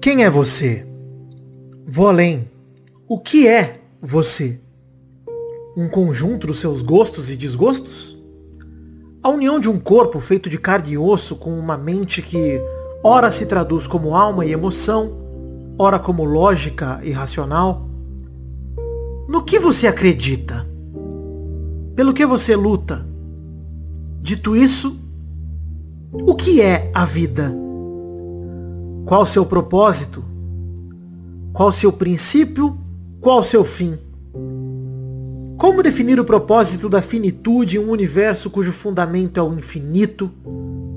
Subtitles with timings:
[0.00, 0.86] Quem é você?
[1.86, 2.48] Vou além.
[3.06, 4.58] O que é você?
[5.76, 8.18] Um conjunto dos seus gostos e desgostos?
[9.22, 12.58] A união de um corpo feito de carne e osso com uma mente que
[13.04, 15.18] ora se traduz como alma e emoção,
[15.78, 17.86] ora como lógica e racional?
[19.28, 20.66] No que você acredita?
[21.94, 23.06] Pelo que você luta?
[24.22, 24.98] Dito isso,
[26.10, 27.54] o que é a vida?
[29.10, 30.24] Qual o seu propósito?
[31.52, 32.78] Qual o seu princípio?
[33.20, 33.98] Qual o seu fim?
[35.56, 40.30] Como definir o propósito da finitude em um universo cujo fundamento é o infinito,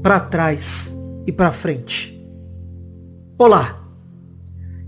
[0.04, 0.96] para trás
[1.26, 2.24] e para frente?
[3.36, 3.84] Olá!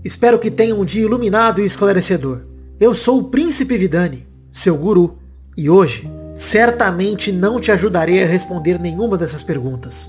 [0.04, 2.42] Espero que tenha um dia iluminado e esclarecedor.
[2.78, 5.18] Eu sou o Príncipe Vidani, seu guru,
[5.56, 10.08] e hoje certamente não te ajudarei a responder nenhuma dessas perguntas.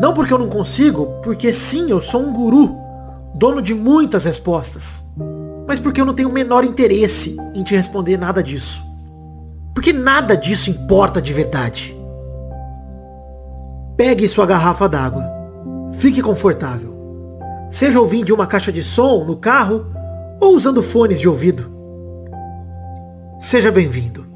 [0.00, 2.74] Não porque eu não consigo, porque sim, eu sou um guru,
[3.34, 5.04] dono de muitas respostas
[5.70, 8.82] mas porque eu não tenho o menor interesse em te responder nada disso.
[9.72, 11.96] Porque nada disso importa de verdade.
[13.96, 15.22] Pegue sua garrafa d'água.
[15.92, 16.92] Fique confortável.
[17.70, 19.86] Seja ouvindo uma caixa de som no carro
[20.40, 21.70] ou usando fones de ouvido.
[23.38, 24.26] Seja bem-vindo.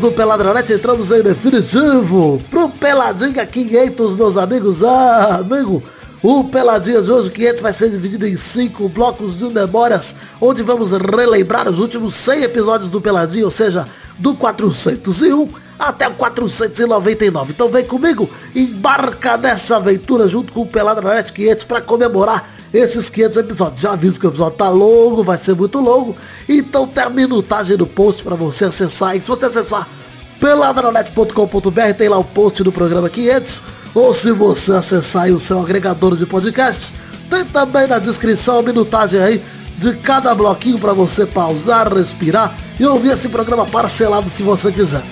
[0.00, 4.82] Do Peladronete, entramos em definitivo pro Peladinha 500, meus amigos.
[4.82, 5.82] Ah, amigo,
[6.22, 10.90] o Peladinha de hoje 500 vai ser dividido em cinco blocos de memórias, onde vamos
[10.90, 13.86] relembrar os últimos 100 episódios do Peladinha, ou seja,
[14.18, 17.52] do 401 até o 499.
[17.52, 23.36] Então vem comigo, embarca nessa aventura junto com o Peladronete 500 para comemorar esses 500
[23.36, 23.80] episódios.
[23.80, 26.16] Já aviso que o episódio tá longo, vai ser muito longo.
[26.48, 29.14] Então tem a minutagem do post para você acessar.
[29.14, 29.99] E se você acessar
[30.40, 33.62] peladranet.com.br, tem lá o post do programa 500.
[33.94, 36.92] Ou se você acessar aí o seu agregador de podcast,
[37.28, 39.42] tem também na descrição a minutagem aí
[39.78, 45.02] de cada bloquinho para você pausar, respirar e ouvir esse programa parcelado se você quiser.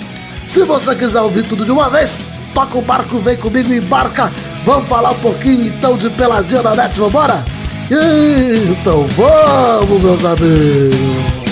[0.47, 2.21] Se você quiser ouvir tudo de uma vez,
[2.55, 4.33] toca o barco, vem comigo embarca
[4.69, 7.43] Vamos falar um pouquinho então de peladinha na net, vambora?
[7.91, 11.48] Então vamos, meus amigos!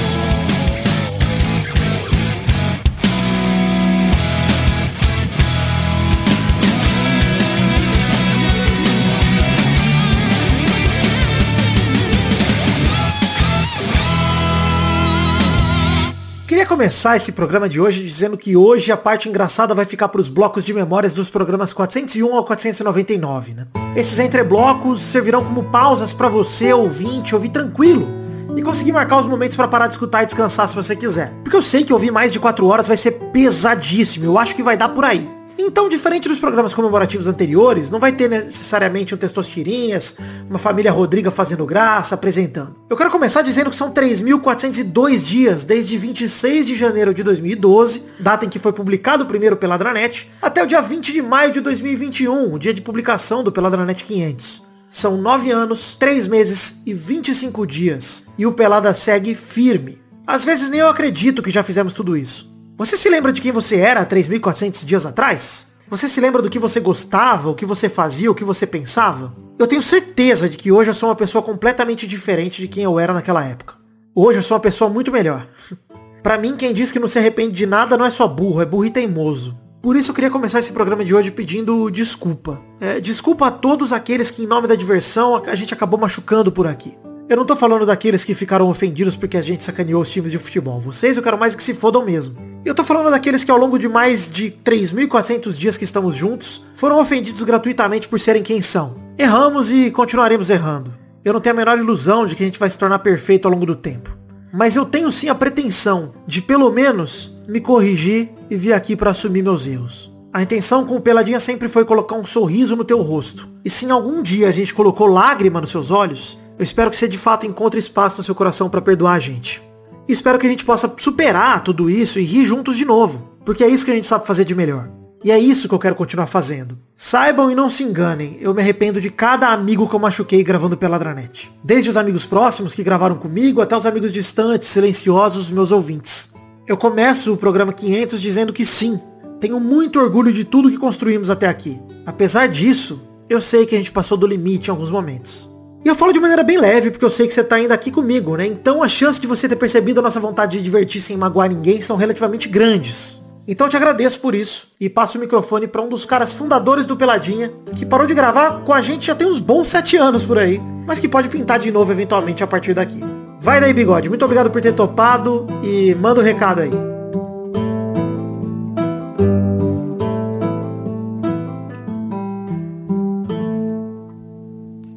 [16.66, 20.28] Começar esse programa de hoje dizendo que hoje a parte engraçada vai ficar para os
[20.28, 23.66] blocos de memórias dos programas 401 ao 499, né?
[23.94, 28.08] Esses entreblocos servirão como pausas para você, ouvinte, ouvir tranquilo
[28.56, 31.32] e conseguir marcar os momentos para parar de escutar e descansar se você quiser.
[31.42, 34.62] Porque eu sei que ouvir mais de 4 horas vai ser pesadíssimo, eu acho que
[34.62, 35.35] vai dar por aí.
[35.58, 40.16] Então, diferente dos programas comemorativos anteriores, não vai ter necessariamente um Testosterinhas,
[40.48, 42.76] uma família Rodriga fazendo graça, apresentando.
[42.90, 48.44] Eu quero começar dizendo que são 3.402 dias desde 26 de janeiro de 2012, data
[48.44, 52.52] em que foi publicado o primeiro Peladranet, até o dia 20 de maio de 2021,
[52.52, 54.62] o dia de publicação do Peladranet 500.
[54.90, 58.26] São 9 anos, 3 meses e 25 dias.
[58.38, 60.00] E o Pelada segue firme.
[60.26, 62.55] Às vezes nem eu acredito que já fizemos tudo isso.
[62.78, 65.68] Você se lembra de quem você era 3.400 dias atrás?
[65.88, 69.32] Você se lembra do que você gostava, o que você fazia, o que você pensava?
[69.58, 72.98] Eu tenho certeza de que hoje eu sou uma pessoa completamente diferente de quem eu
[72.98, 73.76] era naquela época.
[74.14, 75.48] Hoje eu sou uma pessoa muito melhor.
[76.22, 78.66] Para mim, quem diz que não se arrepende de nada não é só burro, é
[78.66, 79.56] burro e teimoso.
[79.80, 82.60] Por isso eu queria começar esse programa de hoje pedindo desculpa.
[82.78, 86.66] É, desculpa a todos aqueles que em nome da diversão a gente acabou machucando por
[86.66, 86.94] aqui.
[87.28, 90.38] Eu não tô falando daqueles que ficaram ofendidos porque a gente sacaneou os times de
[90.38, 90.80] futebol.
[90.80, 92.36] Vocês eu quero mais que se fodam mesmo.
[92.64, 96.64] Eu tô falando daqueles que ao longo de mais de 3.400 dias que estamos juntos,
[96.72, 98.94] foram ofendidos gratuitamente por serem quem são.
[99.18, 100.94] Erramos e continuaremos errando.
[101.24, 103.52] Eu não tenho a menor ilusão de que a gente vai se tornar perfeito ao
[103.52, 104.16] longo do tempo.
[104.52, 109.10] Mas eu tenho sim a pretensão de pelo menos me corrigir e vir aqui para
[109.10, 110.14] assumir meus erros.
[110.32, 113.48] A intenção com o Peladinha sempre foi colocar um sorriso no teu rosto.
[113.64, 116.96] E se em algum dia a gente colocou lágrima nos seus olhos, eu espero que
[116.96, 119.62] você de fato encontre espaço no seu coração para perdoar a gente.
[120.08, 123.30] E espero que a gente possa superar tudo isso e rir juntos de novo.
[123.44, 124.88] Porque é isso que a gente sabe fazer de melhor.
[125.24, 126.78] E é isso que eu quero continuar fazendo.
[126.94, 130.76] Saibam e não se enganem, eu me arrependo de cada amigo que eu machuquei gravando
[130.76, 131.50] pela Dranet.
[131.64, 136.32] Desde os amigos próximos que gravaram comigo até os amigos distantes, silenciosos, meus ouvintes.
[136.66, 139.00] Eu começo o programa 500 dizendo que sim,
[139.40, 141.78] Tenho muito orgulho de tudo que construímos até aqui.
[142.06, 145.50] Apesar disso, eu sei que a gente passou do limite em alguns momentos.
[145.86, 147.92] E eu falo de maneira bem leve, porque eu sei que você tá ainda aqui
[147.92, 148.44] comigo, né?
[148.44, 151.80] Então as chances de você ter percebido a nossa vontade de divertir sem magoar ninguém
[151.80, 153.22] são relativamente grandes.
[153.46, 156.86] Então eu te agradeço por isso e passo o microfone para um dos caras fundadores
[156.86, 160.24] do Peladinha, que parou de gravar com a gente já tem uns bons sete anos
[160.24, 162.98] por aí, mas que pode pintar de novo eventualmente a partir daqui.
[163.40, 164.08] Vai daí, bigode.
[164.08, 166.72] Muito obrigado por ter topado e manda o um recado aí.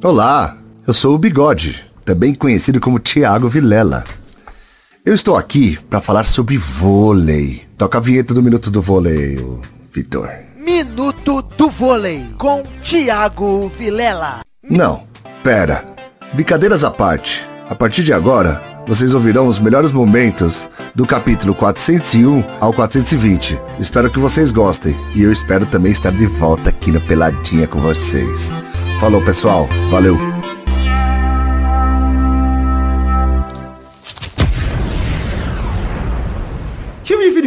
[0.02, 4.04] Olá, eu sou o Bigode, também conhecido como Thiago Vilela.
[5.04, 7.62] Eu estou aqui para falar sobre vôlei.
[7.78, 9.38] Toca a vinheta do Minuto do Vôlei,
[9.92, 10.28] Vitor.
[10.58, 14.40] Minuto do Vôlei com Thiago Vilela.
[14.68, 15.04] Não,
[15.42, 15.84] pera.
[16.32, 17.44] Brincadeiras à parte.
[17.68, 23.58] A partir de agora, vocês ouvirão os melhores momentos do capítulo 401 ao 420.
[23.78, 27.78] Espero que vocês gostem e eu espero também estar de volta aqui no Peladinha com
[27.78, 28.52] vocês.
[29.00, 29.66] Falou, pessoal.
[29.90, 30.39] Valeu.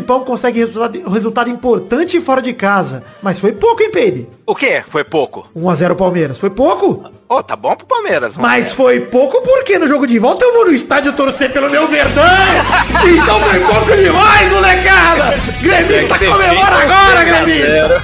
[0.04, 3.04] Filipão consegue resultado, resultado importante fora de casa.
[3.22, 4.28] Mas foi pouco, hein, Peide?
[4.46, 4.84] O quê?
[4.90, 5.48] Foi pouco?
[5.58, 6.38] 1x0 Palmeiras.
[6.38, 7.10] Foi pouco?
[7.30, 8.36] Ô, oh, tá bom pro Palmeiras.
[8.36, 11.88] Mas foi pouco porque no jogo de volta eu vou no estádio torcer pelo meu
[11.88, 12.24] Verdão.
[13.08, 15.38] então foi pouco demais, molecada.
[15.64, 18.04] Gremista comemora agora, gremista.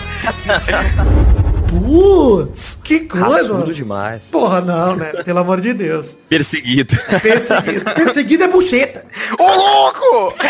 [1.89, 3.25] Putz, que coisa.
[3.25, 4.25] Raçudo demais.
[4.25, 5.11] Porra, não, né?
[5.23, 6.15] Pelo amor de Deus.
[6.29, 6.95] Perseguido.
[7.19, 7.83] Perseguido.
[7.95, 9.05] Perseguido é bucheta.
[9.39, 10.35] Ô, louco!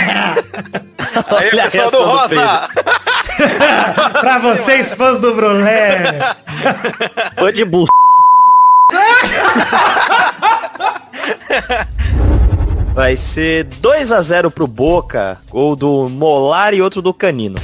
[1.38, 2.68] Aí, Olha pessoal do essa do Rosa!
[4.20, 6.20] pra vocês, fãs do Brulé.
[7.38, 7.86] Fã de bu...
[12.94, 17.56] Vai ser 2 a 0 pro Boca, gol do Molar e outro do Canino.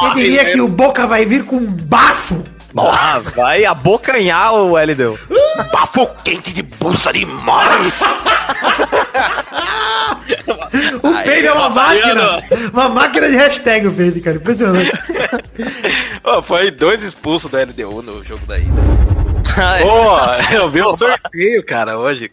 [0.00, 2.44] Quem diria que o Boca vai vir com um bafo?
[2.76, 5.18] Ah, vai abocanhar o Elideu.
[5.72, 8.00] Bafo quente de bolsa demais!
[11.02, 12.42] O Peide é uma máquina.
[12.72, 14.36] Uma máquina de hashtag o Peide, cara.
[14.36, 14.90] Impressionante.
[16.24, 18.72] Ô, foi dois expulsos da LDU no jogo da ida.
[19.82, 22.32] Pô, eu vi o sorteio, cara, hoje.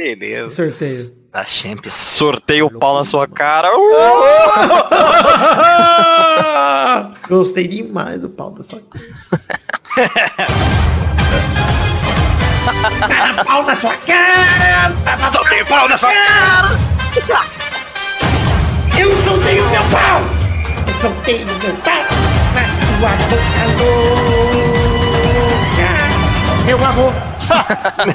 [0.00, 0.48] Beleza.
[0.48, 1.12] Sorteio.
[1.30, 1.92] Da Champions.
[1.92, 3.68] Sorteio o pau na sua cara.
[7.28, 9.04] Gostei demais do pau da sua cara.
[13.44, 14.94] pau na sua cara!
[15.30, 16.78] Soltei o pau na sua cara!
[18.98, 20.22] Eu soltei o meu pau!
[20.86, 22.04] Eu soltei o meu pau
[22.54, 25.90] na sua boca louca!
[26.64, 27.29] Meu amor!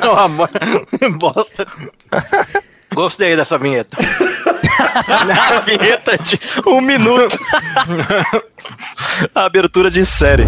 [0.01, 0.49] Meu amor,
[1.17, 1.65] bosta.
[2.93, 3.97] Gostei dessa vinheta.
[5.07, 7.37] A vinheta de um minuto.
[9.33, 10.45] A abertura de série.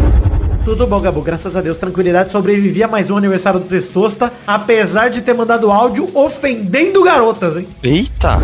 [0.64, 1.22] Tudo bom, Gabu.
[1.22, 2.32] Graças a Deus, tranquilidade.
[2.32, 7.68] Sobrevivi a mais um aniversário do Testosta, apesar de ter mandado áudio ofendendo garotas, hein?
[7.82, 8.40] Eita.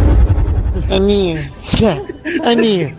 [0.90, 1.52] Aninha,
[2.44, 2.98] Aninha,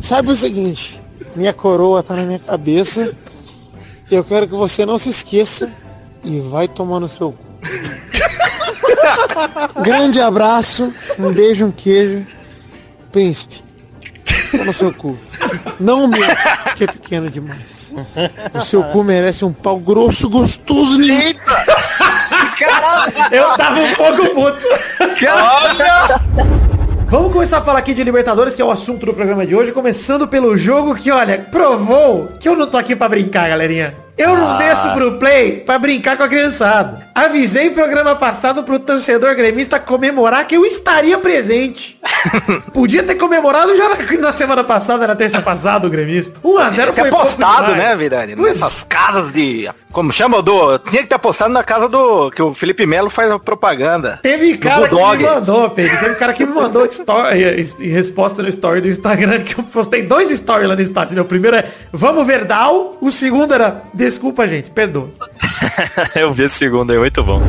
[0.00, 1.00] sabe o seguinte,
[1.36, 3.14] minha coroa tá na minha cabeça,
[4.10, 5.72] eu quero que você não se esqueça
[6.24, 7.44] e vai tomar no seu cu.
[9.82, 12.26] Grande abraço, um beijo, um queijo,
[13.10, 13.62] príncipe.
[14.50, 15.18] Toma no seu cu.
[15.80, 16.26] Não o meu,
[16.76, 17.92] que é pequeno demais.
[18.54, 21.40] O seu cu merece um pau grosso, gostoso, lindo.
[23.30, 24.66] Eu tava um pouco puto.
[27.08, 29.72] Vamos começar a falar aqui de Libertadores, que é o assunto do programa de hoje,
[29.72, 33.94] começando pelo jogo que, olha, provou que eu não tô aqui pra brincar, galerinha.
[34.16, 37.08] Eu não desço pro play pra brincar com a criançada.
[37.14, 41.98] Avisei programa passado pro torcedor gremista comemorar que eu estaria presente.
[42.72, 46.38] Podia ter comemorado já na, na semana passada, na terça passada, o gremista.
[46.40, 48.36] 1x0 Tinha foi apostado, né, Virani?
[48.36, 49.68] Pois Nessas casas de.
[49.90, 50.78] Como chama do.
[50.78, 52.30] Tinha que ter apostado na casa do.
[52.30, 54.18] Que o Felipe Melo faz a propaganda.
[54.22, 55.98] Teve cara que me mandou, Pedro.
[55.98, 60.02] Teve cara que me mandou story, em resposta no story do Instagram, que eu postei
[60.02, 61.22] dois stories lá no Instagram.
[61.22, 62.96] O primeiro é, vamos Verdal.
[63.00, 65.10] O segundo era, desculpa, gente, perdoa.
[66.14, 67.40] Eu vi esse segundo aí, muito bom.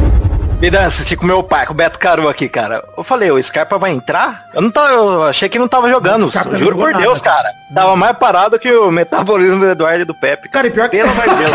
[0.62, 2.82] Me dá, assisti com meu pai, com o Beto Caru aqui, cara.
[2.98, 4.46] Eu falei, o Scarpa vai entrar?
[4.54, 6.32] Eu não tava, eu achei que não tava jogando.
[6.34, 7.50] Não Juro por nada, Deus, cara.
[7.76, 10.48] Tava mais parado que o metabolismo do Eduardo e do Pepe.
[10.48, 10.98] Cara, e pior que...
[10.98, 11.52] Pelo amor de Deus.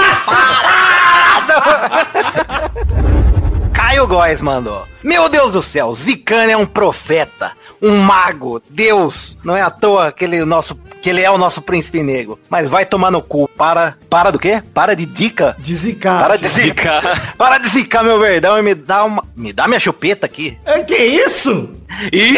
[3.73, 4.87] Caio Góes mandou.
[5.03, 9.37] Meu Deus do céu, Zicane é um profeta, um mago, Deus.
[9.45, 12.39] Não é à toa que ele, nosso, que ele é o nosso príncipe negro.
[12.49, 13.49] Mas vai tomar no cu.
[13.49, 13.97] Para.
[14.11, 14.63] Para do quê?
[14.75, 15.57] Para de dica.
[15.59, 16.21] De zicar.
[16.21, 17.35] Para de zicar.
[17.37, 19.25] Para de zicar meu verdão e me dá uma.
[19.37, 20.59] Me dá minha chupeta aqui.
[20.65, 21.71] É, que isso?
[22.13, 22.37] Ih,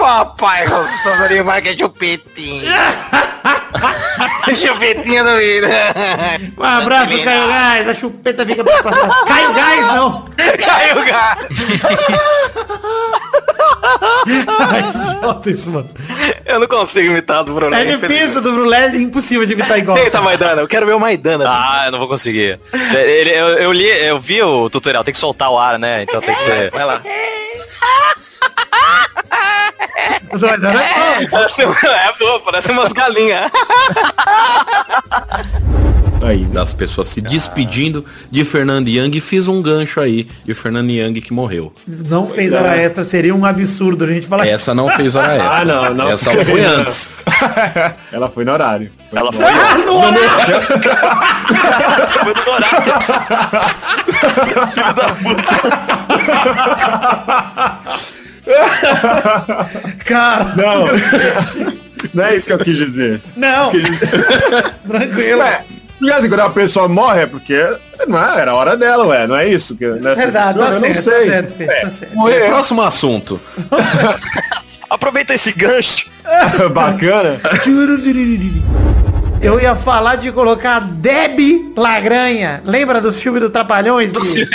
[0.00, 2.64] Papai gostoso vai que é chupetinho.
[4.56, 5.68] chupetinho do vida.
[6.56, 7.88] Um abraço, Caio Gás.
[7.88, 9.24] A chupeta fica pra próxima.
[9.26, 10.26] Caio Gás, não.
[10.58, 11.48] Caiu o gato.
[14.58, 15.90] Ai, que idiota isso, mano.
[16.44, 17.74] Eu não consigo imitar do Bruno.
[17.74, 19.98] É difícil do Brulé, é impossível de imitar igual.
[19.98, 21.44] Eita, Maidana, eu quero ver o Maidana.
[21.46, 22.58] Ah, eu não vou conseguir.
[22.72, 26.02] Ele, eu, eu li, eu vi o tutorial, tem que soltar o ar, né?
[26.02, 26.70] Então tem que ser.
[26.70, 27.02] Vai lá.
[30.32, 31.28] Não, não, não.
[31.30, 33.50] Parece, é boa, parece umas galinhas.
[36.22, 40.90] Aí, das pessoas se despedindo de Fernando Young e fiz um gancho aí de Fernando
[40.90, 41.72] Young que morreu.
[41.86, 44.46] Não fez hora extra, seria um absurdo a gente falar.
[44.46, 45.50] Essa não fez hora extra.
[45.60, 46.08] Ah, não, não.
[46.10, 47.10] Essa foi antes.
[48.12, 48.90] Ela foi no horário.
[49.10, 50.60] Foi Ela no foi, Ah, no horário!
[52.22, 52.80] foi no horário.
[60.04, 60.86] Cara, Não.
[62.14, 63.20] Não é isso que eu quis dizer.
[63.36, 63.70] não.
[64.88, 65.42] Tranquilo.
[65.42, 65.64] É,
[66.00, 67.76] porque assim, quando a pessoa morre é porque
[68.08, 69.76] não é, era a hora dela, ué, não é isso?
[69.76, 71.12] Que, nessa Verdade, tá eu não certo, sei.
[71.12, 72.14] tá certo, Fê, tá certo.
[72.16, 72.46] Morreu.
[72.46, 73.40] Próximo assunto.
[74.88, 76.06] Aproveita esse gancho.
[76.72, 77.38] Bacana.
[79.42, 82.60] Eu ia falar de colocar Deb Lagranha.
[82.62, 84.12] Lembra do filme do Trapalhões?
[84.36, 84.46] E-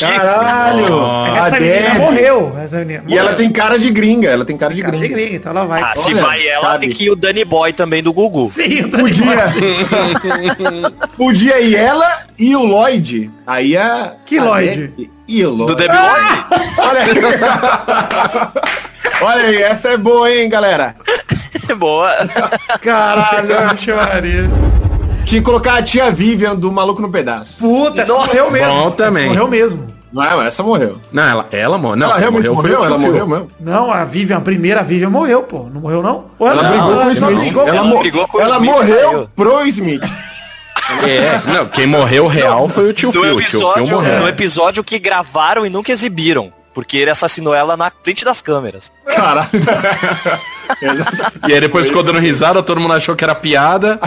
[0.00, 1.04] Caralho.
[1.04, 1.98] a Essa menina Deb.
[1.98, 2.56] morreu.
[2.58, 5.14] Essa menina E ela tem cara de gringa, ela tem cara de Cara de gringa.
[5.14, 5.82] gringa, então ela vai.
[5.82, 6.86] Ah, se vai ela, cabe.
[6.86, 8.50] tem que ir o Danny Boy também do Gugu.
[8.50, 9.36] Sim, o Dani Boy.
[9.36, 10.90] Podia.
[11.18, 13.30] Podia ir ela e o Lloyd.
[13.46, 14.14] Aí a.
[14.24, 14.86] Que a Lloyd?
[14.88, 15.66] Deb E o Lloyd.
[15.66, 16.44] Do Debbie Lloyd?
[16.78, 17.08] Olha aí.
[19.22, 20.96] Olha aí, essa é boa, hein, galera?
[21.76, 22.10] Boa.
[22.80, 23.48] Caralho,
[23.96, 24.50] Maria.
[25.24, 27.58] Tinha que colocar a tia Vivian do Maluco no Pedaço.
[27.58, 28.68] Puta, essa morreu mesmo.
[28.72, 29.28] Bom Essa também.
[29.28, 29.94] morreu mesmo.
[30.12, 31.00] Não é, essa morreu.
[31.10, 31.96] Não, ela, ela morreu.
[31.96, 32.80] Não, ela realmente foi morreu?
[32.80, 33.48] o Ela tio morreu mesmo?
[33.58, 35.66] Não, a Vivian, a primeira Vivian morreu, pô.
[35.72, 36.26] Não morreu, não?
[36.38, 37.56] Ou Ela não, brigou com o ela Smith.
[37.66, 39.28] Ela, mo- brigou com o ela Smith morreu saiu.
[39.34, 40.02] pro Smith.
[41.02, 43.22] É, não, quem morreu real foi o tio No Phil.
[43.22, 44.20] O tio Phil episódio, morreu.
[44.20, 46.52] no episódio que gravaram e nunca exibiram.
[46.74, 48.90] Porque ele assassinou ela na frente das câmeras.
[49.06, 49.48] Caralho.
[51.46, 54.00] E aí depois ficou dando risada, todo mundo achou que era piada.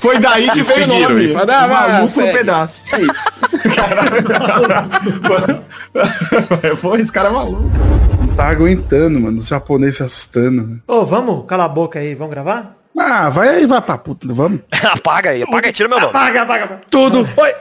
[0.00, 1.24] Foi daí que E veio o nome.
[1.24, 2.32] e falaram, ah, Maluco no segue.
[2.38, 2.84] pedaço.
[2.92, 3.74] É isso.
[3.74, 5.64] Caralho.
[6.82, 7.62] Pô, esse cara é maluco.
[8.20, 9.38] Não tá aguentando, mano.
[9.38, 10.62] Os japoneses se assustando.
[10.66, 10.76] né?
[10.86, 11.46] Ô, vamos?
[11.46, 12.76] Cala a boca aí, vamos gravar?
[12.98, 14.26] Ah, vai aí, vai pra puta.
[14.30, 14.60] Vamos.
[14.92, 16.10] apaga aí, apaga aí, tira meu nome.
[16.10, 16.80] Apaga, apaga, apaga.
[16.90, 17.26] Tudo.
[17.36, 17.54] Oi.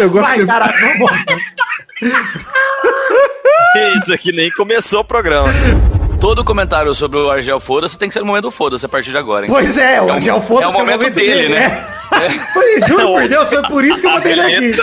[0.00, 0.46] Eu gosto Vai, de...
[0.46, 1.10] caralho, vamos.
[4.02, 5.52] Isso aqui nem começou o programa.
[6.20, 9.10] Todo comentário sobre o Argel Foda-se tem que ser no momento do Foda-se a partir
[9.10, 9.52] de agora, hein?
[9.52, 11.86] Pois é, o É um- Argel foda é o momento dele, né?
[12.12, 12.30] É.
[12.52, 14.76] Foi, juro por Deus, foi por isso que eu botei ele aqui.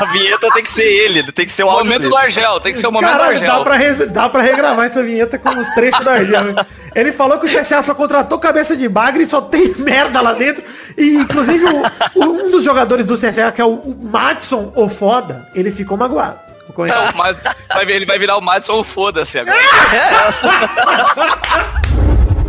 [0.00, 2.10] a vinheta tem que ser ele, tem que ser o O áudio momento dele.
[2.10, 3.64] do Argel, tem que ser o momento Caralho, do dá Argel.
[3.64, 6.42] pra, res- dá pra regravar essa vinheta com os trechos da Argel.
[6.94, 10.32] Ele falou que o CSA só contratou cabeça de bagre e só tem merda lá
[10.32, 10.64] dentro.
[10.98, 11.82] E, inclusive, o-
[12.16, 15.96] o- um dos jogadores do CSA, que é o, o Madison, o foda, ele ficou
[15.96, 16.40] magoado.
[16.66, 17.36] Ficou- É, o Mad-
[17.72, 19.56] vai, vir- ele vai virar o Madison Foda-se agora.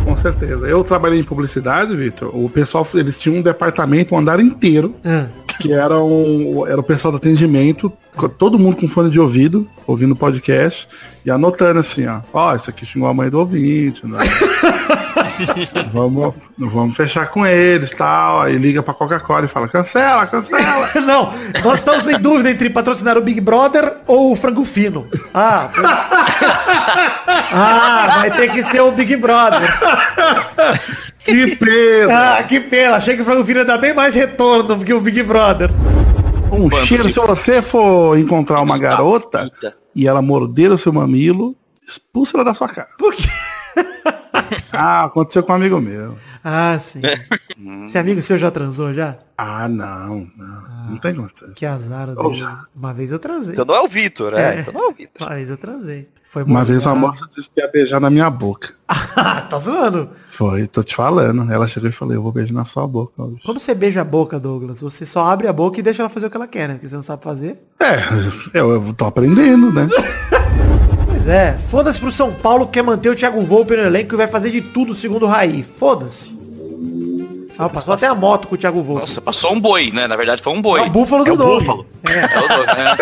[0.04, 0.66] Com certeza.
[0.66, 2.30] Eu trabalhei em publicidade, Vitor.
[2.34, 5.26] O pessoal, eles tinham um departamento, um andar inteiro, Ah.
[5.60, 7.92] que era, um, era o pessoal do atendimento,
[8.38, 10.88] todo mundo com fone de ouvido, ouvindo podcast,
[11.24, 12.20] e anotando assim, ó.
[12.32, 14.18] Ó, isso aqui xingou a mãe do ouvinte, né?
[15.92, 18.42] vamos, vamos fechar com eles, tal.
[18.42, 20.90] Aí liga pra Coca-Cola e fala, cancela, cancela.
[21.06, 21.32] Não,
[21.64, 25.06] nós estamos em dúvida entre patrocinar o Big Brother ou o Frango Fino.
[25.34, 25.86] Ah, pois-
[27.52, 29.60] ah, vai ter que ser o Big Brother.
[31.24, 32.36] que pena.
[32.38, 32.96] Ah, que pena.
[32.96, 35.70] Achei que o Frango Fino ia dar bem mais retorno do que o Big Brother.
[36.50, 39.50] Um cheiro, se você for encontrar uma garota
[39.94, 41.54] e ela morder o seu mamilo,
[41.86, 42.88] expulsa ela da sua casa.
[42.98, 43.28] Por quê?
[44.78, 46.16] Ah, aconteceu com um amigo meu.
[46.44, 47.00] Ah, sim.
[47.84, 49.16] Esse amigo seu já transou já?
[49.36, 50.90] Ah, não, não.
[50.90, 51.52] Não tem condição.
[51.54, 52.08] Que azar.
[52.16, 52.30] Oh.
[52.78, 53.54] Uma vez eu transei.
[53.54, 54.56] Então não é o Vitor, é.
[54.56, 54.60] É.
[54.60, 55.26] Então não é o Vitor.
[55.26, 56.08] Uma vez eu transei.
[56.24, 57.00] Foi Uma muito vez uma errado.
[57.06, 58.74] moça disse que ia beijar na minha boca.
[59.20, 60.10] Ah, tá zoando.
[60.28, 61.50] Foi, tô te falando.
[61.52, 63.40] Ela chegou e falou, eu vou beijar na sua boca hoje.
[63.44, 66.26] Quando você beija a boca, Douglas, você só abre a boca e deixa ela fazer
[66.26, 66.74] o que ela quer, né?
[66.74, 67.60] Porque você não sabe fazer.
[67.80, 67.96] É,
[68.54, 69.88] eu, eu tô aprendendo, né?
[71.28, 74.26] É, foda-se pro São Paulo que quer manter o Thiago Volpe no elenco e vai
[74.26, 75.62] fazer de tudo segundo o Raí.
[75.62, 76.36] Foda-se.
[77.58, 79.00] Ah, passou até a moto com o Thiago Volpe.
[79.02, 80.06] Nossa, passou um boi, né?
[80.06, 80.80] Na verdade foi um boi.
[80.80, 81.58] É o búfalo do É o Doug.
[81.60, 81.86] búfalo.
[82.08, 82.96] É o Doug, né?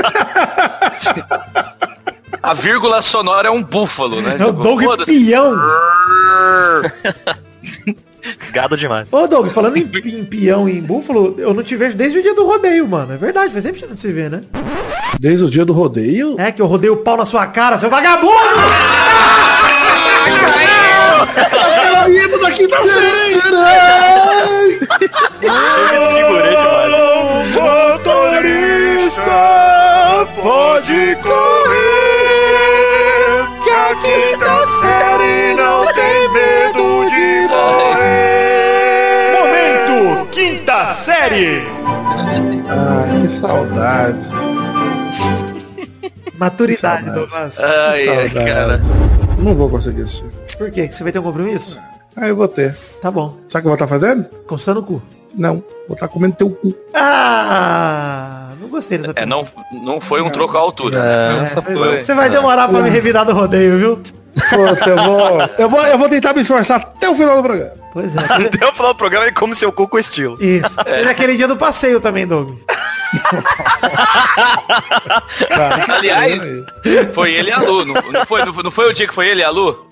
[2.43, 4.37] A vírgula sonora é um búfalo, né?
[4.41, 4.83] É o Tipo, Doug.
[5.05, 5.55] Pião.
[8.53, 9.13] Gado demais.
[9.13, 12.23] Ô, Doug, falando em, em peão e em búfalo, eu não te vejo desde o
[12.23, 13.13] dia do rodeio, mano.
[13.13, 14.41] É verdade, faz tempo que a gente não se vê, né?
[15.21, 16.37] Desde o dia do rodeio.
[16.39, 18.33] É que eu rodei o pau na sua cara, seu vagabundo!
[22.57, 23.35] quinta série!
[25.43, 25.53] Eu
[25.93, 26.93] me segurei demais.
[28.03, 29.39] Motorista,
[30.43, 31.87] pode correr,
[33.63, 34.56] que a quinta
[43.47, 44.19] saudade.
[46.39, 47.59] Maturidade, Douglas.
[47.61, 48.81] Ai, ai, cara.
[49.39, 50.25] Não vou conseguir assistir.
[50.59, 50.89] Por quê?
[50.91, 51.81] Você vai ter um compromisso?
[52.17, 52.75] Ah, eu vou ter.
[53.01, 53.37] Tá bom.
[53.49, 54.25] Sabe o que eu vou estar fazendo?
[54.47, 55.03] Coçando o cu.
[55.35, 56.75] Não, vou estar comendo teu cu.
[56.95, 59.47] Ah, não gostei dessa É, não,
[59.83, 60.99] não foi um troco à altura.
[60.99, 64.01] É, Você vai demorar pra me revidar do rodeio, viu?
[64.51, 65.87] Poxa, eu vou, eu vou.
[65.87, 67.73] Eu vou tentar me esforçar até o final do programa.
[67.93, 68.19] Pois é.
[68.21, 70.37] Até o final do programa ele come seu cu com estilo.
[70.43, 70.77] Isso.
[70.85, 72.57] Teve aquele dia do passeio também, Doug.
[75.89, 76.41] Aliás,
[77.15, 77.85] foi ele e a Lu.
[77.85, 79.87] Não, não foi, não, não foi o dia que foi ele e a Lu?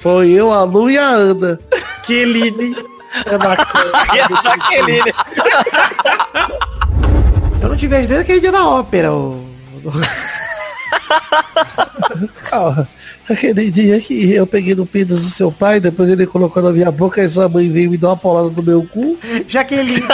[0.00, 1.58] Foi eu, a Lu e a Ana.
[2.04, 2.76] Keline.
[3.26, 3.90] É bacana.
[4.44, 5.12] Jaqueline.
[7.60, 9.12] Eu não te vejo desde aquele dia da ópera.
[9.12, 9.44] ô-
[12.52, 12.86] Ah,
[13.32, 16.90] aquele dia que eu peguei no pinto do seu pai, depois ele colocou na minha
[16.90, 19.16] boca e sua mãe veio me dar uma paulada no meu cu.
[19.48, 20.02] Jaqueline.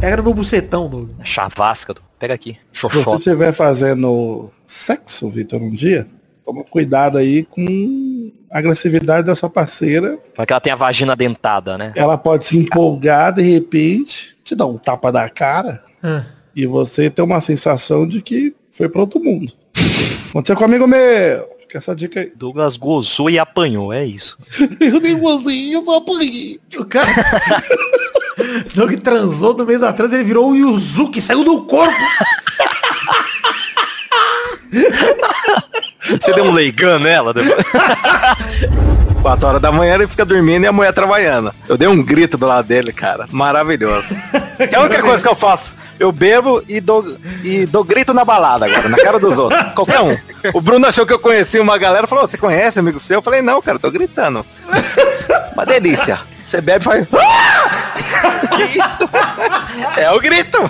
[0.00, 1.10] Pega no meu bucetão, Doug.
[1.22, 1.94] Chavasca.
[2.18, 2.56] Pega aqui.
[2.72, 6.06] Se você estiver fazendo sexo, Vitor, um dia,
[6.44, 10.18] toma cuidado aí com a agressividade da sua parceira.
[10.36, 11.92] Porque ela tem a vagina dentada, né?
[11.96, 16.24] Ela pode se empolgar de repente, te dar um tapa na cara Ah.
[16.54, 19.52] e você ter uma sensação de que foi para outro mundo.
[20.30, 21.48] Aconteceu comigo meu.
[21.60, 22.32] Fica essa dica aí.
[22.34, 24.36] Douglas gozou e apanhou, é isso.
[24.80, 26.60] Eu nem gostei, eu só apanhei.
[26.76, 27.08] O cara.
[28.74, 31.94] Doug transou no meio da trans, ele virou o Yuzuki, saiu do corpo.
[36.10, 37.64] Você deu um leigão nela depois?
[39.22, 41.54] 4 horas da manhã ele fica dormindo e a mulher trabalhando.
[41.68, 43.26] Eu dei um grito do lado dele, cara.
[43.30, 44.08] Maravilhoso.
[44.68, 45.74] Que é a única coisa que eu faço.
[45.98, 49.62] Eu bebo e dou, e dou grito na balada agora, na cara dos outros.
[49.74, 50.16] Qualquer um.
[50.52, 53.18] O Bruno achou que eu conhecia uma galera falou, você conhece amigo seu?
[53.18, 54.44] Eu falei, não, cara, tô gritando.
[55.54, 56.18] Uma delícia.
[56.44, 57.06] Você bebe e faz.
[59.96, 60.58] É o grito.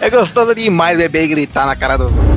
[0.00, 2.35] É gostoso demais beber e gritar na cara dos outros.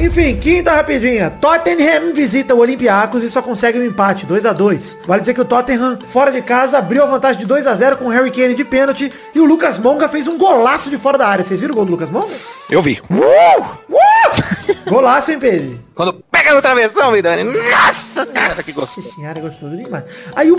[0.00, 1.28] Enfim, quinta rapidinha.
[1.28, 5.42] Tottenham visita o Olympiacos e só consegue um empate, 2 a 2 Vale dizer que
[5.42, 8.30] o Tottenham, fora de casa, abriu a vantagem de 2 a 0 com o Harry
[8.30, 11.44] Kane de pênalti e o Lucas Monga fez um golaço de fora da área.
[11.44, 12.34] Vocês viram o gol do Lucas Monga?
[12.70, 13.02] Eu vi.
[14.88, 15.78] Golaço, hein, Pedro?
[15.94, 17.44] Quando pega no travessão, Vidani.
[17.44, 19.06] Nossa senhora, que gostoso.
[19.06, 20.04] Nossa senhora, gostoso demais.
[20.34, 20.56] Aí o...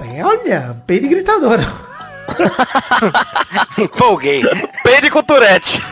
[0.00, 1.64] É, olha, peido gritadora.
[3.78, 4.42] Empolguei.
[4.82, 5.80] Pede com Turete.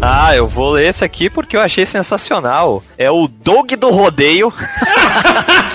[0.00, 2.82] Ah, eu vou ler esse aqui porque eu achei sensacional.
[2.96, 4.52] É o Doug do Rodeio.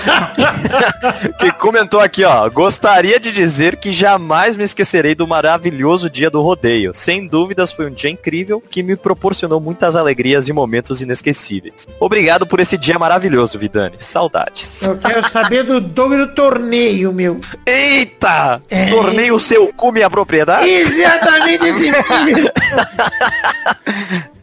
[1.38, 2.48] que comentou aqui, ó.
[2.48, 6.92] Gostaria de dizer que jamais me esquecerei do maravilhoso dia do rodeio.
[6.94, 11.86] Sem dúvidas foi um dia incrível que me proporcionou muitas alegrias e momentos inesquecíveis.
[12.00, 13.96] Obrigado por esse dia maravilhoso, Vidani.
[13.98, 14.82] Saudades.
[14.82, 17.40] Eu quero saber do Doug do torneio, meu.
[17.66, 18.60] Eita!
[18.90, 20.68] Torneio seu cu minha propriedade?
[20.68, 22.50] Exatamente esse filme.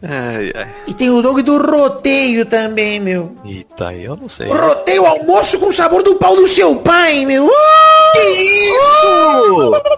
[0.02, 0.68] Ai, ai.
[0.86, 3.32] E tem o Doug do roteio também, meu.
[3.44, 4.48] Eita, eu não sei.
[4.48, 7.46] Roteio almoço com sabor do pau do seu pai, meu.
[7.46, 7.50] Uh!
[8.12, 9.72] Que isso?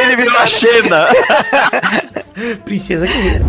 [0.00, 1.08] Ele virou a Xena.
[2.64, 3.44] Princesa guerreira.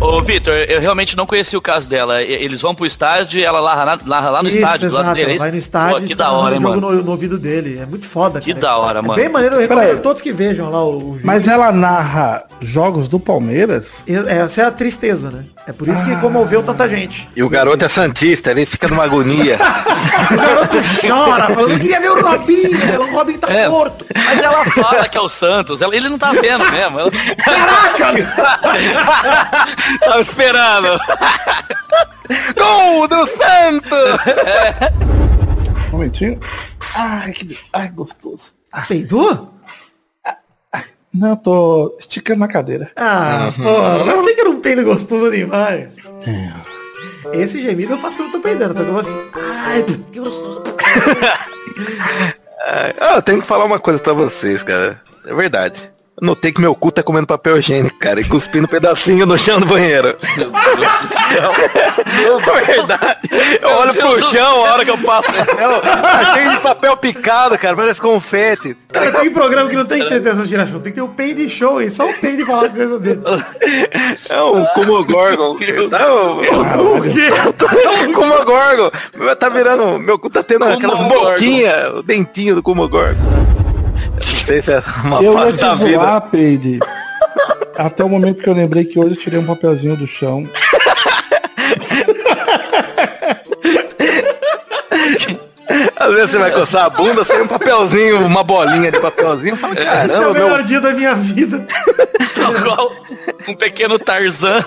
[0.00, 2.22] Ô, Vitor, eu realmente não conheci o caso dela.
[2.22, 5.04] Eles vão pro estádio e ela larra, na- larra lá no Isso, estádio, do lado
[5.06, 5.16] exato.
[5.16, 5.30] dele.
[5.30, 6.96] é Ela vai no estádio Pô, e que da hora, o jogo mano.
[6.98, 7.80] no, no ouvido dele.
[7.82, 8.60] É muito foda, Que cara.
[8.64, 9.16] da hora, É mano.
[9.20, 11.26] bem maneiro, eu recomendo todos que vejam lá o, o vídeo.
[11.26, 14.04] Mas ela narra jogos do Palmeiras?
[14.06, 15.44] É- Essa é a tristeza, né?
[15.66, 17.28] É por isso que comoveu tanta gente.
[17.34, 19.58] E o garoto é santista, ele fica numa agonia.
[20.30, 23.68] O garoto chora, falando, eu queria ver o Robinho, o Robinho tá É.
[23.68, 24.04] morto.
[24.14, 25.80] Mas ela fala que é o Santos.
[25.80, 27.00] ela- ele não tá vendo mesmo.
[27.00, 27.10] Ela-
[30.00, 31.00] Tava esperando.
[32.56, 34.18] Gol do Santos!
[35.88, 36.38] Um momentinho.
[36.94, 38.54] Ai, que ai, gostoso.
[38.86, 39.54] Peidou?
[41.12, 42.92] Não, tô esticando na cadeira.
[42.96, 45.96] Ah, pô, eu achei que era um peido gostoso demais.
[47.32, 50.18] Esse gemido eu faço quando eu tô peidando, só que eu vou assim, ai, que
[50.20, 50.62] gostoso.
[53.00, 55.00] Ah, eu tenho que falar uma coisa pra vocês, cara.
[55.24, 55.90] É verdade.
[56.20, 59.58] Notei que meu cu tá comendo papel higiênico, cara, e cuspindo um pedacinho no chão
[59.60, 60.16] do banheiro.
[60.36, 61.52] Meu Deus do céu.
[62.66, 63.18] Verdade.
[63.60, 65.32] Eu olho pro chão a hora que eu passo.
[65.32, 68.76] Tá cheio de papel picado, cara, parece confete.
[68.92, 71.02] Cara, tem programa que não tem que ter atenção de tirar show, tem que ter
[71.02, 73.20] o peide show aí, só o peide falar as coisas dele.
[74.28, 75.56] É um Kumogorgon.
[75.88, 76.40] Tá, o,
[76.98, 77.30] o quê?
[77.84, 78.90] É um Kumogorgon.
[79.16, 83.47] Meu, Tá virando, meu cu tá tendo aquelas boquinhas, o dentinho do Kumogorgon.
[84.20, 85.90] Eu Não sei se é uma Eu ia fase te da vida.
[85.98, 86.78] zoar, Peide.
[87.76, 90.44] Até o momento que eu lembrei que hoje eu tirei um papelzinho do chão.
[95.96, 99.56] Às vezes você vai coçar a bunda, sai um papelzinho, uma bolinha de papelzinho.
[99.56, 100.62] Fala, Esse é caramba, o melhor meu.
[100.66, 101.66] dia da minha vida.
[102.34, 102.92] Tal qual
[103.48, 104.64] um pequeno Tarzan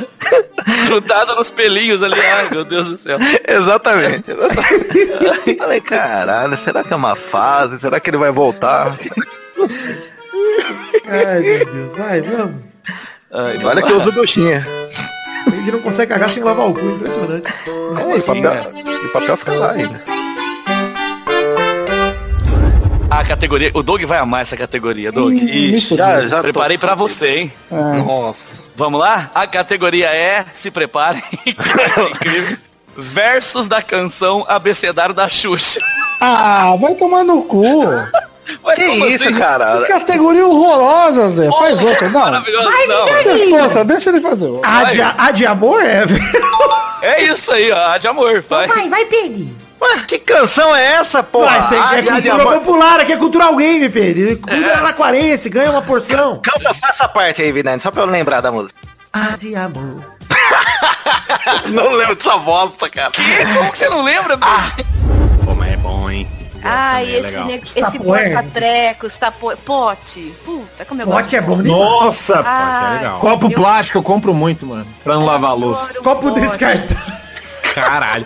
[0.86, 2.20] grudado nos pelinhos ali.
[2.20, 3.18] Ai, meu Deus do céu.
[3.48, 4.26] Exatamente.
[4.30, 5.56] exatamente.
[5.58, 7.80] Falei, caralho, será que é uma fase?
[7.80, 8.96] Será que ele vai voltar?
[11.08, 12.56] Ai, meu Deus, vai, vamos.
[13.63, 14.65] Olha que eu uso buchinha.
[15.47, 17.50] A gente não consegue cagar sem lavar o cu, impressionante.
[17.50, 18.71] É, e papel,
[19.06, 20.02] e papel fica lá ainda.
[23.10, 23.71] A categoria.
[23.74, 25.34] O Doug vai amar essa categoria, Doug.
[25.34, 27.54] Ixi, já- já preparei pra você, hein?
[27.69, 28.62] Nossa.
[28.76, 29.30] Vamos lá?
[29.36, 32.58] A categoria é, se preparem, incrível.
[32.97, 35.80] Versos da canção Abecedário da Xuxa.
[36.19, 37.84] Ah, vai tomar no cu.
[38.63, 39.38] Ué, Que como isso, assim?
[39.38, 39.86] cara?
[39.88, 41.49] Categoria horrorosa, Zé.
[41.49, 42.19] Faz outra, não.
[42.21, 43.06] Maravilhoso, não.
[43.06, 44.49] Resposta, deixa ele fazer.
[44.63, 46.41] A de, a de amor é, velho.
[47.01, 47.91] É isso aí, ó.
[47.91, 48.67] a De amor, vai.
[48.67, 49.47] Vai, vai, Pedro.
[49.82, 51.60] Ué, que canção é essa, porra?
[51.60, 52.54] Vai, tem, Ah, é de cultura amor.
[52.60, 54.38] popular, aqui é cultural game, Pedro.
[54.38, 56.39] Cultura araquarense, ganha uma porção.
[56.43, 58.75] Calma, faça essa parte aí, Vidani, só pra eu lembrar da música.
[59.13, 59.97] A de amor.
[61.67, 63.12] Não lembro dessa bosta, cara.
[63.56, 64.75] Como que você não lembra, bicho?
[65.45, 66.27] Pô, mas é bom, hein?
[66.63, 67.45] Ai, é esse, legal.
[67.45, 68.34] ne- esse poer.
[68.34, 69.56] porta-treco, está po...
[69.58, 70.34] pote.
[70.45, 71.36] Puta, como eu Pote gosto.
[71.36, 71.82] é bom demais.
[71.82, 73.19] Nossa, pô, Ah, é legal.
[73.19, 74.86] copo eu- plástico eu compro muito, mano.
[75.04, 75.93] Pra não lavar a louça.
[76.02, 76.39] Copo pote.
[76.41, 77.21] descartável.
[77.74, 78.26] Caralho.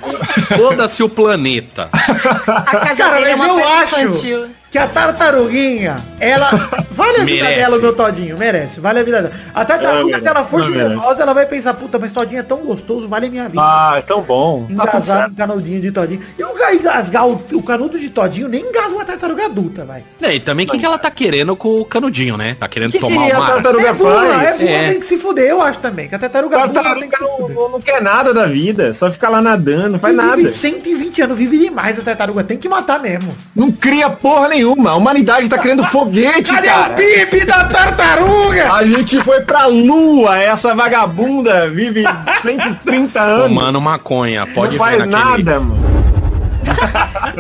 [0.57, 1.89] Foda-se o planeta.
[1.93, 4.49] A casa Cara, dele é mas uma eu festa acho infantil.
[4.75, 6.49] Que a tartaruguinha, ela
[6.91, 7.55] vale a vida Merece.
[7.61, 9.33] dela, o meu todinho, merece, vale a vida dela.
[9.53, 12.57] A tartaruga, É, se ela for generosa, ela vai pensar, puta, mas todinho é tão
[12.57, 13.61] gostoso, vale a minha vida.
[13.63, 14.65] Ah, é tão bom.
[14.67, 15.31] Tá Engasar certo.
[15.31, 16.21] um canudinho de todinho.
[16.37, 20.03] E o ga- engasgar o, o canudo de todinho nem engasga uma tartaruga adulta, vai.
[20.21, 22.57] É, e também o que, que ela tá querendo com o canudinho, né?
[22.59, 23.47] Tá querendo Que tomar que a uma.
[23.47, 24.59] tartaruga é burra, é faz?
[24.59, 24.89] burra, É.
[24.89, 26.09] tem que se fuder, eu acho também.
[26.09, 27.55] Que a tartaruga, burra tem Tartaruga que se não, fuder.
[27.55, 30.47] não, não quer nada da vida, só fica lá nadando, não faz Vive nada.
[30.49, 33.33] 120 anos, vive demais a tartaruga, tem que matar mesmo.
[33.55, 34.64] Não cria porra nenhuma.
[34.87, 36.93] A humanidade tá criando foguete, Cadê cara.
[36.93, 38.73] o PIB da tartaruga?
[38.73, 42.03] A gente foi pra lua, essa vagabunda vive
[42.41, 43.47] 130 anos.
[43.47, 44.47] Fumando maconha.
[44.47, 45.43] Pode não ver faz naquele.
[45.43, 45.85] nada, mano.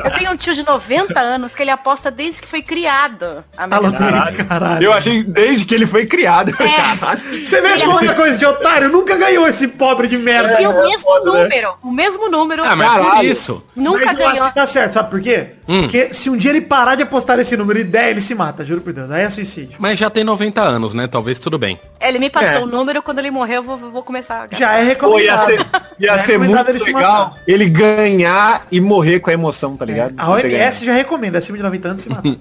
[0.03, 3.43] Eu tenho um tio de 90 anos que ele aposta desde que foi criado.
[3.57, 4.35] Caralho.
[4.47, 4.83] Caralho.
[4.85, 6.51] Eu achei desde que ele foi criado.
[6.59, 6.95] É.
[6.97, 7.21] Caralho.
[7.45, 8.89] Você vê como é coisa de otário?
[8.89, 10.61] Nunca ganhou esse pobre de merda.
[10.61, 12.63] E o mesmo número, o mesmo número.
[12.63, 13.27] Ah, mas por Caralho.
[13.29, 13.63] isso.
[13.75, 14.51] Nunca Mas ganhou.
[14.51, 15.47] tá certo, sabe por quê?
[15.67, 15.81] Hum.
[15.83, 18.63] Porque se um dia ele parar de apostar esse número e der, ele se mata,
[18.63, 19.09] juro por Deus.
[19.11, 19.75] Aí é suicídio.
[19.79, 21.07] Mas já tem 90 anos, né?
[21.07, 21.79] Talvez tudo bem.
[21.99, 22.59] Ele me passou É.
[22.63, 24.47] o número, quando ele morrer eu vou, vou começar.
[24.51, 25.45] a- Já é Pô, ia recomendado.
[25.45, 25.65] ser,
[25.99, 29.75] ia é ser recomendado muito ele se legal ele ganhar e morrer com a emoção,
[29.75, 30.13] tá ligado?
[30.17, 32.23] A OMS já recomenda, acima de 90 anos se matar.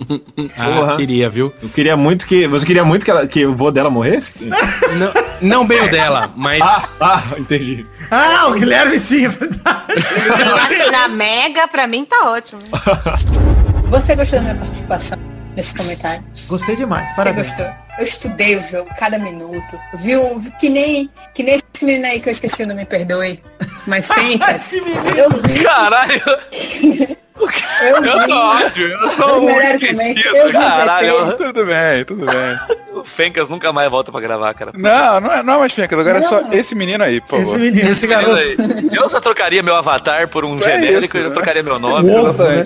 [0.57, 1.53] Ah, queria, viu?
[1.63, 2.47] Eu queria muito que.
[2.47, 4.33] Você queria muito que, ela, que o vô dela morresse?
[4.41, 6.61] Não, não bem o dela, mas.
[6.61, 7.87] ah, ah, entendi.
[8.11, 9.29] Ah, o Guilherme sim.
[9.29, 12.61] Ganhasse na Mega, pra mim tá ótimo.
[13.91, 15.19] Você gostou da minha participação
[15.57, 16.25] nesse comentário?
[16.47, 17.47] Gostei demais, Você parabéns.
[17.49, 17.67] gostou?
[17.99, 19.79] Eu estudei o jogo, cada minuto.
[19.95, 20.43] Viu?
[20.59, 23.43] Que nem, que nem esse menino aí que eu esqueci o nome, me perdoe.
[23.87, 24.73] Mas Fencas.
[24.73, 25.63] eu vi.
[25.63, 26.21] Caralho,
[27.83, 28.09] Eu vi.
[28.09, 28.87] eu tô ódio.
[28.89, 31.37] Eu melhores muito Eu Caralho.
[31.37, 32.79] Tudo bem, tudo bem.
[33.01, 34.71] o Fencas nunca mais volta pra gravar, cara.
[34.75, 36.53] Não, não é, não é mais Fencas, agora é só Não.
[36.53, 38.63] esse menino aí, por Esse menino, esse Menino garoto.
[38.63, 38.89] aí.
[38.97, 41.35] Eu já trocaria meu avatar por um É genérico, isso, eu né?
[41.35, 42.09] trocaria meu nome.
[42.17, 42.65] Ovo, né?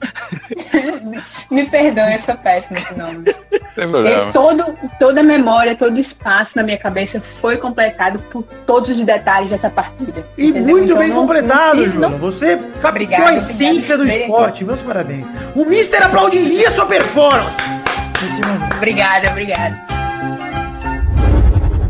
[0.00, 1.18] É.
[1.54, 3.34] Me perdoe, eu sou péssima com nomes.
[3.74, 4.32] Sem E problema.
[4.32, 4.64] todo,
[4.98, 9.50] toda a memória, todo o espaço na minha cabeça foi completado por todos os detalhes
[9.50, 10.26] dessa partida.
[10.36, 10.76] E entendeu?
[10.76, 14.64] muito Então bem não- completado, não- Você captou Obrigada, a essência do esporte.
[14.64, 15.28] Meus parabéns.
[15.54, 17.56] O Mister aplaudiria sua performance.
[18.76, 19.80] Obrigada, obrigada.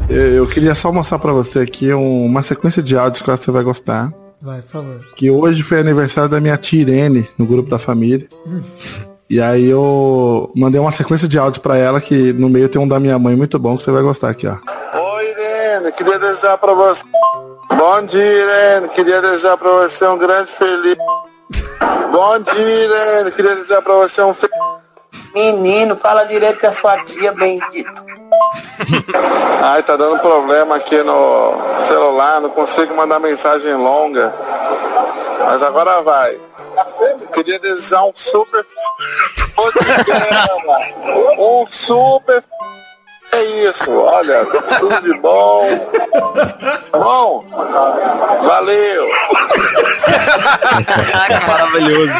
[0.09, 3.40] Eu, queria só mostrar pra você aqui um- uma sequência de áudios que eu acho
[3.40, 4.11] que você vai gostar.
[4.40, 5.01] Vai, por favor.
[5.16, 8.29] Que hoje foi aniversário da minha tia Irene, no grupo da família.
[9.29, 12.88] E aí eu mandei uma sequência de áudios pra ela, que no meio tem um
[12.88, 14.57] da minha mãe muito bom, que você vai gostar aqui, ó.
[14.96, 17.05] Oi, Irene, queria desejar pra você.
[17.77, 20.96] Bom dia, Irene, queria desejar pra você um grande feliz.
[22.11, 24.77] Bom dia, Irene, queria desejar pra você um feliz
[25.35, 27.92] Menino, fala direito com a sua tia, bendito.
[29.62, 31.55] Ai, tá dando problema aqui no
[31.87, 34.33] celular, não consigo mandar mensagem longa.
[35.47, 36.38] Mas agora vai.
[37.33, 38.64] Queria desejar um super
[39.55, 40.79] programa.
[41.38, 42.42] Um super
[43.32, 44.44] é isso, olha,
[44.78, 45.66] tudo de bom.
[46.92, 47.44] Bom,
[48.42, 49.08] valeu.
[51.46, 52.14] Maravilhoso.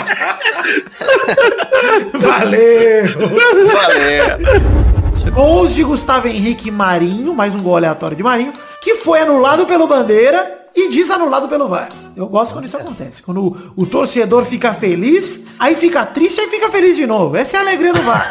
[2.14, 3.04] Valeu!
[3.72, 5.32] Valeu!
[5.32, 9.66] Gols de Gustavo Henrique e Marinho, mais um gol aleatório de Marinho, que foi anulado
[9.66, 11.90] pelo Bandeira e desanulado pelo VAR.
[12.16, 13.22] Eu gosto quando isso acontece.
[13.22, 17.36] Quando o, o torcedor fica feliz, aí fica triste, aí fica feliz de novo.
[17.36, 18.28] Essa é a alegria do VAR.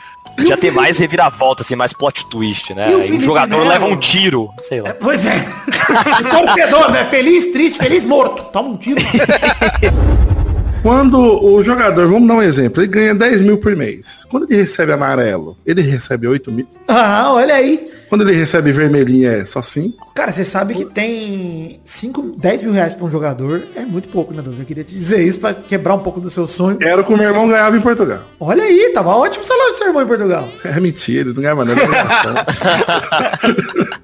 [0.46, 2.90] Já tem mais reviravolta, assim, mais plot twist, né?
[2.90, 3.68] E o Aí o Felipe jogador Melo?
[3.68, 4.94] leva um tiro, sei lá.
[4.94, 5.36] Pois é.
[5.88, 7.04] O torcedor, né?
[7.06, 8.42] Feliz, triste, feliz, morto.
[8.52, 9.00] Toma um tiro.
[10.82, 14.24] Quando o jogador, vamos dar um exemplo, ele ganha 10 mil por mês.
[14.30, 16.66] Quando ele recebe amarelo, ele recebe 8 mil.
[16.86, 17.86] Ah, olha aí.
[18.08, 20.12] Quando ele recebe vermelhinho é só 5.
[20.14, 23.64] Cara, você sabe que tem 5, 10 mil reais pra um jogador.
[23.76, 24.60] É muito pouco, né, Douglas?
[24.60, 26.78] Eu queria te dizer isso pra quebrar um pouco do seu sonho.
[26.80, 28.20] Era o que o meu irmão ganhava em Portugal.
[28.40, 30.48] Olha aí, tava ótimo o salário do seu irmão em Portugal.
[30.64, 31.78] É mentira, ele não ganhava nada.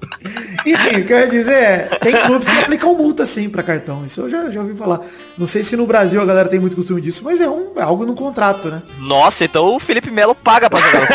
[0.65, 4.03] Enfim, o que eu ia dizer é, tem clubes que aplicam multa sim pra cartão.
[4.05, 5.01] Isso eu já, já ouvi falar.
[5.37, 7.83] Não sei se no Brasil a galera tem muito costume disso, mas é, um, é
[7.83, 8.81] algo no contrato, né?
[8.99, 11.09] Nossa, então o Felipe Melo paga pra jogar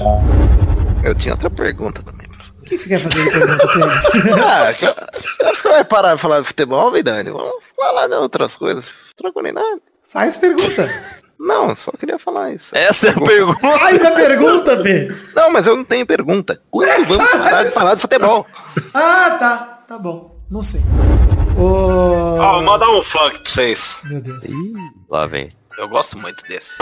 [0.00, 0.36] no
[1.06, 2.26] Eu tinha outra pergunta também.
[2.60, 3.68] O que você quer fazer de pergunta,
[4.12, 4.34] Pedro?
[4.44, 7.30] Ah, que- você vai parar de falar de futebol, Vidani?
[7.30, 8.86] Vamos falar de outras coisas.
[9.16, 9.80] Troco nem nada.
[10.08, 10.92] Faz pergunta.
[11.38, 12.70] Não, só queria falar isso.
[12.74, 13.60] Essa é a pergunta.
[13.78, 15.14] Faz a pergunta, P.
[15.34, 16.60] Não, mas eu não tenho pergunta.
[16.70, 18.46] Quando vamos parar de falar de futebol?
[18.94, 19.84] Ah, tá.
[19.86, 20.36] Tá bom.
[20.50, 20.80] Não sei.
[21.56, 22.36] Ô...
[22.40, 23.96] Ó, vou mandar um funk pra vocês.
[24.04, 24.44] Meu Deus.
[25.08, 25.52] Lá vem.
[25.78, 26.72] Eu gosto muito desse.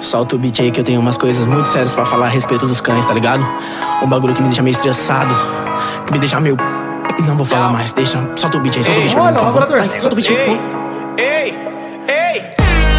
[0.00, 2.66] Solta o beat aí que eu tenho umas coisas muito sérias pra falar a respeito
[2.66, 3.46] dos cães, tá ligado?
[4.02, 5.34] Um bagulho que me deixa meio estressado,
[6.06, 6.56] que me deixa meio.
[7.26, 8.18] Não vou falar mais, deixa.
[8.34, 9.78] Solta o beat aí, solta o beat por favor.
[9.78, 10.60] Ai, solta o beat aí.
[11.18, 11.54] Ei,
[12.08, 12.42] ei!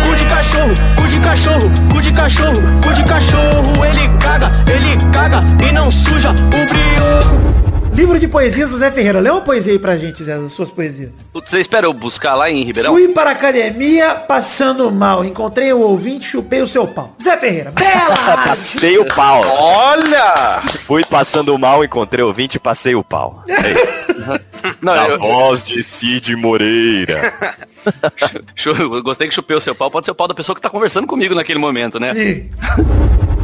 [0.05, 3.85] Cu de cachorro, cu de cachorro, cu de cachorro, cu de cachorro.
[3.85, 7.70] Ele caga, ele caga e não suja o brioco.
[7.93, 9.19] Livro de poesias do Zé Ferreira.
[9.19, 11.11] Lê uma poesia aí pra gente, Zé, das suas poesias.
[11.33, 12.93] Você espera eu buscar lá em Ribeirão?
[12.93, 15.25] Fui para a academia passando mal.
[15.25, 17.13] Encontrei o ouvinte, chupei o seu pau.
[17.21, 18.15] Zé Ferreira, bela!
[18.47, 19.41] Passei o pau.
[19.45, 20.61] Olha!
[20.87, 23.43] Fui passando mal, encontrei o 20 e passei o pau.
[23.47, 24.41] É isso.
[24.81, 27.33] Não, Na eu- voz de Cid Moreira.
[29.03, 29.91] Gostei que chupei o seu pau.
[29.91, 32.13] Pode ser o pau da pessoa que tá conversando comigo naquele momento, né?
[32.13, 32.49] Sim.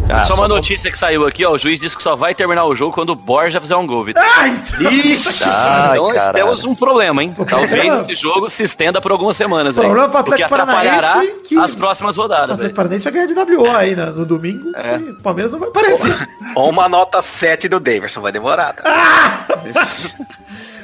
[0.09, 1.51] Ah, só só uma notícia que saiu aqui, ó.
[1.51, 4.05] O juiz disse que só vai terminar o jogo quando o Borja fizer um gol,
[4.05, 4.23] Vitor.
[4.25, 6.33] Ai, Ixi, Ai, então nós caralho.
[6.45, 7.35] temos um problema, hein?
[7.49, 9.83] Talvez esse jogo se estenda por algumas semanas aí.
[9.83, 12.51] Problema pro Porque Atlético atrapalhará Paranaense que- as próximas O rodadas.
[12.55, 12.73] Atlético aí.
[12.75, 14.71] Paranaense vai ganhar de WO aí né, no domingo.
[14.75, 14.95] É.
[14.97, 16.29] O Palmeiras não vai aparecer.
[16.55, 18.73] Ou uma nota 7 do Davidson, vai demorar.
[18.73, 19.45] Tá?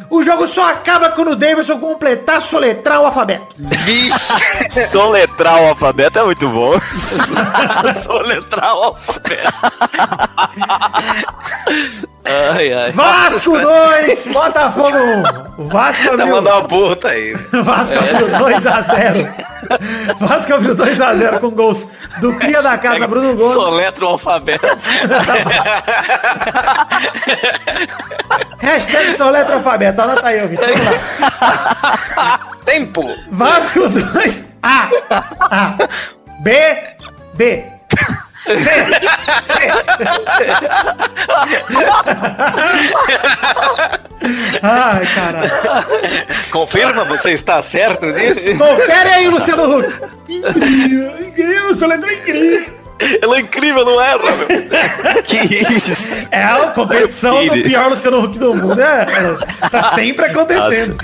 [0.10, 3.56] O jogo só acaba quando o Davidson completar, soletrar o alfabeto.
[3.58, 4.34] Vixe!
[4.92, 6.74] Soletrar o alfabeto é muito bom.
[8.04, 9.54] Soletrar o alfabeto.
[12.26, 12.92] ai, ai.
[12.92, 14.98] Vasco 2, Botafogo
[15.58, 15.64] 1.
[15.64, 17.34] O Vasco Tá abriu, mandando uma puta aí.
[17.34, 19.34] Vasco abriu 2x0.
[20.20, 21.88] Vasco abriu 2x0 com gols
[22.20, 23.54] do Cria da Casa, Bruno Gomes.
[23.54, 24.68] Soletra o alfabeto.
[28.64, 30.02] Hashtag soletra alfabeto.
[30.02, 30.66] Anota aí, Vitor.
[30.66, 30.86] Vamos
[32.16, 32.40] lá.
[32.66, 33.04] Tempo!
[33.30, 34.46] Vasco 2.
[34.64, 34.90] A.
[35.42, 35.76] A.
[36.40, 36.52] B.
[37.34, 37.66] B.
[38.46, 38.54] C.
[39.44, 39.70] C.
[44.62, 45.52] Ai, caralho.
[46.50, 48.58] Confirma, você está certo disso?
[48.58, 49.94] Confere aí, Luciano Huck.
[50.30, 52.83] Incrível, incrível, soletra incrível.
[53.22, 55.24] Ela é incrível, não é, meu?
[55.24, 55.38] que
[55.76, 56.28] isso?
[56.32, 59.06] É a competição do pior Luciano Huck do mundo, né?
[59.72, 60.98] Tá sempre acontecendo.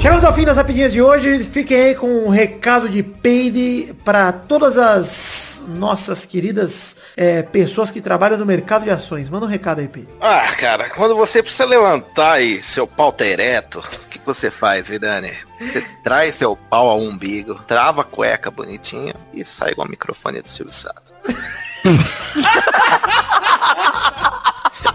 [0.00, 1.42] Chegamos ao fim das rapidinhas de hoje.
[1.44, 8.00] Fiquem aí com um recado de peide para todas as nossas queridas é, pessoas que
[8.00, 9.30] trabalham no mercado de ações.
[9.30, 10.08] Manda um recado aí, Peide.
[10.20, 14.50] Ah, cara, quando você precisa levantar e seu pau tá ereto, o que que você
[14.50, 15.32] faz, Vidani?
[15.60, 20.42] Você traz seu pau ao umbigo, trava a cueca bonitinho e sai igual o microfone
[20.42, 21.14] do Silvio Santos.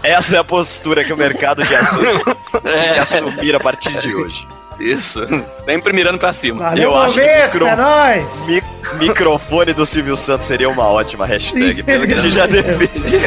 [0.02, 2.22] Essa é a postura que o mercado de ações
[2.62, 4.46] tem que assumir a partir de hoje.
[4.80, 5.20] Isso.
[5.64, 6.70] Sempre mirando pra cima.
[6.70, 8.46] Valeu, Eu acho que micro- é nóis!
[8.46, 8.62] Mi-
[8.98, 13.18] microfone do Silvio Santos seria uma ótima hashtag, pelo que a gente já defende.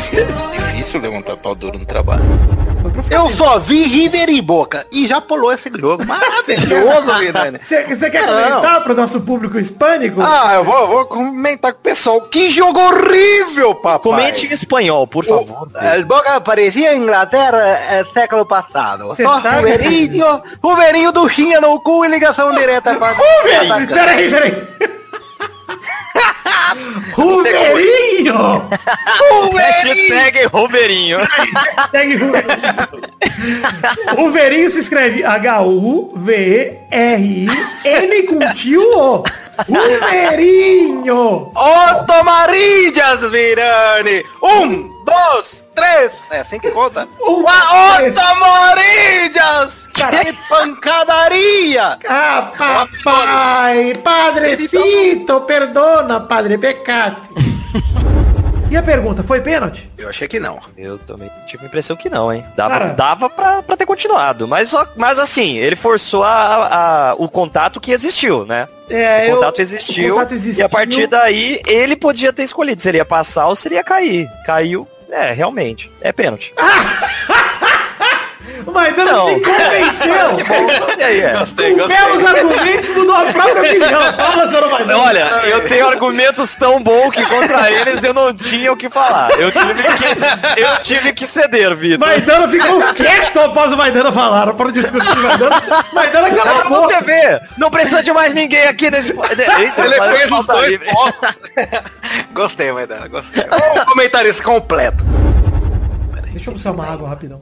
[0.52, 2.24] Difícil levantar pau duro no trabalho.
[3.10, 6.06] Eu só vi River e Boca e já pulou esse jogo.
[6.06, 7.60] Maravilhoso, Vidani.
[7.60, 8.34] Você quer Não.
[8.34, 10.22] comentar pro nosso público hispânico?
[10.22, 12.22] Ah, eu vou, eu vou comentar com o pessoal.
[12.22, 14.00] Que jogo horrível, papai.
[14.00, 15.68] Comente em espanhol, por favor.
[15.82, 17.58] El Boca parecia Inglaterra
[17.90, 19.16] é, século passado.
[19.16, 24.68] Cê Só Ruberinho, Ruberinho duchinha no cu e ligação direta para Ruberinho, peraí, peraí.
[27.14, 28.62] Ruberinho!
[29.54, 31.20] Hashtag Ruberinho.
[31.20, 32.88] Hashtag Ruberinho.
[34.18, 36.14] Ruberinho se escreve H-U-V-E-R-I-N
[38.28, 39.24] com tio O.
[39.70, 41.52] Ruberinho!
[41.56, 44.26] Otto Marillas, Virani!
[44.42, 46.12] Um, dois, três!
[46.32, 47.08] É assim que conta.
[47.22, 49.88] Um, Otto Marillas!
[49.94, 51.98] Que pancadaria!
[52.08, 53.94] Ah, papai!
[54.04, 57.22] Padrecito, perdona, padre pecate.
[58.72, 59.88] E a pergunta, foi pênalti?
[60.00, 60.60] Eu achei que não.
[60.76, 62.44] Eu também tive a impressão que não, hein?
[62.56, 62.94] Dava, Cara.
[62.94, 64.48] dava pra, pra ter continuado.
[64.48, 68.68] Mas, só, mas assim, ele forçou a, a- o contato que existiu, né?
[68.90, 70.14] É, o eu- contato existiu.
[70.14, 70.64] o contato existiu.
[70.64, 73.76] E a partir daí, ele podia ter escolhido se ele ia passar ou se ele
[73.76, 74.28] ia cair.
[74.44, 74.88] Caiu.
[75.10, 75.92] É, realmente.
[76.02, 76.54] É pênalti.
[78.74, 79.28] Maidana Não.
[79.28, 81.06] se convenceu.
[81.06, 81.34] Aí, é.
[81.34, 84.14] Com belos argumentos mudou a própria opinião.
[84.14, 84.98] Fala, senhor Maidana.
[85.00, 89.32] Olha, eu tenho argumentos tão bons que contra eles eu não tinha o que falar.
[89.40, 92.00] Eu tive que, eu tive que ceder, Vitor.
[92.08, 94.54] Maidana ficou quieto após o Maidana falar.
[94.54, 95.62] Para discutir o Maidana.
[95.94, 96.96] Maidana Não, calou a boca.
[96.98, 99.12] você ver, não precisa de mais ninguém aqui nesse.
[99.60, 100.80] Eita, Ele fez os dois.
[102.34, 103.44] Gostei, Maidana, gostei.
[103.44, 105.04] Um comentarista completo.
[106.32, 107.42] Deixa eu buscar uma água rapidão.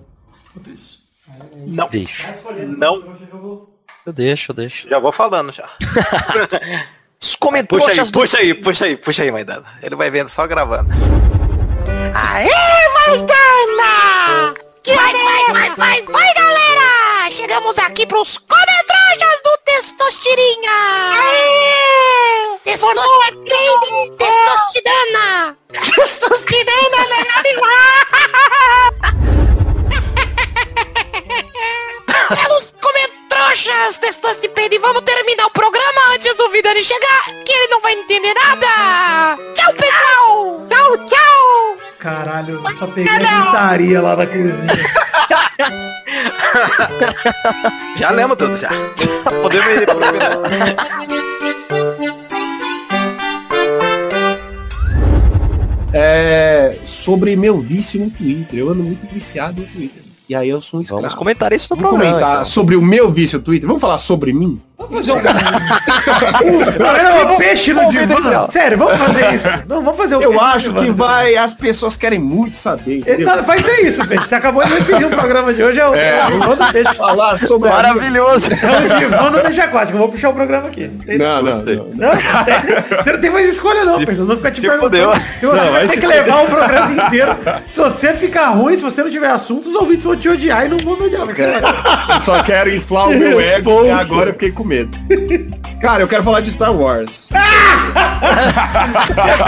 [1.67, 1.87] Não.
[1.89, 2.35] Deixa.
[2.77, 3.17] Não.
[4.05, 4.89] Eu deixo, eu deixo.
[4.89, 5.69] Já vou falando já.
[7.21, 8.19] Os Puxa aí, comentários do...
[8.19, 9.63] puxa aí, puxa aí, puxa aí, Maidana.
[9.83, 10.89] Ele vai vendo só gravando.
[12.15, 12.49] Aê,
[12.95, 14.55] Maidana!
[14.81, 17.29] Que vai, vai, vai, vai, vai, galera!
[17.29, 20.71] Chegamos aqui pros cometrojas do Testostirinha!
[21.13, 22.57] Aê!
[22.63, 25.57] Testosterone, testostidana!
[25.71, 27.23] Testostidana, né?
[33.91, 38.33] Cometroxas, testostipede, vamos terminar o programa antes do Vidani chegar, que ele não vai entender
[38.33, 39.37] nada!
[39.53, 40.65] Tchau, pessoal!
[40.69, 41.77] Tchau, tchau!
[41.99, 44.67] Caralho, eu só peguei a gritaria lá da cozinha.
[47.97, 48.69] Já lembro tudo já.
[49.41, 49.99] Podemos ir pro
[55.93, 58.59] É, sobre meu vício no Twitter.
[58.59, 60.10] Eu ando muito viciado no Twitter.
[60.31, 61.01] E aí eu sou um escravo.
[61.01, 62.13] Vamos comentar isso no Vamos programa.
[62.13, 62.45] comentar então.
[62.45, 63.67] sobre o meu vício no Twitter.
[63.67, 64.61] Vamos falar sobre mim?
[64.89, 65.21] Vamos fazer um...
[66.73, 68.47] Programa peixe no divã.
[68.47, 69.47] Sério, vamos fazer isso.
[69.67, 71.35] Não, vamos fazer o Eu acho que vai.
[71.35, 73.01] As pessoas querem muito saber.
[73.07, 74.27] Então, vai ser isso, peixe.
[74.27, 76.25] Você acabou de definir o programa de hoje, é o É.
[76.27, 76.95] o divã do peixe.
[76.95, 78.49] Falar sobre Maravilhoso.
[78.51, 79.93] É o divã do peixe aquático.
[79.97, 80.89] Eu vou puxar o programa aqui.
[81.17, 81.75] Não, não, Gostei.
[81.75, 81.85] não.
[81.93, 82.11] Não,
[83.03, 84.11] você não tem mais escolha não, peixe.
[84.13, 85.11] Nós vamos ficar te se perguntando.
[85.13, 85.13] fudeu.
[85.39, 87.37] Você Não, vai ter que levar o programa inteiro.
[87.69, 90.69] Se você ficar ruim, se você não tiver assunto, os ouvintes vão te odiar e
[90.69, 91.21] não vão me odiar.
[92.15, 94.97] Eu só quero inflar o meu ego e agora eu fiquei com medo.
[95.81, 97.27] Cara, eu quero falar de Star Wars.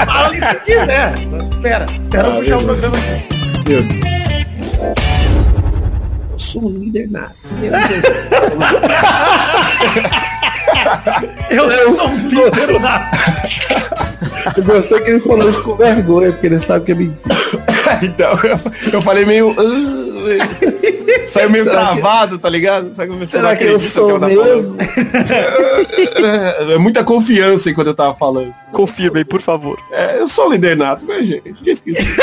[0.05, 1.13] Fala o que você quiser.
[1.49, 3.69] Espera, espera eu Ah, puxar o programa aqui.
[3.69, 4.03] Meu Deus.
[6.31, 7.35] Eu sou um líder nato.
[11.49, 13.09] Eu sou um líder na...
[14.57, 17.35] Eu gostei que ele falou isso com vergonha, porque ele sabe que é mentira.
[18.01, 19.55] então, eu, eu falei meio.
[19.57, 22.93] "Ah", Saiu meio Será que- travado, tá ligado?
[23.27, 24.77] Será que eu sou que mesmo?
[24.77, 24.77] falando?
[26.73, 28.53] É muita confiança enquanto eu tava falando.
[28.71, 29.77] Confirmem, por favor.
[29.91, 31.55] É, eu sou um líder nato, né, gente?
[31.65, 32.03] Já esqueci.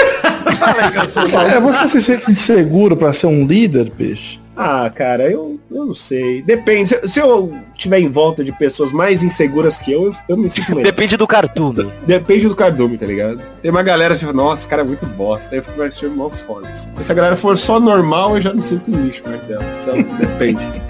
[1.54, 4.38] É, você se sente inseguro pra ser um líder, peixe?
[4.56, 6.42] Ah, cara, eu, eu não sei.
[6.42, 6.90] Depende.
[6.90, 10.50] Se, se eu tiver em volta de pessoas mais inseguras que eu, eu, eu me
[10.50, 10.84] sinto melhor.
[10.84, 11.74] Depende do cartoon.
[12.06, 13.40] Depende do cardume, tá ligado?
[13.62, 15.54] Tem uma galera assim, nossa, cara é muito bosta.
[15.54, 16.72] Aí eu fico achando mal foda.
[16.74, 19.64] Se a galera for só normal, eu já me sinto um lixo perto dela.
[19.84, 20.60] Só depende.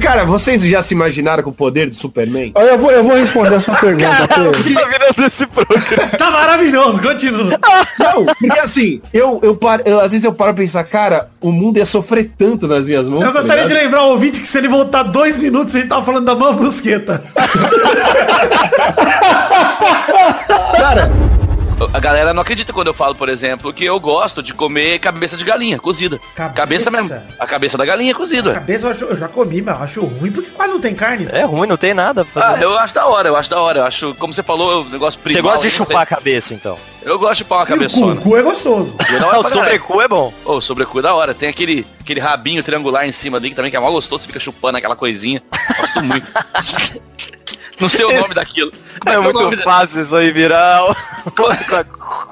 [0.00, 2.52] Cara, vocês já se imaginaram com o poder do Superman?
[2.54, 4.52] Olha, eu vou, eu vou responder a sua pergunta, Pedro.
[4.52, 6.10] Tá virando esse programa.
[6.16, 7.50] Tá maravilhoso, continua.
[7.98, 11.50] Não, porque assim, eu, eu, paro, eu- às vezes eu paro a pensar, cara, o
[11.50, 13.22] mundo ia sofrer tanto nas minhas mãos.
[13.22, 13.84] Eu tá gostaria de ligado?
[13.84, 16.54] lembrar o ouvinte que se ele voltar dois minutos, a gente tava falando da mão
[16.54, 17.22] brusqueta.
[20.78, 21.10] Cara,
[21.94, 25.36] A galera não acredita quando eu falo, por exemplo, que eu gosto de comer cabeça
[25.36, 26.18] de galinha, cozida.
[26.34, 27.22] Cabeça, mesmo.
[27.38, 28.54] A cabeça da galinha cozida.
[28.54, 31.28] Cabeça eu, acho- eu já comi, mas eu acho ruim porque quase não tem carne.
[31.30, 32.24] É ruim, não tem nada.
[32.24, 33.78] pra Ah, eu acho da hora, eu acho da hora.
[33.80, 35.52] Eu acho, como você falou, o negócio Você primal.
[35.52, 36.76] gosta de não chupar a cabeça, então?
[37.02, 38.20] Eu gosto de chupar uma O cabeçona.
[38.20, 38.96] cu é gostoso.
[39.10, 40.32] E é o sobrecu é bom.
[40.44, 41.32] O sobrecu é da hora.
[41.32, 44.26] Tem aquele, aquele rabinho triangular em cima ali que também que é mal gostoso, você
[44.26, 45.40] fica chupando aquela coisinha.
[45.78, 46.26] Gosto muito.
[47.80, 48.72] Não sei o nome daquilo.
[49.00, 50.84] Como É que o muito fácil isso aí virar
[51.36, 51.84] uma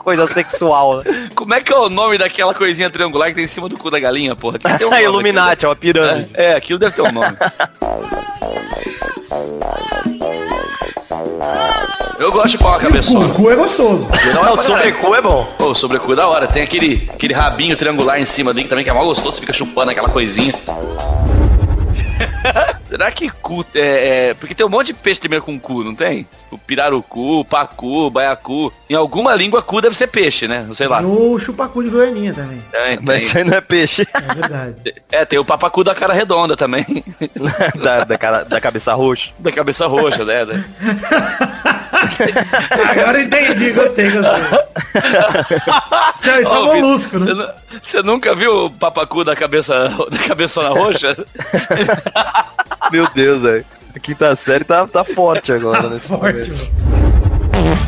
[0.02, 1.02] coisa sexual.
[1.02, 1.30] né?
[1.34, 3.90] Como é que é o nome daquela coisinha triangular que tem em cima do cu
[3.90, 4.58] da galinha, porra?
[4.58, 6.30] Que tem um É Illuminati, é uma pirâmide.
[6.34, 7.36] É, é, aquilo deve ter um nome.
[12.18, 13.26] Eu gosto de chupar uma cabeçona.
[13.26, 14.08] O cu é gostoso.
[14.10, 15.46] É Não, o sobrecu é bom.
[15.58, 16.46] O sobrecu é da hora.
[16.46, 19.40] Tem aquele, aquele rabinho triangular em cima ali que também que é mal gostoso, você
[19.40, 20.54] fica chupando aquela coisinha.
[22.84, 25.94] Será que cu é, é- Porque tem um monte de peixe termina com cu, não
[25.94, 26.26] tem?
[26.50, 28.72] O pirarucu, pacu, baiacu.
[28.88, 30.64] Em alguma língua, cu deve ser peixe, né?
[30.66, 31.02] Não sei lá.
[31.02, 32.62] E o chupacu de goianinha também.
[32.70, 34.06] Tem, Mas isso aí não é peixe.
[34.14, 34.94] É verdade.
[35.10, 36.86] É, tem o papacu da cara redonda também.
[37.82, 39.30] da, da, cara- da cabeça roxa.
[39.38, 40.44] Da cabeça roxa, né?
[42.90, 44.42] Agora eu entendi, gostei, gostei.
[46.18, 47.48] Isso é, isso é Vitor, molusco, Você, né?
[47.82, 51.16] você nunca viu o papacu da cabeça da cabeçona roxa?
[52.90, 53.64] Meu Deus, velho.
[53.94, 56.70] A quinta série tá, tá forte agora nesse Forte, momento.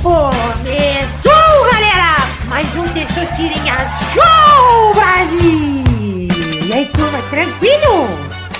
[0.02, 2.16] Começou, galera!
[2.46, 3.76] Mais um Testosterinha
[4.12, 6.28] Show, Brasil!
[6.66, 8.08] E aí, turma, tranquilo?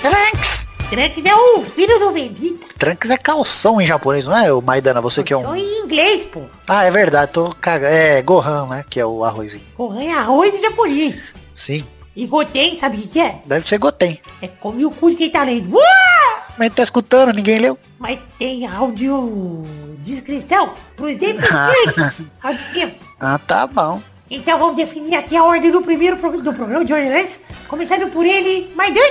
[0.00, 0.66] Trunks!
[0.90, 2.66] Trunks é o filho do Vegeta.
[2.78, 5.00] Trunks é calção em japonês, não é, o Maidana?
[5.02, 5.54] Você que é um.
[5.54, 6.42] em inglês, pô.
[6.66, 7.92] Ah, é verdade, tô cagando.
[7.92, 8.84] É Gohan, né?
[8.88, 9.64] Que é o arrozinho.
[9.76, 11.34] Gohan é arroz em japonês.
[11.54, 11.84] Sim.
[12.16, 13.40] E Goten, sabe o que que é?
[13.44, 14.18] Deve ser Goten.
[14.40, 15.76] É come o cu de quem tá lendo.
[15.76, 16.46] Uá!
[16.58, 17.78] Mas tá escutando, ninguém leu.
[17.98, 19.62] Mas tem áudio
[19.98, 22.96] descrição pros deficientes auditivos.
[23.20, 24.00] Ah, tá bom.
[24.30, 27.28] Então vamos definir aqui a ordem do primeiro pro- do programa de hoje, né?
[27.68, 29.06] Começando por ele, Maidana.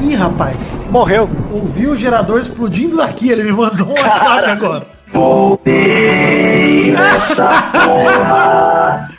[0.00, 0.84] Ih, rapaz.
[0.90, 1.28] Morreu.
[1.50, 4.86] Ouvi o gerador explodindo daqui, ele me mandou um WhatsApp agora.
[5.06, 9.10] Voltei nessa porra.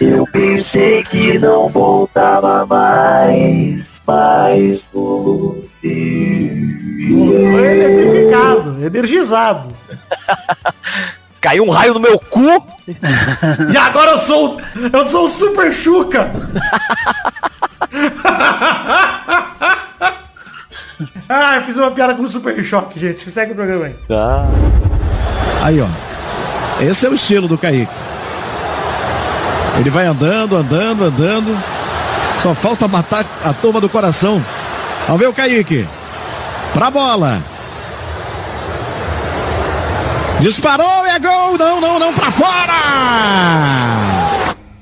[0.00, 6.72] Eu pensei que não voltava mais, mas voltei.
[7.10, 9.72] Foi eletrificado, energizado.
[11.40, 12.64] Caiu um raio no meu cu.
[13.72, 14.60] E agora eu sou
[14.92, 16.30] eu sou o Super Chuca.
[21.28, 23.30] ah, eu fiz uma piada com o Super Choque, gente.
[23.30, 23.94] Segue o programa aí.
[24.08, 24.46] Tá.
[25.62, 25.88] Aí, ó.
[26.82, 27.92] Esse é o estilo do Kaique.
[29.78, 31.62] Ele vai andando, andando, andando.
[32.38, 34.44] Só falta matar a turma do coração.
[35.06, 35.86] Vamos ver o Kaique.
[36.74, 37.42] Pra bola.
[40.40, 41.56] Disparou e é gol!
[41.56, 42.72] Não, não, não, pra fora!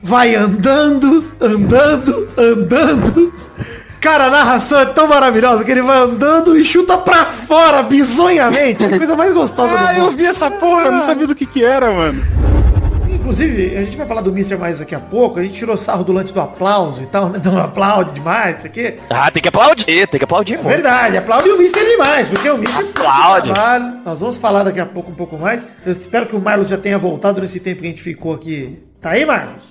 [0.02, 3.34] Vai andando, andando, andando.
[4.00, 8.82] Cara, a narração é tão maravilhosa que ele vai andando e chuta pra fora, bizonhamente.
[8.82, 11.34] É a coisa mais gostosa Ah, do eu vi essa porra, eu não sabia do
[11.34, 12.24] que que era, mano.
[13.12, 14.56] Inclusive, a gente vai falar do Mr.
[14.56, 15.38] mais daqui a pouco.
[15.38, 17.40] A gente tirou sarro do lance do aplauso e tal, né?
[17.44, 18.94] Não aplaude demais, isso aqui.
[19.10, 21.84] Ah, tem que aplaudir, tem que aplaudir É verdade, aplaude o Mr.
[21.84, 22.80] demais, porque o Mr.
[22.96, 23.50] Aplaude.
[24.04, 25.68] Nós vamos falar daqui a pouco um pouco mais.
[25.84, 28.78] Eu espero que o Marlos já tenha voltado nesse tempo que a gente ficou aqui.
[29.00, 29.62] Tá aí, Marlos?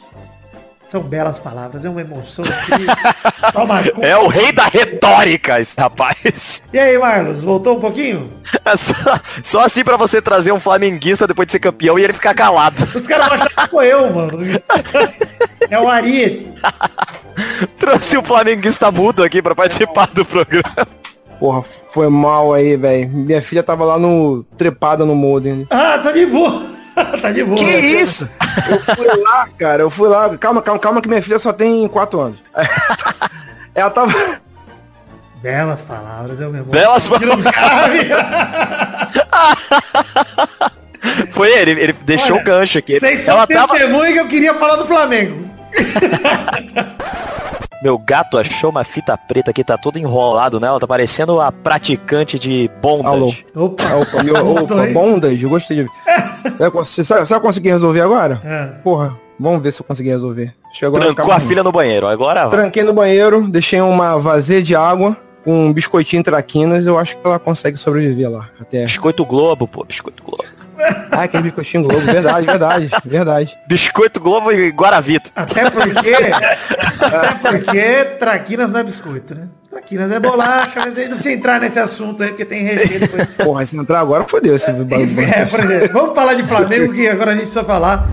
[0.90, 2.96] São belas palavras, é uma emoção incrível.
[3.54, 4.08] Toma conta.
[4.08, 6.64] É o rei da retórica, esse rapaz.
[6.74, 8.34] E aí, Marlos, voltou um pouquinho?
[8.66, 8.96] É só,
[9.44, 12.84] só assim pra você trazer um flamenguista depois de ser campeão e ele ficar calado.
[12.96, 14.40] Os caras vão achar que sou eu, mano.
[15.70, 16.52] É o Ari.
[17.78, 20.88] Trouxe o flamenguista mudo aqui pra participar do programa.
[21.40, 21.64] Porra,
[21.94, 23.10] foi mal aí, velho.
[23.10, 24.44] Minha filha tava lá no.
[24.58, 25.68] trepada no modem.
[25.70, 26.78] Ah, tá de boa.
[27.22, 27.58] tá de boa.
[27.58, 27.80] Que né?
[27.80, 28.30] isso?
[28.70, 30.38] Eu fui lá, cara, eu fui lá.
[30.38, 32.39] Calma, calma, calma, que minha filha só tem 4 anos.
[33.74, 34.14] Ela tava.
[35.41, 36.66] Belas palavras, é o meu.
[36.66, 38.10] Belas cabe.
[41.32, 43.00] Foi ele, ele deixou Olha, o gancho aqui.
[43.00, 43.74] Vocês são Ela tava...
[43.74, 45.50] testemunha que eu queria falar do Flamengo.
[47.82, 52.38] Meu gato achou uma fita preta que tá todo enrolado nela, tá parecendo a praticante
[52.38, 53.45] de bondage.
[53.55, 53.65] Alô.
[53.67, 55.89] Opa, Opa, meu, opa bondage, eu gostei de.
[56.59, 58.41] É, Você sabe, sabe conseguir resolver agora?
[58.43, 58.65] É.
[58.84, 60.53] Porra, vamos ver se eu conseguir resolver.
[60.80, 62.59] Trancou a filha no banheiro, agora vai.
[62.59, 67.25] Tranquei no banheiro, deixei uma vazia de água com um biscoitinho traquinas, eu acho que
[67.25, 68.49] ela consegue sobreviver lá.
[68.59, 68.84] Até.
[68.84, 70.43] Biscoito Globo, pô, Biscoito Globo.
[71.11, 73.57] Ah, aquele biscoitinho globo, verdade, verdade, verdade.
[73.67, 75.30] Biscoito Globo e Guaravita.
[75.36, 76.15] Até porque.
[76.99, 79.47] até porque traquinas não é biscoito, né?
[79.69, 83.27] Traquinas é bolacha, mas aí não precisa entrar nesse assunto aí, porque tem recheio depois.
[83.36, 87.07] Porra, se não entrar agora, fodeu esse É, por exemplo, vamos falar de Flamengo, que
[87.07, 88.07] agora a gente precisa falar.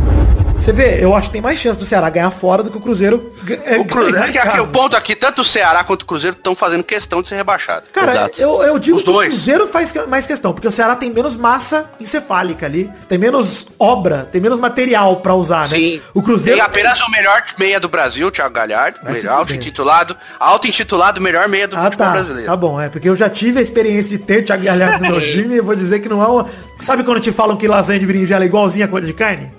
[0.59, 2.81] Você vê, eu acho que tem mais chance do Ceará ganhar fora do que o
[2.81, 3.33] Cruzeiro.
[3.65, 6.03] é, O, Cruzeiro, ganhar é em que aqui, o ponto aqui, tanto o Ceará quanto
[6.03, 7.87] o Cruzeiro estão fazendo questão de ser rebaixado.
[7.93, 9.29] Cara, eu, eu digo Os que dois.
[9.29, 13.67] o Cruzeiro faz mais questão, porque o Ceará tem menos massa encefálica ali, tem menos
[13.79, 15.77] obra, tem menos material pra usar, né?
[15.79, 16.01] Sim.
[16.13, 18.99] O Cruzeiro Tem apenas o melhor meia do Brasil, o Thiago Galhardo.
[19.05, 19.33] Melhor, fuder.
[19.33, 20.17] auto-intitulado.
[20.41, 22.13] Auto-intitulado, melhor meia do Ah, futebol tá.
[22.13, 22.47] brasileiro.
[22.47, 25.21] Tá bom, é, porque eu já tive a experiência de ter Thiago Galhardo no meu
[25.21, 26.47] time e vou dizer que não é uma...
[26.79, 29.51] Sabe quando te falam que lasanha de berinjela é igualzinha a coisa de carne?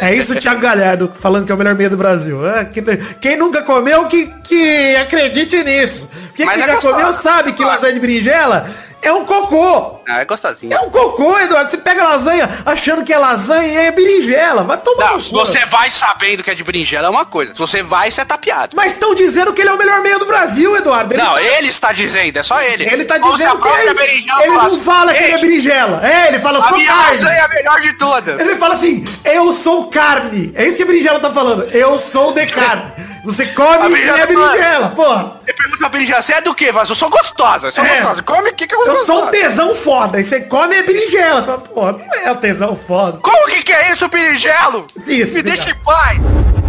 [0.00, 2.46] É isso o Thiago Galhardo falando que é o melhor meio do Brasil.
[2.48, 2.82] É, que-
[3.20, 6.08] quem nunca comeu, que, que acredite nisso.
[6.34, 6.94] Quem é já gostoso.
[6.94, 8.66] comeu sabe que lasanha de berinjela
[9.02, 10.00] é um cocô.
[10.08, 10.72] Ah, é gostosinho.
[10.72, 11.70] É um cocô, Eduardo.
[11.70, 14.62] Você pega lasanha achando que é lasanha e é berinjela.
[14.64, 17.52] Vai tomar Não, você vai sabendo que é de berinjela é uma coisa.
[17.52, 18.74] Se você vai, você é tapeado.
[18.76, 21.16] Mas estão dizendo que ele é o melhor meio do Brasil, Eduardo.
[21.16, 22.84] Não, tá- ele está dizendo, é só ele.
[22.84, 26.00] Ele tá a dizendo que ele, berinjela ele não fala que ele é "Ei, berinjela.
[26.06, 27.18] É, ele fala, minha carne.
[27.18, 28.40] lasanha é a melhor de todas.
[28.40, 30.52] Ele fala assim, eu sou carne.
[30.54, 31.64] É isso que a berinjela tá falando.
[31.72, 32.92] Eu sou de carne.
[33.28, 34.50] Você come A e berinjela é tá falando.
[34.52, 35.40] berinjela, porra.
[35.44, 36.72] Você pergunta pra berinjela, você é do quê?
[36.72, 37.96] Mas eu sou gostosa, eu sou É.
[38.00, 38.22] gostosa.
[38.22, 39.06] Come o que que eu Eu gostosa?
[39.06, 40.18] sou um tesão foda.
[40.18, 41.40] E você come é berinjela.
[41.42, 43.18] Você fala, porra, não é o tesão foda.
[43.22, 44.86] Como que que é isso, berinjelo?
[45.06, 46.18] Isso, Me deixa em paz.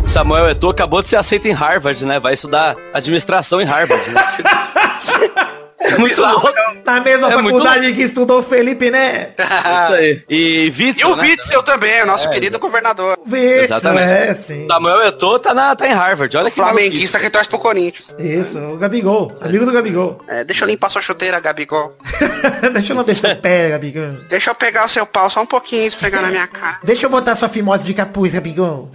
[0.05, 2.20] Samuel Eto'o acabou de ser aceito em Harvard, né?
[2.20, 4.22] Vai estudar administração em Harvard, né?
[5.80, 6.49] É muito louco.
[6.86, 9.30] Na mesma É faculdade que estudou o Felipe, né?
[9.38, 10.23] Isso aí.
[10.30, 11.23] E E Witzel, o né?
[11.23, 13.17] Witzel também, o nosso querido governador.
[13.25, 14.03] Vê, Exatamente.
[14.09, 14.67] é, sim.
[14.67, 18.13] Samuel Eto'o tá, na, tá em Harvard, olha que Flamenguista que torce pro Corinthians.
[18.19, 19.34] Isso, o Gabigol.
[19.39, 20.19] Amigo do Gabigol.
[20.27, 21.93] É, deixa eu limpar sua chuteira, Gabigol.
[22.73, 24.17] Deixa eu lamber seu pé, Gabigol.
[24.30, 26.80] Deixa eu pegar o seu pau só um pouquinho e esfregar na minha cara.
[26.84, 28.89] Deixa eu botar sua fimose de capuz, Gabigol.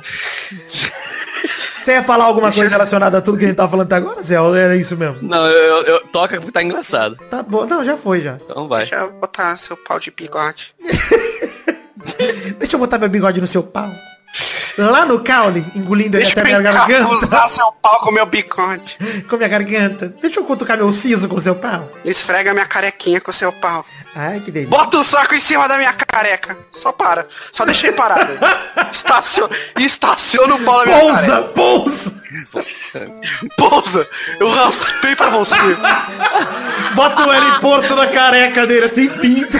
[1.84, 4.22] Você ia falar alguma coisa relacionada a tudo que a gente tava falando até agora,
[4.22, 4.40] Zé?
[4.40, 5.18] Ou era isso mesmo?
[5.20, 7.16] Não, eu, eu, eu- toca porque tá engraçado.
[7.30, 7.66] Tá bom.
[7.66, 8.38] Não, já foi, já.
[8.42, 8.86] Então vai.
[8.86, 10.74] Deixa eu botar seu pau de bigode.
[12.58, 13.90] Deixa eu botar meu bigode no seu pau.
[14.76, 17.08] Lá no caule, engolindo ele até eu minha garganta.
[17.08, 18.96] usar seu pau com meu bigode.
[19.28, 20.12] Com minha garganta.
[20.20, 21.88] Deixa eu cutucar meu siso com seu pau.
[22.04, 23.84] Esfrega minha carequinha com seu pau.
[24.16, 24.70] Ai, que delícia.
[24.76, 26.56] Bota o saco em cima da minha careca.
[26.72, 27.26] Só para.
[27.52, 28.32] Só deixa ele parado.
[28.92, 31.48] Estaciona, estaciona o pau na minha Pousa, careca.
[31.48, 32.14] pousa.
[33.56, 34.08] Pousa.
[34.38, 35.54] Eu raspei pra você.
[36.94, 39.58] Bota o heliporto na careca dele, assim, pinta.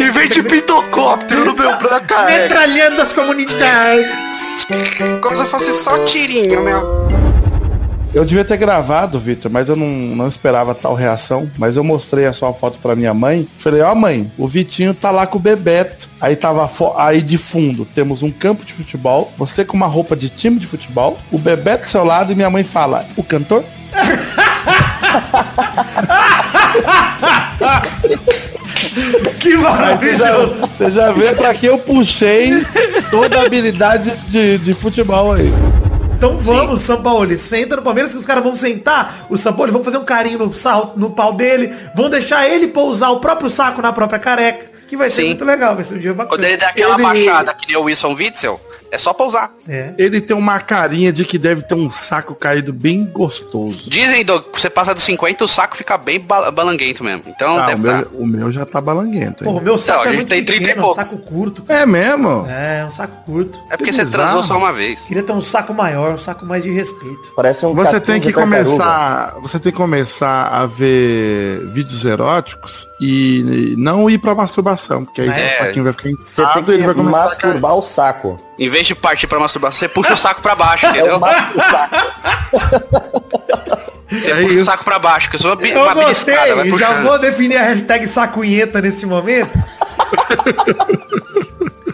[0.00, 2.42] Em vez de pintocóptero no meu branco careca.
[2.42, 4.06] Metralhando as comunidades.
[4.58, 7.13] Se eu fosse só tirinho, meu.
[8.14, 11.50] Eu devia ter gravado, Vitor, mas eu não, não esperava tal reação.
[11.58, 13.48] Mas eu mostrei a sua foto pra minha mãe.
[13.58, 16.08] Falei, ó mãe, o Vitinho tá lá com o Bebeto.
[16.20, 20.28] Aí tava aí de fundo temos um campo de futebol, você com uma roupa de
[20.28, 23.64] time de futebol, o Bebeto do seu lado e minha mãe fala, o cantor?
[29.40, 30.60] Que Aí você já, maravilhoso.
[30.60, 32.64] você já vê pra que eu puxei
[33.10, 35.52] toda a habilidade de, de futebol aí.
[36.16, 37.36] Então vamos, São Paulo.
[37.38, 39.26] Senta no Palmeiras que os caras vão sentar.
[39.28, 41.74] O São Paulo vão fazer um carinho no, sal, no pau dele.
[41.94, 44.72] Vão deixar ele pousar o próprio saco na própria careca.
[44.88, 45.28] Que vai ser Sim.
[45.28, 45.74] muito legal.
[45.74, 46.28] Vai ser um dia bacana.
[46.36, 48.60] Quando ele der aquela Ele- baixada que nem o Wilson Witzel,
[48.94, 49.52] é só pousar.
[49.68, 49.92] É.
[49.98, 53.90] Ele tem uma carinha de que deve ter um saco caído bem gostoso.
[53.90, 57.22] Dizem, Doug, você passa dos 50, o saco fica bem ba- balanguento mesmo.
[57.26, 58.10] Então Ah, o, deve meu, estar.
[58.14, 59.44] o meu já tá balanguento.
[59.44, 59.58] Pô, hein?
[59.58, 61.06] o meu saco a é gente muito tem 30 e pequeno, é um poucos.
[61.06, 61.64] saco curto.
[61.68, 62.46] É mesmo?
[62.48, 63.58] É, um saco curto.
[63.70, 64.22] É porque Que você bizarro.
[64.24, 65.00] transou só uma vez.
[65.02, 67.32] Queria ter um saco maior, um saco mais de respeito.
[67.36, 73.74] Parece um Você tem que começar, você tem que começar a ver vídeos eróticos e
[73.76, 75.34] não ir pra masturbação, porque aí É.
[75.48, 77.82] seu saquinho vai ficar Você inchado tem e ele que vai começar a masturbar o
[77.82, 78.36] saco.
[78.58, 81.18] Em vez de partir pra masturbação, você puxa o saco pra baixo, É entendeu?
[84.10, 84.62] Você É puxa isso.
[84.62, 86.34] o saco pra baixo, que eu sou uma, Eu uma gostei,
[86.78, 89.50] já vou definir a hashtag sacunheta nesse momento.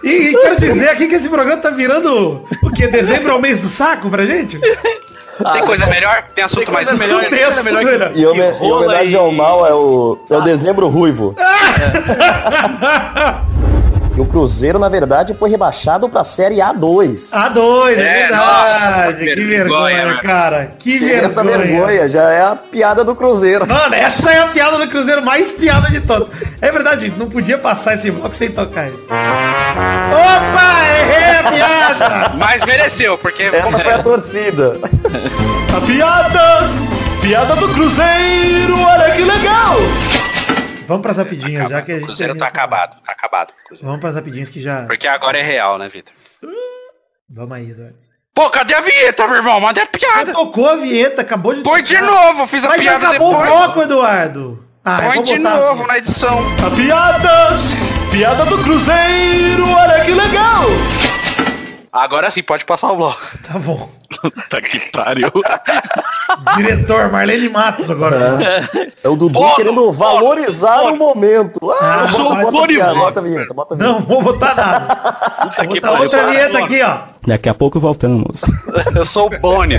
[0.04, 2.86] e quero dizer aqui que esse programa tá virando o que?
[2.88, 4.58] Dezembro é o mês do saco pra gente?
[4.60, 6.24] Tem coisa melhor?
[6.34, 6.86] Tem assunto mais...
[6.86, 8.12] coisa melhor, tem coisa assunto melhor melhor.
[8.14, 11.34] E home- em rola homenagem e- ao mal é o, é o dezembro ruivo.
[14.20, 17.30] E o Cruzeiro, na verdade, foi rebaixado pra Série A2.
[17.32, 17.94] A2, é, É,
[18.28, 18.34] verdade.
[18.34, 20.18] nossa, que vergonha, vergonha, mano.
[20.20, 20.72] cara.
[20.78, 21.66] Que E essa vergonha.
[21.86, 23.66] vergonha já é a piada do Cruzeiro.
[23.66, 26.28] Mano, essa é a piada do Cruzeiro mais piada de todas.
[26.60, 28.98] É verdade, não podia passar esse bloco sem tocar isso.
[29.04, 32.32] Opa, errei a piada!
[32.36, 33.44] Mas mereceu, porque...
[33.44, 34.74] Essa foi a torcida.
[35.74, 36.68] A piada!
[37.22, 39.76] Piada do Cruzeiro, olha que legal!
[40.90, 42.06] Vamos pras rapidinhas, já que a O gente...
[42.06, 43.52] Cruzeiro tá acabado, tá acabado.
[43.64, 43.86] Cruzeiro.
[43.86, 44.82] Vamos pras rapidinhas que já...
[44.86, 46.12] Porque agora é real, né, Vitor?
[47.28, 47.94] Vamos aí, Eduardo.
[48.34, 49.60] Pô, cadê a vinheta, meu irmão?
[49.60, 50.32] Manda a piada.
[50.32, 53.50] Tocou a vinheta, acabou de Põe de novo, fiz a Mas já piada acabou depois.
[53.50, 54.66] o bloco, Eduardo.
[54.84, 56.38] Ah, Põe de botar novo na edição.
[56.66, 57.48] A piada!
[58.10, 60.64] Piada do Cruzeiro, olha que legal!
[61.92, 63.20] Agora sim, pode passar o bloco.
[63.46, 63.88] Tá bom.
[64.22, 65.30] Puta que pariu.
[66.56, 68.38] Diretor, Marlene Matos agora.
[69.02, 71.58] É o Dudu Bono, querendo valorizar o momento.
[71.72, 72.50] Ah, Ah, bota, sou bota,
[72.94, 73.92] bota a vinheta, bota a vinheta.
[73.92, 75.54] Não vou botar nada.
[75.58, 76.98] Vou botar outra vinheta aqui, ó.
[77.26, 78.40] Daqui a pouco voltamos.
[78.94, 79.78] Eu sou o Boni.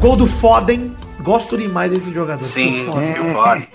[0.00, 0.94] Gol do Foden.
[1.22, 2.44] Gosto demais desse jogador.
[2.44, 2.92] Sim, O
[3.34, 3.68] Foden.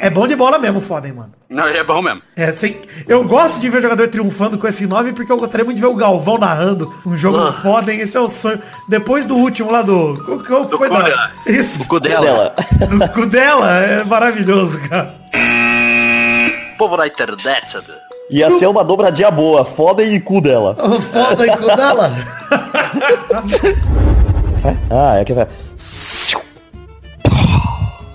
[0.00, 1.32] É bom de bola mesmo, o Foden, mano.
[1.48, 2.22] Não, ele é bom mesmo.
[2.36, 2.76] É, sem...
[3.06, 5.88] Eu gosto de ver jogador triunfando com esse nome porque eu gostaria muito de ver
[5.88, 7.50] o Galvão narrando um jogo Ah.
[7.50, 7.98] do Foden.
[8.00, 8.60] Esse é o sonho.
[8.88, 10.16] Depois do último lá do.
[10.46, 10.96] Qual, qual foi da...
[10.96, 11.30] Cudela.
[11.46, 11.82] Isso.
[11.82, 12.54] O cu dela.
[12.88, 13.70] Do cu dela.
[13.78, 15.14] É maravilhoso, cara.
[16.78, 17.78] Povo da internet.
[18.30, 20.74] Ia ser uma dobradinha boa, foda e cu dela.
[20.80, 22.12] O Foden cu dela.
[24.90, 25.48] Ah, é que vai.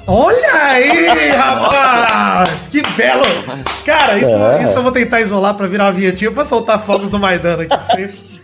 [0.08, 2.50] Olha aí, rapaz!
[2.72, 3.24] Que belo!
[3.86, 4.64] Cara, isso, É.
[4.64, 7.84] isso eu vou tentar isolar pra virar uma vinhetinha pra soltar fogos do Maidana aqui
[7.86, 8.42] sempre.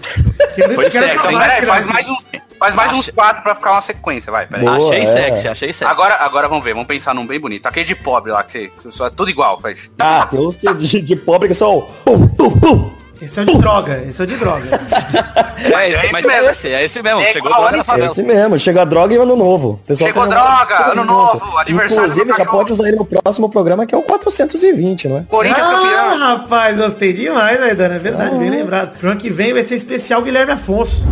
[0.57, 1.37] Essa hein?
[1.37, 2.25] máquina Peraí, faz mais uns,
[2.59, 4.45] faz mais uns quatro pra ficar uma sequência, vai.
[4.45, 4.65] Peraí.
[4.65, 5.07] Boa, achei é.
[5.07, 5.89] sexy, achei sexy.
[5.89, 7.65] Agora, agora vamos ver, vamos pensar num bem bonito.
[7.65, 9.89] Aquele de pobre lá, que você, só é tudo igual, faz.
[9.99, 11.87] Ah, tem uns de, de pobre que são.
[12.03, 13.02] Pum, pum, pum.
[13.23, 14.65] Esse é o de droga, esse é o de droga.
[14.65, 16.47] É esse, é mas mesmo.
[16.47, 17.21] é esse, é esse mesmo.
[17.21, 18.11] É Chegou droga na É favela.
[18.11, 19.79] esse mesmo, chega a droga e ano novo.
[19.87, 23.85] Pessoal Chegou droga, ano novo, aniversário do Inclusive, já pode usar ele no próximo programa,
[23.85, 25.23] que é o 420, não é?
[25.29, 26.17] Corinthians ah, campeão.
[26.19, 28.97] rapaz, gostei demais, Maidana, é verdade, bem lembrado.
[28.99, 31.05] Pro ano que vem vai ser especial Guilherme Afonso.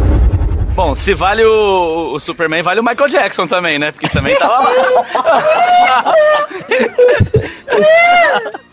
[0.76, 3.92] Bom, se vale o, o Superman, vale o Michael Jackson também, né?
[3.92, 6.14] Porque também tava lá.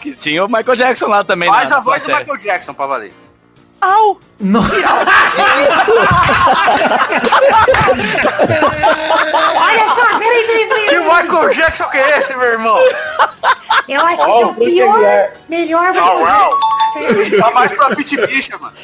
[0.00, 1.48] que tinha o Michael Jackson lá também.
[1.48, 2.08] Faz na a voz do.
[2.14, 3.12] Michael Jackson pra valer.
[3.80, 4.18] Au!
[4.40, 4.62] Não.
[9.56, 10.88] Olha só, peraí, peraí, peraí.
[10.88, 12.78] Que Michael Jackson que é esse, meu irmão?
[13.88, 16.50] Eu acho que Ó, é o pior, melhor Au, au.
[16.96, 18.74] Michael Tá mais pra pit bicha, mano.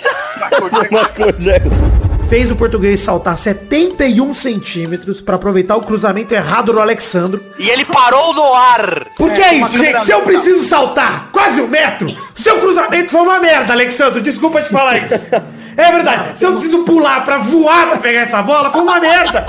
[0.90, 2.03] Michael Jackson.
[2.34, 7.40] Fez o português saltar 71 centímetros pra aproveitar o cruzamento errado do Alexandro.
[7.56, 9.06] E ele parou no ar.
[9.16, 10.04] Por que é isso, gente?
[10.04, 14.20] Se eu preciso saltar quase um metro, o seu cruzamento foi uma merda, Alexandro.
[14.20, 15.30] Desculpa te falar isso.
[15.76, 16.38] É verdade.
[16.38, 19.44] Se eu preciso pular pra voar pra pegar essa bola, foi uma merda.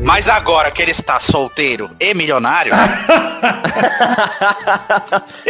[0.00, 2.72] Mas agora que ele está solteiro e milionário.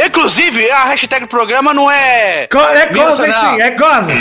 [0.07, 2.47] Inclusive, a hashtag do programa não é.
[2.51, 3.55] Co- É goza, não.
[3.57, 4.13] sim, é goza.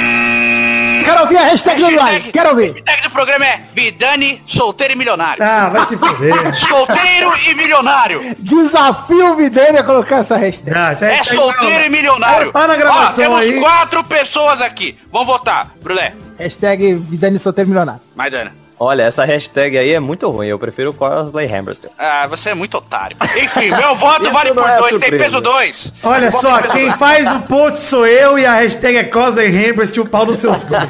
[1.04, 2.74] Quero ouvir a hashtag do like, quero A ouvir.
[2.74, 5.44] hashtag do programa é Vidani, solteiro e milionário.
[5.44, 6.34] Ah, vai se fuder.
[6.68, 8.36] Solteiro e milionário.
[8.40, 10.76] Desafio o Vidani a colocar essa hashtag.
[10.76, 11.86] Ah, essa É hashtag solteiro não.
[11.86, 12.52] e milionário.
[12.52, 13.60] Tá na gravação Ó, temos aí.
[13.60, 14.98] quatro pessoas aqui.
[15.12, 15.68] Vamos votar.
[15.82, 16.14] Brulé.
[16.40, 18.02] Hashtag Vidani solteiro milionário.
[18.16, 18.65] Maidana.
[18.80, 20.48] Olha, essa hashtag aí é muito ruim.
[20.48, 21.90] Eu prefiro o Cosley Hammerster.
[21.98, 23.16] Ah, você é muito otário.
[23.38, 25.24] Enfim, meu voto vale por é dois, tem surpresa.
[25.24, 25.94] peso dois.
[26.04, 27.00] Olha só, tem quem dois.
[27.00, 30.66] faz o post sou eu e a hashtag é Cosley Hembers, o pau nos seus
[30.66, 30.90] gols.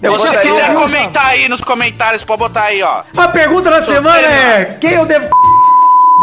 [0.00, 3.02] Se você quiser comentar aí nos comentários, pode botar aí, ó.
[3.16, 5.28] A pergunta da semana é, quem eu devo...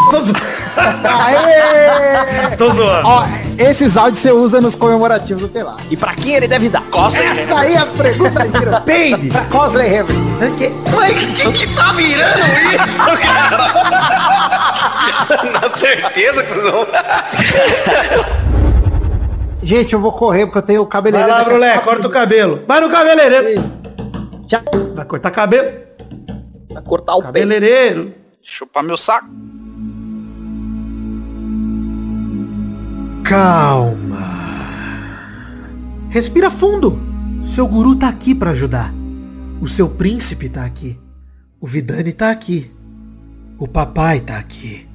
[0.76, 1.83] Aê!
[2.56, 3.08] Tô zoando.
[3.08, 3.24] Ó,
[3.58, 5.78] esses áudios você usa nos comemorativos do Pelado.
[5.90, 6.82] E pra quem ele deve dar?
[6.90, 8.80] Costa Essa aí é a pergunta gira.
[8.80, 9.28] Peide.
[9.28, 10.16] Pra Cosley Hammer.
[10.94, 13.74] Mas que que tá virando isso, cara?
[15.52, 16.86] Na certeza que não.
[19.62, 21.32] Gente, eu vou correr porque eu tenho o Vai cabeleireiro.
[21.32, 22.62] lá, daqui a Brulé, corta o cabelo.
[22.68, 23.62] Vai no cabeleireiro.
[24.46, 24.60] Tchau.
[24.94, 25.72] Vai cortar cabelo.
[26.70, 27.24] Vai cortar o pé.
[27.26, 28.12] Cabeleireiro.
[28.42, 29.26] Chupar meu saco.
[33.24, 34.18] Calma.
[36.10, 37.00] Respira fundo.
[37.42, 38.92] Seu guru tá aqui pra ajudar.
[39.62, 41.00] O seu príncipe tá aqui.
[41.58, 42.70] O Vidani tá aqui.
[43.58, 44.86] O papai tá aqui.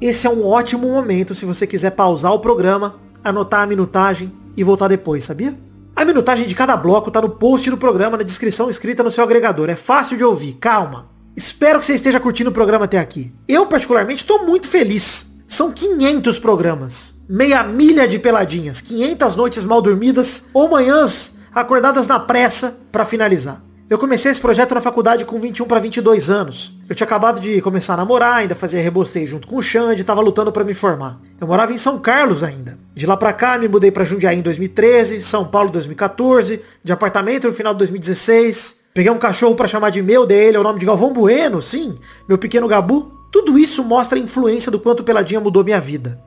[0.00, 2.94] Esse é um ótimo momento se você quiser pausar o programa,
[3.24, 5.58] anotar a minutagem e voltar depois, sabia?
[5.96, 9.24] A minutagem de cada bloco tá no post do programa, na descrição escrita no seu
[9.24, 9.68] agregador.
[9.68, 11.10] É fácil de ouvir, calma.
[11.36, 13.34] Espero que você esteja curtindo o programa até aqui.
[13.48, 15.34] Eu, particularmente, estou muito feliz.
[15.48, 17.13] São 500 programas.
[17.28, 18.82] Meia milha de peladinhas.
[18.82, 23.62] 500 noites mal dormidas ou manhãs acordadas na pressa para finalizar.
[23.88, 26.76] Eu comecei esse projeto na faculdade com 21 para 22 anos.
[26.86, 30.20] Eu tinha acabado de começar a namorar, ainda fazia rebosteio junto com o Xande, tava
[30.20, 31.18] lutando para me formar.
[31.40, 32.78] Eu morava em São Carlos ainda.
[32.94, 36.92] De lá pra cá, me mudei para Jundiaí em 2013, São Paulo em 2014, de
[36.92, 38.80] apartamento no final de 2016.
[38.92, 41.98] Peguei um cachorro para chamar de meu dele, é o nome de Galvão Bueno, sim,
[42.28, 43.12] meu pequeno Gabu.
[43.32, 46.20] Tudo isso mostra a influência do quanto Peladinha mudou minha vida.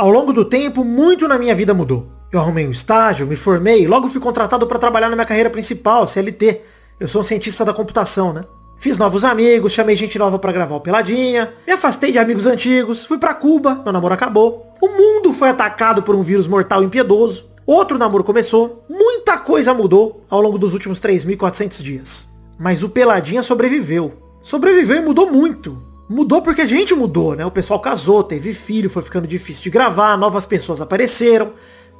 [0.00, 2.06] Ao longo do tempo, muito na minha vida mudou.
[2.32, 6.06] Eu arrumei um estágio, me formei, logo fui contratado para trabalhar na minha carreira principal,
[6.06, 6.62] CLT.
[6.98, 8.44] Eu sou um cientista da computação, né?
[8.78, 13.04] Fiz novos amigos, chamei gente nova pra gravar o Peladinha, me afastei de amigos antigos,
[13.04, 14.72] fui pra Cuba, meu namoro acabou.
[14.80, 17.50] O mundo foi atacado por um vírus mortal impiedoso.
[17.66, 18.86] Outro namoro começou.
[18.88, 22.26] Muita coisa mudou ao longo dos últimos 3.400 dias.
[22.58, 24.14] Mas o Peladinha sobreviveu.
[24.40, 25.89] Sobreviveu e mudou muito.
[26.10, 27.46] Mudou porque a gente mudou, né?
[27.46, 31.52] O pessoal casou, teve filho, foi ficando difícil de gravar, novas pessoas apareceram.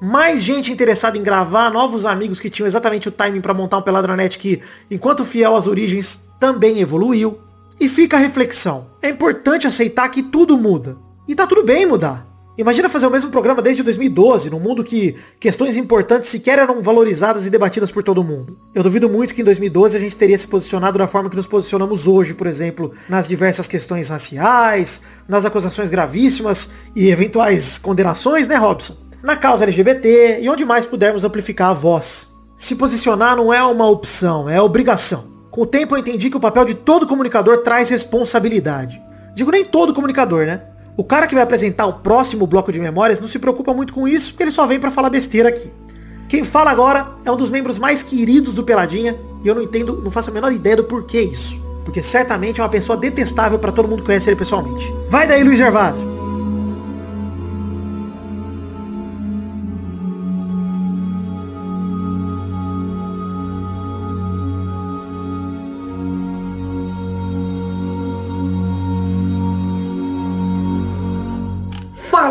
[0.03, 3.83] Mais gente interessada em gravar, novos amigos que tinham exatamente o timing pra montar um
[3.83, 7.39] Peladranet que, enquanto fiel às origens, também evoluiu.
[7.79, 8.91] E fica a reflexão.
[9.01, 10.99] É importante aceitar que tudo muda.
[11.29, 12.27] E tá tudo bem mudar.
[12.59, 17.47] Imagina fazer o mesmo programa desde 2012, num mundo que questões importantes sequer eram valorizadas
[17.47, 18.59] e debatidas por todo mundo.
[18.75, 21.47] Eu duvido muito que em 2012 a gente teria se posicionado da forma que nos
[21.47, 28.57] posicionamos hoje, por exemplo, nas diversas questões raciais, nas acusações gravíssimas e eventuais condenações, né,
[28.57, 28.97] Robson?
[29.23, 32.31] Na causa LGBT e onde mais pudermos amplificar a voz.
[32.57, 35.31] Se posicionar não é uma opção, é obrigação.
[35.51, 39.01] Com o tempo eu entendi que o papel de todo comunicador traz responsabilidade.
[39.35, 40.70] Digo nem todo comunicador, né?
[41.01, 44.07] O cara que vai apresentar o próximo bloco de memórias não se preocupa muito com
[44.07, 45.73] isso, porque ele só vem para falar besteira aqui.
[46.29, 50.03] Quem fala agora é um dos membros mais queridos do Peladinha, e eu não entendo,
[50.05, 51.59] não faço a menor ideia do porquê isso.
[51.87, 54.93] Porque certamente é uma pessoa detestável para todo mundo que conhece ele pessoalmente.
[55.09, 56.20] Vai daí, Luiz Gervásio.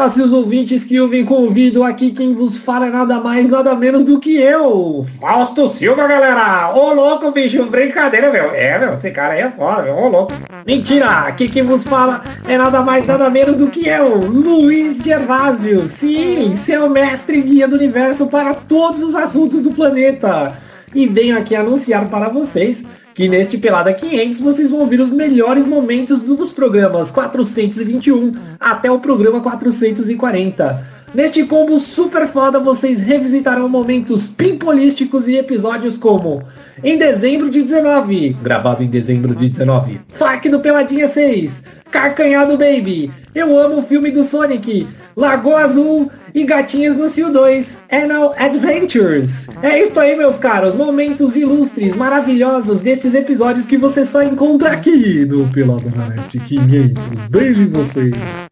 [0.10, 4.20] Seus ouvintes que ouvem convido aqui quem vos fala é nada mais, nada menos do
[4.20, 6.74] que eu, Fausto Silva, galera.
[6.76, 8.52] Ô, louco, bicho, brincadeira, meu.
[8.54, 9.96] É, meu, esse cara aí é foda, meu.
[9.96, 10.34] Ô, louco.
[10.66, 15.88] Mentira, aqui quem vos fala é nada mais, nada menos do que eu, Luiz Gervásio.
[15.88, 20.58] Sim, seu mestre guia do universo para todos os assuntos do planeta.
[20.94, 22.84] E venho aqui anunciar para vocês
[23.20, 29.02] que neste Pelada 500 vocês vão ouvir os melhores momentos dos programas 421 até o
[29.02, 30.99] programa 440.
[31.14, 36.44] Neste combo super foda vocês revisitarão momentos pimpolísticos e episódios como
[36.84, 43.12] em dezembro de 19, gravado em dezembro de 19, FAC do Peladinha 6, Carcanhado Baby,
[43.34, 49.48] Eu Amo o Filme do Sonic, Lagoa Azul e Gatinhas no Cio 2, Anal Adventures.
[49.64, 55.26] É isso aí, meus caros, momentos ilustres, maravilhosos destes episódios que você só encontra aqui
[55.26, 57.26] no Peladranet 500.
[57.26, 58.49] Beijo em vocês.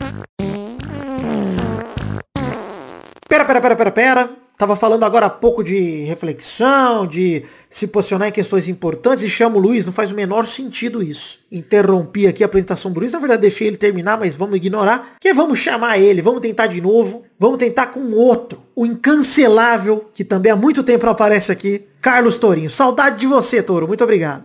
[3.48, 4.30] Pera, pera, pera, pera.
[4.58, 9.58] Tava falando agora há pouco de reflexão, de se posicionar em questões importantes e chamo
[9.58, 11.40] o Luiz, não faz o menor sentido isso.
[11.52, 15.16] Interrompi aqui a apresentação do Luiz, na verdade deixei ele terminar, mas vamos ignorar.
[15.22, 20.26] Que vamos chamar ele, vamos tentar de novo, vamos tentar com outro, o incancelável, que
[20.26, 22.70] também há muito tempo aparece aqui, Carlos Tourinho.
[22.70, 24.44] Saudade de você, Touro, muito obrigado.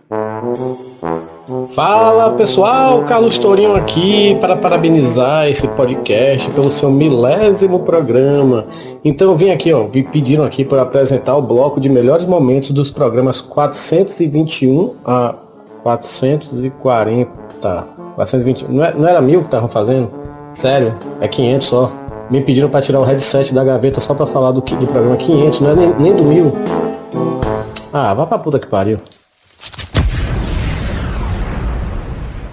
[1.75, 8.65] Fala pessoal, Carlos Tourinho aqui para parabenizar esse podcast pelo seu milésimo programa.
[9.03, 12.71] Então eu vim aqui, ó, me pediram aqui para apresentar o bloco de melhores momentos
[12.71, 15.35] dos programas 421 a
[15.83, 17.87] 440.
[18.15, 20.09] 420, não, é, não era mil que estavam fazendo?
[20.53, 21.91] Sério, é 500 só.
[22.29, 25.59] Me pediram para tirar o headset da gaveta só para falar do, do programa 500,
[25.59, 26.53] não é nem, nem do mil.
[27.91, 28.99] Ah, vá pra puta que pariu.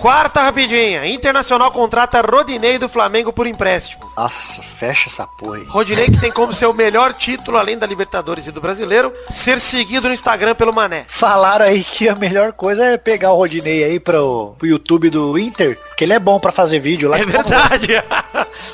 [0.01, 1.07] Quarta rapidinha.
[1.07, 4.11] Internacional contrata Rodinei do Flamengo por empréstimo.
[4.17, 5.65] Nossa, fecha essa porra aí.
[5.65, 10.09] Rodinei que tem como seu melhor título, além da Libertadores e do Brasileiro, ser seguido
[10.09, 11.05] no Instagram pelo Mané.
[11.07, 15.39] Falaram aí que a melhor coisa é pegar o Rodinei aí pro, pro YouTube do
[15.39, 17.19] Inter, que ele é bom pra fazer vídeo lá.
[17.19, 18.03] É verdade.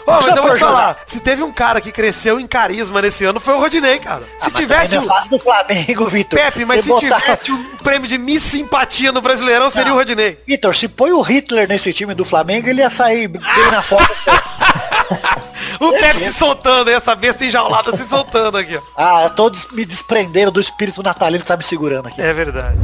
[0.06, 3.24] Ô, mas eu vou te falar, se teve um cara que cresceu em carisma nesse
[3.24, 4.22] ano, foi o Rodinei, cara.
[4.38, 6.38] Se tivesse Não é fácil do Flamengo, Vitor.
[6.38, 10.38] Pepe, mas se botar- tivesse um prêmio de Miss Simpatia no Brasileirão, seria o Rodinei.
[10.46, 13.40] Vitor, se põe o Hitler nesse time do Flamengo, ele ia sair bem
[13.72, 14.06] na foto.
[15.80, 19.84] O Pepe se soltando, essa besta enjaulada se soltando aqui, ah, eu tô des- me
[19.84, 22.20] desprendendo do espírito natalino que tá me segurando aqui.
[22.20, 22.78] É verdade.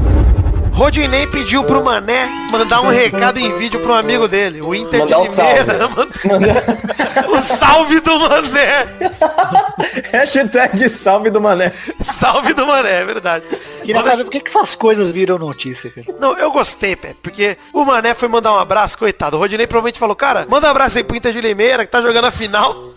[0.72, 5.20] Rodinei pediu pro Mané mandar um recado em vídeo pro amigo dele, o Inter Mandar
[5.20, 5.88] um de Limeira.
[7.30, 8.88] o salve do Mané.
[10.12, 11.72] Hashtag salve do mané.
[12.02, 13.44] Salve do Mané, é verdade.
[13.82, 16.06] Queria saber por que, que essas coisas viram notícia, cara.
[16.20, 19.36] Não, eu gostei, Pepe, porque o Mané foi mandar um abraço, coitado.
[19.36, 22.00] O Rodinei provavelmente falou, cara, manda um abraço aí pro Inter de Limeira, que tá
[22.00, 22.74] jogando a final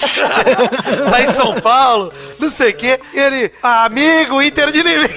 [1.10, 3.00] lá em São Paulo, não sei o quê.
[3.14, 5.10] E ele, amigo, Inter de Limeira.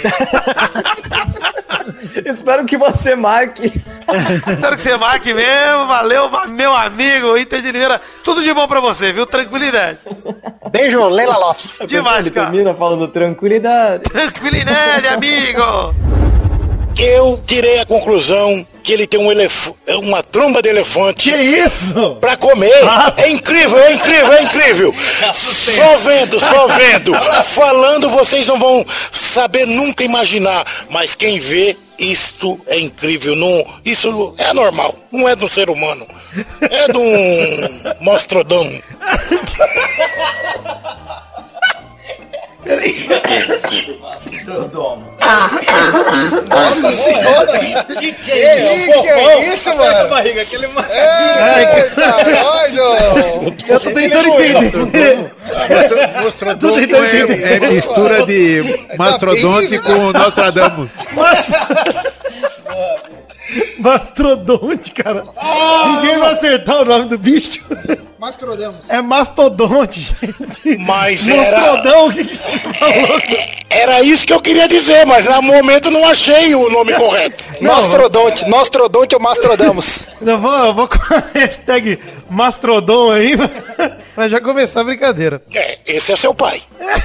[2.24, 3.66] Espero que você marque.
[3.66, 8.00] Espero que você marque mesmo, valeu, meu amigo, Inter de Limeira.
[8.24, 9.26] Tudo de bom pra você, viu?
[9.26, 9.98] Tranquilidade.
[10.70, 11.78] Beijo, Leila Lopes.
[11.86, 12.50] Demais, Ele cara.
[12.50, 14.04] termina falando tranquilidade.
[14.04, 15.94] Tranquilidade, amigo.
[17.00, 19.70] Eu tirei a conclusão que ele tem um elef...
[20.02, 21.30] uma tromba de elefante.
[21.30, 22.16] Que isso?
[22.20, 22.72] Pra comer.
[23.18, 24.94] É incrível, é incrível, é incrível.
[25.32, 27.12] Só vendo, só vendo.
[27.44, 30.64] Falando, vocês não vão saber nunca imaginar.
[30.90, 33.34] Mas quem vê, isto é incrível.
[33.34, 34.94] Não, isso é normal.
[35.10, 36.06] Não é do ser humano.
[36.60, 37.94] É de um
[44.00, 45.02] mostrodão.
[46.48, 47.58] Nossa senhora!
[47.58, 48.92] Que que é isso?
[48.92, 49.96] Que que é isso, mano?
[49.96, 50.82] a barriga, aquele Eita,
[52.42, 52.94] nós, ô!
[53.68, 55.32] Eu tô tentando entender.
[56.22, 60.88] Mastrodonte é, é mistura de mastrodonte com Nostradamus.
[63.78, 65.24] Mastrodonte, cara.
[65.86, 67.64] Ninguém vai acertar o nome do bicho.
[68.18, 68.74] Mastrodão.
[68.88, 70.78] É mastodonte, gente.
[70.78, 73.20] Mas era- Mastrodão, o que que você falou?
[73.70, 77.44] Era isso que eu queria dizer, mas no momento não achei o nome correto.
[77.60, 80.08] Nostrodonte, Nostrodonte ou Mastrodamos?
[80.20, 81.98] Eu vou, eu vou com a hashtag
[82.30, 83.36] Mastrodon aí,
[84.14, 85.42] pra já começar a brincadeira.
[85.54, 86.60] É, esse é seu pai.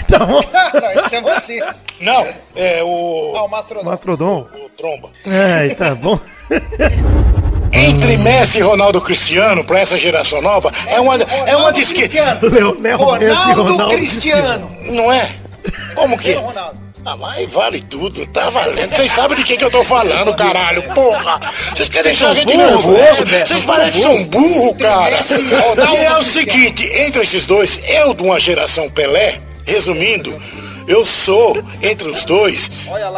[0.09, 0.41] Tá bom.
[0.41, 1.63] Não, esse é você.
[2.01, 3.34] Não, é o.
[3.36, 3.89] Ah, o Mastrodon.
[3.89, 4.47] Mastrodon?
[4.53, 5.09] o tromba.
[5.26, 6.19] É, tá bom.
[7.74, 12.07] Entre Messi e Ronaldo Cristiano, pra essa geração nova, é uma, é uma disque...
[12.41, 14.71] Leonel Messi, Ronaldo, Ronaldo Cristiano.
[14.91, 15.28] Não é?
[15.95, 16.36] Como que?
[17.06, 18.95] Ah, mas vale tudo, tá valendo.
[18.95, 21.39] Vocês sabem de quem que eu tô falando, caralho, porra.
[21.76, 23.26] Vocês querem deixar a gente nervoso?
[23.45, 25.20] Vocês parecem que são burro, cara.
[25.93, 30.34] E é o seguinte, entre esses dois, eu de uma geração Pelé, resumindo,
[30.88, 32.72] eu sou, entre os dois,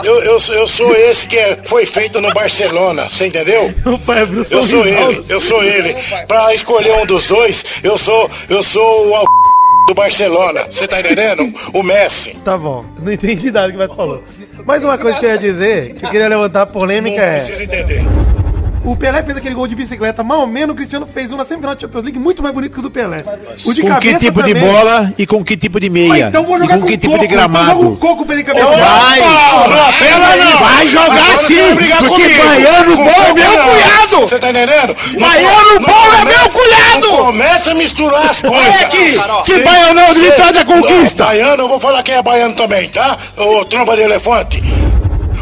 [0.04, 3.74] eu, eu, sou- eu sou esse que é- foi feito no Barcelona, você entendeu?
[3.86, 5.96] O pai Bruce Eu sou ele, eu sou ele.
[6.28, 9.26] Pra escolher um dos dois, eu sou, eu sou o al-
[9.88, 10.64] do Barcelona.
[10.72, 11.54] Você tá entendendo?
[11.74, 12.36] O Messi.
[12.44, 14.24] Tá bom, não entendi nada que você falou.
[14.66, 17.38] Mas uma coisa que eu ia dizer, que eu queria levantar a polêmica Não é.
[17.38, 18.06] precisa entender.
[18.86, 21.44] O Pelé fez aquele gol de bicicleta, mal ou menos, o Cristiano fez um na
[21.44, 23.24] semifinal da Champions League muito mais bonito que o do Pelé.
[23.66, 24.70] O de Com que tipo de também.
[24.72, 26.26] bola e com que tipo de meia?
[26.26, 27.98] Ah, então vou e jogar com com que tipo coco, de então um gramado?
[28.00, 28.66] coco pra ele cabeça.
[28.68, 29.20] Vai!
[29.20, 30.60] Não!
[30.60, 31.56] Vai jogar sim!
[31.74, 32.44] vai Porque comigo.
[32.46, 34.18] baiano bom é meu cunhado!
[34.22, 34.96] Você tá entendendo?
[35.20, 37.08] Baiano bom é meu cunhado!
[37.26, 38.68] Começa a misturar as coisas.
[38.76, 41.24] Olha aqui, que baianão de Vitória da Conquista.
[41.24, 43.18] Não, Baiano, eu vou falar quem é baiano também, tá?
[43.36, 44.64] Ô, tromba de elefante.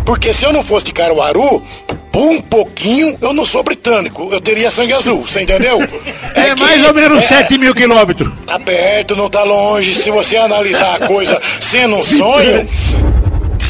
[0.05, 1.63] Porque se eu não fosse de Caruaru,
[2.11, 4.29] por um pouquinho eu não sou britânico.
[4.31, 5.79] Eu teria sangue azul, você entendeu?
[6.35, 8.31] É, que- mais ou menos é- 7 mil quilômetros.
[8.47, 9.93] Tá perto, não tá longe.
[9.93, 12.67] Se você analisar a coisa sendo um sonho.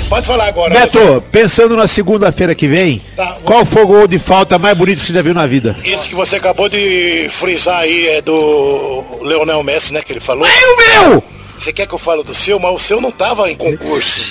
[0.07, 0.73] Pode falar agora.
[0.73, 3.35] Beto, pensando na segunda-feira que vem, Tá.
[3.43, 5.75] qual foi o gol de falta mais bonito que você já viu na vida?
[5.83, 10.01] Esse que você acabou de frisar aí é do Leonel Messi, né?
[10.01, 10.45] Que ele falou.
[10.47, 11.23] É o meu!
[11.59, 14.21] Você quer que eu fale do seu, mas o seu não tava em concurso.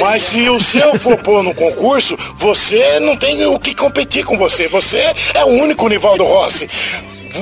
[0.00, 4.36] Mas se o seu for pôr no concurso, você não tem o que competir com
[4.36, 4.68] você.
[4.68, 4.98] Você
[5.34, 6.68] é o único Nivaldo Rossi.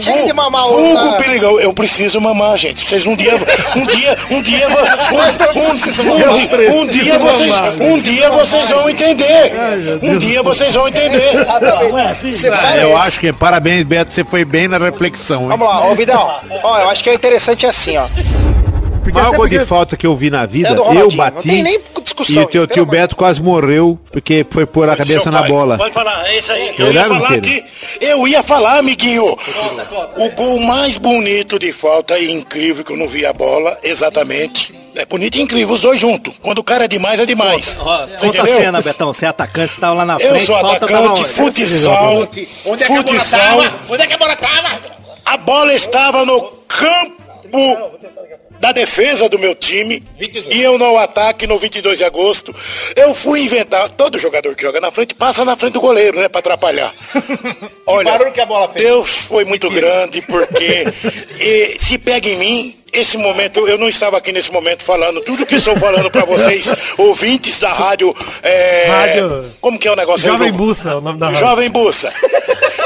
[0.00, 1.16] Chega de mamar o- Vulgo.
[1.16, 2.86] Perigão, eu preciso mamar, gente.
[2.86, 3.32] Vocês um dia,
[3.74, 5.68] um dia, um dia, um, um,
[6.14, 9.52] um, dia- um dia vocês, um dia vocês vão entender.
[10.00, 11.32] Um dia vocês vão entender.
[12.62, 15.42] Ah, eu acho que parabéns, Beto, você foi bem na reflexão.
[15.42, 15.48] Hein?
[15.48, 16.40] Vamos lá, ô Vidal.
[16.62, 18.06] Ó, eu acho que é interessante assim, ó.
[19.10, 21.46] O maior gol de falta que eu vi na vida, É eu bati.
[21.48, 24.96] não tem nem discussão, E o teu tio Beto quase morreu porque foi pôr a
[24.96, 25.76] cabeça na pai, bola.
[25.78, 26.74] Pode falar, é isso aí.
[26.78, 27.64] Eu ia falar aqui.
[28.00, 29.36] Eu ia falar, amiguinho.
[30.16, 34.74] O gol mais bonito de falta e incrível que eu não vi a bola, exatamente.
[34.94, 36.34] É bonito e incrível, os dois juntos.
[36.42, 37.78] Quando o cara é demais, é demais.
[38.20, 39.12] Conta a cena, Betão.
[39.12, 40.44] Você é atacante, você tava lá na Eu frente.
[40.46, 41.28] sou falta tava atacante, onde?
[41.30, 42.28] futsal.
[42.66, 43.40] Onde é que a bola futsal.
[43.40, 43.74] tava?
[43.88, 44.80] Onde é que a bola tava?
[45.24, 47.92] A bola estava no campo
[48.60, 52.54] da defesa do meu time e eu no ataque no 22 de agosto.
[52.94, 56.28] Eu fui inventar, todo jogador que joga na frente passa na frente do goleiro, né,
[56.28, 56.94] para atrapalhar.
[57.86, 58.84] Olha, barulho que a bola fez?
[58.84, 60.84] Deus foi muito grande porque
[61.40, 65.46] e, se pega em mim, esse momento, eu não estava aqui nesse momento falando tudo
[65.46, 70.26] que estou falando para vocês, ouvintes da rádio, é, Rádio- como que é o negócio
[70.26, 70.58] aí, Jovem Lu?
[70.58, 71.40] Bussa, é o nome da rádio.
[71.40, 72.12] Jovem Bussa.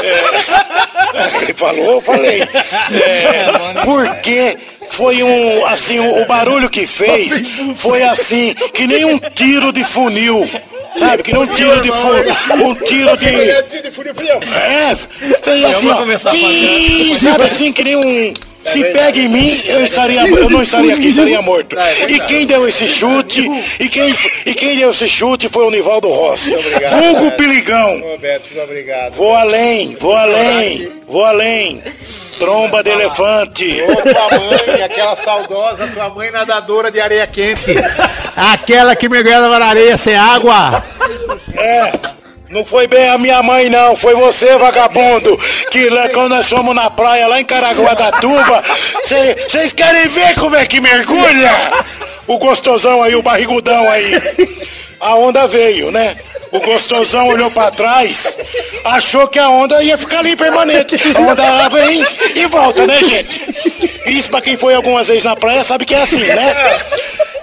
[0.03, 2.43] É, ele falou, eu falei.
[2.43, 4.57] É, porque
[4.91, 7.43] foi um, assim, o, o barulho que fez
[7.77, 10.49] foi assim, que nem um tiro de funil.
[10.97, 12.69] Sabe, que nem um tiro de funil.
[12.69, 13.27] Um tiro de.
[13.27, 14.95] É,
[15.43, 15.97] fez assim, ó.
[17.19, 18.35] Sabe assim, que nem um.
[18.65, 21.77] Se pega em mim, eu estaria, eu não estaria aqui, estaria morto.
[22.09, 23.43] E quem deu esse chute,
[23.79, 24.15] e quem,
[24.47, 26.55] e quem deu esse chute foi o Nivaldo Rossi.
[26.91, 28.03] Vulgo Piligão.
[29.13, 31.83] Vou além, vou além, vou além.
[32.39, 33.81] Tromba de elefante.
[33.83, 37.75] Ô, tua mãe, aquela saudosa tua mãe nadadora de areia quente.
[38.37, 40.83] Aquela que mergulhava na areia sem água.
[41.57, 41.93] É.
[42.55, 43.97] Não foi bem a minha mãe, não.
[43.97, 45.37] Foi você, vagabundo.
[45.73, 48.63] Que lá, quando nós fomos na praia, lá em Caraguatatuba,
[49.03, 51.51] vocês querem ver como é que mergulha?
[52.29, 54.23] O gostosão aí, o barrigudão aí.
[55.01, 56.17] A onda veio, né?
[56.53, 58.39] O gostosão olhou pra trás,
[58.85, 60.95] achou que a onda ia ficar ali permanente.
[61.13, 63.43] A onda vem e volta, né, gente?
[64.07, 66.55] Isso pra quem foi algumas vezes na praia sabe que é assim, né?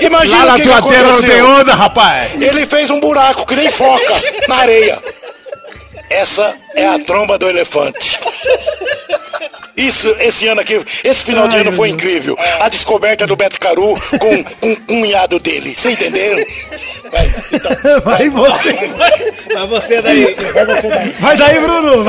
[0.01, 2.31] Imagina Lá na que, que tua terra não tem onda, rapaz.
[2.41, 4.97] Ele fez um buraco que nem foca na areia.
[6.09, 8.19] Essa é a tromba do elefante.
[9.75, 12.37] Isso, esse ano aqui, esse final de ano foi incrível.
[12.59, 15.73] A descoberta do Beto Caru com, com o cunhado dele.
[15.75, 16.45] Você entendeu?
[18.03, 18.73] Vai você.
[19.53, 20.33] Vai você daí.
[20.53, 21.15] Vai você daí.
[21.19, 22.05] Vai daí, Bruno.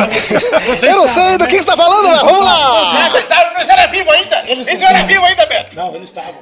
[0.83, 3.13] Eu não sei do que você tá falando, mas vamos lá.
[3.53, 4.43] Não era vivo ainda?
[4.47, 5.77] Ele não era vivo ainda, Beto?
[5.77, 6.33] Não, ele estava.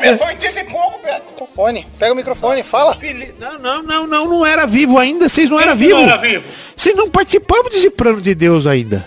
[0.00, 1.32] Beto, foi 80 e pouco, Beto.
[1.32, 1.86] Microfone.
[1.98, 2.96] Pega o microfone, fala.
[3.38, 5.28] Não, não, não, não, não era vivo ainda.
[5.28, 5.98] Vocês não eram vivos.
[5.98, 6.44] não era vivo?
[6.76, 9.04] Vocês não participavam desse plano de Deus ainda.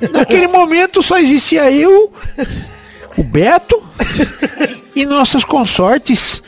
[0.12, 2.12] Naquele momento só existia eu,
[3.16, 3.82] o Beto
[4.94, 6.42] e nossas consortes.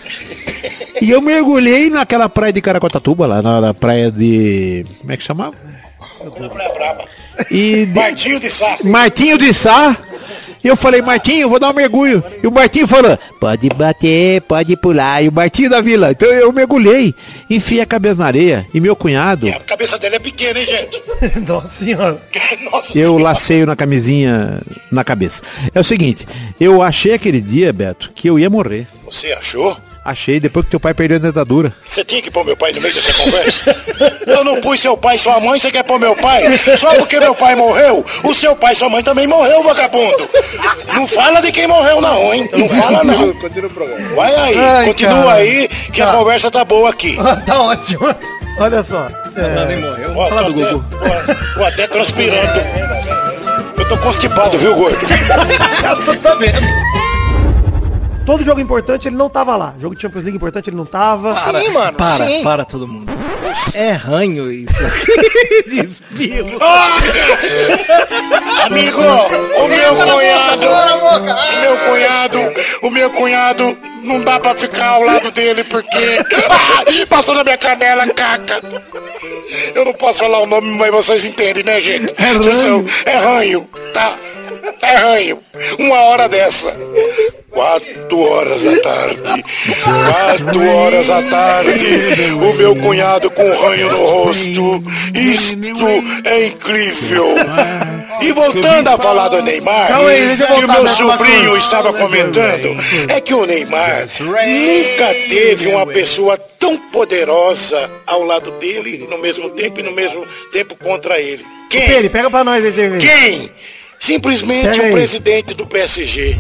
[1.01, 4.85] E eu mergulhei naquela praia de Caraguatatuba, lá na, na praia de.
[5.01, 5.55] Como é que chamava?
[7.51, 8.77] E de- Martinho de Sá.
[8.85, 9.97] Martinho de Sá.
[10.63, 12.23] E eu falei, Martinho, eu vou dar um mergulho.
[12.43, 15.23] E o Martinho falou, pode bater, pode pular.
[15.23, 16.11] E o Martinho da Vila.
[16.11, 17.15] Então eu mergulhei,
[17.49, 18.67] enfiei a cabeça na areia.
[18.73, 21.03] E meu cunhado, A cabeça dele é pequena, hein, gente?
[21.47, 22.21] Nossa senhora.
[22.71, 25.43] Nossa eu laceio na camisinha na cabeça.
[25.75, 26.27] É o seguinte,
[26.61, 28.87] eu achei aquele dia, Beto, que eu ia morrer.
[29.05, 29.77] Você achou?
[30.11, 31.73] Achei, depois que teu pai perdeu a dentadura.
[31.87, 33.77] Você tinha que pôr meu pai no meio dessa conversa?
[34.27, 36.43] Eu não pus seu pai e sua mãe, você quer pôr meu pai?
[36.77, 40.29] Só porque meu pai morreu, o seu pai e sua mãe também morreu, vagabundo.
[40.93, 42.49] Não fala de quem morreu não, hein?
[42.53, 43.33] Não fala não.
[44.17, 45.33] Vai aí, Ai, continua cara.
[45.35, 46.13] aí, que a Tá.
[46.13, 47.17] conversa tá boa aqui.
[47.47, 48.13] tá ótimo.
[48.59, 49.07] Olha só.
[49.81, 50.13] morreu.
[50.17, 50.85] Ó, Fala tô do até- Gugu.
[51.61, 52.61] ó, até transpirando.
[53.79, 54.99] Eu tô constipado, viu, gordo?
[55.89, 56.67] Eu tô sabendo.
[58.25, 59.75] Todo jogo importante ele não tava lá.
[59.81, 61.35] Jogo de Champions League importante ele não tava.
[61.35, 61.97] Sim, mano.
[61.97, 62.43] Para, sim.
[62.43, 63.13] para todo mundo.
[63.75, 64.75] É ranho isso.
[65.69, 66.59] de espirro.
[68.67, 72.39] Amigo, o meu cunhado, o meu cunhado,
[72.83, 77.59] o meu cunhado, não dá pra ficar ao lado dele porque Ah, passou na minha
[77.59, 78.61] canela, caca.
[79.75, 82.15] Eu não posso falar o nome, mas vocês entendem, né, gente?
[82.17, 82.87] É ranho.
[83.05, 84.15] é ranho, tá?
[84.83, 85.39] É ranho.
[85.79, 86.75] Uma hora dessa.
[87.51, 89.45] Quatro horas da tarde.
[89.85, 92.33] Quatro horas da tarde.
[92.35, 94.85] O meu cunhado com ranho no rosto.
[95.15, 95.59] Isto
[96.25, 97.27] é incrível.
[98.23, 102.77] E voltando a falar do Neymar, que o meu sobrinho estava comentando,
[103.09, 109.51] é que o Neymar nunca teve uma pessoa tão poderosa ao lado dele no mesmo
[109.51, 111.45] tempo e no mesmo tempo contra ele.
[111.71, 111.87] Quem?
[111.87, 113.07] Peri, pega pra nós cerveja.
[113.07, 113.51] Quem?
[114.01, 116.39] Simplesmente o presidente do PSG.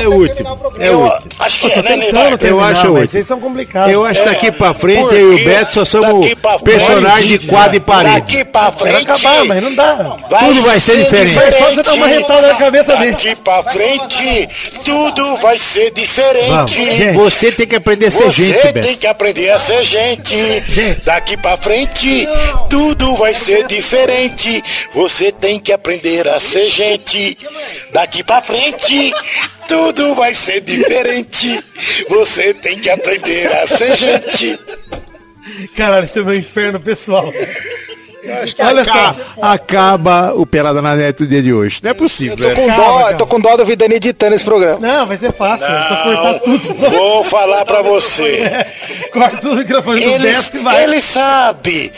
[0.00, 0.58] É o último.
[0.78, 1.28] É último.
[1.38, 2.38] acho que é, né, Neymar?
[2.40, 3.08] Eu acho útil.
[3.08, 3.92] Vocês são complicados.
[3.92, 6.26] Eu acho que daqui pra frente eu e o Beto só somos
[6.64, 8.14] personagens de quadro e parede.
[8.20, 9.10] Daqui pra Vai frente.
[9.10, 9.94] acabar, mas não dá.
[10.38, 11.34] Tudo vai ser diferente.
[11.34, 13.12] Vai só você dar uma rentada na cabeça dele.
[13.12, 14.48] Daqui pra frente,
[14.84, 17.12] tudo vai ser diferente.
[17.14, 18.98] Você tem que aprender a ser Você gente, tem Beto.
[18.98, 20.36] que aprender a ser gente.
[20.38, 21.00] Gente.
[21.04, 22.28] Daqui pra frente,
[22.68, 24.62] tudo vai ser diferente.
[24.94, 27.36] Você tem que aprender a ser gente.
[27.92, 29.12] Daqui pra frente,
[29.68, 31.62] tudo vai ser diferente.
[32.08, 34.58] Você tem que aprender a ser gente.
[35.76, 37.32] Caralho, esse é o meu inferno pessoal.
[38.58, 39.16] Olha só.
[39.40, 41.80] Acaba o Pelada na Net do dia de hoje.
[41.82, 42.36] Não é possível.
[42.36, 42.54] Tô né?
[42.54, 44.78] com dó, tô com dó do Vidani editando esse programa.
[44.80, 45.66] Não, vai ser fácil.
[45.66, 46.74] É só cortar tudo.
[46.74, 48.66] Vou falar pra você.
[49.12, 50.82] Corta o microfone do Ele, Beto e vai.
[50.82, 51.92] ele sabe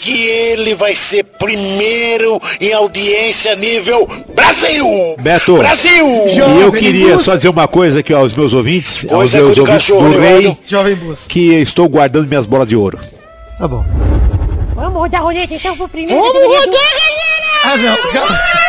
[0.00, 4.86] que ele vai ser primeiro em audiência nível Brasil!
[5.18, 6.06] Beto, Brasil!
[6.28, 9.86] e eu queria só dizer uma coisa aqui aos meus ouvintes, aos Coisa meus ouvintes
[9.86, 10.56] cachorro, do Rei?
[10.66, 12.98] Jovem que estou guardando minhas bolas de ouro.
[13.58, 13.84] Tá bom.
[14.74, 16.20] Vamos rodar a roleta então pro primeiro.
[16.20, 16.82] Vamos rodar,
[17.64, 18.66] Ah, não, cara.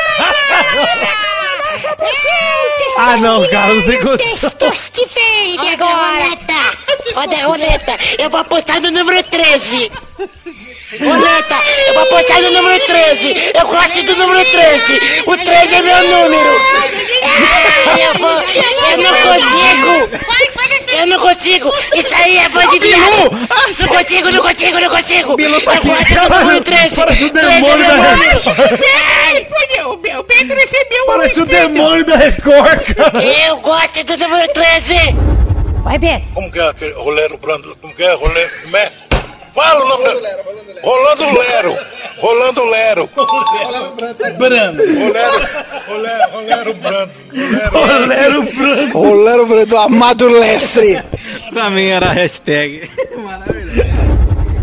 [3.00, 4.50] Ah, não, cara, não tem condição.
[4.50, 6.38] Testostifei agora.
[7.14, 7.98] Roda a roleta.
[8.20, 9.92] Eu vou apostar no número 13.
[10.90, 13.52] Roleta, eu vou apostar no número 13.
[13.56, 15.22] Eu gosto do número 13.
[15.26, 16.62] O 13 é meu número.
[17.24, 18.40] Ah, eu, vou,
[18.92, 20.10] eu não consigo.
[20.98, 21.74] Eu não consigo.
[21.94, 23.32] Isso aí é voz de viado.
[23.80, 25.36] Não consigo, não consigo, não consigo.
[25.42, 26.96] Eu gosto do número 13.
[26.96, 28.40] Parece o 13 é demônio meu da número.
[28.40, 28.58] Record.
[30.20, 33.24] O Pedro recebeu Parece o demônio da Record, cara.
[33.46, 34.96] Eu gosto do número 13.
[35.84, 36.28] Vai, Beto.
[36.34, 37.76] Como que é aquele rolê no brando?
[37.82, 38.48] Como que é rolê?
[38.64, 38.92] Como é?
[39.58, 40.12] Fala o nome da...
[40.84, 41.78] Rolando Lero.
[42.20, 43.10] Rolando Lero.
[44.38, 44.84] Brando.
[44.84, 45.48] Rolero,
[45.88, 47.12] Rolero, Rolero Brando.
[47.72, 48.94] Rolero Brando.
[48.94, 51.04] Rolero Brando, Amado Lestre.
[51.50, 52.88] Pra mim era a hashtag.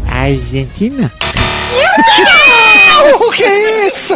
[0.09, 1.13] Argentina?
[3.21, 4.15] o que é isso?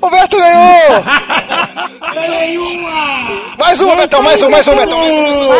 [0.00, 1.04] O Beto ganhou!
[3.58, 4.98] Mais uma, Betão, mais uma, mais uma, Betão.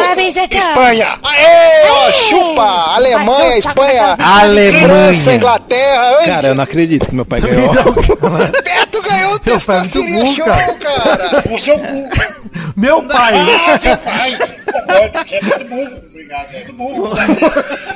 [0.03, 0.59] Parabéns, Betão.
[0.59, 1.07] Espanha!
[1.23, 2.95] Aê, ó, chupa!
[2.95, 4.87] Alemanha, Espanha, Alemanha.
[4.87, 6.17] França, Inglaterra.
[6.21, 7.73] Ai, Cara, eu não acredito que meu pai ganhou.
[7.73, 11.43] Beto ganhou o Testosteria muito Show, cara!
[11.51, 12.09] O seu cu.
[12.77, 13.35] Meu pai.
[13.37, 14.39] Ah, seu pai.
[15.27, 16.03] Você é muito burro.
[16.11, 17.11] Obrigado, é muito burro.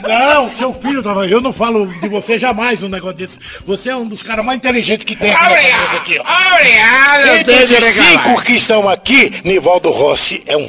[0.07, 1.27] Não, seu filho tava.
[1.27, 3.39] Eu não falo de você jamais um negócio desse.
[3.67, 6.55] Você é um dos caras mais inteligentes que tem aqui cabeça aqui, ó.
[6.55, 7.29] Obrigado.
[7.39, 10.69] Entre os cinco que estão aqui, Nivaldo Rossi é um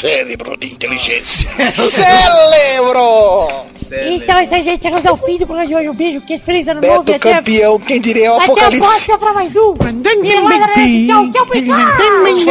[0.00, 1.48] cérebro de inteligência.
[1.90, 3.66] Celebro!
[4.10, 5.88] Então, essa gente chegamos ao fim do programa de hoje.
[5.88, 7.02] Um beijo, que feliz ano novo.
[7.02, 8.80] e Beto até- campeão, quem diria o Até a apocalipse.
[8.88, 9.72] próxima pra mais um.
[9.72, 11.06] Né?
[11.06, 11.78] Tchau, tchau, pessoal.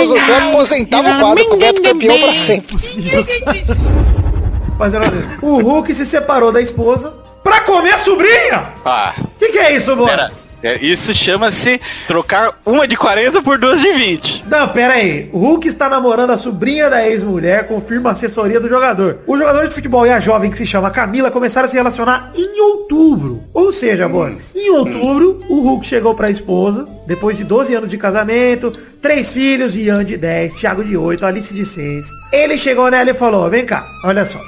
[0.08, 2.76] Você aposentava o quadro com o Beto campeão pra sempre.
[4.80, 5.12] Mas era.
[5.41, 8.74] O Hulk se separou da esposa pra comer a sobrinha.
[8.86, 10.24] Ah, O que, que é isso, pera.
[10.24, 10.45] Boris?
[10.66, 14.45] É, Isso chama-se trocar uma de 40 por duas de 20.
[14.47, 15.30] Não, pera aí.
[15.32, 19.20] O Hulk está namorando a sobrinha da ex-mulher, confirma a assessoria do jogador.
[19.28, 22.32] O jogador de futebol e a jovem que se chama Camila começaram a se relacionar
[22.36, 23.43] em outubro.
[23.53, 27.97] Ou seja, Boris, em outubro, o Hulk chegou pra esposa, depois de 12 anos de
[27.99, 32.07] casamento, três filhos, Ian de 10, Thiago de 8, Alice de 6.
[32.34, 34.39] Ele chegou nela e falou, vem cá, olha só.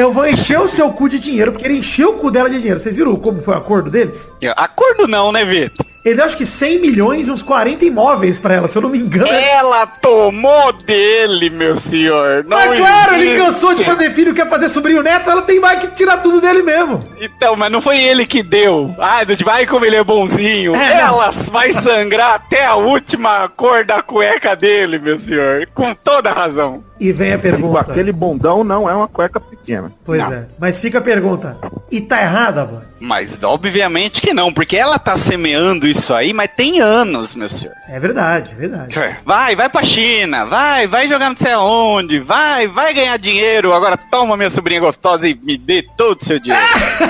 [0.00, 2.56] Eu vou encher o seu cu de dinheiro, porque ele encheu o cu dela de
[2.56, 2.80] dinheiro.
[2.80, 4.32] Vocês viram como foi o acordo deles?
[4.56, 5.84] Acordo não, né, Vitor?
[6.04, 8.88] Ele deu acho que 100 milhões e uns 40 imóveis pra ela, se eu não
[8.88, 9.28] me engano.
[9.28, 12.44] Ela tomou dele, meu senhor.
[12.44, 13.44] Não Mas claro, ele existe.
[13.46, 16.62] cansou de fazer filho, quer fazer sobrinho neto, ela tem mais que tirar tudo dele
[16.62, 17.00] mesmo.
[17.20, 18.94] Então, mas não foi ele que deu.
[18.98, 20.74] Ah, vai como ele é bonzinho.
[20.74, 21.00] É, não.
[21.00, 25.66] Ela vai sangrar até a última cor da cueca dele, meu senhor.
[25.74, 26.82] Com toda razão.
[27.00, 27.80] E vem a pergunta.
[27.80, 29.90] Aquele bundão não é uma cueca pequena.
[30.04, 30.32] Pois Não.
[30.32, 30.46] é.
[30.58, 31.56] Mas fica a pergunta.
[31.90, 32.82] E tá errada, mano?
[33.00, 37.74] Mas obviamente que não, porque ela tá semeando isso aí, mas tem anos, meu senhor.
[37.88, 38.98] É verdade, é verdade.
[39.24, 43.72] Vai, vai pra China, vai, vai jogar não sei aonde, vai, vai ganhar dinheiro.
[43.72, 46.64] Agora toma minha sobrinha gostosa e me dê todo o seu dinheiro.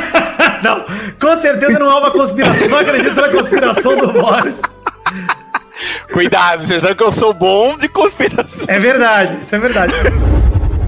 [0.63, 0.85] não,
[1.21, 2.69] com certeza não é uma conspiração.
[2.69, 4.57] Não acredito na conspiração do Boris.
[6.13, 8.65] Cuidado, vocês sabem que eu sou bom de conspiração.
[8.69, 9.93] É verdade, isso é verdade.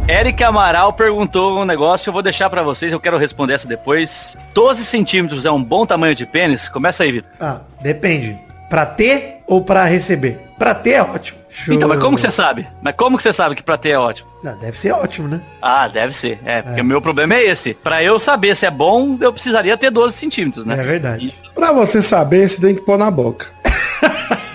[0.08, 4.36] Eric Amaral perguntou um negócio, eu vou deixar pra vocês, eu quero responder essa depois.
[4.52, 6.68] 12 centímetros é um bom tamanho de pênis?
[6.68, 7.30] Começa aí, Vitor.
[7.40, 8.38] Ah, depende.
[8.68, 10.40] Pra ter ou pra receber?
[10.58, 11.38] Pra ter é ótimo.
[11.50, 11.74] Show.
[11.74, 12.66] Então, mas como que você sabe?
[12.80, 14.28] Mas como que você sabe que pra ter é ótimo?
[14.44, 15.40] Ah, deve ser ótimo, né?
[15.60, 16.38] Ah, deve ser.
[16.44, 17.74] É, porque o meu problema é esse.
[17.74, 20.74] Pra eu saber se é bom, eu precisaria ter 12 centímetros, né?
[20.78, 21.34] É verdade.
[21.54, 23.46] Pra você saber, você tem que pôr na boca.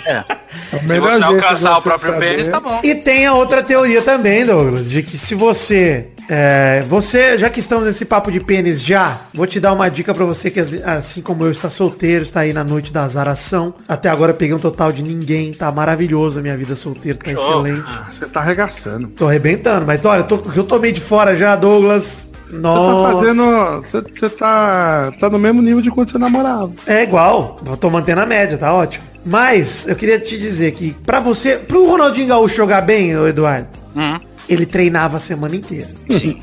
[0.06, 0.24] É.
[0.74, 2.80] o Se melhor você alcançar você o próprio saber- pênis, tá bom.
[2.84, 6.08] E tem a outra teoria também, Douglas, de que se você.
[6.30, 10.14] é, você, já que estamos nesse papo de pênis já, vou te dar uma dica
[10.14, 13.74] pra você que, assim como eu, está solteiro, está aí na noite da azaração.
[13.88, 17.32] Até agora eu peguei um total de ninguém, tá maravilhoso a minha vida solteira, tá
[17.32, 17.84] excelente.
[18.12, 19.08] Você tá arregaçando.
[19.08, 22.30] Tô arrebentando, mas olha, tô- eu tomei de fora já, Douglas.
[22.50, 23.82] Você tá fazendo.
[24.16, 25.12] Você, tá.
[25.20, 26.72] tá no mesmo nível de quando você namorava.
[26.86, 29.06] É igual, eu tô mantendo a média, tá ótimo.
[29.26, 33.68] Mas eu queria te dizer que pra você, pro Ronaldinho Gaúcho jogar bem, Eduardo,
[34.48, 35.90] ele treinava a semana inteira.
[36.10, 36.42] Sim.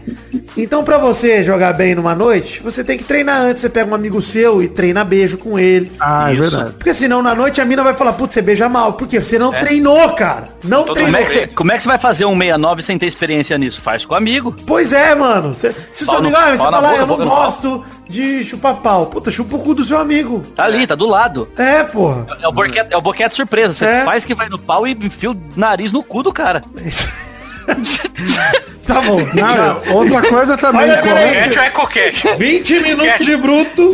[0.56, 3.62] Então pra você jogar bem numa noite, você tem que treinar antes.
[3.62, 5.90] Você pega um amigo seu e treina beijo com ele.
[5.98, 6.42] Ah, é Isso.
[6.42, 6.72] verdade.
[6.72, 8.92] Porque senão na noite a mina vai falar, putz, você beija mal.
[8.92, 9.18] Por quê?
[9.20, 9.60] Você não É.
[9.60, 10.48] treinou, cara.
[10.62, 11.12] Não Todo treinou.
[11.14, 13.56] Como é, que você, como é que você vai fazer um 69 sem ter experiência
[13.58, 13.80] nisso?
[13.80, 14.54] Faz com amigo.
[14.66, 15.54] Pois é, mano.
[15.54, 17.84] Você- se o seu amigo, ah, você pau na fala, ah, boca, eu não gosto
[18.08, 19.06] de chupar pau.
[19.06, 20.40] Puta, chupa o cu do seu amigo.
[20.54, 21.48] Tá ali, tá do lado.
[21.56, 22.26] É, porra.
[22.40, 23.72] É o boquete, é o boquete surpresa.
[23.74, 24.04] Você É.
[24.04, 26.62] faz que vai no pau e enfia o nariz no cu do cara.
[28.86, 29.16] Tá bom.
[29.18, 30.82] Não, outra coisa também.
[30.82, 31.36] Olha, como peraí.
[31.38, 32.28] é que- Coquete ou é coquete?
[32.36, 33.92] 20 minutos de bruto.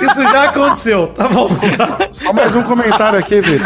[0.00, 1.06] Isso já aconteceu.
[1.08, 1.48] Tá bom.
[2.10, 3.60] Só mais um comentário aqui, fazer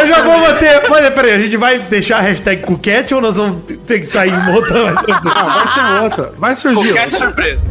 [0.00, 0.80] Eu já vou manter.
[0.80, 4.32] Peraí, peraí, a gente vai deixar a hashtag cuquete ou nós vamos ter que sair
[4.32, 4.94] em outra?
[5.26, 6.32] Ah, vai ter outra.
[6.38, 6.88] Vai surgir.
[6.94, 7.62] Coquete surpresa.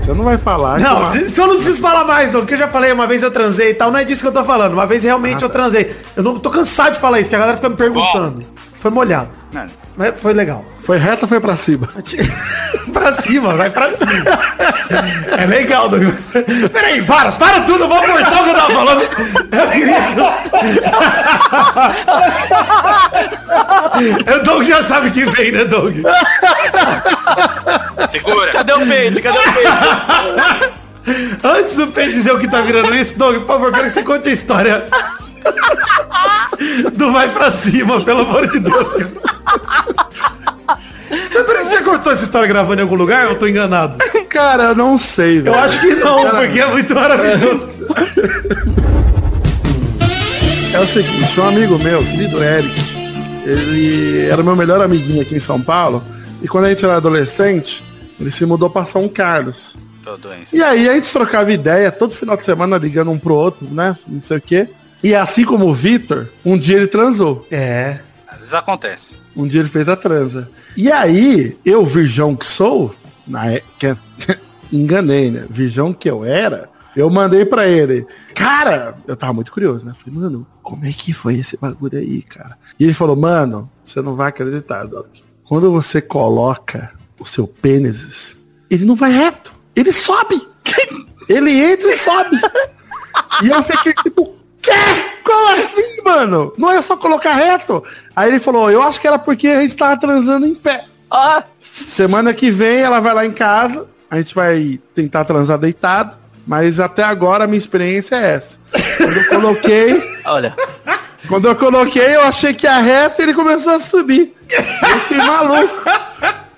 [0.00, 0.78] Você não vai falar.
[0.78, 3.24] Não, que- isso eu não preciso falar mais, não, porque eu já falei, uma vez
[3.24, 5.48] eu transei e tal, não é disso que eu tô falando, uma vez realmente eu
[5.48, 5.92] transei.
[6.14, 8.44] Eu não tô cansado de falar isso, que a galera fica me perguntando.
[8.78, 9.28] Foi molhado.
[9.52, 9.66] Não.
[9.96, 10.64] Mas foi legal.
[10.82, 11.88] Foi reta ou foi pra cima?
[12.92, 14.24] pra cima, vai pra cima.
[15.38, 16.14] É legal, Douglas.
[16.70, 19.02] Peraí, para, para tudo, vou cortar o que eu tava falando.
[19.52, 19.98] Eu queria.
[24.36, 25.96] O Doug já sabe que vem, né, Doug?
[28.10, 28.52] Segura.
[28.52, 29.22] Cadê o peito?
[29.22, 30.86] Cadê o peito?
[31.42, 34.02] Antes do Pedro dizer o que tá virando isso, Doug, por favor, quero que você
[34.02, 34.86] conte a história
[36.94, 38.94] do Vai Pra Cima, pelo amor de Deus.
[38.94, 39.26] cara.
[41.28, 43.98] Você parece que você cortou essa história gravando em algum lugar ou eu tô enganado?
[44.28, 45.54] Cara, eu não sei, velho.
[45.54, 47.68] Eu acho que não, Cara, porque é muito maravilhoso.
[50.74, 52.74] É o seguinte, um amigo meu, querido Eric,
[53.46, 56.02] ele era meu melhor amiguinho aqui em São Paulo,
[56.42, 57.82] e quando a gente era adolescente,
[58.20, 59.74] ele se mudou pra São Carlos.
[60.04, 60.54] Tô doente.
[60.54, 63.96] E aí a gente trocava ideia todo final de semana ligando um pro outro, né?
[64.06, 64.68] Não sei o quê.
[65.06, 67.46] E assim como o Vitor, um dia ele transou.
[67.48, 68.00] É.
[68.26, 69.14] Às vezes acontece.
[69.36, 70.50] Um dia ele fez a transa.
[70.76, 72.92] E aí, eu, virgão que sou,
[73.24, 73.96] na época,
[74.72, 75.46] enganei, né?
[75.48, 78.04] Virgão que eu era, eu mandei pra ele.
[78.34, 79.92] Cara, eu tava muito curioso, né?
[79.94, 82.58] Falei, mano, como é que foi esse bagulho aí, cara?
[82.76, 85.06] E ele falou, mano, você não vai acreditar, Doc.
[85.44, 88.36] Quando você coloca o seu pênis,
[88.68, 89.54] ele não vai reto.
[89.76, 90.44] Ele sobe.
[91.30, 92.40] ele entra e sobe.
[93.44, 94.34] E eu fiquei tipo,
[94.66, 95.04] quê?
[95.24, 96.52] Como assim, mano?
[96.58, 97.82] Não é só colocar reto?
[98.14, 100.84] Aí ele falou, eu acho que era porque a gente tava transando em pé.
[101.10, 101.42] Ah,
[101.94, 106.16] Semana que vem ela vai lá em casa, a gente vai tentar transar deitado,
[106.46, 108.58] mas até agora a minha experiência é essa.
[108.96, 110.54] Quando eu coloquei, olha.
[111.28, 114.34] quando eu coloquei, eu achei que a reta ele começou a subir.
[114.50, 115.82] Eu fiquei maluco.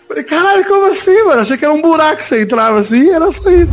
[0.06, 1.40] Falei, caralho, como assim, mano?
[1.42, 3.72] Achei que era um buraco que você entrava assim, era só isso.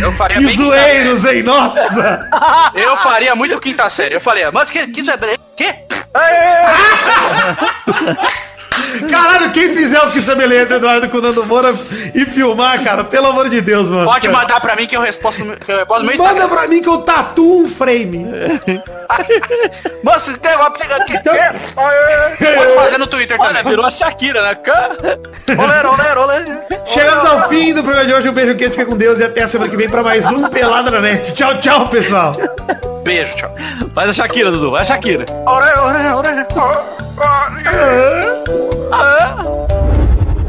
[0.00, 1.42] Eu faria Que zoeiros, hein?
[1.42, 2.28] Nossa!
[2.74, 4.14] Eu faria muito quinta série.
[4.14, 5.18] Eu falei, mas que, que isso é...
[5.56, 5.74] Que?
[9.10, 11.74] Caralho, quem fizer o que você beleza, Eduardo, com o Nando Moura
[12.14, 14.04] e filmar, cara, pelo amor de Deus, mano.
[14.04, 16.42] Pode mandar pra mim que eu resposto, que eu resposto no meu Instagram.
[16.42, 18.26] Manda pra mim que eu tatuo um frame.
[20.02, 21.20] Moça, tem um aplicativo.
[21.74, 23.70] Pode fazer no Twitter Olha, também.
[23.70, 24.56] virou a Shakira, né?
[25.56, 26.66] Olé, olé, olé.
[26.84, 28.28] Chegamos ao fim do programa de hoje.
[28.28, 30.48] Um beijo quente, fica com Deus e até a semana que vem pra mais um
[30.48, 31.32] Pelada na Net.
[31.34, 32.36] Tchau, tchau, pessoal.
[33.02, 33.54] Beijo, tchau.
[33.94, 34.70] Faz a Shakira, Dudu.
[34.70, 35.24] Vai a Shakira.
[35.46, 36.46] Olé, olé, olé.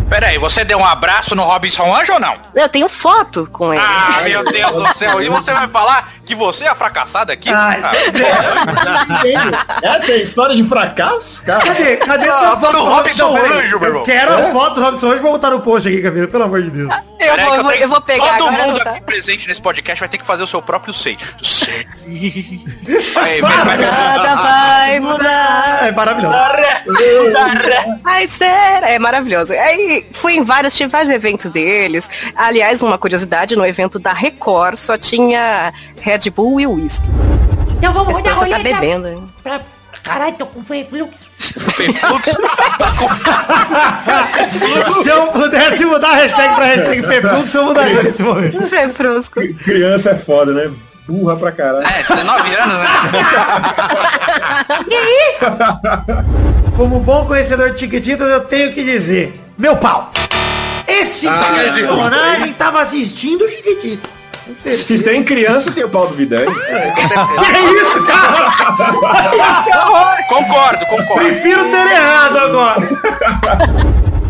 [0.10, 2.36] Pera aí, você deu um abraço no Robinson Anjo ou não?
[2.56, 3.84] Eu tenho foto com ele.
[3.84, 5.22] Ah, meu Deus do céu.
[5.22, 7.49] E você vai falar que você é a fracassada aqui?
[7.51, 7.76] Ah,
[9.81, 11.41] Essa é a história de fracasso?
[11.43, 11.97] Cara, Cadê?
[11.97, 12.84] Cadê Ah, sua tá foto do
[13.34, 14.03] Peraí, Anjo, meu Eu irmão.
[14.03, 14.49] quero É?
[14.49, 16.93] a foto do Robson Anjo pra botar no post aqui, Camila, pelo amor de Deus.
[16.93, 18.64] Eu Peraí vou, vou- tenho- eu vou pegar Todo agora.
[18.68, 18.89] mundo tá?
[18.91, 21.18] aqui presente nesse podcast vai ter que fazer o seu próprio sei.
[21.41, 21.88] Sei.
[22.07, 25.88] Aí, vai, vai, Nada vai mudar.
[25.88, 26.35] É maravilhoso.
[28.06, 29.53] Ai, sério, é maravilhoso.
[29.53, 32.07] Aí fui em vários, tive vários eventos deles.
[32.35, 37.07] Aliás, uma curiosidade, no evento da Record só tinha Red Bull e whisky.
[37.77, 38.63] Então vamos rodar a você tá roleta.
[38.81, 39.23] bebendo, hein?
[39.41, 39.61] Pra...
[40.03, 41.29] Caralho, tô com refluxo.
[45.03, 48.57] Se eu pudesse mudar a hashtag pra hashtag Feflux, eu mudaria nesse momento.
[48.95, 49.39] Frusco.
[49.63, 50.71] criança é foda, né?
[51.07, 51.85] Burra pra caralho.
[51.87, 52.87] É, você tem 9 anos, né?
[54.87, 55.45] Que isso?
[56.77, 60.11] Como bom conhecedor de Chiquititas, eu tenho que dizer, meu pau.
[60.87, 64.09] Esse Ah, personagem tava assistindo o Chiquititas.
[64.63, 66.53] Se tem criança, tem o pau do Vidani.
[66.53, 68.51] Que isso, cara?
[70.27, 71.26] Concordo, concordo.
[71.26, 72.89] Prefiro ter errado agora.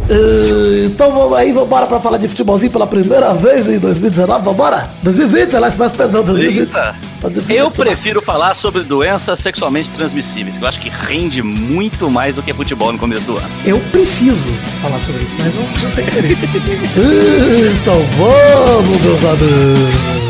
[0.09, 4.89] Eh, Então vamos aí, vambora pra falar de futebolzinho pela primeira vez em 2019, vambora?
[5.03, 6.59] 2020, aliás, mas perdão, 2020.
[6.59, 6.95] Eita.
[7.21, 7.55] Tá difícil.
[7.57, 12.41] Eu prefiro falar sobre doenças sexualmente transmissíveis, que eu acho que rende muito mais do
[12.41, 13.49] que futebol no começo do ano.
[13.65, 14.49] Eu preciso
[14.81, 16.57] falar sobre isso, mas não, não tem interesse.
[17.81, 20.28] Então vamos, meus amigos.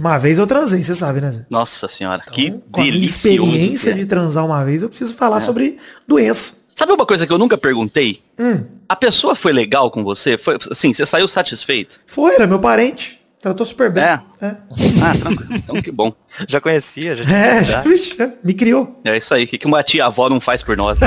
[0.00, 1.46] Uma vez eu transei, você sabe, né, Zé?
[1.50, 3.28] Nossa senhora, que Com a minha delicioso.
[3.38, 3.94] experiência é.
[3.94, 5.76] de transar uma vez, eu preciso falar sobre
[6.08, 6.54] doença.
[6.74, 8.22] Sabe uma coisa que eu nunca perguntei?
[8.38, 10.38] Hum, A pessoa foi legal com você?
[10.38, 12.00] Foi assim, você saiu satisfeito?
[12.06, 13.20] foi, era meu parente.
[13.40, 14.02] Tratou super bem.
[14.04, 14.20] É.
[14.40, 14.56] É,
[15.02, 15.54] Ah, tranquilo.
[15.54, 16.12] Então que bom.
[16.48, 17.82] Já conhecia, já é, já.
[17.82, 19.00] é, me criou.
[19.04, 20.98] É isso aí, o que que uma tia-avó não faz por nós?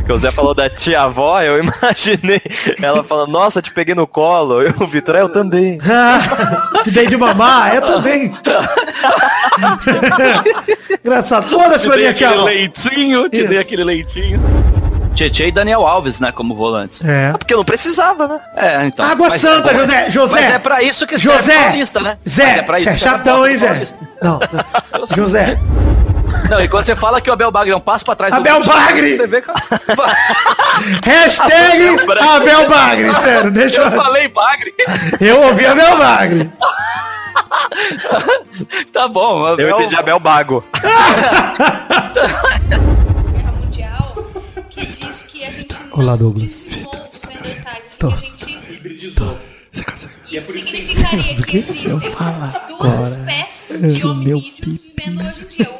[0.00, 2.40] Porque o Zé falou da tia-avó, eu imaginei.
[2.82, 4.60] Ela falando, nossa, te peguei no colo.
[4.62, 5.78] Eu, o Vitor, eu também.
[6.82, 8.34] Te dei de mamar, eu também.
[11.04, 11.48] Engraçado.
[11.48, 12.28] Foda-se, Te pra dei tia.
[12.28, 13.60] aquele leitinho, te dei Isso.
[13.60, 14.40] aquele leitinho.
[15.14, 17.04] Tietê e Daniel Alves, né, como volantes.
[17.04, 17.32] É.
[17.32, 18.40] Porque eu não precisava, né?
[18.56, 19.04] É, então.
[19.04, 19.78] Água Mas Santa, bom.
[19.80, 20.40] José, José.
[20.40, 21.62] Mas é pra isso que serve José.
[21.64, 22.16] Paulista, né?
[22.24, 23.68] Mas Zé, pra você é que serve chatão, hein, Zé?
[23.68, 23.96] Paulista.
[24.22, 24.40] Não,
[25.14, 25.58] José.
[26.48, 28.60] Não, e quando você fala que o Abel Bagre é um passo pra trás Abel
[28.60, 29.16] do Bagre!
[29.16, 29.50] Você vê que...
[31.04, 34.02] Hashtag Abel Bagre, sério, deixa Eu eu...
[34.02, 34.74] falei Bagre.
[35.20, 36.50] Eu ouvi Abel Bagre.
[38.92, 39.46] Tá bom.
[39.46, 39.70] Eu Abel...
[39.70, 40.64] entendi Abel Bago.
[43.32, 44.14] Guerra Mundial
[44.68, 46.66] que diz que a gente Olá, Douglas.
[47.98, 48.08] Tô.
[50.30, 51.98] E é por isso que significaria que existem eu
[52.78, 55.79] duas espécies de hominídeos vivendo hoje em dia.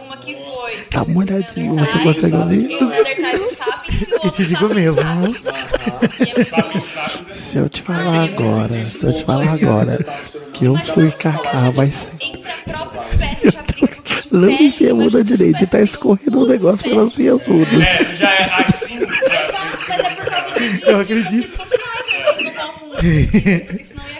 [0.70, 2.78] Foi Tá molhadinho, você consegue ouvir?
[2.82, 5.00] O Eu te digo mesmo.
[6.20, 9.98] é Se eu te falar agora, se eu te falar agora
[10.52, 12.10] que eu fui cagar, mas
[14.30, 17.80] não me enfia a mão da direita e tá escorrendo um negócio pelas minhas mudas.
[17.80, 19.00] É, já é assim.
[20.86, 21.60] Eu acredito.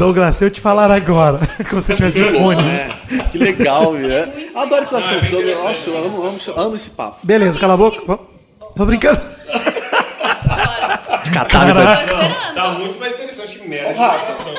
[0.00, 2.62] Douglas, se eu te falar agora, que você tivesse o fone.
[2.62, 2.88] É,
[3.30, 4.10] que legal, viu?
[4.10, 4.32] É.
[4.54, 5.26] Adoro esse assunto.
[5.26, 7.18] Eu, nossa, eu amo, amo, amo esse papo.
[7.22, 8.18] Beleza, cala a boca.
[8.74, 9.20] Tô brincando.
[11.30, 12.06] Caraca.
[12.54, 14.10] Tá muito mais interessante que merda.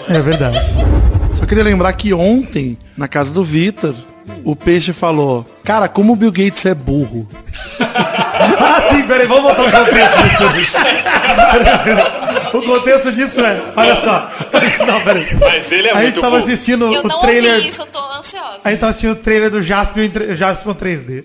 [0.10, 0.60] É verdade.
[1.34, 3.96] Só queria lembrar que ontem, na casa do Vitor,
[4.44, 7.28] o peixe falou: Cara, como o Bill Gates é burro.
[8.60, 10.78] ah, sim, peraí, vamos voltar o contexto disso.
[12.58, 14.32] o contexto disso é, olha só.
[14.86, 15.28] Não, peraí.
[15.40, 16.52] Mas ele é a gente muito tava burro.
[16.52, 17.56] assistindo Eu o não trailer.
[17.56, 18.60] ouvi isso, eu tô ansiosa.
[18.64, 21.24] A gente tava assistindo o trailer do Jaspion, Jaspion 3D.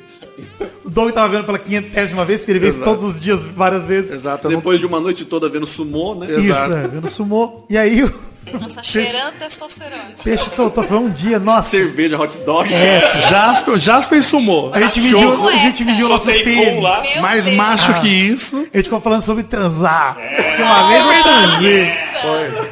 [0.84, 2.94] O Doug tava vendo pela quinhentésima vez, que ele vê isso Exato.
[2.96, 4.12] todos os dias, várias vezes.
[4.12, 4.48] Exato.
[4.48, 6.26] Depois de uma noite toda vendo sumô, né?
[6.30, 7.64] Isso, é, vendo sumô.
[7.68, 8.14] E aí o
[8.60, 10.02] Nossa, cheirando testosterona.
[10.22, 11.70] peixe soltou, foi um dia, nossa.
[11.70, 12.72] Cerveja, hot dog.
[12.72, 14.72] É, Jasper, Jasper sumou.
[14.72, 16.82] A gente mediu, a gente mediu nossos pênis.
[16.82, 17.02] lá.
[17.02, 17.56] Meu Mais Deus.
[17.56, 17.94] macho Ah.
[18.00, 18.66] que isso.
[18.72, 20.16] A gente ficou falando sobre transar.
[20.58, 21.92] Uma vez eu transei.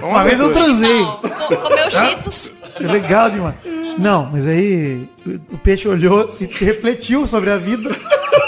[0.02, 1.04] Uma vez eu transei.
[1.04, 2.52] Co- Comeu cheetos.
[2.80, 3.54] É legal demais.
[3.98, 7.88] Não, mas aí o- o peixe olhou e refletiu sobre a vida,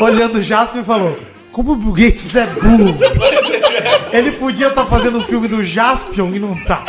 [0.01, 1.17] olhando o Jasper e falou:
[1.53, 2.97] Como o Bill Gates é burro.
[4.13, 6.83] Ele podia estar fazendo um filme do Jaspion e não tá.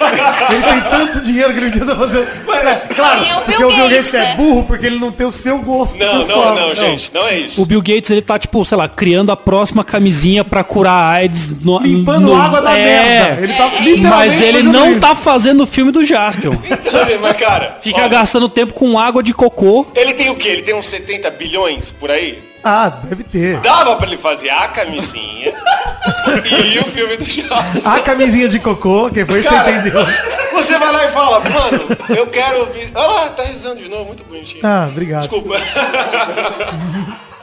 [0.50, 2.26] Ele tem tanto dinheiro que ele podia estar fazendo.
[2.60, 4.34] É, claro, é o porque Bill o Bill Gates Gates, é né?
[4.36, 5.96] burro porque ele não tem o seu gosto.
[5.98, 6.54] Não, pessoal.
[6.54, 7.12] não, não, gente.
[7.14, 7.62] Não é isso.
[7.62, 11.08] O Bill Gates, ele tá, tipo, sei lá, criando a próxima camisinha pra curar a
[11.10, 11.54] AIDS.
[11.62, 13.42] No, Limpando no- água da é, merda.
[13.44, 15.00] Ele tá Mas literalmente ele não isso.
[15.00, 16.54] tá fazendo o filme do Jaspion.
[17.20, 19.86] Mas, cara, Fica gastando tempo com água de cocô.
[19.94, 20.48] ele tem o quê?
[20.48, 22.38] Ele tem uns 70 bilhões por aí?
[22.62, 23.58] Ah, deve ter.
[23.60, 25.52] Dava pra ele fazer a camisinha
[26.74, 27.82] e o filme do Jorge.
[27.84, 30.04] A camisinha de cocô, que foi você entendeu.
[30.52, 32.90] Você vai lá e fala, mano, eu quero ouvir.
[32.94, 34.60] Olha lá, tá rezando de novo, muito bonitinho.
[34.64, 35.20] Ah, obrigado.
[35.20, 35.54] Desculpa.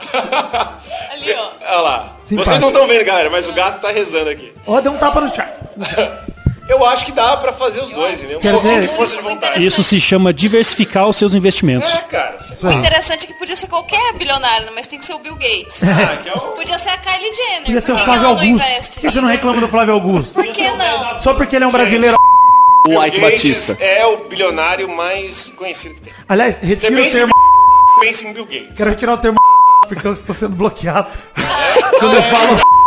[1.12, 1.50] Ali, ó.
[1.60, 2.16] Olha lá.
[2.24, 2.50] Simpático.
[2.50, 4.52] Vocês não estão vendo, galera, mas o gato tá rezando aqui.
[4.66, 5.52] Ó, deu um tapa no chat.
[6.68, 8.38] Eu acho que dá pra fazer os dois, entendeu?
[8.38, 8.88] Um Quero pouquinho ver.
[8.88, 9.64] de força de vontade.
[9.64, 11.90] Isso se chama diversificar os seus investimentos.
[11.90, 12.38] É, cara.
[12.62, 15.82] O interessante é que podia ser qualquer bilionário, mas tem que ser o Bill Gates.
[15.82, 16.38] Ah, que é o...
[16.52, 17.64] Podia ser a Kylie Jenner.
[17.64, 18.60] Podia ser o Flávio Augusto.
[18.94, 20.34] Por que você não reclama do Flávio Augusto?
[20.34, 21.20] Por que não?
[21.22, 22.16] Só porque ele é um brasileiro.
[22.86, 23.84] Bill Ike Gates Batista.
[23.84, 26.12] é o bilionário mais conhecido que tem.
[26.28, 27.32] Aliás, retira o termo.
[28.00, 28.76] pensa em Bill Gates.
[28.76, 29.38] Quero retirar o termo
[29.88, 31.08] porque eu estou sendo bloqueado.
[31.98, 32.77] Quando eu falo.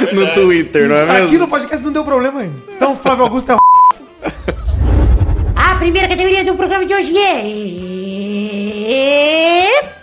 [0.12, 2.56] No Twitter, não é Aqui no podcast não deu problema ainda.
[2.68, 3.58] Então, Flávio Augusto é um.
[5.56, 7.40] A primeira categoria do programa de hoje é.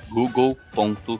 [0.10, 1.20] Google.com.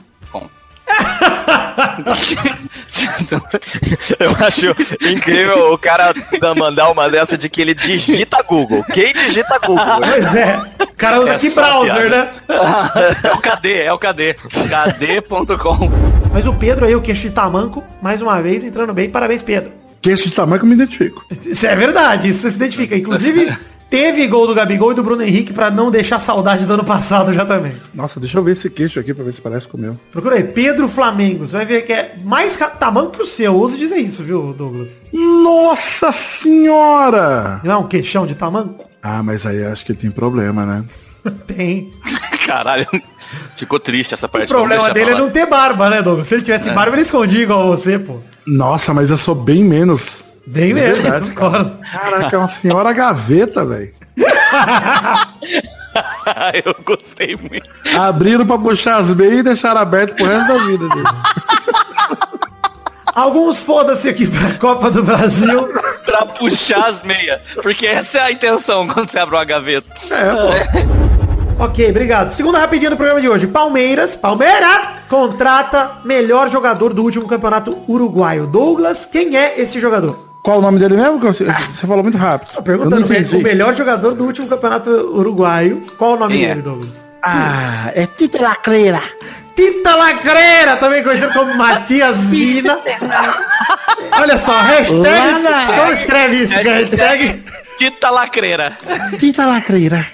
[4.20, 4.68] Eu acho
[5.12, 8.84] incrível o cara da- mandar uma dessa de que ele digita Google.
[8.94, 9.86] Quem digita Google?
[10.00, 10.60] Pois é.
[10.82, 12.10] O cara usa É que browser, piada.
[12.10, 12.32] né?
[13.24, 14.34] É o KD, é o KD.
[14.34, 15.90] KD.com.
[16.34, 19.10] Mas o Pedro aí, o queixo de tamanco, mais uma vez entrando bem.
[19.10, 19.72] Parabéns, Pedro.
[20.02, 21.26] Queixo de tamanho que eu me identifico.
[21.46, 22.96] Isso é verdade, isso você se identifica.
[22.96, 23.56] Inclusive,
[23.90, 27.32] teve gol do Gabigol e do Bruno Henrique pra não deixar saudade do ano passado
[27.34, 27.74] já também.
[27.94, 29.98] Nossa, deixa eu ver esse queixo aqui pra ver se parece com o meu.
[30.12, 31.48] Procura aí, Pedro Flamengo.
[31.48, 33.46] Você vai ver que é mais tamanho que o seu.
[33.54, 35.02] Eu ouso dizer isso, viu, Douglas?
[35.14, 37.62] Nossa senhora!
[37.64, 38.76] Não é um queixão de tamanho?
[39.02, 40.86] Ah, mas aí acho que tem problema, né?
[41.48, 41.92] Tem.
[42.46, 42.88] Caralho.
[43.58, 44.46] Ficou triste essa parte.
[44.46, 46.28] O problema dele é não ter barba, né, Douglas?
[46.28, 46.74] Se ele tivesse É.
[46.74, 48.18] barba, ele escondia igual você, pô.
[48.46, 50.26] Nossa, mas eu sou bem menos.
[50.48, 51.78] Bem É mesmo, verdade, concordo.
[51.92, 53.92] Caraca, é uma senhora gaveta, velho.
[56.66, 57.68] Eu gostei muito.
[57.98, 61.04] Abriram pra puxar as meias e deixaram aberto pro resto da vida dele.
[63.14, 65.68] Alguns foda-se aqui pra Copa do Brasil.
[66.06, 67.42] pra puxar as meias.
[67.62, 69.92] Porque essa é a intenção quando você abre uma gaveta.
[71.60, 72.30] Ok, obrigado.
[72.30, 73.48] Segunda rapidinha do programa de hoje.
[73.48, 78.46] Palmeiras, Palmeiras, contrata melhor jogador do último campeonato uruguaio.
[78.46, 80.27] Douglas, quem é esse jogador?
[80.48, 81.20] Qual o nome dele mesmo?
[81.20, 82.54] Você, você falou muito rápido.
[82.54, 85.84] Tô Perguntando, o melhor jogador do último campeonato uruguaio.
[85.98, 86.48] Qual o nome Quem é?
[86.48, 87.06] dele, Douglas?
[87.22, 89.02] Ah, é Tita Lacreira.
[89.54, 92.80] Tita Lacreira, também conhecido como Matias Vina.
[94.18, 95.44] Olha só, hashtag.
[95.80, 96.54] Como escreve isso?
[96.54, 97.44] Hashtag.
[97.78, 98.78] Tita Lacreira.
[99.20, 100.08] Tita Lacreira.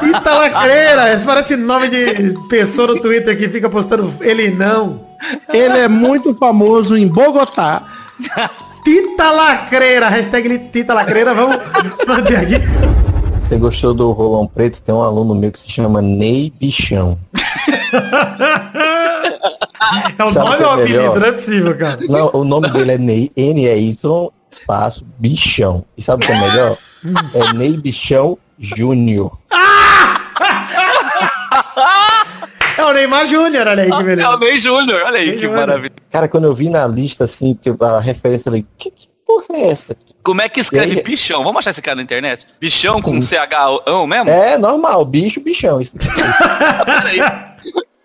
[0.00, 1.14] Tita Lacreira.
[1.14, 5.06] Isso parece nome de pessoa no Twitter que fica postando ele não.
[5.52, 7.84] Ele é muito famoso em Bogotá.
[8.88, 11.58] Tita Lacreira, hashtag Tita Lacreira, vamos
[12.06, 12.54] manter aqui.
[13.38, 14.80] Você gostou do Rolão Preto?
[14.80, 17.18] Tem um aluno meu que se chama Ney Bichão.
[20.18, 21.20] É o Sabe nome que ou é apelido?
[21.20, 21.98] Não é possível, cara.
[22.08, 25.84] Não, o nome dele é Ney, N-E-Y, espaço, Bichão.
[25.94, 26.78] E sabe o que é melhor?
[27.34, 29.36] É Ney Bichão Júnior.
[32.78, 34.28] É o Neymar Júnior, olha aí que beleza.
[34.28, 35.92] É o Ney Júnior, olha aí que maravilha.
[36.10, 39.46] Cara, quando eu vi na lista, assim, que a referência, eu falei, que, que porra
[39.50, 39.96] é essa?
[40.22, 41.02] Como é que escreve aí?
[41.02, 41.42] bichão?
[41.42, 42.46] Vamos achar esse cara na internet?
[42.60, 44.30] Bichão com CH mesmo?
[44.30, 45.80] É normal, bicho, bichão.
[45.82, 45.96] Isso.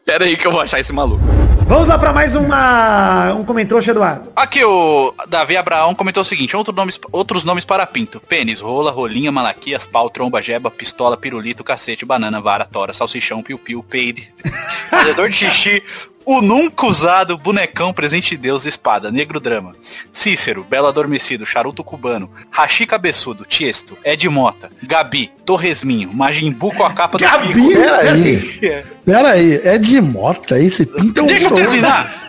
[0.05, 1.23] Pera aí que eu vou achar esse maluco.
[1.65, 4.31] Vamos lá pra mais uma, um comentrouxa, Eduardo.
[4.35, 8.19] Aqui o Davi Abraão comentou o seguinte, outro nomes, outros nomes para pinto.
[8.19, 13.81] Pênis, rola, rolinha, malaquias, pau, tromba, jeba, pistola, pirulito, cacete, banana, vara, tora, salsichão, piu-piu,
[13.81, 14.33] peide,
[14.91, 15.81] fazedor de xixi,
[16.25, 19.73] o nunca usado, bonecão, presente de Deus, espada, negro drama,
[20.11, 26.93] Cícero, belo adormecido, charuto cubano, rachi cabeçudo, tiesto, Ed Mota, Gabi, Torresminho, Majimbu com a
[26.93, 27.53] capa do Gabi?
[27.53, 27.73] pico.
[27.73, 28.83] Peraí.
[29.05, 32.23] Pera aí, é de mota esse pinto é um Deixa eu terminar.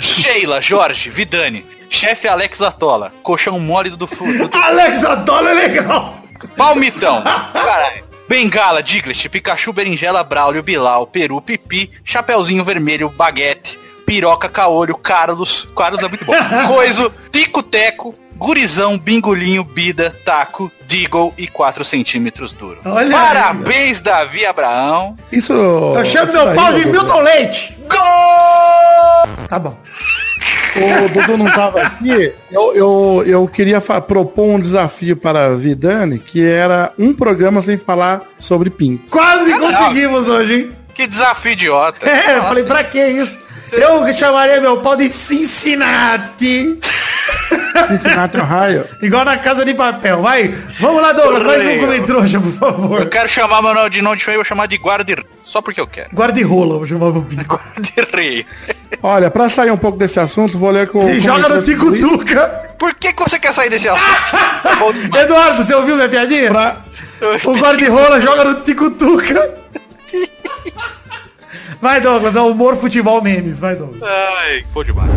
[0.00, 4.50] Sheila, Jorge, Vidani, chefe Alex Atola, colchão mole do Fundo.
[4.52, 6.22] Alex Atola é legal.
[6.56, 7.22] Palmitão,
[7.52, 8.13] caralho.
[8.28, 16.02] Bengala, Diglett, Pikachu, Berinjela, Braulio, Bilal, Peru, Pipi, Chapeuzinho Vermelho, Baguete, Piroca, Caolho, Carlos, Carlos
[16.02, 16.34] é muito bom,
[16.66, 22.78] Coiso, Tico Teco, Gurizão, Bingolinho, Bida, Taco, Deagle e 4 centímetros duro.
[22.84, 25.16] Olha aí, Parabéns, Davi Abraão.
[25.30, 25.52] Isso.
[25.52, 26.86] Eu chamo isso meu pau de.
[26.86, 27.78] Milton Leite.
[29.48, 29.76] Tá bom.
[30.76, 32.32] O Dudu não tava aqui.
[32.50, 37.78] Eu, eu, eu queria propor um desafio para a Vidani, que era um programa sem
[37.78, 39.08] falar sobre pinto.
[39.08, 40.72] Quase conseguimos hoje, hein?
[40.92, 42.08] Que desafio idiota.
[42.08, 43.43] É, eu falei, pra que isso?
[43.72, 46.78] Eu chamaria meu pau de Cincinnati.
[47.88, 48.86] Cincinnati, Ohio.
[49.02, 50.22] Igual na casa de papel.
[50.22, 51.42] Vai, vamos lá, Douglas.
[51.42, 53.00] Mais um comentrouxa, por favor.
[53.00, 55.80] Eu quero chamar meu de nome de feio, eu vou chamar de guarda só porque
[55.80, 56.10] eu quero.
[56.14, 57.20] Guarda-rola, vou chamar o.
[57.22, 58.46] Guarda-rei.
[59.02, 61.08] Olha, pra sair um pouco desse assunto, vou ler com.
[61.08, 62.74] E joga no Tico-Tuca.
[62.78, 64.04] Por que, que você quer sair desse assunto?
[65.16, 66.50] Eduardo, você ouviu minha piadinha?
[67.44, 69.54] O guarda-rola joga no Tico-Tuca.
[71.80, 73.60] Vai, Douglas, é o humor futebol memes.
[73.60, 74.00] Vai, Douglas.
[74.02, 75.10] Ai, pô demais.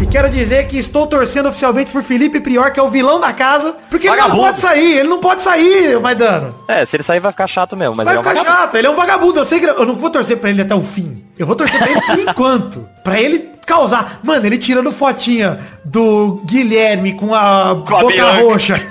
[0.00, 3.32] E quero dizer que estou torcendo oficialmente por Felipe Prior, que é o vilão da
[3.32, 4.46] casa, porque ele não Vagabundo.
[4.48, 6.54] pode sair, ele não pode sair, Maidano.
[6.68, 8.60] É, se ele sair vai ficar chato mesmo, mas Vai ele é um ficar vagabundo.
[8.62, 9.38] chato, ele é um vagabundo.
[9.38, 11.24] Eu sei que eu não vou torcer pra ele até o fim.
[11.38, 12.88] Eu vou torcer pra ele por enquanto.
[13.04, 14.18] Pra ele causar.
[14.22, 18.42] Mano, ele tirando fotinha do Guilherme com a boca Bianca.
[18.42, 18.86] roxa.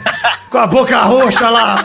[0.49, 1.83] Com a boca roxa lá.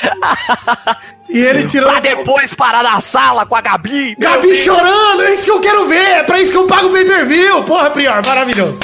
[1.32, 1.90] E ele tirando.
[1.90, 4.16] Pra depois parar na sala com a Gabi.
[4.18, 4.58] Gabi Deus.
[4.58, 6.18] chorando, é isso que eu quero ver.
[6.18, 7.62] É pra isso que eu pago o pay per view.
[7.62, 8.78] Porra, Prior, maravilhoso.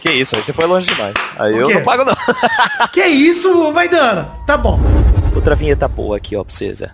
[0.00, 1.14] Que isso, aí você foi longe demais.
[1.38, 2.16] Aí eu não pago não.
[2.92, 4.30] Que isso, Maidana?
[4.46, 4.78] Tá bom.
[5.34, 6.90] Outra vinheta boa aqui, ó, pra você, Zé.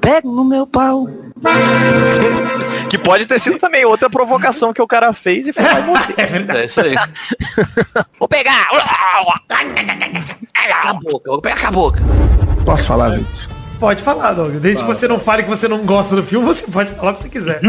[0.00, 1.08] Pega no meu pau.
[2.92, 6.12] Que pode ter sido também outra provocação que o cara fez e foi morrer.
[6.54, 6.94] É isso aí.
[8.20, 8.68] Vou pegar!
[10.52, 12.02] Cala a boca, vou pegar a boca.
[12.66, 13.61] Posso falar, Vitor?
[13.82, 14.58] Pode falar, Doug.
[14.58, 17.14] Desde que você não fale que você não gosta do filme, você pode falar o
[17.14, 17.60] que você quiser.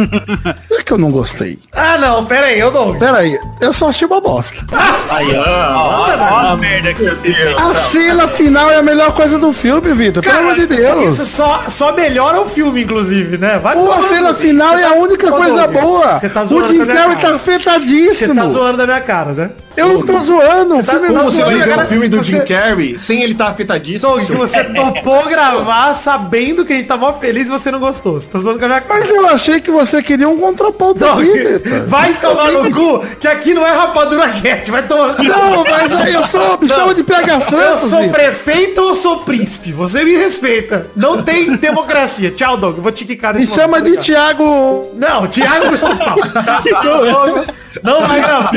[0.72, 1.58] É que eu não gostei.
[1.72, 3.00] ah, não, pera aí, eu Doug.
[3.00, 4.64] Pera aí, eu só achei uma bosta.
[5.10, 6.52] Aí, ó.
[6.52, 7.58] A merda que eu.
[7.58, 10.22] A cena final é a melhor coisa do filme, Vitor.
[10.22, 11.16] Pelo amor de Deus.
[11.16, 13.58] Isso só, só melhora o filme, inclusive, né?
[13.58, 16.20] Vai Pô, a cena final é a única Ô, coisa Doug, boa.
[16.20, 18.36] Você tá o zoando Jim a minha Carrey tá afetadíssimo.
[18.36, 19.50] Você tá zoando da minha cara, né?
[19.76, 20.78] Eu não tô zoando.
[20.80, 21.82] O tá- filme como não você zoando.
[21.82, 24.12] o filme do Você- Jim Carrey sem ele estar afetadíssimo.
[24.18, 28.14] Doug, você topou gravar sabendo que a gente tá mó feliz e você não gostou.
[28.20, 29.00] Você tá zoando com a minha cara.
[29.00, 31.62] Mas eu achei que você queria um contraponto aqui.
[31.88, 35.92] Vai tomar no cu, que aqui não é rapadura cat, vai tomar no Não, mas
[35.94, 37.90] aí eu sou, me chama de PH Eu Santos.
[37.90, 38.14] sou Vitor.
[38.16, 39.72] prefeito ou sou príncipe?
[39.72, 40.88] Você me respeita.
[40.96, 42.30] Não tem democracia.
[42.32, 42.78] Tchau, Doug.
[42.78, 43.96] Eu vou te quicar Me nesse chama momento.
[43.98, 44.04] de.
[44.04, 44.92] Thiago.
[44.96, 47.44] Não, Thiago não.
[48.02, 48.52] não vai gravar.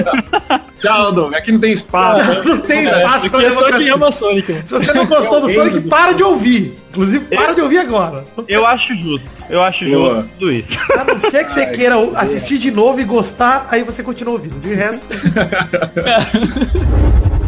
[0.81, 1.35] Tchau, Doug.
[1.35, 2.49] Aqui não tem espaço.
[2.49, 3.93] Não tem espaço pra Aqui é só democracia.
[3.93, 4.53] Chama Sonic.
[4.67, 6.79] Se você não gostou do Sonic, para de ouvir.
[6.91, 8.25] Inclusive, para de ouvir agora.
[8.49, 9.29] Eu acho justo.
[9.49, 10.15] Eu acho Boa.
[10.17, 10.79] justo tudo isso.
[10.99, 14.59] A não ser que você queira assistir de novo e gostar, aí você continua ouvindo.
[14.61, 15.03] De resto,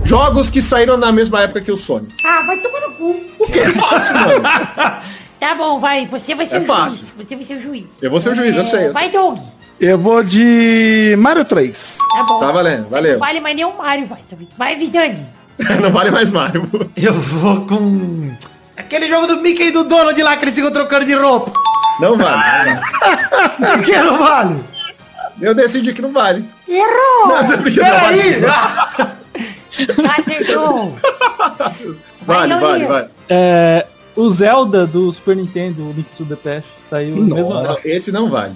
[0.04, 2.14] Jogos que saíram na mesma época que o Sonic.
[2.24, 3.20] Ah, vai tomar no cu.
[3.38, 4.42] O que é fácil, mano?
[5.38, 6.04] Tá bom, vai.
[6.06, 6.98] Você vai ser É o fácil.
[6.98, 7.14] juiz.
[7.16, 7.84] Você vai ser o juiz.
[8.02, 9.38] Eu vou ser o juiz, eu sei, eu Vai, Doug.
[9.80, 11.96] Eu vou de Mario 3.
[12.16, 12.40] Tá bom.
[12.40, 13.12] Tá valendo, valeu.
[13.12, 14.22] Não vale mais nem o Mario, mais.
[14.56, 15.24] Vai, Vidani.
[15.80, 16.68] Não vale mais Mario.
[16.96, 18.32] eu vou com...
[18.76, 21.52] Aquele jogo do Mickey e do Donald lá que eles ficam trocando de roupa.
[22.00, 22.78] Não vale.
[23.58, 24.60] Por que não vale?
[25.40, 26.44] Eu decidi que não vale.
[26.68, 27.26] Errou!
[27.28, 28.40] Não, Peraí!
[30.18, 30.96] Acertou!
[31.58, 32.88] Vale, Vai, vale, Leonino.
[32.88, 33.08] vale.
[33.28, 37.68] É, o Zelda do Super Nintendo, o Link to the Past, saiu no mesmo Nossa,
[37.70, 37.78] ano.
[37.84, 38.54] esse não vale.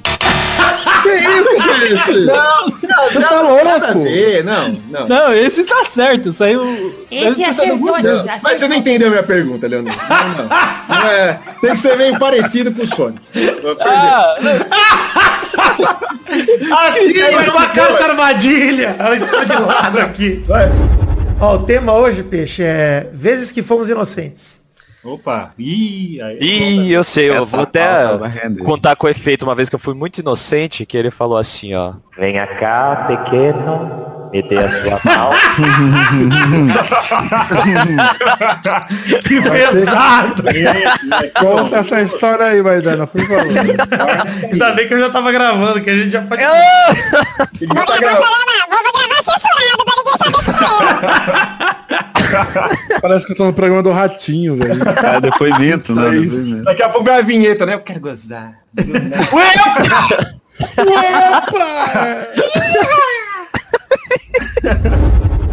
[1.02, 2.26] Que isso, gente?
[2.26, 3.98] Não, não, Você não, tá louco?
[4.44, 5.08] Não, não.
[5.08, 6.94] Não, esse tá certo, saiu.
[7.10, 8.00] Esse acertou.
[8.00, 10.00] Não, Mas você não entendeu a minha pergunta, Leonardo.
[10.08, 11.02] Não, não.
[11.02, 13.20] Não é, tem que ser meio parecido com o Sonic.
[13.80, 14.36] Ah,
[16.88, 18.96] Assim, vai numa carta armadilha.
[18.98, 20.42] Ela está de lado aqui.
[20.46, 20.68] Vai.
[21.40, 24.61] Ó, o tema hoje, Peixe, é vezes que fomos inocentes.
[25.04, 25.50] Opa.
[25.58, 26.38] Ih, aí.
[26.40, 27.82] Ih, eu sei, eu Essa vou até
[28.64, 31.74] contar com o efeito uma vez que eu fui muito inocente, que ele falou assim,
[31.74, 31.94] ó.
[32.16, 35.32] Venha cá, pequeno, me dê a sua mão.
[39.24, 40.44] Que pesado!
[41.40, 43.44] Conta essa história aí, Maidana, por favor.
[44.52, 46.42] Ainda bem que eu já tava gravando, que a gente já pode.
[47.60, 48.42] Ele tá gravando.
[53.00, 54.80] Parece que eu tô no programa do Ratinho, velho.
[54.82, 56.08] É depoimento, né?
[56.08, 56.20] É.
[56.20, 56.64] Depoimento.
[56.64, 57.74] Daqui a pouco vai a vinheta, né?
[57.74, 58.56] Eu quero gozar.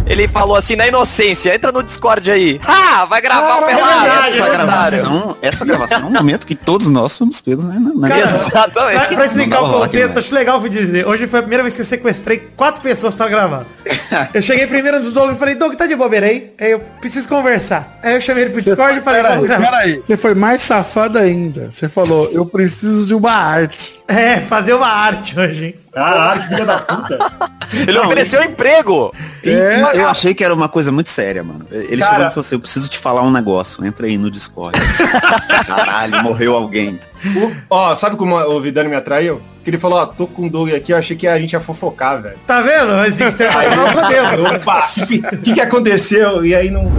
[0.09, 2.59] Ele falou assim na inocência, entra no Discord aí.
[2.65, 4.07] Ah, vai gravar o pelado.
[4.27, 7.77] Essa gravação, essa gravação é um momento que todos nós fomos pegos, né?
[7.79, 8.97] Na, na Cara, Exatamente.
[8.97, 10.19] Pra, pra explicar o contexto, né?
[10.19, 11.07] acho legal vou dizer.
[11.07, 13.65] Hoje foi a primeira vez que eu sequestrei quatro pessoas pra gravar.
[14.33, 16.51] Eu cheguei primeiro no Doug e falei, Doug, tá de bobeira aí?
[16.59, 17.99] Aí eu preciso conversar.
[18.01, 20.03] Aí eu chamei ele pro Discord e falei, Peraí, peraí.
[20.05, 21.71] Você foi mais safado ainda.
[21.71, 23.99] Você falou, eu preciso de uma arte.
[24.07, 25.75] É, fazer uma arte hoje, hein?
[25.93, 27.17] Caralho, filha da puta.
[27.73, 29.13] Ele ofereceu emprego.
[29.43, 31.65] Eu achei que era uma coisa muito séria, mano.
[31.71, 32.11] Ele Cara.
[32.13, 33.83] chegou e falou assim, eu preciso te falar um negócio.
[33.85, 34.79] Entra aí no Discord.
[35.67, 36.99] Caralho, morreu alguém.
[37.25, 39.41] O- Ó, sabe como o Vidani me atraiu?
[39.63, 41.59] Que ele falou, ó, tô com o Doug aqui, eu achei que a gente ia
[41.59, 42.37] fofocar, velho.
[42.47, 42.93] Tá vendo?
[42.95, 44.51] Mas se você Aí, não podemos.
[44.55, 46.45] opa, o que, que, que aconteceu?
[46.45, 46.89] E aí não.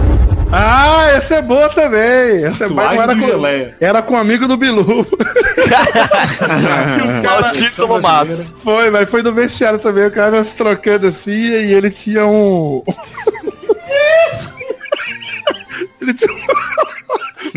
[0.53, 2.43] Ah, essa é boa também.
[2.43, 2.81] Essa é boa.
[2.89, 3.75] Tatuagem Era com, Geleia.
[3.79, 5.07] era com um amigo do Bilu.
[7.23, 8.51] Só o título massa.
[8.57, 10.07] Foi, mas foi no vestiário também.
[10.07, 12.83] O cara se trocando assim e ele tinha um.
[16.01, 16.41] ele tinha um.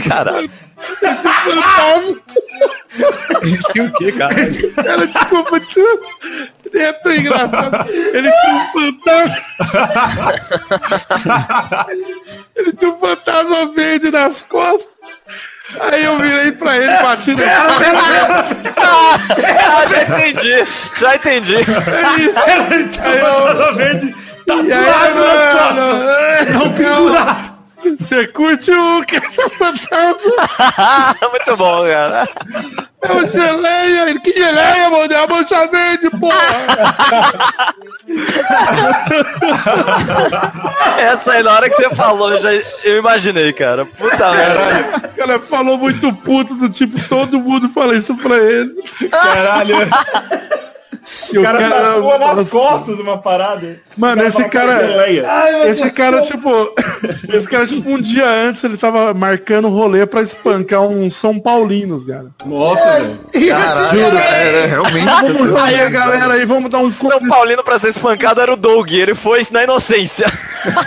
[0.09, 0.49] Caralho.
[0.77, 2.21] fantasma.
[3.43, 4.35] Existia o quê, cara?
[4.83, 5.61] Cara, desculpa,
[6.75, 6.83] tio.
[6.83, 7.91] É tão engraçado.
[7.91, 9.37] Ele tinha um fantasma.
[12.57, 14.93] Ele tinha um fantasma verde nas costas.
[15.81, 17.43] Aí eu virei pra ele, bati na
[18.77, 20.67] Ah, já entendi.
[21.01, 21.57] Já entendi.
[21.57, 21.61] É
[22.21, 23.01] isso.
[23.03, 23.75] Aí eu...
[23.75, 24.15] Verde
[24.47, 27.55] E aí, mano, não pendurado.
[27.99, 30.33] Você curte o que essa fantasma?
[31.31, 32.29] Muito bom, cara.
[33.09, 34.11] É o geleia.
[34.11, 35.13] Ele, que geleia, mano?
[35.13, 36.65] É a mancha verde, porra.
[40.99, 42.53] Essa aí, na hora que você falou, eu, já,
[42.85, 43.85] eu imaginei, cara.
[43.85, 45.09] Puta merda.
[45.09, 48.75] O cara falou muito puto do tipo, todo mundo fala isso pra ele.
[49.11, 49.77] Caralho.
[51.33, 52.45] E O cara tatuou nas nossa.
[52.51, 53.81] costas uma parada.
[53.97, 54.87] Mano, O esse é cara.
[54.87, 55.27] geleia.
[55.71, 56.51] esse cara, tipo.
[57.33, 62.05] Esse cara, tipo, um dia antes ele tava marcando rolê pra espancar uns São Paulinos,
[62.05, 62.27] cara.
[62.45, 63.19] Nossa, velho.
[63.49, 64.17] Caralho, Juro.
[64.19, 65.05] era realmente.
[65.35, 68.57] Vamos aí, a galera aí, vamos dar um São Paulino pra ser espancado era o
[68.57, 70.27] Doug, ele foi na inocência.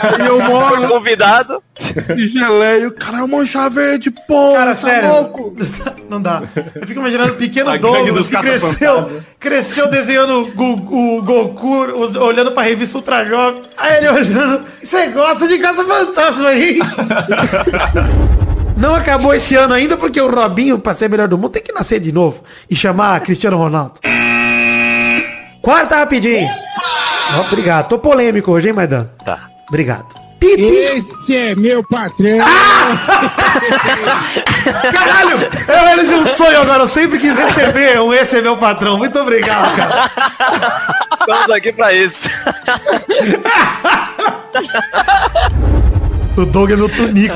[0.02, 1.62] Aí eu moro Convidado.
[2.16, 2.90] De geleia.
[2.92, 4.58] Cara, é o mancha verde, porra.
[4.60, 5.10] Cara, tá sério.
[5.10, 5.56] louco?
[6.10, 6.42] Não dá.
[6.76, 11.84] Eu fico imaginando o pequeno A Douglas dos que cresceu, cresceu desenhando o, o Goku,
[12.02, 13.62] os- olhando pra revista Ultra Jovem.
[13.78, 16.80] Aí ele olhando, você gosta de caça-fantasma aí?
[18.78, 21.74] Não acabou esse ano ainda porque o Robinho, pra ser melhor do mundo, tem que
[21.74, 23.94] nascer de novo e chamar Cristiano Ronaldo.
[25.62, 26.48] Quarta rapidinho.
[27.48, 27.90] Obrigado.
[27.90, 29.10] Tô polêmico hoje, hein, Maidan?
[29.26, 29.50] Tá.
[29.68, 30.06] Obrigado.
[30.40, 30.64] Titi.
[30.64, 32.38] Esse é meu patrão.
[34.94, 35.38] Caralho!
[35.68, 36.84] Eu realizei um sonho agora.
[36.84, 38.98] Eu sempre quis receber um Esse é meu patrão.
[38.98, 40.12] Muito obrigado, cara.
[41.20, 42.30] Estamos aqui pra isso.
[46.38, 47.36] O Doug é meu tunico.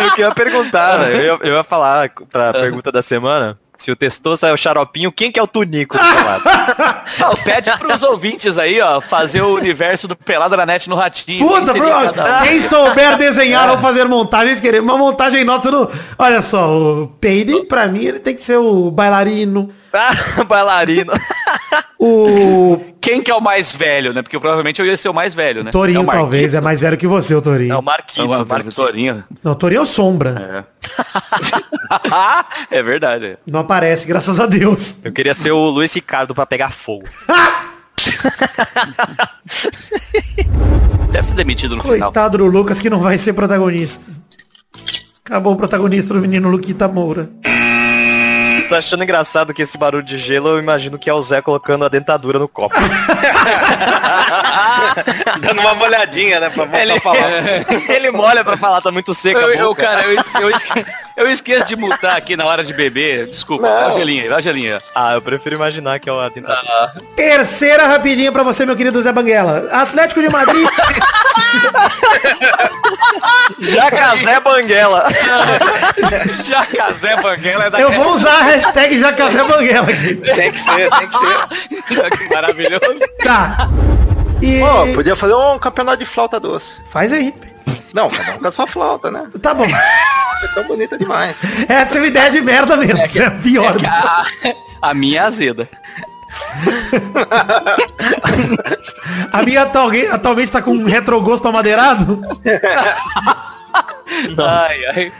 [0.00, 1.14] Eu queria perguntar, né?
[1.14, 3.58] eu, ia, eu ia falar pra pergunta da semana.
[3.78, 6.42] Se o Testoso é o xaropinho, quem que é o Tunico do pelado?
[7.16, 11.46] Não, pede pros ouvintes aí, ó, fazer o universo do Pelado na Net no Ratinho.
[11.46, 15.70] Puta, Quem seria bro, cada quem souber desenhar ou fazer montagens, querer uma montagem nossa
[15.70, 15.88] no.
[16.18, 19.72] Olha só, o Peide, pra mim, ele tem que ser o bailarino.
[20.38, 21.12] Ah, bailarino.
[21.98, 22.78] O.
[23.00, 24.20] Quem que é o mais velho, né?
[24.22, 25.70] Porque provavelmente eu ia ser o mais velho, né?
[25.70, 27.72] Torinho é talvez, é mais velho que você, o Torinho.
[27.72, 28.74] É o Marquito, É o Marquito.
[28.74, 29.24] Torinho.
[29.42, 30.66] Não, o Torinho é o Sombra.
[32.70, 33.38] É verdade.
[33.46, 35.00] Não aparece, graças a Deus.
[35.02, 37.06] Eu queria ser o Luiz Ricardo pra pegar fogo.
[41.10, 42.12] Deve ser demitido no final.
[42.12, 44.04] Coitado do Lucas que não vai ser protagonista.
[45.24, 47.30] Acabou o protagonista do menino Luquita Moura.
[48.78, 51.88] Achando engraçado que esse barulho de gelo, eu imagino que é o Zé colocando a
[51.88, 52.76] dentadura no copo.
[55.40, 56.50] Dando uma molhadinha, né?
[56.50, 57.18] Pra, pra Ele, falar.
[57.88, 60.86] ele molha pra falar, tá muito seca Eu, a eu, cara, eu, esque- eu, esque-
[61.16, 63.26] eu esqueço de mutar aqui na hora de beber.
[63.26, 64.80] Desculpa, dá gelinha, aí, dá gelinha.
[64.94, 66.92] Ah, eu prefiro imaginar que é a dentadura.
[67.16, 69.68] Terceira rapidinha pra você, meu querido Zé Banguela.
[69.72, 70.68] Atlético de Madrid.
[73.60, 75.06] Jacazé Banguela.
[76.44, 80.14] Jacazé Banguela é da Eu vou usar a hashtag Jacazé Banguela aqui.
[80.16, 82.28] Tem que ser, tem que ser.
[82.34, 82.98] Maravilhoso.
[83.22, 83.68] Tá.
[84.40, 84.60] E...
[84.60, 86.70] Pô, podia fazer um campeonato de flauta doce.
[86.86, 87.34] Faz aí.
[87.92, 89.26] Não, cada um com a sua flauta, né?
[89.40, 89.66] Tá bom.
[89.66, 91.36] É tão bonita demais.
[91.68, 93.00] Essa é uma ideia de merda mesmo.
[93.00, 93.76] É, é pior.
[93.84, 94.26] A,
[94.82, 95.68] a minha é azeda.
[99.32, 102.20] A minha atualmente, atualmente tá com um retrogosto amadeirado.
[104.38, 105.12] Ai, ai.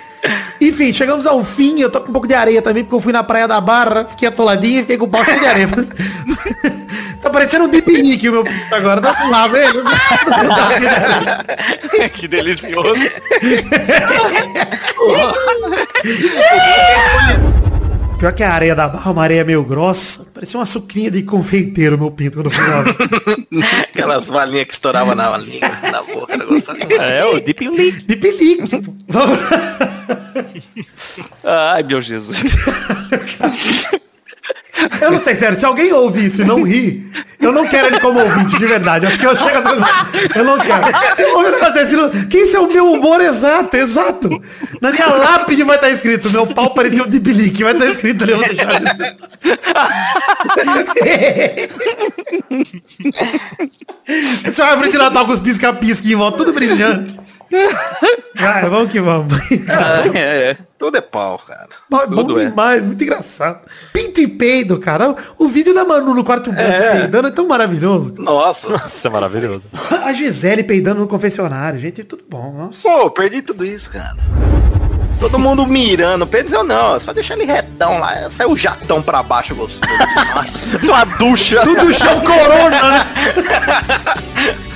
[0.60, 1.80] Enfim, chegamos ao fim.
[1.80, 4.04] Eu tô com um pouco de areia também, porque eu fui na praia da Barra,
[4.04, 5.68] fiquei atoladinho e fiquei com o pau cheio de areia.
[7.28, 9.02] Tá parecendo um deep nick o meu pinto agora.
[9.02, 9.84] Dá pra lá, velho.
[12.14, 12.94] que delicioso.
[18.18, 20.24] Pior que a areia da Barra, uma areia meio grossa.
[20.32, 22.82] Parecia uma suquinha de confeiteiro, meu pinto, quando eu fui lá.
[23.82, 26.32] Aquelas valinhas que estouravam na língua, na boca.
[26.98, 28.04] É, o Deep Leak.
[28.04, 28.62] Deep Leak.
[31.44, 32.40] Ai, meu Jesus.
[35.00, 37.04] Eu não sei, sério, se alguém ouve isso e não ri,
[37.40, 39.06] eu não quero ele como ouvinte, de verdade.
[39.06, 40.84] Acho que eu chego a Eu não quero.
[41.16, 44.42] Se eu ouvir um negócio que isso é o meu humor exato, exato.
[44.80, 48.32] Na minha lápide vai estar escrito, meu pau parecia um leak, vai estar escrito ali,
[48.32, 48.82] eu vou deixar.
[54.44, 57.18] Essa árvore de Natal com os pisca-pisca em volta, tudo brilhante.
[58.34, 59.32] Vai, vamos que vamos.
[60.14, 60.56] é, é.
[60.78, 61.68] Tudo é pau, cara.
[61.90, 62.44] Bom, bom Tudo é.
[62.44, 63.60] demais, muito engraçado.
[63.92, 65.14] Pinto e peido, cara.
[65.36, 67.00] O vídeo da Manu no quarto branco É.
[67.00, 68.14] peidando é tão maravilhoso.
[68.18, 68.68] Nossa.
[68.68, 69.66] Nossa, é maravilhoso.
[70.04, 72.52] A Gisele peidando no confessionário, gente, tudo bom.
[72.52, 72.88] Nossa.
[72.88, 74.16] Pô, perdi tudo isso, cara.
[75.18, 76.24] Todo mundo mirando.
[76.28, 78.30] Pedro não, só deixar ele retão lá.
[78.30, 79.80] Saiu o jatão pra baixo, gostoso.
[80.80, 80.88] demais.
[80.88, 81.62] Uma ducha.
[81.62, 83.06] Tudo chão corona, né?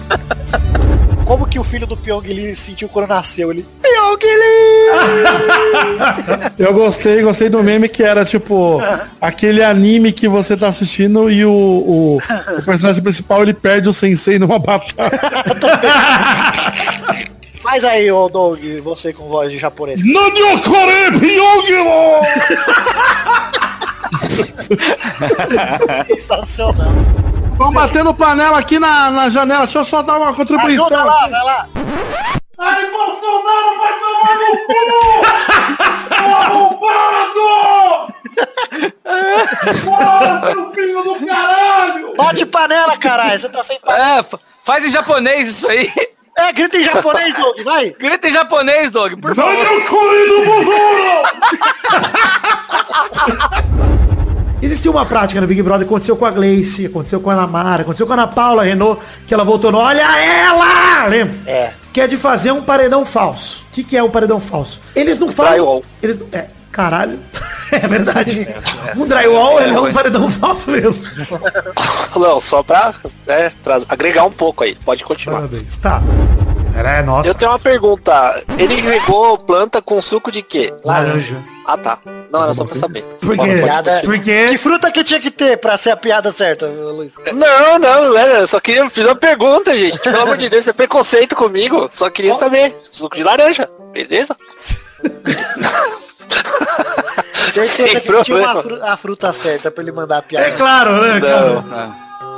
[1.32, 3.52] Como que o filho do Pyong Lee sentiu quando nasceu?
[3.52, 3.66] Ele.
[3.82, 4.20] Pyong
[6.60, 8.82] Eu gostei, gostei do meme que era tipo
[9.22, 13.94] aquele anime que você tá assistindo e o, o, o personagem principal ele perde o
[13.94, 15.10] sensei numa batalha.
[17.62, 20.02] Faz aí, ô Doug, você com voz de japonês.
[20.04, 21.86] Nanyokore Pyongyo!
[26.08, 26.92] Sensacional.
[27.52, 30.86] Estão batendo panela aqui na, na janela, deixa eu só dar uma contribuição.
[30.88, 31.68] Ajuda lá, vai lá.
[32.58, 34.74] Ai, Bolsonaro vai tomar no cu!
[36.34, 38.14] Arrombado!
[39.86, 42.14] Bora, seu filho do caralho!
[42.16, 43.40] Bate panela, caralho.
[43.40, 44.20] Você tá sem panela.
[44.20, 45.92] É, fa- faz em japonês isso aí.
[46.38, 47.90] É, grita em japonês, Doug, vai.
[48.00, 49.54] Grita em japonês, Doug, por favor.
[49.54, 51.22] Nanyokore do Buzuro!
[54.62, 57.82] Existiu uma prática no Big Brother, aconteceu com a Gleice, aconteceu com a Ana Mara,
[57.82, 61.08] aconteceu com a Ana Paula Renault, que ela voltou no Olha ela!
[61.08, 61.36] Lembra?
[61.52, 61.74] É.
[61.92, 63.66] Que é de fazer um paredão falso.
[63.68, 64.80] O que, que é um paredão falso?
[64.96, 65.82] Eles não falam.
[66.02, 67.20] Eles não- É, caralho.
[67.72, 68.50] É verdade.
[68.98, 71.08] Um drywall ele é um paredão falso mesmo.
[72.20, 72.94] Não, só pra
[73.26, 73.50] né,
[73.88, 74.76] agregar um pouco aí.
[74.76, 75.38] Pode continuar.
[75.38, 75.78] Parabéns.
[75.78, 76.02] Tá.
[76.76, 77.30] É, nossa.
[77.30, 78.44] Eu tenho uma pergunta.
[78.58, 80.74] Ele regou planta com suco de quê?
[80.84, 81.42] Laranja.
[81.66, 82.00] Ah, tá.
[82.32, 83.04] Não, era só pra saber.
[83.22, 83.62] Por quê?
[84.04, 84.48] Por quê?
[84.50, 87.14] Que fruta que tinha que ter pra ser a piada certa, Luiz?
[87.34, 88.40] Não, não, era.
[88.40, 90.00] Eu só queria fazer uma pergunta, gente.
[90.00, 91.88] Pelo amor de Deus, é preconceito comigo.
[91.92, 92.76] Só queria saber.
[92.92, 94.36] Suco de laranja, beleza?
[97.52, 98.62] Certeza Sem que tinha uma problema.
[98.64, 100.46] fru- a fruta certa pra ele mandar a piada.
[100.48, 101.20] É claro, né?
[101.20, 101.96] Não.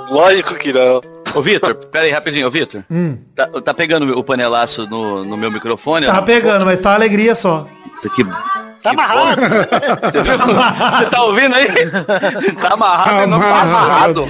[0.09, 1.01] Lógico que não.
[1.35, 2.83] Ô, Vitor, pera aí, rapidinho, ô, Vitor.
[2.89, 3.17] Hum.
[3.35, 6.05] Tá, tá pegando o panelaço no, no meu microfone?
[6.05, 6.23] Tá não?
[6.23, 7.65] pegando, mas tá uma alegria só.
[8.15, 8.23] Que...
[8.81, 9.41] Tá amarrado.
[9.41, 10.37] Você viu?
[10.99, 11.67] Você tá ouvindo aí?
[12.61, 14.27] Tá amarrado, não tá amarrado.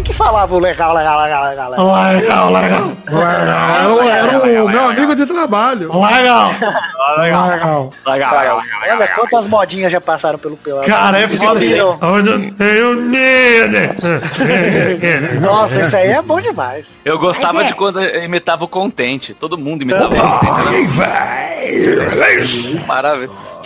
[0.00, 1.70] Quem que falava o legal, legal, legal, legal?
[1.70, 2.12] legal?
[2.14, 2.92] Legal, legal.
[3.06, 5.92] Era, o- era o meu amigo de trabalho.
[5.92, 6.52] Legal.
[7.18, 7.92] legal.
[8.06, 8.38] Legal.
[8.38, 8.62] Legal.
[8.82, 10.86] Olha quantas modinhas já passaram pelo pelado.
[10.86, 11.60] Cara, é foda.
[15.38, 16.98] Nossa, isso aí é bom demais.
[17.04, 17.66] Eu gostava é.
[17.66, 19.34] de quando eu imitava o contente.
[19.34, 20.96] Todo mundo imitava o contente.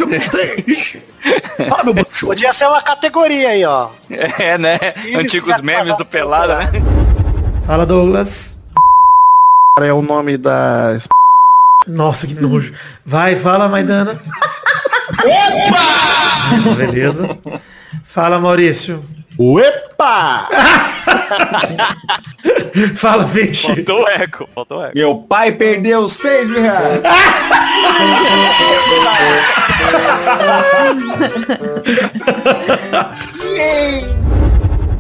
[0.02, 1.68] Era...
[1.70, 2.04] Maravilha.
[2.20, 3.88] Podia ser uma categoria aí, ó.
[4.10, 4.78] É, né?
[5.16, 6.72] Antigos memes do Pelada, né?
[7.66, 8.58] Fala, Douglas.
[9.80, 10.98] É o nome da.
[11.86, 12.74] Nossa, que nojo.
[13.04, 14.20] Vai, fala, Maidana.
[16.76, 17.38] Beleza.
[18.04, 19.04] Fala, Maurício.
[19.38, 20.48] Epa!
[22.94, 23.66] Fala, Vixe.
[23.66, 24.94] Faltou eco, faltou eco.
[24.94, 27.02] Meu pai perdeu 6 mil reais.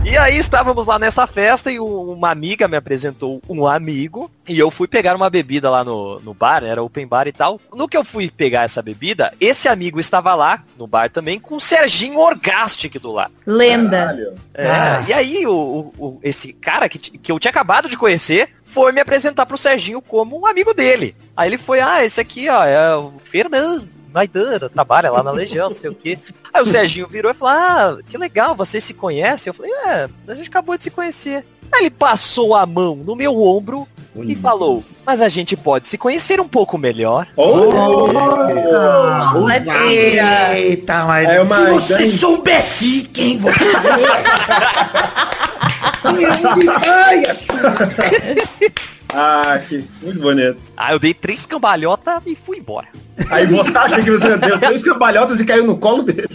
[0.04, 4.70] E aí estávamos lá nessa festa e uma amiga me apresentou um amigo e eu
[4.70, 7.58] fui pegar uma bebida lá no, no bar, era open bar e tal.
[7.74, 11.56] No que eu fui pegar essa bebida, esse amigo estava lá no bar também com
[11.56, 13.32] o Serginho Orgastic do lado.
[13.46, 14.36] Lenda.
[14.52, 15.04] É, Ah.
[15.08, 18.92] E aí o, o- o- esse cara que, que eu tinha acabado de conhecer foi
[18.92, 21.16] me apresentar pro Serginho como um amigo dele.
[21.36, 25.70] Aí ele foi, ah, esse aqui, ó, é o Fernando Maidana, trabalha lá na Legião,
[25.70, 26.16] não sei o quê.
[26.52, 29.50] Aí o Serginho virou e falou, ah, que legal, vocês se conhecem?
[29.50, 31.44] Eu falei, é, a gente acabou de se conhecer.
[31.72, 35.98] Aí ele passou a mão no meu ombro e falou, mas a gente pode se
[35.98, 37.26] conhecer um pouco melhor.
[40.54, 43.64] Eita, mas É uma se você soubesse quem você
[49.16, 50.58] Ah, que muito bonito.
[50.76, 52.88] Ah, eu dei três cambalhotas e fui embora.
[53.30, 56.28] Aí você acha que você deu três cambalhotas e caiu no colo dele.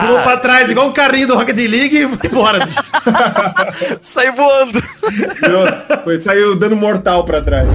[0.00, 2.64] Pulou pra trás, igual um carrinho do Rocket League e foi embora.
[2.64, 2.78] bicho.
[4.00, 4.82] Saiu voando.
[6.02, 7.68] Foi, saiu dando mortal pra trás.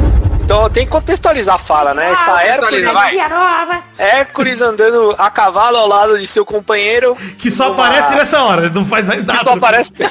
[0.44, 2.12] Então tem que contextualizar a fala, né?
[2.12, 2.82] Está Hércules,
[3.12, 3.84] Dia nova.
[4.00, 7.16] Hércules andando a cavalo ao lado de seu companheiro.
[7.38, 9.42] Que só numa- aparece nessa hora, não faz mais Que nada.
[9.44, 9.92] só aparece.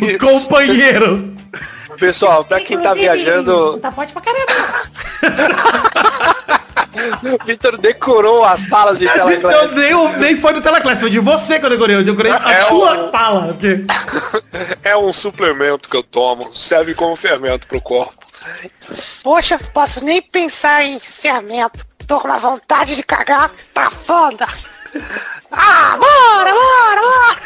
[0.00, 1.32] O companheiro.
[1.98, 4.52] Pessoal, pra quem tá viajando, Tá forte pra caramba.
[7.42, 9.72] o Vitor decorou as falas de Eu Teleclass.
[9.72, 11.96] nem, nem foi no Teleclass, foi de você que eu decorei.
[11.96, 13.46] Eu decorei a É tua o- fala.
[13.48, 13.84] Porque...
[14.82, 18.12] É um suplemento que eu tomo, serve como fermento pro corpo.
[19.22, 21.86] Poxa, posso nem pensar em fermento.
[22.06, 23.50] Tô com uma vontade de cagar.
[23.72, 24.46] Tá foda.
[25.52, 27.00] Ah, bora, bora,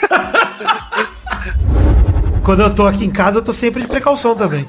[0.08, 1.66] bora.
[2.46, 4.64] Quando eu tô aqui em casa, eu tô sempre de precaução também.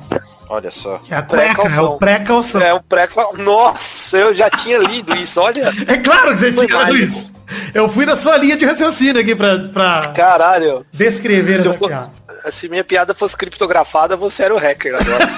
[0.50, 0.98] Olha só.
[0.98, 2.60] Que é a cueca, é o pré-calção.
[2.60, 5.72] É o pré Nossa, eu já tinha lido isso, olha.
[5.88, 7.32] É claro que você tinha lido isso.
[7.76, 10.84] Eu fui na sua linha de raciocínio aqui pra, pra Caralho.
[10.92, 12.12] descrever Se, essa for- piada.
[12.52, 15.30] se minha piada fosse criptografada, você era o hacker agora.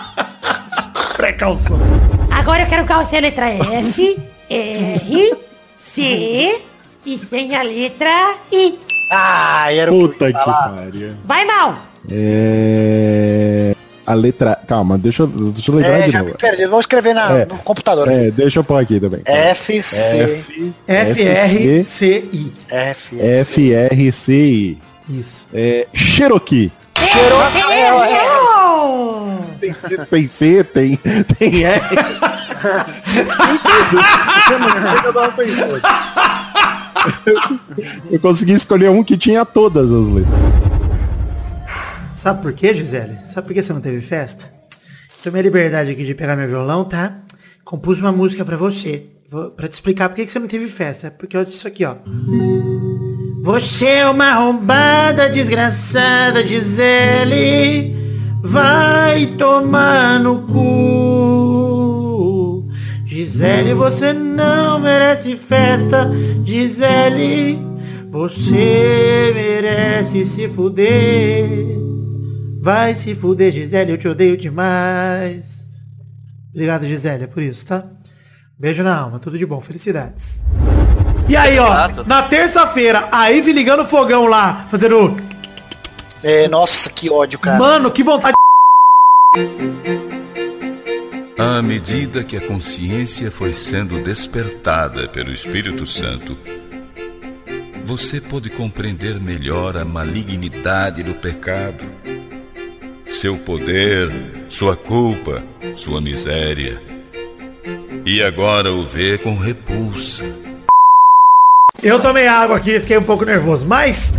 [1.14, 1.78] Precaução.
[2.30, 4.18] Agora eu quero calça a letra F,
[4.48, 5.34] R,
[5.78, 6.58] C
[7.04, 8.78] e sem a letra I.
[9.10, 11.14] Ah, era Puta que pariu.
[11.24, 11.76] Vai mal.
[12.10, 13.74] É.
[14.06, 14.56] A letra.
[14.66, 16.30] Calma, deixa eu, deixa eu lembrar É, de já novo.
[16.30, 16.64] me perdi.
[16.66, 17.44] Vamos escrever na- É.
[17.44, 18.18] no computador aqui.
[18.18, 19.20] É, deixa eu pôr aqui também.
[19.24, 20.44] F, C,
[20.86, 22.52] F, R, C, I.
[22.70, 23.16] F.
[23.44, 24.78] FRCI.
[25.08, 25.48] Isso.
[25.52, 25.86] É.
[25.92, 26.70] Cherokee.
[27.70, 29.38] Errou!
[30.10, 30.96] Tem C, tem,
[31.38, 31.80] tem R.
[35.04, 35.12] Eu
[38.20, 40.34] consegui escolher um que tinha todas as letras.
[42.14, 43.18] Sabe por quê, Gisele?
[43.24, 44.52] Sabe por que você não teve festa?
[45.22, 47.18] Tomei a liberdade aqui de pegar meu violão, tá?
[47.64, 49.06] Compus uma música pra você.
[49.30, 51.10] Vou, pra te explicar por que você não teve festa.
[51.10, 51.96] Porque olha isso aqui, ó.
[53.42, 57.96] Você é uma arrombada desgraçada, Gisele.
[58.42, 61.59] Vai tomar no cu.
[63.10, 66.08] Gisele, você não merece festa.
[66.44, 67.58] Gisele,
[68.08, 71.44] você merece se fuder.
[72.62, 75.66] Vai se fuder, Gisele, eu te odeio demais.
[76.52, 77.82] Obrigado, Gisele, é por isso, tá?
[78.56, 80.46] Beijo na alma, tudo de bom, felicidades.
[81.28, 82.04] E aí, ó, Exato.
[82.06, 85.16] na terça-feira, a Ivy ligando o fogão lá, fazendo.
[86.22, 87.58] É, nossa, que ódio, cara.
[87.58, 88.34] Mano, que vontade.
[91.42, 96.36] À medida que a consciência foi sendo despertada pelo Espírito Santo,
[97.82, 101.82] você pôde compreender melhor a malignidade do pecado,
[103.06, 104.10] seu poder,
[104.50, 105.42] sua culpa,
[105.76, 106.82] sua miséria.
[108.04, 110.24] E agora o vê com repulsa.
[111.82, 114.12] Eu tomei água aqui, fiquei um pouco nervoso, mas.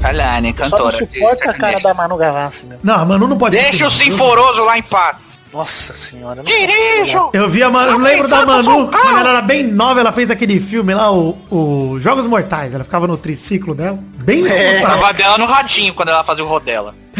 [0.00, 0.96] Carlane, Só não cantora.
[0.96, 2.78] suporta a cara da Manu Gavassi, meu.
[2.82, 3.58] Não, a Manu não pode.
[3.58, 5.37] Deixa o Sinforoso lá em paz.
[5.52, 6.42] Nossa senhora.
[6.42, 7.30] Dirijo!
[7.32, 10.30] Eu vi a Manu, eu lembro da Manu, quando ela era bem nova, ela fez
[10.30, 12.74] aquele filme lá, o, o Jogos Mortais.
[12.74, 13.98] Ela ficava no triciclo dela.
[14.24, 16.94] Bem É, tava dela no radinho quando ela fazia o rodela.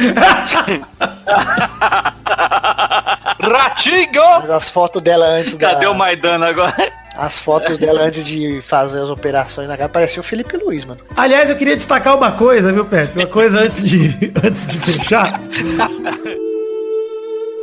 [3.41, 4.21] Ratinho!
[4.55, 5.71] As fotos dela antes da...
[5.71, 6.93] Cadê o Maidana agora?
[7.17, 11.01] As fotos dela antes de fazer as operações na cara, parecia o Felipe Luiz, mano.
[11.17, 13.13] Aliás, eu queria destacar uma coisa, viu, Pet?
[13.17, 15.41] Uma coisa antes de, antes de fechar.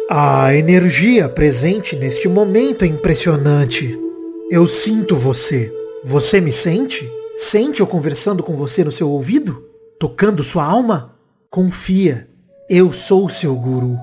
[0.07, 3.99] A energia presente neste momento é impressionante.
[4.51, 5.73] Eu sinto você.
[6.03, 7.11] Você me sente?
[7.35, 9.67] Sente eu conversando com você no seu ouvido?
[9.99, 11.15] Tocando sua alma?
[11.49, 12.29] Confia.
[12.69, 13.97] Eu sou o seu guru.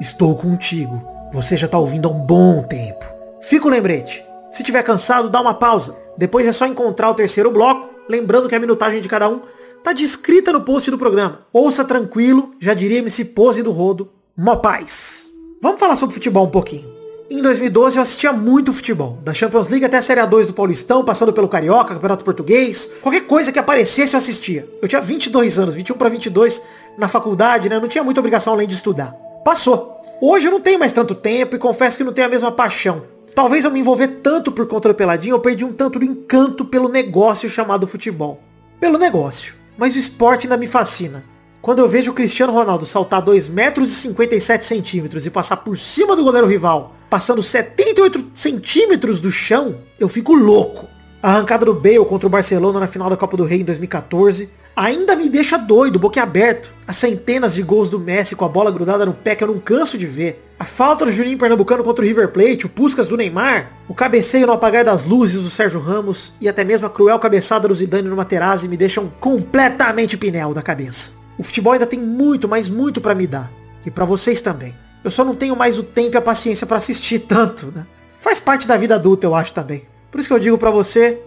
[0.00, 1.02] Estou contigo.
[1.32, 3.04] Você já tá ouvindo há um bom tempo.
[3.40, 4.24] Fica o lembrete.
[4.52, 5.96] Se tiver cansado, dá uma pausa.
[6.16, 9.40] Depois é só encontrar o terceiro bloco, lembrando que a minutagem de cada um
[9.82, 11.40] tá descrita no post do programa.
[11.52, 14.12] Ouça tranquilo, já diria MC Pose do Rodo.
[14.36, 15.30] Mó paz.
[15.62, 16.92] Vamos falar sobre futebol um pouquinho.
[17.30, 21.04] Em 2012 eu assistia muito futebol, da Champions League até a Série A2 do Paulistão,
[21.04, 24.68] passando pelo Carioca, Campeonato Português, qualquer coisa que aparecesse eu assistia.
[24.82, 26.60] Eu tinha 22 anos, 21 para 22
[26.98, 27.78] na faculdade, né?
[27.78, 29.12] Não tinha muita obrigação além de estudar.
[29.44, 30.02] Passou.
[30.20, 33.04] Hoje eu não tenho mais tanto tempo e confesso que não tenho a mesma paixão.
[33.36, 36.64] Talvez eu me envolver tanto por conta do Peladinho, eu perdi um tanto do encanto
[36.64, 38.40] pelo negócio chamado futebol.
[38.80, 39.54] Pelo negócio.
[39.78, 41.22] Mas o esporte ainda me fascina.
[41.64, 45.78] Quando eu vejo o Cristiano Ronaldo saltar 2 metros e 57 centímetros e passar por
[45.78, 50.86] cima do goleiro rival, passando 78 centímetros do chão, eu fico louco.
[51.22, 54.50] A arrancada do Bale contra o Barcelona na final da Copa do Rei em 2014
[54.76, 56.70] ainda me deixa doido, boquiaberto.
[56.86, 59.58] As centenas de gols do Messi com a bola grudada no pé que eu não
[59.58, 60.44] canso de ver.
[60.58, 64.46] A falta do Juninho Pernambucano contra o River Plate, o Puscas do Neymar, o cabeceio
[64.46, 68.06] no apagar das luzes do Sérgio Ramos e até mesmo a cruel cabeçada do Zidane
[68.06, 71.23] no Materazzi me deixam completamente pinel da cabeça.
[71.38, 73.50] O futebol ainda tem muito, mas muito pra me dar.
[73.84, 74.74] E pra vocês também.
[75.02, 77.86] Eu só não tenho mais o tempo e a paciência pra assistir tanto, né?
[78.20, 79.84] Faz parte da vida adulta, eu acho também.
[80.10, 81.20] Por isso que eu digo pra você,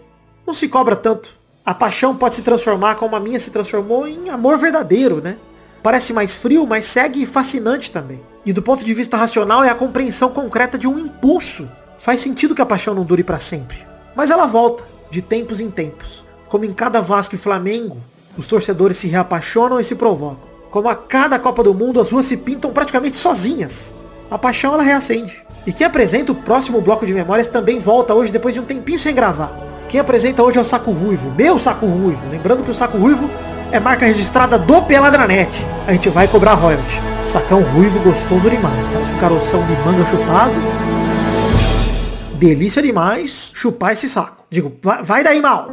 [0.46, 1.32] não se cobra tanto.
[1.66, 5.38] A paixão pode se transformar como a minha se transformou em amor verdadeiro, né?
[5.84, 8.22] Parece mais frio, mas segue fascinante também.
[8.46, 11.70] E do ponto de vista racional é a compreensão concreta de um impulso.
[12.00, 13.86] Faz sentido que a paixão não dure para sempre.
[14.16, 16.26] Mas ela volta, de tempos em tempos.
[16.48, 17.98] Como em cada Vasco e Flamengo,
[18.38, 20.47] os torcedores se reapaixonam e se provocam.
[20.69, 23.93] Como a cada Copa do Mundo, as ruas se pintam praticamente sozinhas.
[24.30, 25.43] A paixão ela reacende.
[25.65, 28.99] E quem apresenta o próximo bloco de memórias também volta hoje depois de um tempinho
[28.99, 29.51] sem gravar.
[29.89, 32.30] Quem apresenta hoje é o Saco Ruivo, meu Saco Ruivo.
[32.30, 33.30] Lembrando que o Saco Ruivo
[33.72, 35.65] é marca registrada do Peladranet.
[35.88, 37.01] A gente vai cobrar royalty.
[37.26, 38.88] Sacão ruivo gostoso demais.
[38.88, 40.53] Parece um caroção de manga chupado.
[42.35, 44.45] Delícia demais chupar esse saco.
[44.49, 44.73] Digo,
[45.03, 45.69] vai daí mal.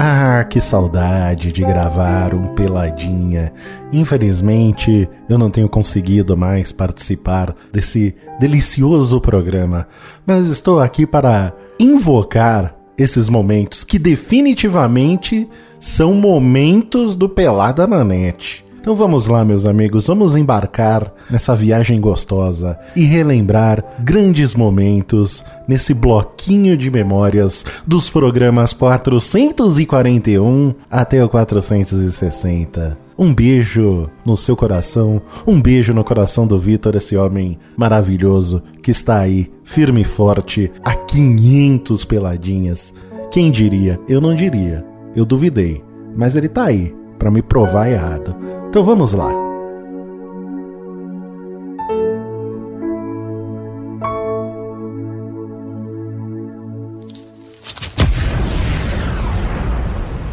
[0.00, 3.52] Ah, que saudade de gravar um Peladinha.
[3.92, 9.88] Infelizmente, eu não tenho conseguido mais participar desse delicioso programa,
[10.24, 15.48] mas estou aqui para invocar esses momentos que definitivamente
[15.80, 18.67] são momentos do Pelada na.
[18.88, 25.92] Então vamos lá, meus amigos, vamos embarcar nessa viagem gostosa e relembrar grandes momentos nesse
[25.92, 32.96] bloquinho de memórias dos programas 441 até o 460.
[33.18, 38.90] Um beijo no seu coração, um beijo no coração do Vitor, esse homem maravilhoso que
[38.90, 42.94] está aí, firme e forte, a 500 peladinhas.
[43.30, 44.00] Quem diria?
[44.08, 44.82] Eu não diria.
[45.14, 45.84] Eu duvidei.
[46.16, 48.34] Mas ele tá aí para me provar errado.
[48.68, 49.30] Então vamos lá.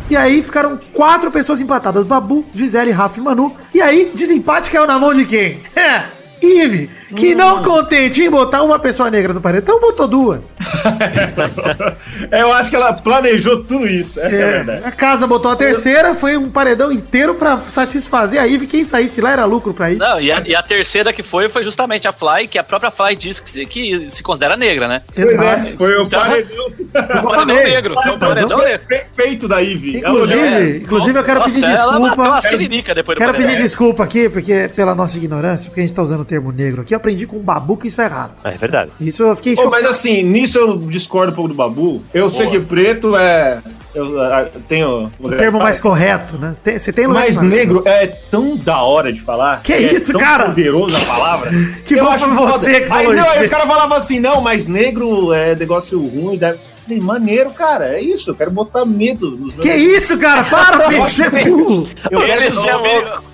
[0.10, 2.06] E aí ficaram quatro pessoas empatadas.
[2.06, 3.52] Babu, Gisele, Rafa e Manu.
[3.74, 5.60] E aí, desempate caiu na mão de quem?
[5.76, 6.06] É,
[6.42, 10.54] Ive, que não contente em botar uma pessoa negra no paredão, botou duas.
[12.32, 14.20] Eu acho que ela planejou tudo isso.
[14.20, 14.82] Essa é, a verdade.
[14.86, 18.68] a casa botou a terceira, foi um paredão inteiro pra satisfazer a Ive.
[18.68, 19.98] Quem saísse lá era lucro pra ir.
[19.98, 22.92] Não, e a, e a terceira que foi, foi justamente a Fly, que a própria
[22.92, 25.02] Fly disse que se, que se considera negra, né?
[25.16, 25.78] Exato.
[25.78, 26.66] Foi o Então, paredão.
[26.68, 27.96] o paredão negro.
[28.06, 28.88] É o paredão negro.
[28.88, 29.98] Perfeito da Ivy.
[29.98, 32.16] Inclusive, inclusive eu quero Nossa, pedir ela desculpa.
[32.16, 33.52] matou a siririca depois do Quero paredão.
[33.52, 36.82] pedir desculpa aqui, porque pela nossa ignorância, porque a gente tá usando o termo negro
[36.82, 38.32] aqui, eu aprendi com o Babu que isso é errado.
[38.44, 38.92] É verdade.
[39.00, 39.72] Isso eu fiquei chocado.
[39.72, 42.02] mas assim, nisso eu discordo um pouco do Babu.
[42.14, 43.60] Eu sei que preto é.
[43.94, 45.10] Eu, ah, tenho.
[45.20, 46.56] O termo mais correto, né?
[46.64, 49.62] Tem- Você tem Mas negro é tão da hora de falar.
[49.62, 50.46] Que é isso, tão cara?
[50.46, 51.52] poderoso a palavra.
[51.86, 52.52] Que Eu bom acho pra foda.
[52.58, 53.32] você que aí, falou não, isso.
[53.32, 56.38] Aí os caras falavam assim, não, mas negro é negócio ruim.
[56.38, 56.58] Deve...
[56.86, 60.44] Falei, maneiro, cara, é isso, eu quero botar medo nos meus Que isso, cara?
[60.44, 61.90] Para, peixe, você é burro.
[62.12, 62.76] Eu quero ô, ser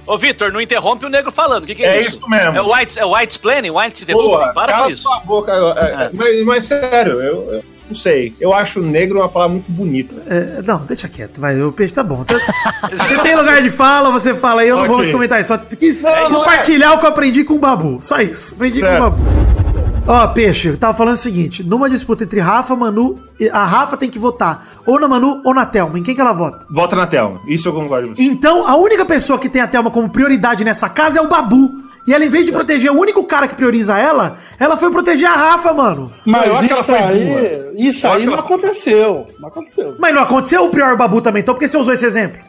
[0.07, 1.63] ô, Ô, Vitor, não interrompe o negro falando.
[1.63, 2.17] O que, que é, É isso?
[2.17, 2.57] isso mesmo.
[2.57, 4.53] É white, é white explaining, white Pô, deducting.
[4.53, 5.01] Para cala com isso.
[5.01, 5.51] sua boca.
[5.51, 8.33] é, é, Mas, mas sério, eu, eu não sei.
[8.39, 10.15] Eu acho negro uma palavra muito bonita.
[10.27, 11.61] É, não, deixa quieto, vai.
[11.61, 12.21] O peixe tá bom.
[12.21, 15.49] Então, Você tem lugar de fala, você fala aí, eu não vou comentar isso.
[15.49, 17.97] Só quis não compartilhar o que eu aprendi com o Babu.
[18.01, 18.55] Só isso.
[18.55, 18.97] Aprendi Certo.
[18.97, 19.70] com o Babu.
[20.07, 23.95] Ó, Peixe, eu tava falando o seguinte: numa disputa entre Rafa, Manu, e- a Rafa
[23.95, 25.99] tem que votar ou na Manu ou na Thelma.
[25.99, 26.65] Em quem que ela vota?
[26.71, 27.39] Vota na Thelma.
[27.47, 28.13] Isso eu concordo.
[28.17, 31.69] Então, a única pessoa que tem a Thelma como prioridade nessa casa é o Babu.
[32.07, 35.29] E ela, em vez de proteger o único cara que prioriza ela, ela foi proteger
[35.29, 36.11] a Rafa, mano.
[36.25, 39.27] Mas eu acho que ela isso foi aí, isso Eu aí não ela- aconteceu.
[39.39, 39.95] Não aconteceu.
[39.99, 42.41] Mas não aconteceu o prior Babu também, então por que você usou esse exemplo?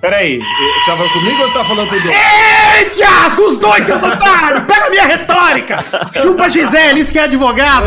[0.00, 2.14] Peraí, você tá falando comigo ou você tá falando com o Deus?
[2.14, 4.64] Ei, Thiago, os dois, seus otários!
[4.64, 5.78] Pega a minha retórica!
[6.20, 7.86] Chupa Gisele, isso que é advogado!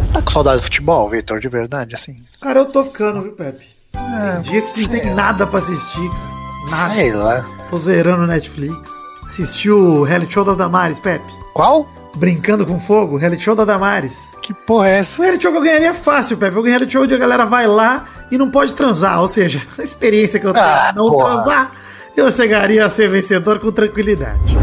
[0.00, 2.16] Você tá com saudade do futebol, Vitor, de verdade, assim?
[2.40, 3.66] Cara, eu tô ficando, viu, Pepe?
[3.92, 6.38] Tem dia que não tem nada pra assistir, cara.
[6.70, 6.94] Nada.
[6.94, 7.46] Sei lá.
[7.68, 8.90] Tô zerando Netflix.
[9.28, 11.30] Assistiu o reality show da Damares, Pepe.
[11.52, 11.86] Qual?
[12.16, 14.34] Brincando com fogo, reality show da Damares.
[14.42, 15.20] Que porra é essa?
[15.20, 16.56] O reality show que eu ganharia fácil, Pepe.
[16.58, 19.20] O reality show onde a galera vai lá e não pode transar.
[19.20, 21.34] Ou seja, a experiência que eu tenho Ah, não porra.
[21.34, 21.70] transar,
[22.16, 24.56] eu chegaria a ser vencedor com tranquilidade.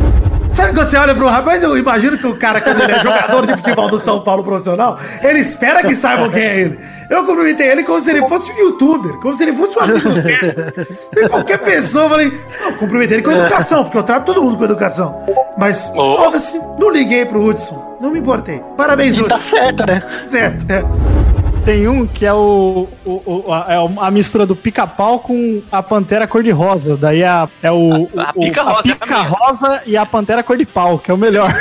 [0.55, 3.45] Sabe quando você olha pro rapaz, eu imagino que o cara, quando ele é jogador
[3.45, 6.79] de futebol do São Paulo profissional, ele espera que saibam quem é ele.
[7.09, 10.09] Eu cumprimentei ele como se ele fosse um youtuber, como se ele fosse um amigo
[10.11, 10.55] dele.
[11.29, 14.57] Qualquer pessoa, eu falei, não, eu cumprimentei ele com educação, porque eu trato todo mundo
[14.57, 15.21] com educação.
[15.57, 18.63] Mas, foda-se, não liguei pro Hudson, não me importei.
[18.77, 19.37] Parabéns, Hudson.
[19.37, 20.01] Tá certo, né?
[20.25, 21.24] Certo, é.
[21.65, 23.11] Tem um que é o, o,
[23.47, 26.95] o- a, é a mistura do pica-pau com a pantera cor-de-rosa.
[26.95, 31.09] Daí a, é o, A- a pica-rosa é a pica-rosa e a pantera cor-de-pau, que
[31.09, 31.51] é o melhor.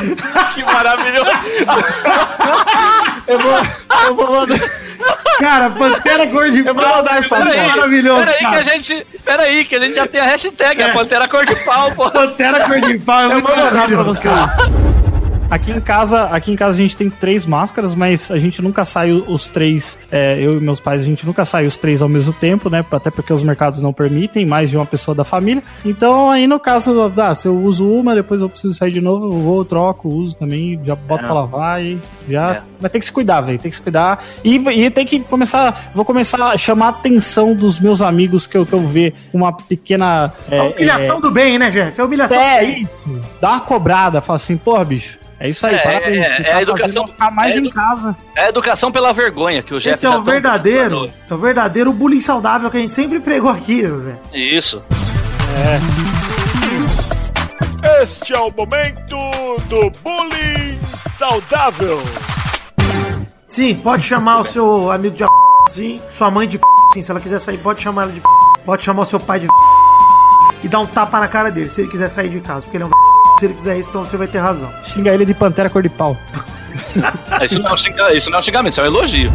[0.54, 1.30] que maravilhoso.
[3.26, 3.52] eu vou,
[4.08, 4.60] eu vou mandar.
[5.38, 7.68] Cara, Pantera cor de Eu vou pau mandar essa é foto.
[7.76, 9.06] maravilhoso, Peraí que a gente.
[9.24, 12.10] Peraí, que a gente já tem a hashtag, a Pantera Cor de Pau, pô.
[12.10, 14.34] Pantera cor de pau é Eu muito vou mandar pra vocês.
[15.48, 18.84] Aqui em casa, aqui em casa a gente tem três máscaras, mas a gente nunca
[18.84, 19.96] sai os três.
[20.10, 22.84] é, eu e meus pais, a gente nunca sai os três ao mesmo tempo, né?
[22.90, 25.62] Até porque os mercados não permitem mais de uma pessoa da família.
[25.84, 29.26] Então, aí no caso, ah, se eu uso uma, depois eu preciso sair de novo,
[29.26, 31.26] eu vou, troco, uso também, já boto É.
[31.26, 31.96] pra lavar e
[32.28, 32.54] já.
[32.56, 32.62] É.
[32.80, 33.58] Mas tem que se cuidar, velho.
[33.58, 34.22] Tem que se cuidar.
[34.44, 35.90] E, e tem que começar.
[35.94, 39.52] Vou começar a chamar a atenção dos meus amigos que eu, que eu ver uma
[39.52, 40.32] pequena.
[40.50, 41.98] É humilhação do bem, né, Jeff?
[42.00, 42.82] É humilhação É, do bem.
[42.82, 43.22] isso.
[43.40, 45.24] Dá uma cobrada, fala assim, porra, bicho.
[45.38, 46.26] É isso aí, É, parabéns.
[46.26, 48.16] é, é tá a educação- ficar mais é em casa.
[48.34, 51.92] É a educação pela vergonha que o Jeff Esse é o verdadeiro, é o verdadeiro
[51.92, 54.16] bullying saudável que a gente sempre pregou aqui, Zé.
[54.32, 54.82] Isso.
[58.02, 59.16] Este é o momento
[59.68, 61.98] do bullying saudável.
[63.46, 65.24] Sim, pode chamar o seu amigo de
[65.70, 66.58] sim, sua mãe de
[66.92, 68.22] sim, se ela quiser sair, pode chamar ela de
[68.64, 69.48] pode chamar o seu pai de
[70.64, 72.84] e dar um tapa na cara dele, se ele quiser sair de casa, porque ele
[72.84, 72.90] é um
[73.38, 74.70] se ele fizer isso, então você vai ter razão.
[74.84, 76.16] Xinga ele de pantera cor de pau.
[77.44, 79.32] Isso não, é um xinga- isso não é um xingamento, isso é um elogio.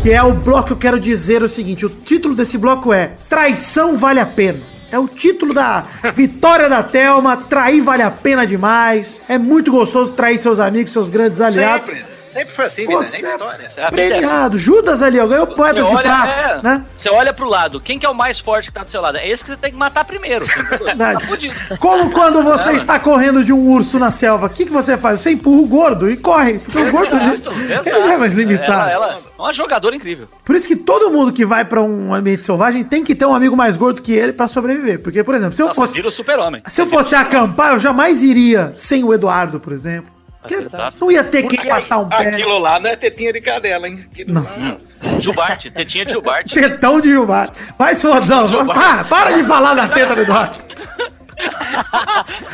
[0.00, 3.12] Que é o bloco que eu quero dizer o seguinte: o título desse bloco é
[3.28, 4.58] Traição Vale a Pena.
[4.90, 7.36] É o título da vitória da Thelma.
[7.36, 9.22] Trair vale a pena demais.
[9.28, 11.88] É muito gostoso trair seus amigos, seus grandes aliados.
[11.88, 12.04] Sempre.
[12.32, 13.70] Sempre foi assim, Você vida, nem história.
[13.76, 13.90] É assim.
[13.90, 14.58] Premiado.
[14.58, 16.84] Judas ali, ó, ganhou poetas de olha, prata, é, né?
[16.96, 19.18] você olha pro lado, quem que é o mais forte que tá do seu lado?
[19.18, 20.46] É esse que você tem que matar primeiro.
[20.82, 21.26] Verdade.
[21.68, 21.76] Tá.
[21.76, 24.96] Como quando você É, está correndo de um urso na selva, o que, que você
[24.96, 25.20] faz?
[25.20, 26.58] Você empurra o gordo e corre.
[26.58, 28.90] Porque o gordo Exato, ele é mais limitado.
[28.90, 30.28] Ela, ela é uma jogadora incrível.
[30.44, 33.34] Por isso que todo mundo que vai pra um ambiente selvagem tem que ter um
[33.34, 35.00] amigo mais gordo que ele pra sobreviver.
[35.00, 36.62] Porque, por exemplo, se eu Nossa, fosse vira o super-homem.
[36.68, 40.10] Se eu fosse acampar, eu jamais iria sem o Eduardo, por exemplo.
[40.42, 40.66] Porque
[41.00, 42.28] não ia ter quem passar um pé.
[42.28, 44.04] Aquilo lá não é tetinha de cadela, hein?
[44.10, 44.42] Aquilo Não.
[44.42, 44.76] lá-
[45.20, 46.54] Jubarte, tetinha de Jubarte.
[46.54, 47.50] Tetão de Gilmar.
[47.78, 48.66] Vai, fodão.
[48.66, 50.58] Para, para de falar da teta do Eduardo.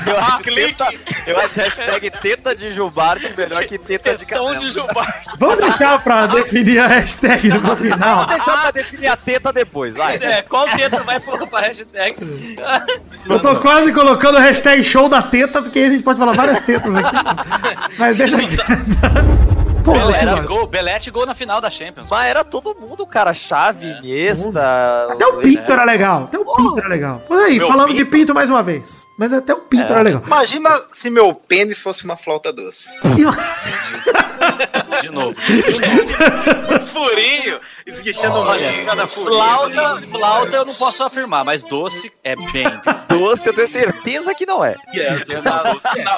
[0.06, 0.88] Eu acho, teta,
[1.26, 5.30] eu acho hashtag teta de Jubarte melhor que teta de Tetão de Jubarte.
[5.38, 8.26] Vamos deixar pra definir a hashtag no final.
[8.26, 10.16] Vamos deixar pra definir a teta depois, vai.
[10.16, 12.16] É, qual teta vai pro, pra hashtag?
[13.28, 16.60] Eu tô quase colocando o hashtag show da teta, porque a gente pode falar várias
[16.64, 17.16] tetas aqui.
[17.98, 18.56] Mas deixa aqui.
[19.88, 22.06] Pô, Belete Belete, gol, Belete gol na final da Champions.
[22.10, 23.32] Mas era todo mundo, cara.
[23.32, 25.06] Chave, Iniesta.
[25.10, 26.24] Até o Pinto era legal.
[26.24, 27.22] Até o Pinto era legal.
[27.28, 28.16] Mas aí, Meu falamos de Pinto?
[28.18, 29.06] Pinto mais uma vez.
[29.18, 29.92] Mas até o Pinto É.
[29.92, 30.22] era legal.
[30.26, 32.88] Imagina se meu pênis fosse uma flauta doce.
[35.02, 35.34] De novo.
[35.38, 37.60] Um furinho.
[37.88, 42.66] No Olha, meio, cada flauta, flauta eu não posso afirmar, mas doce é bem.
[43.08, 44.76] Doce eu tenho certeza que não é.
[44.94, 45.42] É, eu tenho-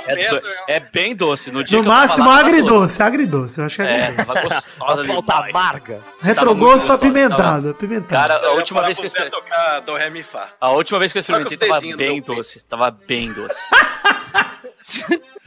[0.08, 1.50] é, do- é bem doce.
[1.50, 3.02] No, dia No máximo, lá, tava agridoce.
[3.02, 5.06] Agridoce, eu acho que é, É, tava gostosa ali.
[5.08, 6.00] Flauta amarga.
[6.20, 8.08] Retrogosto apimentado, apimentado.
[8.28, 9.40] Cara, a última vez que eu experimentei.
[9.40, 10.48] tocar do ré mi fá.
[10.60, 12.60] A última vez que eu experimentei tava bem doce.
[12.68, 13.54] Tava bem doce.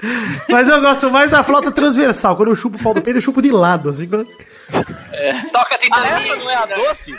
[0.49, 2.35] Mas eu gosto mais da flauta transversal.
[2.35, 4.07] Quando eu chupo o pau do peito, eu chupo de lado, assim.
[4.07, 4.27] quando-
[5.51, 7.13] Toca Ah, essa não é a doce?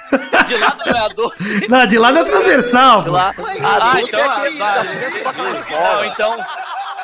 [0.47, 1.67] De lado não é a doce?
[1.69, 3.05] Não, de lado é transversal.
[3.05, 3.17] pô.
[3.17, 3.33] Ah,
[4.01, 4.85] então, ah, tá.
[5.71, 6.37] Não, então,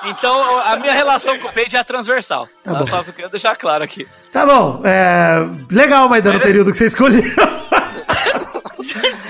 [0.07, 2.49] então a minha relação com o peito é transversal.
[2.65, 2.87] Tá Tá bom.
[2.87, 4.07] Só que eu quero deixar claro aqui.
[4.33, 5.47] Tá bom, é...
[5.71, 7.23] legal, Maidana, o período que você escolheu.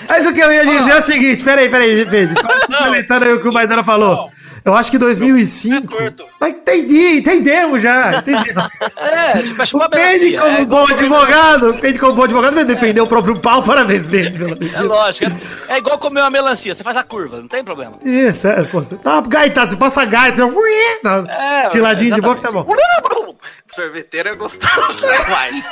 [0.08, 2.34] Mas o que eu ia dizer é o seguinte, peraí, peraí, Pedro.
[2.42, 4.30] Complementando aí o que o Maidana falou.
[4.64, 5.94] Eu acho que 2005.
[6.40, 8.16] Mas entendi, entendemos já.
[8.18, 8.68] Entendemos.
[8.96, 10.40] É, tipo, acho O uma melancia.
[10.40, 13.62] como É, bom advogado, o Peide, como bom advogado, vai defender o próprio pau.
[13.62, 14.36] Parabéns, Peide.
[14.38, 15.30] pelo amor de É lógico.
[15.68, 16.74] É, é igual comer uma melancia.
[16.74, 17.98] Você faz a curva, não tem problema.
[18.02, 20.98] Isso, é, pô, você tá gaita, você passa gaita, você...
[21.02, 22.66] Tá, É, de ladinho de boca, tá bom.
[23.74, 25.64] Sorveteiro é gostoso, né, mais?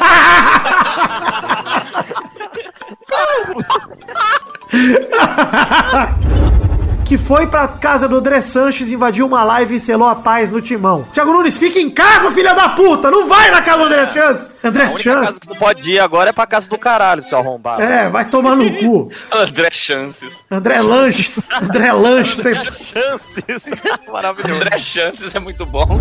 [7.09, 10.60] que foi pra casa do André Sanches, invadiu uma live e selou a paz no
[10.60, 11.06] timão.
[11.10, 13.10] Thiago Nunes, fica em casa, filha da puta!
[13.10, 14.55] Não vai na casa do André Sanches!
[14.62, 15.39] André Sanches!
[15.39, 17.80] que não pode ir agora é pra casa do caralho, seu arrombado.
[17.80, 19.10] É, vai tomar no cu.
[19.32, 20.35] André Chances.
[20.51, 21.48] André Lanches.
[21.62, 22.36] André Lanches.
[22.36, 23.70] você- Chances.
[24.12, 24.55] Maravilhoso.
[24.56, 25.98] André Chances é muito bom.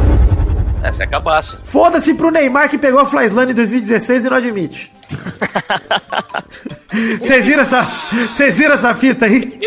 [0.84, 1.58] É, você é cabaço.
[1.64, 4.92] Foda-se pro Neymar que pegou a Flyslane em 2016 e não admite.
[7.22, 7.88] Vocês viram essa,
[8.34, 9.60] vocês viram essa fita aí?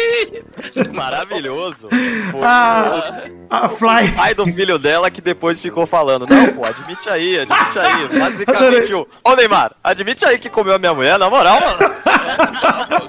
[0.95, 1.89] Maravilhoso.
[2.31, 4.09] Foi A, a Fly.
[4.09, 6.27] o pai do filho dela que depois ficou falando.
[6.29, 8.09] Não, pô, admite aí, admite aí.
[8.19, 9.07] Basicamente, o.
[9.25, 11.79] Ô Neymar, admite aí que comeu a minha mulher, na moral, mano.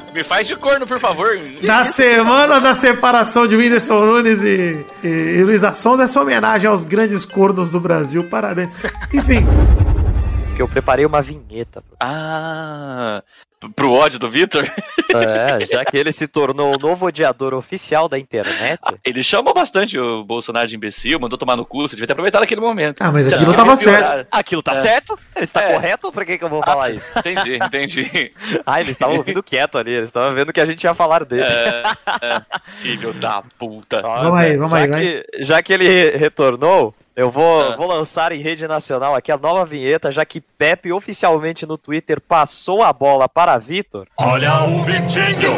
[0.14, 1.40] Me faz de corno, por favor.
[1.64, 6.84] Na semana da separação de Whindersson Nunes e, e, e Luiz Assons, essa homenagem aos
[6.84, 8.28] grandes cornos do Brasil.
[8.30, 8.74] Parabéns.
[9.14, 9.46] Enfim,
[10.50, 11.82] Porque eu preparei uma vinheta.
[11.98, 13.24] Ah,
[13.76, 14.70] pro ódio do Vitor?
[15.14, 18.80] É, já que ele se tornou o novo odiador oficial da internet.
[19.04, 22.44] Ele chamou bastante o Bolsonaro de imbecil, mandou tomar no cu, você devia ter aproveitado
[22.44, 23.02] aquele momento.
[23.02, 24.28] Ah, mas Já aquilo tava certo.
[24.32, 24.76] Aquilo tá É.
[24.76, 25.20] certo?
[25.36, 25.74] Ele está É.
[25.74, 26.14] correto?
[26.14, 27.06] Por que, que eu vou falar isso?
[27.20, 28.32] Entendi, entendi.
[28.66, 31.44] Ah, eles estavam ouvindo quieto ali, eles estavam vendo que a gente ia falar dele.
[31.44, 31.84] É,
[32.22, 32.42] é.
[32.82, 34.02] Filho da puta.
[34.02, 37.76] Nossa, Vamos aí, vamos já aí, que, Já que ele re- retornou, eu vou, Ah.
[37.76, 42.20] vou lançar em rede nacional aqui a nova vinheta, já que Pepe oficialmente no Twitter
[42.22, 44.08] passou a bola para Vitor.
[44.18, 45.56] Olha o Vitinho,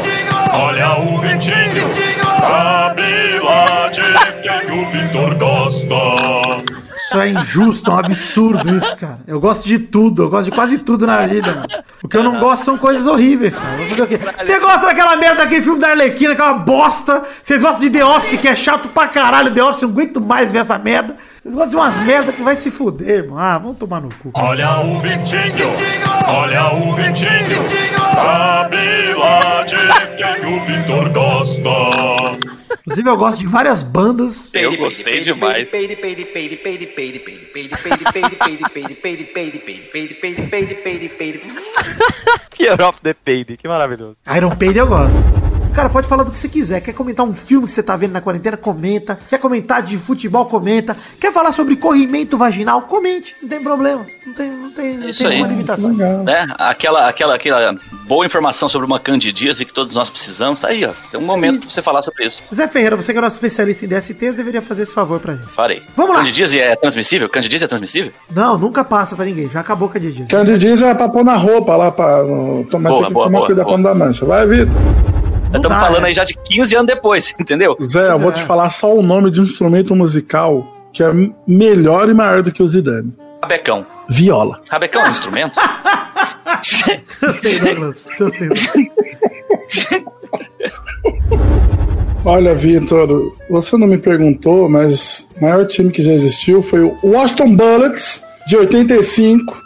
[0.53, 1.93] olha o Vitinho,
[2.39, 4.01] sabe lá de
[4.41, 6.62] quem o Vitor gosta.
[7.13, 9.19] Isso é injusto, é um absurdo isso, cara.
[9.27, 11.67] Eu gosto de tudo, eu gosto de quase tudo na vida, mano.
[12.03, 13.77] O que eu não gosto são coisas horríveis, cara.
[14.39, 17.21] Você gosta daquela merda daquele filme da Arlequina, que uma bosta.
[17.41, 19.51] Vocês gostam de The Office, que é chato pra caralho.
[19.51, 21.15] The Office, eu não aguento mais ver essa merda.
[21.41, 23.37] Vocês gostam de umas merdas que vai se fuder, irmão.
[23.37, 24.31] Ah, vamos tomar no cu.
[24.33, 25.73] Olha o Vitinho,
[26.27, 27.69] olha o Vitinho,
[28.15, 29.75] sabe lá de
[30.17, 32.62] quem o Vitor gosta.
[32.85, 34.53] Inclusive, eu gosto de várias bandas.
[34.53, 35.69] Eu gostei demais.
[42.57, 44.17] Fear of the pay que maravilhoso.
[44.35, 45.62] Iron pay eu gosto.
[45.73, 46.81] Cara, pode falar do que você quiser.
[46.81, 48.55] Quer comentar um filme que você tá vendo na quarentena?
[48.55, 49.17] Comenta.
[49.27, 50.45] Quer comentar de futebol?
[50.45, 50.95] Comenta.
[51.19, 52.83] Quer falar sobre corrimento vaginal?
[52.83, 53.35] Comente.
[53.41, 54.05] Não tem problema.
[54.25, 55.33] Não tem, não tem, não Isso tem aí.
[55.33, 55.91] nenhuma limitação.
[55.93, 56.47] Né?
[56.59, 57.75] Aquela, aquela, aquela
[58.05, 60.91] boa informação sobre uma candidíase que todos nós precisamos, tá aí, ó.
[61.09, 62.43] Tem um momento pra você falar sobre isso.
[62.53, 65.47] Zé Ferreira, você que é nosso especialista em DSTs, deveria fazer esse favor pra gente.
[65.47, 65.81] Farei.
[65.95, 66.19] Vamos lá.
[66.19, 67.27] Candidíase é transmissível?
[67.27, 68.11] Candidíase é transmissível?
[68.29, 69.49] Não, nunca passa pra ninguém.
[69.49, 70.25] Já acabou Didi.
[70.29, 72.19] Candidíase é pra pôr na roupa lá, pra
[72.69, 73.75] tomar, Boa, boa, tomar boa, cuidado boa.
[73.75, 74.23] quando dá mancha.
[74.23, 75.12] Vai, Vitor.
[75.53, 76.07] Estamos falando é.
[76.07, 77.77] aí já de 15 anos depois, entendeu?
[77.81, 81.11] Zé, eu vou te falar só o nome de um instrumento musical que é
[81.47, 83.13] melhor e maior do que o Zidane.
[83.41, 83.85] Rabecão.
[84.09, 84.61] Viola.
[84.69, 85.53] Rabecão é um instrumento?
[87.21, 88.05] Gostei, Douglas.
[88.17, 88.49] Gostei.
[92.25, 96.97] Olha, Vitor, você não me perguntou, mas o maior time que já existiu foi o
[97.03, 99.61] Washington Bullets, de 85,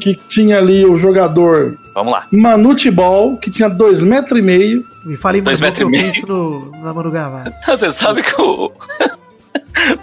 [0.00, 2.26] que tinha ali o jogador Vamos lá.
[2.30, 4.84] Manute Ball, que tinha 2,5 metros e meio.
[5.04, 7.52] Me fale Dois mais do que eu metros e penso no, na Manu Gavassi.
[7.66, 8.72] Você sabe que o,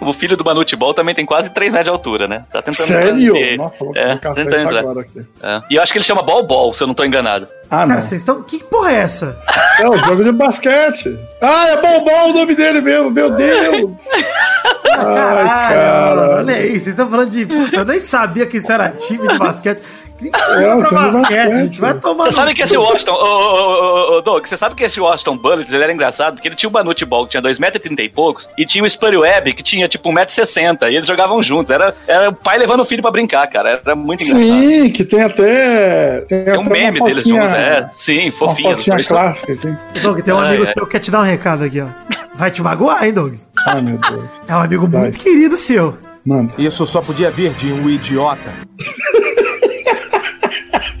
[0.00, 2.44] o filho do Manute Ball também tem quase 3 metros de altura, né?
[2.52, 3.36] Tá tentando Sério?
[3.36, 3.56] entrar.
[3.56, 4.78] Nossa, vou é, tentando isso entrar.
[4.78, 5.26] agora aqui.
[5.42, 5.62] É.
[5.70, 7.48] E eu acho que ele chama Ball Ball, se eu não tô enganado.
[7.68, 7.94] Ah, não.
[7.94, 8.42] Cara, vocês estão.
[8.42, 9.40] Que porra é essa?
[9.80, 11.18] É o jogo de basquete.
[11.40, 13.92] Ah, é Ball Ball o nome dele mesmo, meu Deus.
[14.94, 17.46] Caralho, mano, olha aí, vocês estão falando de.
[17.46, 19.82] Puta, eu nem sabia que isso era time de basquete.
[20.28, 21.80] É, pra basquete, gente.
[21.80, 22.24] Vai tomar.
[22.26, 22.76] Você sabe que esse.
[22.76, 26.34] Washington, ô, ô, ô, ô, Doug, você sabe que esse Washington Bullets, ele era engraçado,
[26.34, 29.16] porque ele tinha o Manute Ball, que tinha 2,30m e poucos, e tinha o Spurry
[29.16, 31.70] Webb, que tinha tipo 1,60m, e eles jogavam juntos.
[31.70, 33.80] Era, era o pai levando o filho pra brincar, cara.
[33.84, 34.42] Era muito engraçado.
[34.48, 36.20] Sim, que tem até.
[36.22, 37.88] Tem, Tem um até meme uma deles fotinha- juntos, é.
[37.96, 38.70] Sim, Uma fofinho.
[38.76, 39.76] fotinha clássica, assim.
[40.00, 40.72] Doug, tem um Ai, amigo ai.
[40.74, 41.86] seu que quer te dar um recado aqui, ó.
[42.34, 43.34] Vai te magoar, hein, Doug?
[43.66, 44.24] Ai, meu Deus.
[44.48, 45.96] É um amigo muito querido seu.
[46.24, 46.52] Manda.
[46.56, 48.50] Isso só podia vir de um idiota.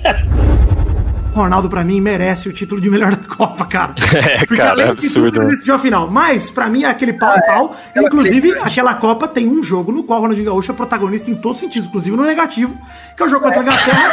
[1.34, 3.94] Ronaldo, pra mim, merece o título de melhor da Copa, cara.
[4.12, 5.40] É, Porque cara, além é absurdo.
[5.40, 6.10] ele decidiu a final.
[6.10, 7.74] Mas, pra mim, é aquele pau-pau.
[7.96, 11.56] Inclusive, aquela Copa tem um jogo no qual o Ronaldinho Gaúcho é protagonista em todos
[11.56, 12.76] os sentidos, inclusive no negativo,
[13.16, 14.10] que é o jogo contra a Inglaterra,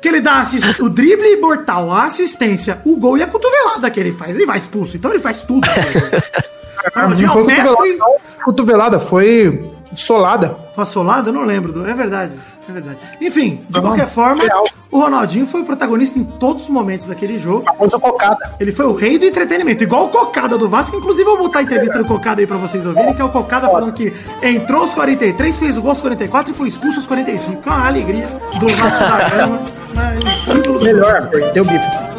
[0.00, 4.00] que ele dá assist- o drible mortal, a assistência, o gol e a cotovelada que
[4.00, 4.34] ele faz.
[4.34, 5.68] Ele vai expulso, então ele faz tudo.
[6.96, 7.96] Ronaldinho é o cotovelada, mestre.
[7.98, 8.16] não.
[8.44, 10.56] cotovelada, foi solada.
[10.74, 11.28] Foi solado?
[11.30, 11.86] Eu não lembro.
[11.88, 12.32] É verdade.
[12.68, 12.98] É verdade.
[13.20, 14.42] Enfim, de qualquer forma,
[14.90, 17.62] o Ronaldinho foi o protagonista em todos os momentos daquele jogo.
[17.64, 18.54] Famoso cocada.
[18.58, 20.96] Ele foi o rei do entretenimento, igual o Cocada do Vasco.
[20.96, 23.28] Inclusive, eu vou botar a entrevista do Cocada aí pra vocês ouvirem, que é o
[23.30, 24.12] Cocada falando que
[24.42, 27.62] entrou aos 43, fez o gol aos 44 e foi expulso aos 45.
[27.62, 28.26] Que é uma alegria
[28.58, 29.60] do Vasco da Gama.
[29.94, 32.11] Mas, ídolo do- Melhor, deu bife.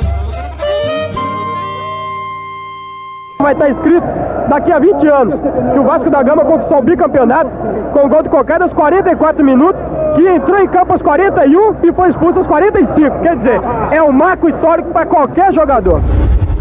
[3.43, 4.07] Vai estar escrito
[4.47, 5.35] daqui a 20 anos
[5.73, 7.49] que o Vasco da Gama conquistou o bicampeonato
[7.91, 9.81] com o gol de Cocada aos 44 minutos,
[10.15, 13.19] que entrou em campo aos 41 e foi expulso aos 45.
[13.21, 13.59] Quer dizer,
[13.91, 16.01] é um marco histórico para qualquer jogador.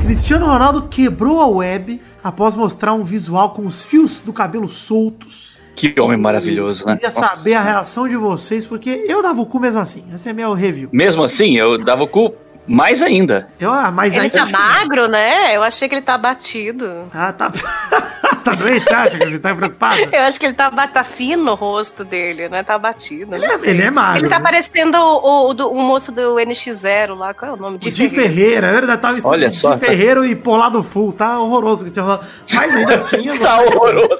[0.01, 5.61] Cristiano Ronaldo quebrou a web após mostrar um visual com os fios do cabelo soltos.
[5.77, 6.97] Que homem maravilhoso, né?
[6.97, 10.03] Queria saber a reação de vocês, porque eu dava o cu mesmo assim.
[10.13, 10.89] Esse é meu review.
[10.91, 12.35] Mesmo assim, eu dava o cu
[12.67, 13.49] mais ainda.
[13.59, 15.57] Eu, ah, mas Ele aí tá magro, né?
[15.57, 17.11] Eu achei que ele tá abatido.
[17.13, 17.51] Ah, tá.
[18.43, 20.01] tá doente, você acha que ele tá preocupado?
[20.13, 22.63] Eu acho que ele tá, tá fino o rosto dele, né?
[22.63, 23.35] Tá abatido.
[23.35, 24.43] Ele é- ele é magro, Ele tá né?
[24.45, 27.35] parecendo o, o, do- o moço do NX0 lá.
[27.35, 27.79] Qual é o nome?
[27.79, 29.77] De Ferreira, é verdade, tava Olha de só.
[29.79, 32.27] Ferreiro e polado full, tá horroroso o Cristiano Ronaldo.
[32.53, 34.19] Mas ainda assim, Tá horroroso.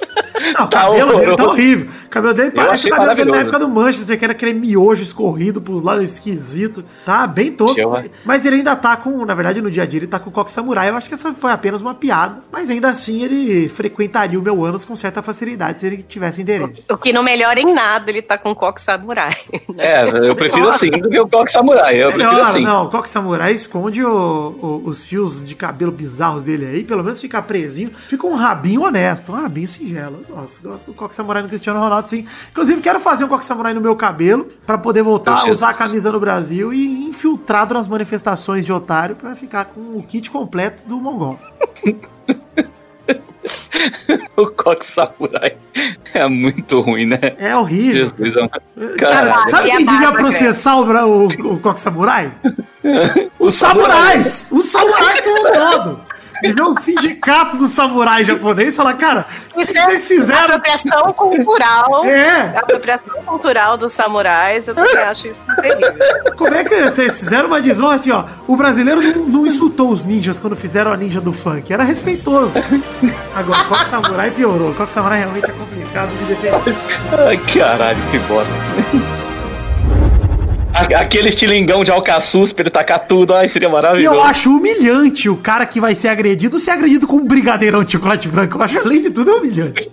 [0.57, 1.89] Não, o Tá cabelo dele tá horrível.
[2.05, 5.01] O cabelo dele parece o cabelo dele na época do Manchester, que era aquele miojo
[5.03, 6.83] escorrido pros lados esquisito.
[7.05, 7.79] Tá bem tosco.
[7.79, 10.29] Eu- Mas ele ainda tá com, na verdade, no dia a dia ele tá com
[10.29, 10.89] o coque samurai.
[10.89, 12.37] Eu acho que essa foi apenas uma piada.
[12.51, 13.69] Mas ainda assim ele
[14.13, 16.85] frequentaria o meu ânus com certa facilidade se ele tivesse interesse.
[16.91, 19.35] O que não melhora em nada, ele tá com coque samurai.
[19.77, 21.95] É, eu prefiro assim do que o Coque Samurai.
[22.01, 22.61] Eu prefiro Melhor, assim.
[22.63, 24.09] não, o coque samurai esconde o-
[24.61, 27.89] o- os fios de cabelo bizarros dele aí, pelo menos fica presinho.
[27.91, 30.23] Fica um rabinho honesto, um rabinho singelo.
[30.29, 32.25] Nossa, gosto do coque samurai no Cristiano Ronaldo, sim.
[32.51, 35.73] Inclusive, quero fazer um coque samurai no meu cabelo pra poder voltar a usar a
[35.73, 40.83] camisa no Brasil e infiltrado nas manifestações de otário pra ficar com o kit completo
[40.87, 41.39] do Mongol.
[44.35, 45.55] O Coque Samurai
[46.13, 47.19] é muito ruim, né?
[47.37, 48.11] É horrível.
[48.17, 48.49] Jesus.
[48.97, 49.51] Cara, Caralho.
[49.51, 52.31] sabe quem devia processar o, o, o coque samurai?
[53.39, 54.47] Os samurais!
[54.51, 56.12] Os samurais como um todo!
[56.43, 59.25] Deviam um sindicato do samurai japonês e falar, cara,
[59.55, 60.43] o que é vocês fizeram?
[60.43, 62.03] apropriação cultural.
[62.13, 62.57] É.
[62.57, 64.67] Apropriação cultural dos samurais.
[64.67, 65.93] Eu também acho isso terrível.
[66.37, 68.25] Como é que vocês fizeram uma desonra assim, ó?
[68.45, 72.51] O brasileiro não, não insultou os ninjas quando fizeram a ninja do funk, era respeitoso.
[73.35, 74.71] Agora, o coque samurai piorou.
[74.71, 76.75] O coque samurai realmente é complicado de defender.
[77.27, 79.22] Ai, caralho, que bosta.
[80.73, 84.15] Aquele estilingão de alcaçuz pra ele tacar tudo, ai, seria E maravilhoso.
[84.15, 87.91] eu acho humilhante o cara que vai ser agredido ser agredido com um brigadeirão de
[87.93, 88.57] chocolate branco.
[88.57, 89.89] Eu acho, além de tudo, é humilhante.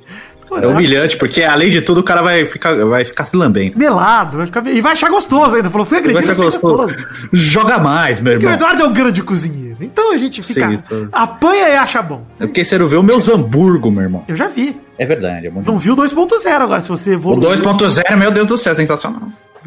[0.62, 3.78] É humilhante, porque além de tudo o cara vai ficar, vai ficar se lambendo.
[3.78, 4.66] Melado, vai ficar...
[4.66, 5.70] e vai achar gostoso ainda.
[5.70, 6.76] Falou, fui Vai agredido, ficar achei gostoso.
[6.94, 7.06] gostoso.
[7.32, 8.56] Joga mais, meu Porque o irmão.
[8.58, 9.76] Eduardo é um grande cozinheiro.
[9.80, 10.68] Então a gente fica.
[10.68, 11.08] Sim, isso.
[11.12, 12.22] Apanha e acha bom.
[12.40, 14.24] É porque você não vê o meus hambúrguer, meu irmão.
[14.26, 14.76] Eu já vi.
[14.98, 17.48] É verdade, é muito Não viu 2.0 agora, se você O evoluir.
[17.60, 19.22] 2.0, meu Deus do céu, sensacional.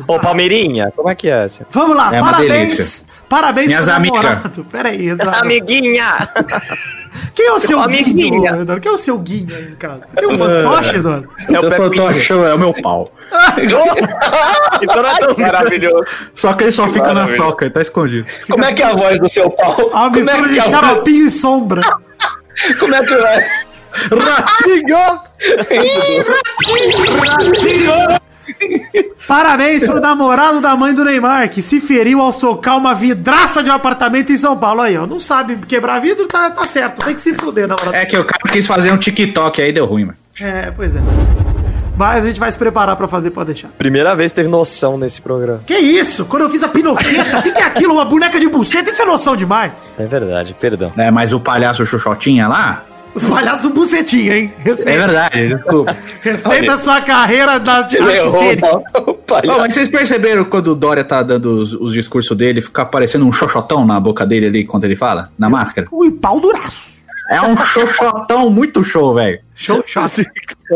[0.07, 1.65] Ô, Palmeirinha, como é que é essa?
[1.69, 3.05] Vamos lá, É parabéns.
[3.29, 4.23] Parabéns Minhas pro amigas.
[4.23, 4.65] namorado.
[4.65, 5.41] Pera aí, Eduardo.
[5.41, 6.29] Amiguinha!
[7.35, 8.13] Quem é o seu Amiguinha.
[8.31, 8.81] guinho, Eduardo?
[8.81, 10.01] Quem é o seu guinho aí em casa?
[10.05, 11.29] Você tem um fantoche, Eduardo?
[11.47, 13.11] É o fantoche, é o meu pau.
[14.81, 16.03] Então nós estamos- Maravilhoso.
[16.35, 18.27] Só que ele só Que fica na toca, ele tá escondido.
[18.49, 19.75] Como é que é a voz do seu pau?
[19.75, 21.81] Como é mistura que de é a voz- xaropinho e sombra.
[22.79, 23.49] Como é que é?
[24.11, 25.21] Ratinho!
[29.27, 33.69] Parabéns pro namorado da mãe do Neymar, que se feriu ao socar uma vidraça de
[33.69, 34.81] um apartamento em São Paulo.
[34.81, 35.07] Aí, ó.
[35.07, 37.03] Não sabe quebrar vidro, tá, tá certo.
[37.03, 37.95] Tem que se fuder, namorado.
[37.95, 40.17] É que o cara quis fazer um TikTok aí, deu ruim, mano.
[40.41, 40.99] É, pois é.
[41.95, 43.69] Mas a gente vai se preparar pra fazer, pode deixar.
[43.77, 45.61] Primeira vez que teve noção nesse programa.
[45.65, 46.25] Que isso?
[46.25, 47.93] Quando eu fiz a pinoqueta, o que, que é aquilo?
[47.93, 48.89] Uma boneca de buceta?
[48.89, 49.87] Isso é noção demais.
[49.97, 50.91] É verdade, perdão.
[50.97, 52.83] É, mas o palhaço Xuxotinha lá,
[53.29, 54.53] Palhaço bucetinha, hein?
[54.57, 55.97] Respeita, É verdade, desculpa.
[56.21, 57.97] respeita a sua carreira das de
[59.59, 63.31] mas vocês perceberam quando o Dória tá dando os, os discursos dele, fica parecendo um
[63.31, 65.31] xoxotão na boca dele ali quando ele fala?
[65.37, 65.87] Na máscara?
[65.91, 67.01] Ui, pau duraço.
[67.29, 69.39] É um xoxotão muito show, velho.
[69.55, 69.83] Show.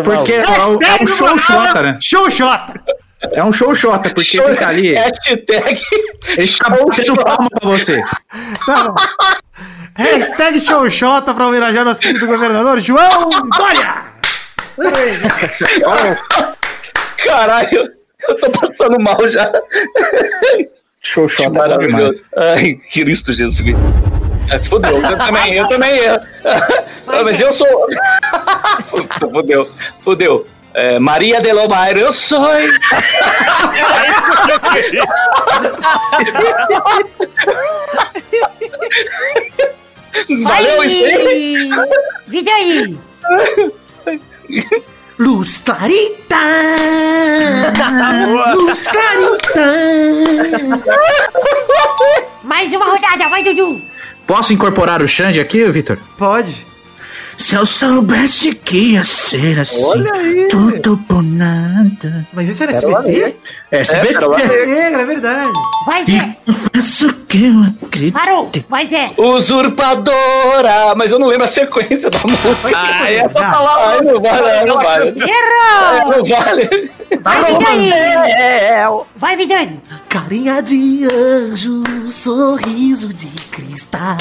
[0.03, 1.37] Porque é, um- é um show
[1.83, 1.97] né?
[2.01, 2.81] Show shota.
[3.33, 3.73] É um show
[4.11, 4.93] porque Show- fica ali.
[4.93, 5.81] Hashtag.
[6.27, 8.01] Ele fica batendo palma pra você.
[8.67, 8.95] Não.
[9.97, 10.59] Hashtag
[10.91, 13.95] shota pra homenagear nosso querido governador João Dória.
[17.25, 17.91] Caralho,
[18.29, 19.51] eu tô passando mal já.
[21.01, 22.23] Shota é Maravilhoso.
[22.37, 23.61] Ai, Cristo Jesus.
[24.51, 25.97] É, fudeu, eu também, eu também.
[25.97, 26.19] eu-
[27.23, 27.67] Mas eu sou.
[29.33, 29.69] Fudeu,
[30.03, 30.45] fudeu.
[30.73, 32.47] É, Maria de Lomar, eu sou.
[40.43, 41.69] Valeu, Vai!
[42.27, 42.97] Vida aí!
[45.19, 46.37] Luz clarita!
[48.55, 49.65] Luz clarita!
[52.43, 53.81] Mais uma rodada, vai, Dudu!
[54.25, 55.97] Posso incorporar o Xande aqui, Vitor?
[56.17, 56.65] Pode.
[57.37, 60.47] Se eu soubesse que ia ser assim, Olha aí.
[60.49, 62.27] tudo por nada.
[62.33, 63.35] Mas isso era SBT?
[63.71, 64.25] É SBT.
[64.25, 64.71] Ale.
[64.71, 65.49] é verdade.
[65.85, 66.35] Vai, Zé!
[66.45, 68.13] Confesso que eu acredito.
[68.13, 68.51] Parou!
[68.67, 69.11] Vai, Zé!
[69.17, 70.95] Usurpadora!
[70.95, 72.71] Mas eu não lembro a sequência da música.
[72.75, 73.89] Ah, é só falar.
[73.91, 75.09] Ai, não vale, não vale.
[75.09, 76.17] Errou!
[76.17, 76.91] Não vale.
[77.21, 77.91] Vai, Vidani!
[79.15, 79.81] Vai, Vidani!
[80.09, 84.17] Carinha de anjo, sorriso de cristal.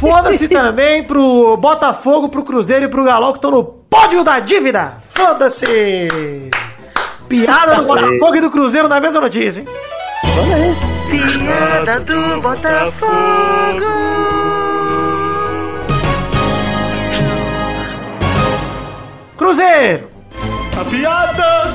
[0.00, 4.94] Foda-se também pro Botafogo, pro Cruzeiro e pro Galol que estão no pódio da dívida.
[5.10, 6.08] Foda-se!
[7.28, 9.68] Piada do Botafogo e do Cruzeiro na mesma notícia, hein?
[11.10, 13.84] Piada do Botafogo.
[19.36, 20.10] Cruzeiro!
[20.80, 21.74] A piada!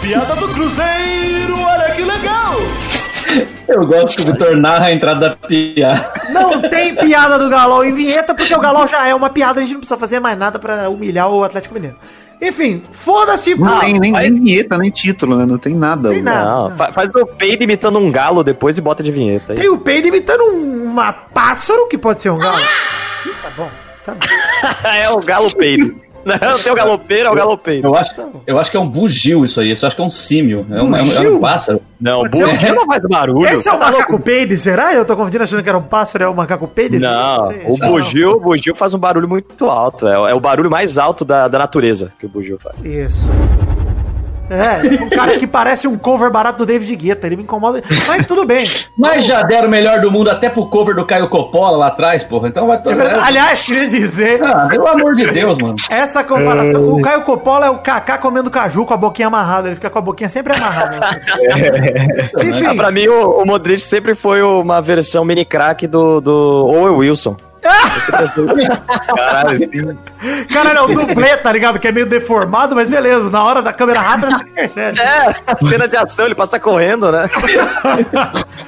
[0.00, 2.54] Piada do Cruzeiro, olha que legal!
[3.68, 6.12] Eu gosto que o Vitor narra a entrada da piada.
[6.30, 9.62] Não tem piada do Galol em vinheta, porque o Galol já é uma piada, a
[9.62, 11.96] gente não precisa fazer mais nada pra humilhar o Atlético Mineiro.
[12.42, 13.80] Enfim, foda-se, Não pô.
[13.80, 15.46] tem nem, nem vinheta, nem título, né?
[15.46, 16.10] Não tem nada.
[16.10, 16.44] Tem nada.
[16.68, 19.54] Não, fa- faz o peido imitando um galo depois e bota de vinheta.
[19.54, 22.58] Tem o peido imitando um uma pássaro, que pode ser um galo.
[22.60, 23.70] Ih, Tá bom,
[24.04, 24.88] tá bom.
[24.88, 25.94] é o galo peido.
[26.24, 27.86] Não, tem o galopeiro, é o galopeiro.
[27.88, 28.12] Eu acho,
[28.46, 29.70] eu acho que é um bugio isso aí.
[29.72, 30.66] Isso eu acho que é um símio.
[30.70, 31.80] É um, é um- é um pássaro.
[32.00, 33.48] Não, Pode um- bugio não faz barulho.
[33.48, 34.92] Esse é o macaco peide, será?
[34.94, 36.98] Eu tô confundindo achando que era um pássaro, é o macaco peide?
[36.98, 40.06] Não, sei, o bugio, o bugio faz um barulho muito alto.
[40.08, 42.76] É, é o barulho mais alto da, da natureza que o bugio faz.
[42.84, 43.28] Isso.
[44.50, 47.82] É, um cara que parece um cover barato do David Guetta, ele me incomoda.
[48.06, 48.68] Mas tudo bem.
[48.96, 52.22] Mas já deram o melhor do mundo até pro cover do Caio Coppola lá atrás,
[52.22, 52.48] porra.
[52.48, 53.20] Então vai É verdade.
[53.24, 54.42] Aliás, queria dizer.
[54.42, 55.76] Ah, pelo amor de Deus, mano.
[55.88, 56.92] Essa comparação.
[56.92, 59.68] O Caio Coppola é o Kaká comendo caju com a boquinha amarrada.
[59.68, 61.20] Ele fica com a boquinha sempre amarrada.
[62.42, 62.66] Enfim.
[62.66, 66.96] Ah, pra mim, o, o Modric sempre foi uma versão mini crack do, do Owen
[66.96, 67.36] Wilson.
[69.16, 69.98] Caralho, sim.
[70.52, 71.78] Cara, não, o dublê, tá ligado?
[71.78, 73.30] Que é meio deformado, mas beleza.
[73.30, 75.00] Na hora da câmera rápida você percebe.
[75.00, 77.28] É, a cena de ação, ele passa correndo, né?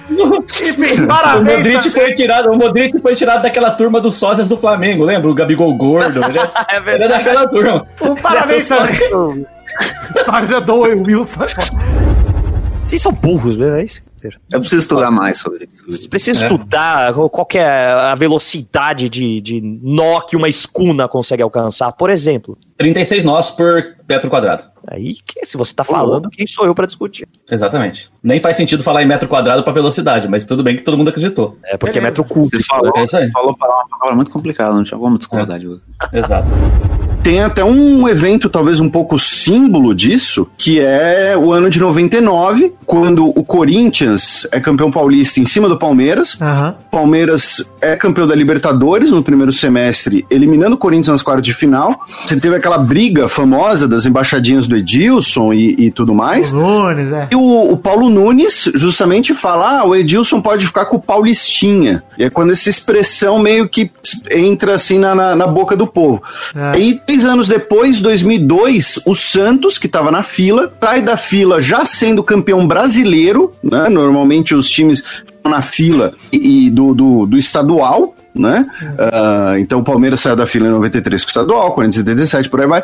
[0.08, 1.56] Enfim, O parabéns.
[1.56, 5.30] Modric, foi tirado, o Modric foi tirado daquela turma dos sócias do Flamengo, lembra?
[5.30, 6.24] O Gabigol gordo.
[6.24, 6.38] Ele
[6.90, 7.86] é, ele é daquela turma.
[8.00, 9.46] Um parabéns também.
[10.24, 11.44] Sócios é Wilson.
[12.86, 14.00] Vocês são burros, mesmo, é isso?
[14.52, 15.84] Eu preciso estudar mais sobre isso.
[15.88, 16.46] Você precisa É.
[16.46, 22.10] estudar qual que é a velocidade de, de nó que uma escuna consegue alcançar, por
[22.10, 22.56] exemplo.
[22.76, 24.64] 36 nós por metro quadrado.
[24.88, 27.26] Aí, que, se você tá falando, quem sou eu pra discutir?
[27.50, 28.10] Exatamente.
[28.22, 31.10] Nem faz sentido falar em metro quadrado pra velocidade, mas tudo bem que todo mundo
[31.10, 31.58] acreditou.
[31.64, 32.06] É porque Beleza.
[32.06, 32.56] é metro cúbico.
[32.58, 33.30] Você falou, É isso aí.
[33.30, 35.82] falou uma palavra muito complicada, não tinha como discordar de você.
[36.12, 36.48] Exato.
[37.26, 42.72] Tem até um evento, talvez um pouco símbolo disso, que é o ano de 99,
[42.86, 46.40] quando o Corinthians é campeão paulista em cima do Palmeiras.
[46.40, 46.76] Aham.
[46.88, 51.98] Palmeiras é campeão da Libertadores no primeiro semestre, eliminando o Corinthians nas quartas de final.
[52.24, 56.52] Você teve aquela briga famosa das embaixadinhas do Edilson e, e tudo mais.
[56.52, 57.26] O Nunes, é.
[57.32, 62.04] E o, o Paulo Nunes justamente fala: ah, o Edilson pode ficar com o Paulistinha.
[62.16, 63.90] E é quando essa expressão meio que
[64.30, 66.22] entra assim na, na, na boca do povo.
[66.54, 66.70] É.
[66.70, 71.82] Aí, três anos depois, 2002, o Santos, que estava na fila, sai da fila já
[71.86, 73.88] sendo campeão brasileiro, né?
[73.88, 75.02] Normalmente os times
[75.42, 78.14] na fila e, e do, do, do estadual.
[78.34, 78.66] Né?
[78.98, 82.66] Ah, então o Palmeiras saiu da fila em 93 com o estadual, 47, por aí
[82.66, 82.82] vai.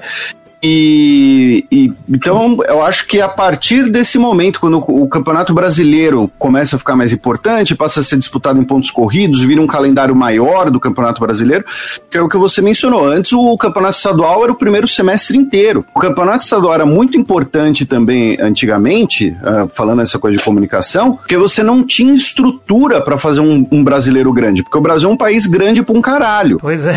[0.62, 6.30] E, e- então eu acho que a partir desse momento, quando o, o Campeonato Brasileiro
[6.38, 10.14] começa a ficar mais importante, passa a ser disputado em pontos corridos, vira um calendário
[10.14, 11.64] maior do Campeonato Brasileiro,
[12.10, 13.04] que é o que você mencionou.
[13.06, 15.84] Antes o Campeonato Estadual era o primeiro semestre inteiro.
[15.94, 21.36] O Campeonato Estadual era muito importante também antigamente, ah, falando essa coisa de comunicação, porque
[21.36, 25.16] você não tinha estrutura para fazer um, um brasileiro grande, porque o Brasil é um
[25.16, 26.58] país grande pra um caralho.
[26.60, 26.94] Pois é.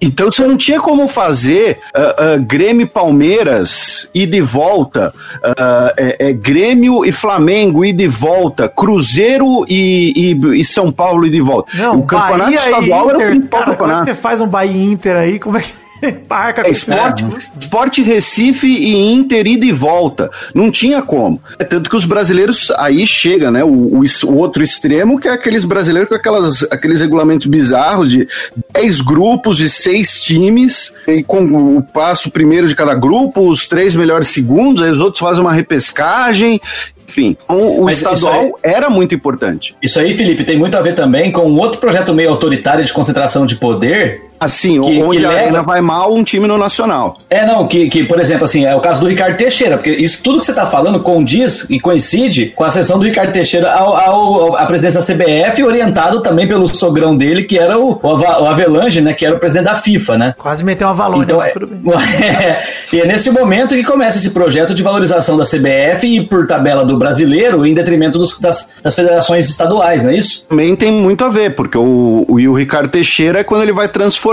[0.00, 5.12] Então você não tinha como fazer ah, ah, Grêmio e Palmeiras e de volta,
[5.42, 11.26] ah, é, é Grêmio e Flamengo e de volta, Cruzeiro e, e- e São Paulo
[11.26, 11.70] e de volta.
[11.76, 14.04] Não, o campeonato Bahia estadual era o Inter, principal cara, Como é que campeonato.
[14.04, 15.38] você faz um Bahia Inter aí?
[15.38, 15.72] Como é que
[16.28, 17.24] parca É esporte,
[17.60, 20.30] esporte Recife e Inter ida e volta.
[20.54, 21.40] Não tinha como.
[21.58, 23.64] É tanto que os brasileiros aí chega, né?
[23.64, 28.28] O, o o outro extremo, que é aqueles brasileiros com aquelas, aqueles regulamentos bizarros de
[28.72, 33.94] 10 grupos de seis times, e com o passo primeiro de cada grupo, os três
[33.94, 36.60] melhores segundos, aí os outros fazem uma repescagem.
[37.08, 39.74] Enfim, o, Mas estadual aí- era muito importante.
[39.80, 42.92] Isso aí, Felipe, tem muito a ver também com um outro projeto meio autoritário de
[42.92, 44.22] concentração de poder.
[44.38, 47.18] Assim, que- onde que a leva- arena vai mal, um time no nacional.
[47.30, 50.20] É, não, que, que, por exemplo, assim, é o caso do Ricardo Teixeira, porque isso
[50.22, 53.96] tudo que você tá falando condiz e coincide com a sessão do Ricardo Teixeira ao,
[53.96, 59.00] ao- à presidência da CBF, orientado também pelo sogrão dele, que era o, o, Avelange,
[59.00, 60.34] né, que era o presidente da FIFA, né?
[60.36, 64.74] Quase meteu uma valona, Então, é, é, e é nesse momento que começa esse projeto
[64.74, 69.48] de valorização da CBF e, por tabela do brasileiro, em detrimento dos- das, das federações
[69.48, 70.44] estaduais, não é isso?
[70.48, 73.72] Também tem muito a ver, porque o, o, e o Ricardo Teixeira é quando ele
[73.72, 74.25] vai transformar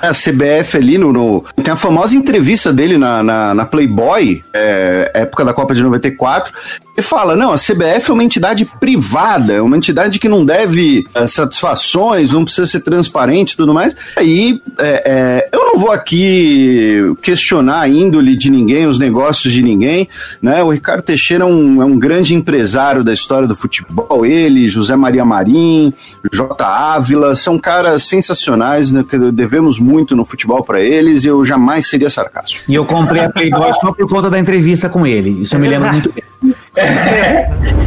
[0.00, 1.12] a CBF ali no.
[1.12, 5.82] no- tem a famosa entrevista dele na, na, na Playboy, é, época da Copa de
[5.82, 6.52] 94.
[6.96, 11.06] Ele fala: não, a CBF é uma entidade privada, é uma entidade que não deve
[11.14, 13.94] eh, satisfações, não precisa ser transparente e tudo mais.
[14.16, 19.62] Aí é, é, eu não vou aqui questionar a índole de ninguém, os negócios de
[19.62, 20.08] ninguém.
[20.42, 20.62] Né?
[20.62, 24.26] O Ricardo Teixeira é um, é um grande empresário da história do futebol.
[24.26, 25.94] Ele, José Maria Marim,
[26.32, 26.62] J.
[26.64, 29.02] Ávila, são caras sensacionais, né,
[29.40, 32.70] devemos muito no futebol para eles e eu jamais seria sarcástico.
[32.70, 35.42] E eu comprei a Playboy só por conta da entrevista com ele.
[35.42, 36.54] Isso eu me lembro muito bem.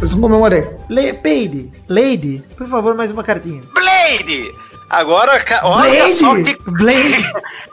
[0.00, 0.64] Eu não comemorei.
[0.88, 3.60] Le Peide, Lady, por favor, mais uma cartinha.
[3.74, 4.50] Blade!
[4.90, 6.14] Agora, olha Blade!
[6.18, 6.58] só que.
[6.68, 7.32] Blade!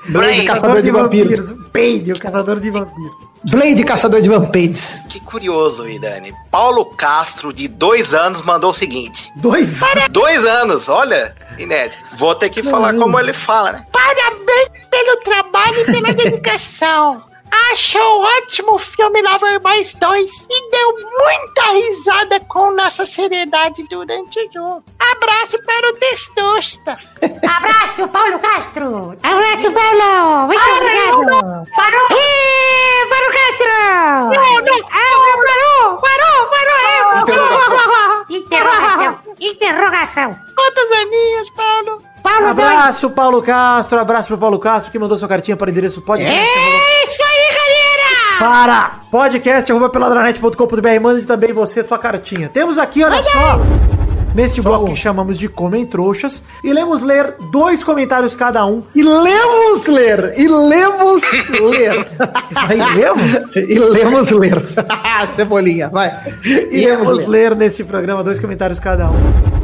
[0.10, 1.54] Blade, caçador de vampiros.
[1.74, 3.28] Peide, o caçador de vampiros.
[3.50, 4.94] Blade, caçador de vampiros.
[5.10, 6.34] Que curioso, aí, Dani.
[6.52, 9.32] Paulo Castro, de dois anos, mandou o seguinte.
[9.36, 9.82] Dois?
[10.12, 11.36] Dois anos, olha.
[11.58, 11.98] Inédito.
[12.16, 13.86] Vou ter que falar como ele fala, né?
[13.92, 17.24] Parabéns pelo trabalho e pela dedicação.
[17.72, 24.40] Acho ótimo o filme Lava Irmãs 2 e deu muita risada com nossa seriedade durante
[24.40, 24.84] o jogo.
[25.00, 26.98] Abraço para o Testosta.
[27.48, 29.18] Abraço, Paulo Castro!
[29.24, 30.48] Abraço, Paulo!
[30.48, 31.66] Muito obrigado!
[31.76, 32.08] Parou!
[32.12, 33.72] Ê, Paulo Castro!
[34.34, 34.88] Não, não.
[34.92, 36.02] Ah, parou!
[36.02, 36.48] Parou!
[36.50, 37.22] Parou!
[37.22, 38.26] Interrogação.
[38.30, 39.20] Interrogação!
[39.40, 40.36] Interrogação!
[40.56, 42.02] Quantos aninhos, Paulo?
[42.22, 42.48] Paulo.
[42.48, 46.38] Abraço, Paulo Castro, abraço pro Paulo Castro que mandou sua cartinha para o endereço podcast.
[46.40, 48.40] É isso aí, galera!
[48.40, 49.02] Para!
[49.10, 52.50] Podcast arroba peladranet.com.br, mande também você sua cartinha.
[52.50, 53.60] Temos aqui, olha só,
[54.36, 58.84] neste bloco que chamamos de Comem Trouxas, e lemos ler dois comentários cada um.
[58.94, 60.34] E lemos ler.
[60.38, 61.24] E lemos
[61.60, 62.08] ler.
[62.56, 63.56] Aí lemos?
[63.56, 64.62] e lemos ler.
[65.36, 66.16] Cebolinha, vai.
[66.46, 69.57] E lemos ler neste programa dois comentários cada um.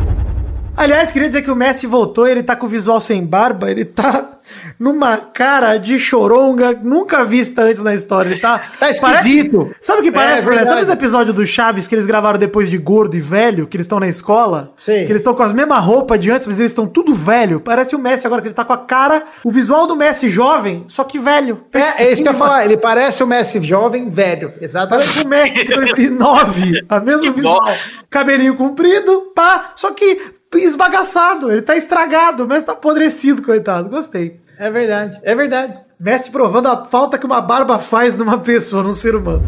[0.75, 3.85] Aliás, queria dizer que o Messi voltou, ele tá com o visual sem barba, ele
[3.85, 4.31] tá
[4.79, 8.29] numa cara de choronga nunca vista antes na história.
[8.31, 8.59] Ele tá.
[8.79, 9.57] Tá esquisito.
[9.59, 10.45] Parece- sabe o que É, parece?
[10.45, 10.67] verdade.
[10.67, 13.85] Sabe os episódios do Chaves que eles gravaram depois de gordo e velho, que eles
[13.85, 14.73] estão na escola?
[14.75, 14.91] Sim.
[15.05, 17.59] Que eles estão com as mesmas roupas de antes, mas eles estão tudo velho.
[17.61, 20.83] Parece o Messi agora, que ele tá com a cara, o visual do Messi jovem,
[20.89, 21.61] só que velho.
[21.71, 22.65] É, é isso que eu ia falar.
[22.65, 24.51] Ele parece o Messi jovem, velho.
[24.59, 25.07] Exatamente.
[25.07, 26.85] Parece o Messi de 2009.
[26.89, 27.73] A mesma visual.
[28.09, 29.71] Cabelinho comprido, pá.
[29.75, 30.19] Só que
[30.61, 31.51] esbagaçado.
[31.51, 32.43] Ele tá estragado.
[32.43, 33.89] O Messi tá apodrecido, coitado.
[33.89, 34.41] Gostei.
[34.59, 35.79] É verdade, é verdade.
[35.99, 39.43] Messi provando a falta que uma barba faz numa pessoa, num ser humano.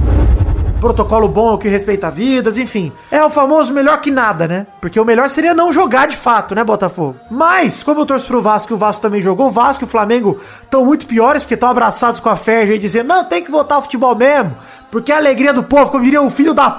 [0.80, 2.91] Protocolo bom é o que respeita vidas, enfim.
[3.10, 4.68] É o famoso melhor que nada, né?
[4.80, 7.15] Porque o melhor seria não jogar de fato, né, Botafogo?
[7.32, 9.90] Mas, como eu torço pro Vasco e o Vasco também jogou, o Vasco e o
[9.90, 13.49] Flamengo estão muito piores porque estão abraçados com a Ferja e dizendo, não, tem que
[13.49, 14.56] voltar ao futebol mesmo.
[14.91, 16.77] Porque é a alegria do povo, como diria o filho da p...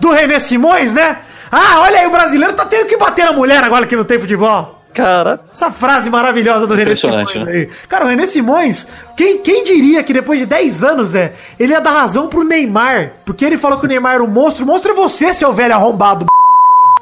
[0.00, 1.20] do René Simões, né?
[1.50, 4.18] Ah, olha aí, o brasileiro tá tendo que bater na mulher agora que não tem
[4.18, 4.80] futebol.
[4.92, 5.40] Cara.
[5.50, 7.54] Essa frase maravilhosa do René Impressionante, Simões né?
[7.54, 7.68] aí.
[7.88, 11.80] Cara, o René Simões, quem, quem diria que depois de 10 anos, Zé, ele ia
[11.80, 13.12] dar razão pro Neymar?
[13.24, 14.64] Porque ele falou que o Neymar era um monstro.
[14.64, 16.26] O monstro é você, seu velho arrombado.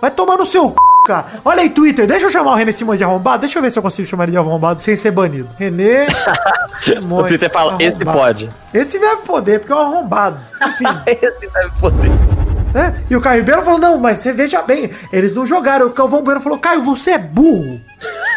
[0.00, 0.74] Vai tomar no seu c...
[1.06, 1.26] cara.
[1.44, 3.40] Olha aí, Twitter, deixa eu chamar o René Simões de arrombado.
[3.40, 5.48] Deixa eu ver se eu consigo chamar ele de arrombado sem ser banido.
[5.58, 6.06] René
[6.70, 7.24] Simões.
[7.24, 8.18] O Twitter fala, esse arrombado.
[8.18, 8.50] pode.
[8.74, 10.38] Esse deve poder, porque é um arrombado.
[10.62, 10.84] Enfim.
[11.06, 12.47] esse deve poder.
[12.78, 15.86] É, E o Caio Ribeiro falou: não, mas você veja bem, eles não jogaram.
[15.86, 17.80] O Calvão Bueno falou: Caio, você é burro.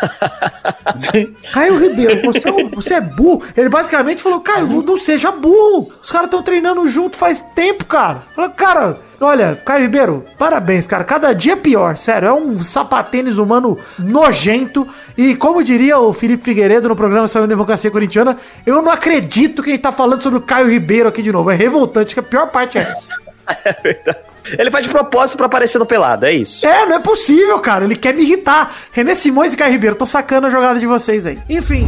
[1.53, 3.43] Caio Ribeiro, você é, um- você é burro.
[3.55, 5.91] Ele basicamente falou: Caio, não, seja burro.
[6.01, 8.23] Os caras estão treinando junto faz tempo, cara.
[8.35, 11.03] Falou, cara, olha, Caio Ribeiro, parabéns, cara.
[11.03, 12.27] Cada dia pior, sério.
[12.29, 14.87] É um sapatênis humano nojento.
[15.17, 19.61] E como diria o Felipe Figueiredo no programa sobre a democracia corintiana, eu não acredito
[19.61, 21.51] que a gente tá falando sobre o Caio Ribeiro aqui de novo.
[21.51, 23.09] É revoltante, que a pior parte é essa.
[24.57, 26.65] Ele faz de propósito pra aparecer no pelado, é isso.
[26.65, 27.83] É, não é possível, cara.
[27.83, 28.73] Ele quer me irritar.
[28.91, 31.39] René Simões e Caio Ribeiro, tô sacando a jogada de vocês aí.
[31.49, 31.87] Enfim.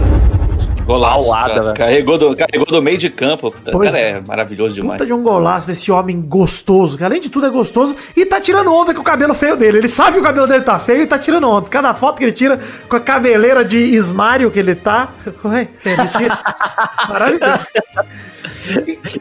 [0.85, 1.17] Golaço.
[1.19, 1.63] Paulada, cara.
[1.63, 1.75] velho.
[1.75, 3.47] Carregou do, carregou do meio de campo.
[3.47, 4.09] O Pois cara é.
[4.11, 4.93] é maravilhoso demais.
[4.93, 8.39] Puta de um golaço desse homem gostoso, que além de tudo é gostoso e tá
[8.41, 9.77] tirando onda com o cabelo feio dele.
[9.79, 11.69] Ele sabe que o cabelo dele tá feio e tá tirando onda.
[11.69, 15.09] Cada foto que ele tira com a cabeleira de Ismário que ele tá.
[15.45, 15.95] Ué, ele.
[17.09, 17.67] Maravilhoso.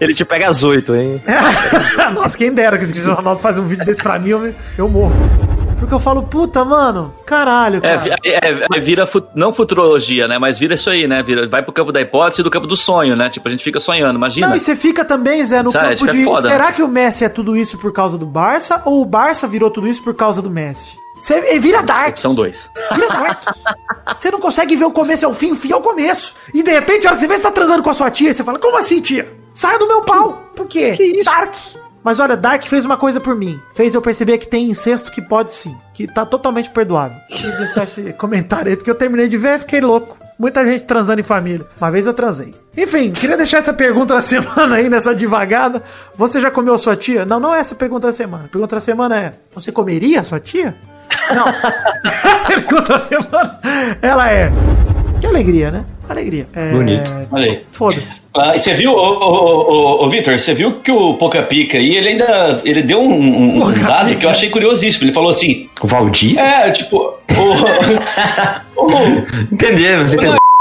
[0.01, 1.23] Ele te pega às oito, hein?
[2.15, 4.89] Nossa, quem dera que esse Cristiano Ronaldo faz um vídeo desse pra mim, eu, eu
[4.89, 5.15] morro.
[5.83, 7.99] Porque eu falo, puta, mano, caralho, É, cara.
[7.99, 10.39] vi- é, é, vira, fu- não futurologia, né?
[10.39, 11.23] Mas vira isso aí, né?
[11.25, 13.29] Vira, vai pro campo da hipótese e do campo do sonho, né?
[13.29, 14.47] Tipo, a gente fica sonhando, imagina.
[14.49, 16.25] Não, e você fica também, Zé, no Sabe, campo é de.
[16.25, 16.73] foda, será né?
[16.73, 18.81] que o Messi é tudo isso por causa do Barça?
[18.85, 20.97] Ou o Barça virou tudo isso por causa do Messi?
[21.19, 22.17] Você vira Dark.
[22.19, 22.71] São dois.
[22.95, 23.43] Vira Dark.
[24.19, 26.35] Você não consegue ver o começo ao fim, o fim ao começo.
[26.55, 28.33] E de repente, a hora que você vê você tá transando com a sua tia,
[28.33, 29.33] você fala: Como assim, tia?
[29.53, 30.43] Saia do meu pau.
[30.55, 30.93] Por quê?
[30.97, 31.25] Que isso?
[31.25, 31.55] Dark.
[32.05, 33.61] Mas olha, Dark fez uma coisa por mim.
[33.75, 35.77] Fez eu perceber que tem incesto que pode sim.
[35.95, 37.17] Que tá totalmente perdoável.
[37.29, 40.17] Quis deixar esse comentário aí, porque eu terminei de ver e fiquei louco.
[40.39, 41.67] Muita gente transando em família.
[41.81, 42.55] Uma vez eu transei.
[42.77, 45.83] Enfim, queria deixar essa pergunta da semana aí, nessa devagada.
[46.17, 47.25] Você já comeu sua tia?
[47.25, 48.47] Não, não é essa pergunta da semana.
[48.47, 50.75] A pergunta da semana é: Você comeria sua tia?
[51.33, 51.45] Não.
[51.47, 53.61] a pergunta da semana,
[54.01, 54.51] ela é.
[55.21, 55.85] Que alegria, né?
[56.13, 56.47] Alegria.
[56.55, 56.71] É...
[56.73, 57.11] Bonito.
[57.31, 57.61] Olha aí.
[57.73, 58.21] Foda-se.
[58.37, 61.43] Ah, e você viu, ô, ô, ô, ô, ô, Vitor, você viu que o Poca
[61.43, 65.05] Pica aí, ele ainda ele deu um, um- um dado que eu achei curiosíssimo.
[65.05, 65.69] Ele falou assim.
[65.83, 66.39] O Valdir?
[66.39, 67.15] É, tipo.
[68.77, 68.93] O,
[69.53, 70.01] entendeu?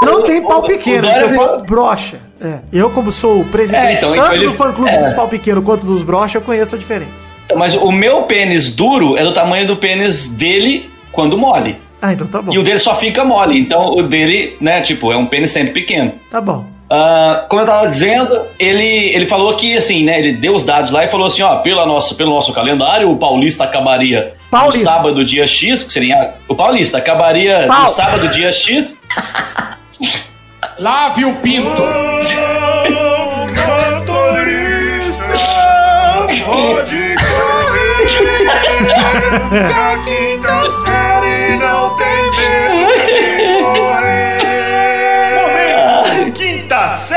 [0.03, 2.17] Não tem pau pequeno, tem pau brocha.
[2.43, 2.57] É.
[2.73, 5.03] Eu, como sou o presidente É, então, tanto então ele- do fã clube é.
[5.03, 7.37] dos pau pequeno quanto dos brocha, eu conheço a diferença.
[7.55, 11.77] Mas o meu pênis duro é do tamanho do pênis dele quando mole.
[12.01, 12.51] Ah, então tá bom.
[12.51, 13.59] E o dele só fica mole.
[13.59, 16.13] Então o dele, né, tipo, é um pênis sempre pequeno.
[16.29, 16.65] Tá bom.
[16.89, 20.91] Ah, como eu tava dizendo, ele, ele falou que, assim, né, ele deu os dados
[20.91, 24.79] lá e falou assim, ó, pela nossa, pelo nosso calendário, o Paulista acabaria Paulista.
[24.79, 27.85] no sábado, dia X, que seria o Paulista, acabaria Pau.
[27.85, 29.01] no sábado, dia X.
[30.79, 31.81] Lave o pinto.
[36.21, 37.15] Pode correr,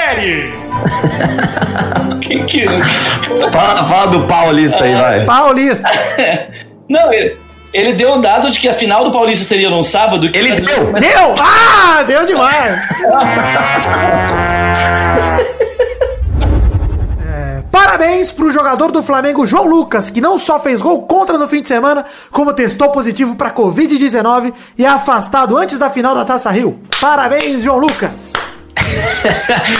[0.05, 0.52] série.
[2.20, 2.66] que, que...
[3.51, 5.24] Fala, fala do Paulista aí, vai.
[5.28, 5.89] Paulista.
[6.89, 7.36] Não, ele,
[7.72, 10.31] ele deu um dado de que a final do Paulista seria num sábado.
[10.31, 10.93] Que Ele deu?
[10.93, 11.35] mas- Deu!
[11.40, 12.89] Ah, deu demais!
[17.26, 21.48] É, Parabéns pro jogador do Flamengo João Lucas, que não só fez gol contra no
[21.48, 26.24] fim de semana, como testou positivo pra Covid-19 e é afastado antes da final da
[26.24, 26.78] Taça Rio.
[27.01, 28.32] Parabéns, João Lucas!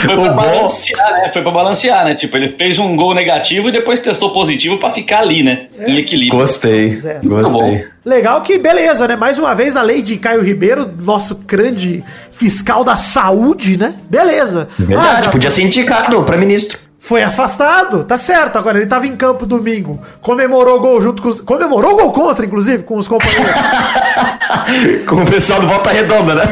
[0.05, 1.29] Foi pra balancear, né?
[1.31, 2.15] Foi pra balancear, né?
[2.15, 5.67] Tipo, ele fez um gol negativo e depois testou positivo pra ficar ali, né?
[5.85, 6.39] Em equilíbrio.
[6.39, 6.95] Gostei.
[6.95, 7.27] Zero.
[7.27, 7.85] Gostei.
[8.03, 9.15] Legal que, beleza, né?
[9.15, 13.95] Mais uma vez a lei de Caio Ribeiro, nosso grande fiscal da saúde, né?
[14.09, 14.67] Beleza.
[14.77, 16.77] Verdade, Ah, podia ser indicado pra ministro.
[17.05, 18.57] Foi afastado, tá certo.
[18.57, 21.39] Agora ele tava em campo domingo, comemorou o gol junto com os.
[21.39, 23.45] Comemorou gol contra, inclusive, com os companheiros.
[25.07, 26.43] Com o pessoal do Volta Redonda, né?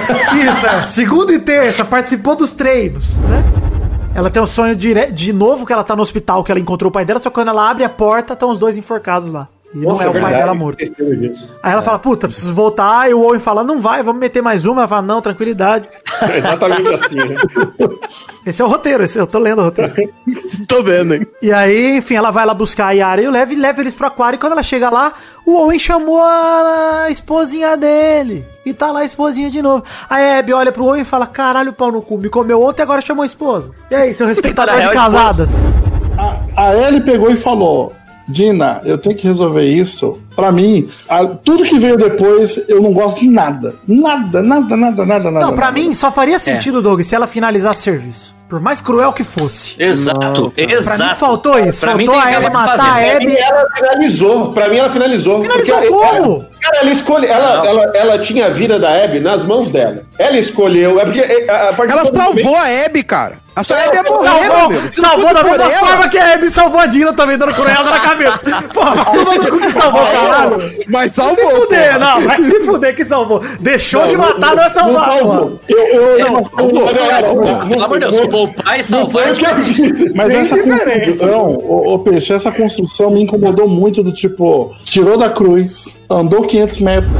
[0.47, 0.83] Isso, é.
[0.83, 3.43] Segunda e terça, participou dos treinos, né?
[4.13, 6.89] Ela tem o sonho de, de novo que ela tá no hospital, que ela encontrou
[6.89, 9.47] o pai dela, só que quando ela abre a porta, estão os dois enforcados lá.
[9.73, 10.83] E Nossa, não é o é pai dela morto.
[11.63, 13.09] Aí ela fala, puta, preciso voltar.
[13.09, 14.81] E o Owen fala, não vai, vamos meter mais uma.
[14.81, 15.89] Ela fala, não, tranquilidade.
[16.21, 17.35] É exatamente assim, né?
[18.45, 19.93] Esse é o roteiro, esse, eu tô lendo o roteiro.
[20.67, 21.25] Tô vendo, hein?
[21.41, 23.95] E aí, enfim, ela vai lá buscar a Yara e o Lev e leva eles
[23.95, 24.35] pro aquário.
[24.35, 25.13] E quando ela chega lá,
[25.45, 28.45] o Owen chamou a, a esposinha dele.
[28.65, 29.85] E tá lá a esposinha de novo.
[30.09, 32.83] A Abby olha pro Owen e fala: caralho, pau no cu, me comeu ontem e
[32.83, 33.71] agora chamou a esposa.
[33.89, 35.51] E aí, seu respeitador de real, a casadas?
[36.57, 37.93] A Ellie pegou e falou:
[38.27, 40.19] Dina, eu tenho que resolver isso.
[40.35, 43.75] Pra mim, a- tudo que veio depois, eu não gosto de nada.
[43.87, 45.45] Nada, nada, nada, nada, nada.
[45.45, 45.79] Não, pra nada.
[45.79, 48.35] mim só faria sentido, Doug, se ela finalizasse o serviço.
[48.49, 49.75] Por mais cruel que fosse.
[49.81, 50.97] Exato, exato.
[50.97, 51.79] Pra mim faltou isso.
[51.81, 53.15] Pra faltou a Abby acabar matar a.
[53.15, 53.35] Abby.
[53.35, 54.53] Ela finalizou.
[54.53, 55.41] Pra mim, ela finalizou.
[55.41, 56.45] Finalizou como?
[56.61, 57.25] Cara, ela escolhe.
[57.27, 60.03] Ela, ela, ela tinha a vida da Abby nas mãos dela.
[60.19, 60.99] Ela escolheu.
[60.99, 61.19] É porque.
[61.21, 63.41] é, a- a partir Ela salvou a Abby, cara.
[63.55, 66.33] A sua Abby ia morrer, meu Salvou, não salvou da mesma ela- forma que a
[66.33, 68.39] Abby salvou a Dina também, dando cruelda na cabeça.
[68.73, 70.57] Porra, todo mundo que salvou, caralho.
[70.87, 71.99] Mas Se salvou, fuder, porra.
[71.99, 73.41] não, vai se fuder que salvou.
[73.59, 75.59] Deixou de matar, não é salvar, não salvou.
[75.67, 79.25] Eu, eu, Não, eu- eu- Pelo amor de Deus, poupar e salvar.
[80.15, 85.97] Mas essa construção, ô, Peixe, essa construção me incomodou muito do tipo, tirou da cruz,
[86.09, 87.11] andou 500 metros.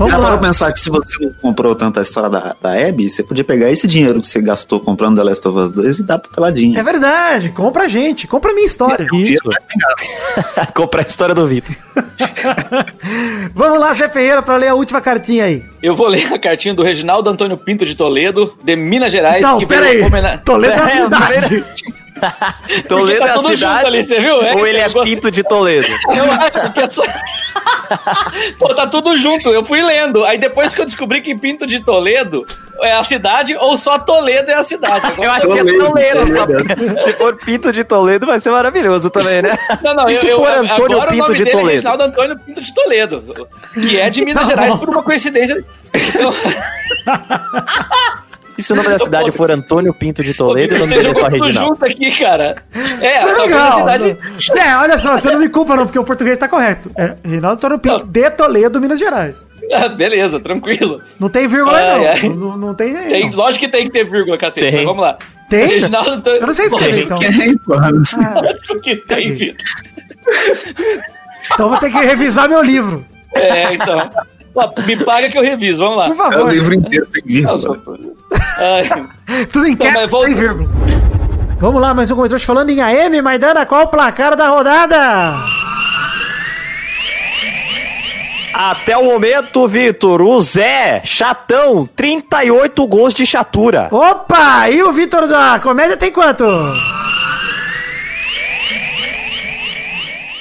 [0.00, 0.28] Vamos Já lá.
[0.28, 3.44] pra pensar que se você não comprou tanto a história da, da Abby, você podia
[3.44, 6.30] pegar esse dinheiro que você gastou comprando The Last of Us 2 e dar pro
[6.32, 6.78] peladinho.
[6.78, 9.06] É verdade, compra a gente, compra a minha história.
[10.74, 11.74] Comprar a história do Vitor.
[13.54, 15.64] Vamos lá, Zé Ferreira, pra ler a última cartinha aí.
[15.82, 19.42] Eu vou ler a cartinha do Reginaldo Antônio Pinto de Toledo, de Minas Gerais.
[19.42, 19.92] Não, que pera aí.
[19.96, 21.64] veio homena- Toledo é a É, cidade.
[22.88, 24.42] Toledo tá é a cidade ali, você viu?
[24.42, 25.02] É, ou ele é eu.
[25.02, 25.86] Pinto de Toledo?
[26.16, 27.02] Eu acho que é só.
[28.58, 29.50] Pô, tá tudo junto.
[29.50, 30.24] Eu fui lendo.
[30.24, 32.46] Aí depois que eu descobri que Pinto de Toledo
[32.82, 35.04] é a cidade ou só Toledo é a cidade.
[35.06, 37.04] Agora- Eu acho que é Toledo, só.
[37.04, 39.58] Se for Pinto de Toledo, vai ser maravilhoso também, né?
[39.82, 41.52] Não, não, e eu, se eu, for Antônio agora o Pinto nome de dele é
[41.52, 41.70] Toledo?
[41.72, 45.64] Reginaldo Antônio Pinto de Toledo, que é de Minas Tá Gerais por uma coincidência.
[45.94, 46.34] Então,
[48.60, 51.02] E se o nome da cidade for Antônio Pinto de Toledo, o nome você é
[51.02, 51.68] jogou tudo Reginaldo?
[51.70, 52.56] junto aqui, cara.
[53.00, 53.78] É, a legal.
[53.78, 54.18] cidade.
[54.52, 56.90] Zé, olha só, você não me culpa não, porque o português tá correto.
[56.94, 59.46] É Reinaldo Antônio Pinto, de Toledo, Minas Gerais.
[59.72, 61.00] Ah, beleza, tranquilo.
[61.18, 62.34] Não tem vírgula Ai, não.
[62.34, 62.56] não.
[62.58, 63.08] Não tem jeito.
[63.08, 63.38] Tem, não.
[63.38, 64.66] lógico que tem que ter vírgula, cacete.
[64.66, 64.74] Tem.
[64.74, 65.16] Mas vamos lá.
[65.48, 65.66] Tem?
[65.66, 66.40] Reginaldo Antônio...
[66.40, 67.18] Eu não sei escrever, então.
[67.18, 69.66] Lógico que tem, Vitor.
[71.54, 73.06] Então vou ter que revisar meu livro.
[73.34, 74.10] É, então.
[74.86, 76.06] Me paga que eu reviso, vamos lá.
[76.08, 76.72] Por favor.
[76.74, 77.78] inteiro sem vírgula.
[78.58, 80.68] Ai, Tudo em Então, cap, volta- sem vírgula.
[81.60, 85.34] Vamos lá, mais um comentário falando em AM, Maidana, qual o placar da rodada?
[88.52, 93.88] Até o momento, Vitor, o Zé, chatão, 38 gols de chatura.
[93.90, 94.68] Opa!
[94.68, 96.44] E o Vitor da comédia tem quanto?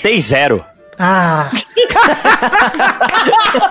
[0.01, 0.65] Tem zero.
[0.99, 1.49] Ah,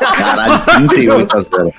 [0.00, 1.74] Caralho, 38 a 0.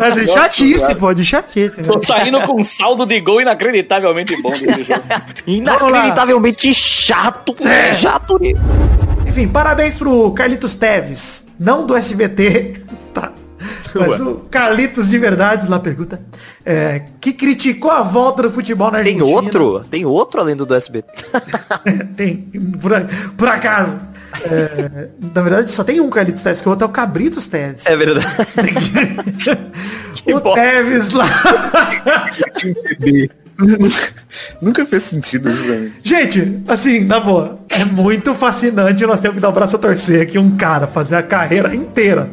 [0.00, 1.82] é de chatice, pô, de chatice.
[1.82, 2.06] tô velho.
[2.06, 5.02] saindo com um saldo de gol inacreditavelmente bom desse jogo.
[5.46, 7.54] Inacreditavelmente chato.
[7.60, 7.96] É.
[7.96, 8.38] Chato.
[9.26, 12.80] Enfim, parabéns pro Carlitos Teves, não do SBT,
[13.12, 13.32] tá?
[13.94, 16.20] Mas o Carlitos de verdade, lá pergunta,
[16.64, 19.24] é, que criticou a volta do futebol na Tem Argentina.
[19.24, 19.84] outro?
[19.90, 21.08] Tem outro além do do SBT?
[22.16, 22.36] Tem,
[22.80, 22.92] por,
[23.36, 24.00] por acaso.
[24.42, 27.86] É, na verdade, só tem um Carlitos Teves, que o outro é o Cabritos Teves.
[27.86, 28.26] É verdade.
[30.26, 31.26] o Teves lá.
[34.60, 35.92] Nunca fez sentido isso pra mim.
[36.02, 40.22] Gente, assim, na boa, é muito fascinante nós temos que dar o braço a torcer
[40.22, 42.28] aqui um cara fazer a carreira inteira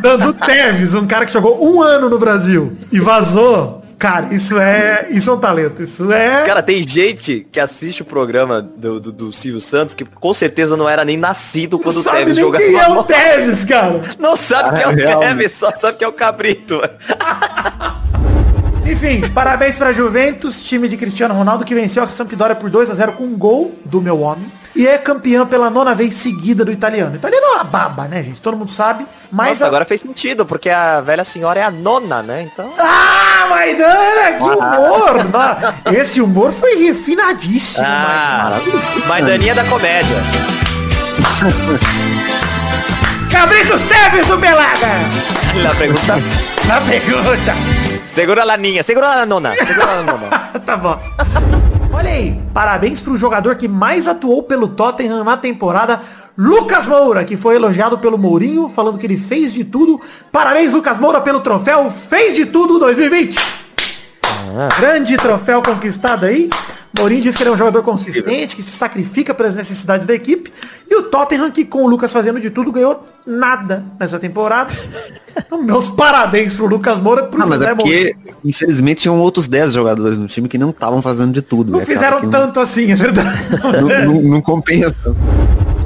[0.00, 3.83] dando Teves, um cara que jogou um ano no Brasil e vazou.
[3.98, 5.06] Cara, isso é.
[5.10, 5.82] Isso é um talento.
[5.82, 6.44] Isso é.
[6.46, 10.76] Cara, tem gente que assiste o programa do, do, do Silvio Santos que com certeza
[10.76, 13.04] não era nem nascido quando não o sabe Tevez jogava quem é o.
[13.04, 14.00] Teves, cara.
[14.18, 16.80] Não sabe quem é o real, Tevez, só sabe que é o Cabrito.
[18.86, 22.94] Enfim, parabéns pra Juventus, time de Cristiano Ronaldo que venceu a Sampdoria por 2 a
[22.94, 24.44] 0 com um gol do meu homem.
[24.76, 27.12] E é campeão pela nona vez seguida do italiano.
[27.12, 28.42] O italiano é uma baba, né, gente?
[28.42, 29.06] Todo mundo sabe.
[29.30, 32.42] Mas Nossa, a- agora fez sentido, porque a velha senhora é a nona, né?
[32.52, 32.72] Então.
[32.76, 35.24] Ah, Maidana, que humor!
[35.32, 38.58] Na- Esse humor foi refinadíssimo, Ah,
[39.06, 40.16] Maidaninha da comédia.
[43.30, 44.88] Cabritos Teves do Pelada!
[45.62, 46.14] Na pergunta.
[46.66, 47.54] Na pergunta.
[48.14, 49.52] Segura a laninha, segura a nona.
[49.56, 50.28] Segura a nona.
[50.64, 51.00] tá bom.
[51.92, 56.00] Olha aí, parabéns pro jogador que mais atuou pelo Tottenham na temporada,
[56.38, 60.00] Lucas Moura, que foi elogiado pelo Mourinho, falando que ele fez de tudo.
[60.30, 63.36] Parabéns, Lucas Moura, pelo troféu Fez de Tudo 2020.
[64.78, 66.48] Grande troféu conquistado aí.
[66.98, 70.52] Mourinho disse que ele é um jogador consistente, que se sacrifica pelas necessidades da equipe.
[70.88, 74.72] E o Tottenham, que com o Lucas fazendo de tudo, ganhou nada nessa temporada.
[75.36, 79.48] Então, meus parabéns pro Lucas Moura, pro Ah, mas José é porque, infelizmente, tinham outros
[79.48, 81.72] 10 jogadores no time que não estavam fazendo de tudo.
[81.72, 83.42] Não né, fizeram cara, tanto assim, é verdade.
[83.62, 84.94] Não, não, não- não compensa.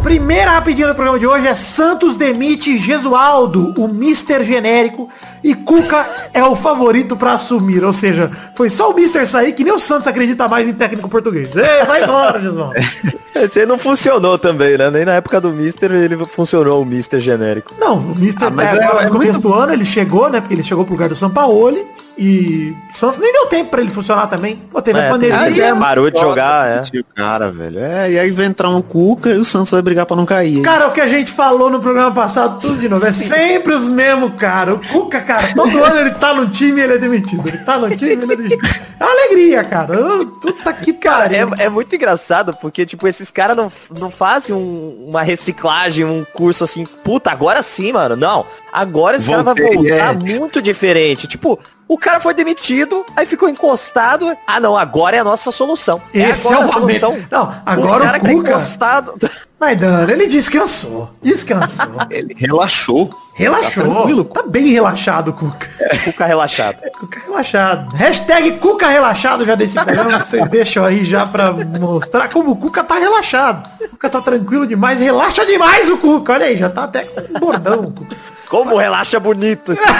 [0.08, 5.06] Primeira rapidinha do programa de hoje é Santos demite Gesualdo, o Mister genérico,
[5.44, 7.84] e Cuca é o favorito pra assumir.
[7.84, 11.10] Ou seja, foi só o Mister sair que nem o Santos acredita mais em técnico
[11.10, 11.54] português.
[11.54, 12.72] Ei, vai embora, Gismão.
[13.36, 14.90] Esse aí não funcionou também, né?
[14.90, 17.74] Nem na época do Mister ele funcionou o Mister genérico.
[17.78, 20.30] Não, o Mister Ah, mas é, é- é no muito- começo do ano ele chegou,
[20.30, 20.40] né?
[20.40, 21.84] Porque ele chegou pro lugar do Sampaoli.
[22.20, 24.56] E o Santos nem deu tempo pra ele funcionar também.
[24.72, 25.76] Pô, teve a É, pandemia.
[25.76, 26.82] parou de jogar, é.
[26.98, 27.78] O cara, velho.
[27.78, 30.60] É, e aí vai entrar um Cuca e o Santos vai brigar pra não cair.
[30.62, 33.06] Cara, o que a gente falou no programa passado, tudo de novo.
[33.06, 34.74] É sempre os mesmos, cara.
[34.74, 37.46] O Cuca, cara, todo ano ele tá no time e ele é demitido.
[37.46, 38.68] Ele tá no time e ele é demitido.
[38.98, 39.94] É uma alegria, cara.
[39.94, 44.54] Eu- Puta que Cara, é, é muito engraçado, porque, tipo, esses caras não, não fazem
[44.56, 48.16] um- uma reciclagem, um curso assim, puta, agora sim, mano.
[48.16, 48.44] Não.
[48.72, 50.38] Agora esse cara vai Voltei, voltar é.
[50.38, 51.26] muito diferente.
[51.28, 54.36] Tipo, o cara foi demitido, aí ficou encostado.
[54.46, 56.00] Ah, não, agora é a nossa solução.
[56.12, 57.10] Esse é agora o a solução.
[57.12, 57.28] momento.
[57.30, 59.14] Não, agora o cara que tá Cuca- encostado.
[59.58, 61.10] Mas, Dano, ele descansou.
[61.22, 61.86] Descansou.
[62.10, 63.10] Ele relaxou.
[63.38, 63.84] Relaxou.
[63.84, 64.24] Tá tranquilo.
[64.24, 65.70] Tá bem relaxado, Cuca.
[66.04, 66.82] Cuca relaxado.
[66.98, 67.94] Cuca relaxado.
[67.94, 70.18] Hashtag Cuca relaxado já desse programa.
[70.18, 73.68] Vocês deixam aí já pra mostrar como o Cuca tá relaxado.
[73.80, 75.00] O Cuca tá tranquilo demais.
[75.00, 76.32] Relaxa demais o Cuca.
[76.32, 77.80] Olha aí, já tá até com um bordão.
[77.80, 78.16] o Cuca.
[78.48, 79.84] Como relaxa bonito esse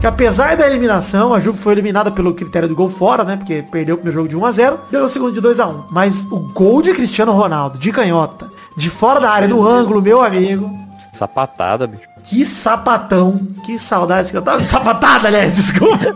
[0.00, 3.36] que apesar da eliminação, a Juve foi eliminada pelo critério do gol fora, né?
[3.36, 5.66] Porque perdeu o primeiro jogo de 1 a 0 ganhou o segundo de 2 a
[5.66, 10.00] 1 Mas o gol de Cristiano Ronaldo, de canhota, de fora da área, no ângulo,
[10.00, 10.87] meu amigo.
[11.18, 12.04] Sapatada, bicho.
[12.22, 13.40] Que sapatão.
[13.64, 14.62] Que saudades que eu tava.
[14.68, 16.14] Sapatada, aliás, desculpa.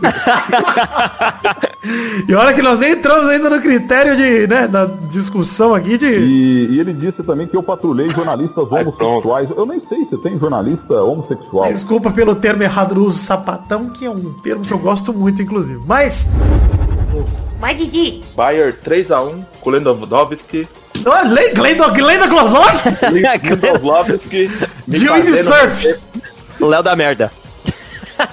[2.25, 6.05] e olha que nós nem entramos ainda no critério de, né, na discussão aqui de.
[6.05, 9.49] E, e ele disse também que eu patrulhei jornalistas homossexuais.
[9.57, 11.67] Eu nem sei se tem jornalista homossexual.
[11.67, 15.41] Desculpa pelo termo errado no uso sapatão, que é um termo que eu gosto muito,
[15.41, 15.81] inclusive.
[15.85, 16.29] Mas.
[17.59, 18.23] Vai, Didi.
[18.37, 19.69] Bayer 3x1 com
[20.95, 21.33] o Lewandowski.
[21.35, 22.89] Nossa, Glenda Glenda Klosowski?
[23.81, 24.51] Lewandowski
[24.87, 25.99] me De fazendo windsurf.
[26.59, 27.31] Léo da merda.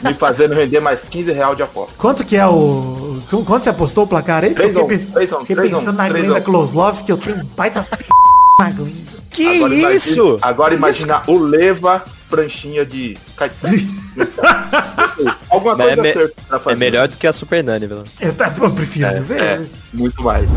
[0.03, 1.95] me fazendo render mais 15 reais de aposta.
[1.99, 3.19] Quanto que é o.
[3.31, 4.51] qu- Quanto você apostou o placar aí?
[4.55, 5.07] Fiquei, pens-
[5.47, 6.41] pensando na Glenda.
[6.41, 8.05] Kloslovski, que eu tenho um baita f...
[8.59, 9.11] na Glenda.
[9.31, 10.39] Que Agora imagina- isso?
[10.43, 13.89] agora imagina o Leva pranchinha de kitesurf.
[15.51, 16.77] Alguma Mas coisa é, me- certa pra fazer.
[16.77, 19.61] é melhor do que a Super Nani, pelo Eu, tá- eu prefiro É, é,
[19.95, 20.49] muito mais.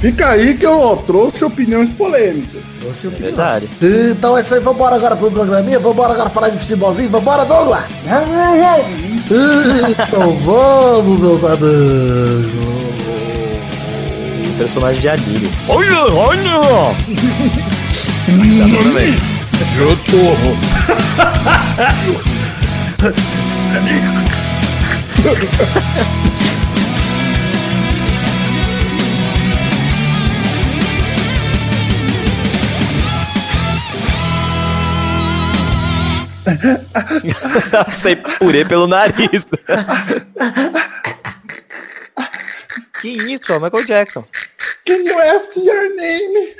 [0.00, 2.62] Fica aí que eu trouxe opiniões polêmicas.
[2.80, 3.34] Trouxe opiniões.
[3.34, 3.68] Verdade.
[3.82, 7.82] Então é isso aí, vambora agora pro programinha, vambora agora falar de futebolzinho, vambora, Douglas!
[10.08, 12.52] Então vamos, meus amigos!
[14.56, 15.50] Personagem de anime.
[15.68, 16.94] Olha, olha!
[19.78, 20.18] Eu tô.
[37.92, 39.46] Sai purê pelo nariz.
[43.00, 44.24] que isso, ó, Michael Jackson.
[44.84, 46.54] Can you ask your name?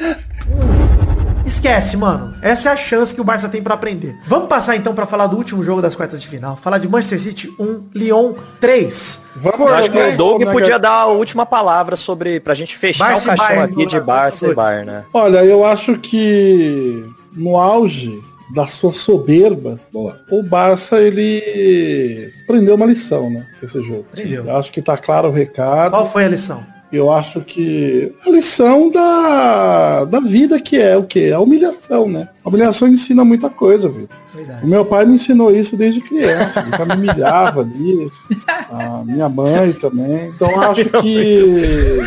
[1.48, 2.34] Esquece, mano.
[2.42, 4.14] Essa é a chance que o Barça tem pra aprender.
[4.26, 6.56] Vamos passar então pra falar do último jogo das quartas de final.
[6.56, 9.22] Falar de Manchester City 1, Lyon 3.
[9.34, 12.38] Vamos Eu acho que o Doug é podia dar a última palavra sobre.
[12.38, 14.54] pra gente fechar Barça o caixão Bayern, aqui de Barça e.
[14.54, 15.04] Bayern, né?
[15.12, 17.02] Olha, eu acho que
[17.34, 18.22] no auge
[18.54, 19.78] da sua soberba,
[20.30, 23.46] o Barça ele aprendeu uma lição, né?
[23.62, 24.06] Esse jogo.
[24.12, 24.44] Aprendeu.
[24.44, 25.90] Eu acho que tá claro o recado.
[25.90, 26.64] Qual foi a lição?
[26.90, 31.30] Eu acho que a lição da, da vida que é o que?
[31.30, 32.28] A humilhação, né?
[32.42, 34.08] A humilhação ensina muita coisa, viu?
[34.62, 36.60] O meu pai me ensinou isso desde criança.
[36.60, 38.10] Ele já me humilhava ali.
[38.70, 40.28] A minha mãe também.
[40.28, 42.00] Então eu acho que.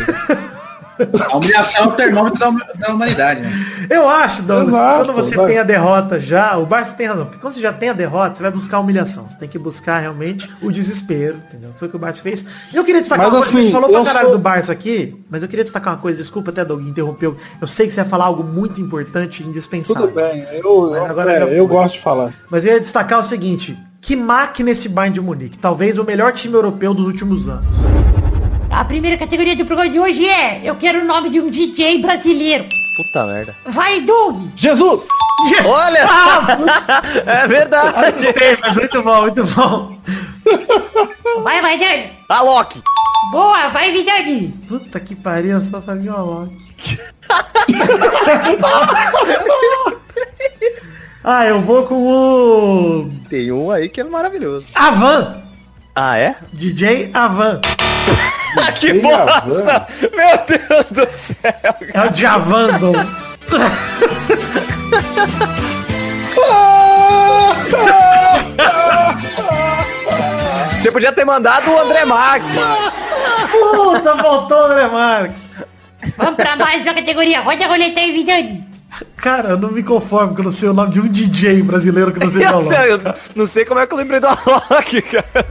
[1.30, 3.40] A humilhação é o termômetro da, da humanidade.
[3.40, 3.52] Né?
[3.90, 5.46] Eu acho, Douglas, Exato, quando você vai.
[5.46, 7.24] tem a derrota já, o Barça tem razão.
[7.26, 9.28] Porque quando você já tem a derrota, você vai buscar a humilhação.
[9.28, 11.70] Você tem que buscar realmente o desespero, entendeu?
[11.78, 12.44] Foi o que o Barça fez.
[12.72, 14.72] Eu queria destacar Mas uma coisa, a gente assim, falou pra caralho sou- do Barça
[14.72, 17.36] aqui, mas eu queria destacar uma coisa, desculpa até, Doug, interrompeu.
[17.60, 20.08] Eu sei que você ia falar algo muito importante e indispensável.
[20.08, 22.32] Tudo bem, eu, agora é, eu gosto de falar.
[22.50, 25.58] Mas eu ia destacar o seguinte, que máquina esse Bayern de Munique?
[25.58, 27.64] Talvez o melhor time europeu dos últimos anos.
[28.82, 31.98] A primeira categoria do programa de hoje é Eu quero o nome de um DJ
[31.98, 32.66] brasileiro.
[32.96, 33.54] Puta merda.
[33.64, 34.36] Vai, Doug!
[34.56, 35.06] Jesus!
[35.64, 36.04] Olha!
[36.04, 37.00] Ah,
[37.44, 38.08] é verdade!
[38.08, 39.96] Assustei, mas muito bom, muito bom.
[41.44, 42.10] Vai, vai, Dani!
[42.28, 42.82] A Loki!
[43.30, 44.48] Boa, vai, Vidani!
[44.66, 46.98] Puta que pariu, eu só sabia o Loki.
[51.22, 54.66] ah, eu vou com o Tem um aí que é maravilhoso.
[54.74, 55.40] Avan.
[55.94, 56.36] Ah, é?
[56.52, 57.60] DJ Avan.
[58.80, 59.86] que bosta!
[60.00, 61.76] Meu Deus do céu!
[61.92, 62.92] É o Djavando.
[70.78, 72.50] Você podia ter mandado o André Marques.
[73.50, 75.52] Puta, voltou o André Marques.
[76.16, 77.40] Vamos pra mais uma categoria.
[77.40, 78.66] Roda a roleta aí, Vidani.
[79.16, 82.12] Cara, eu não me conformo que eu não sei o nome de um DJ brasileiro
[82.12, 82.72] que você falou.
[82.72, 83.00] Eu
[83.36, 85.46] não sei como é que eu lembrei do Alok, cara.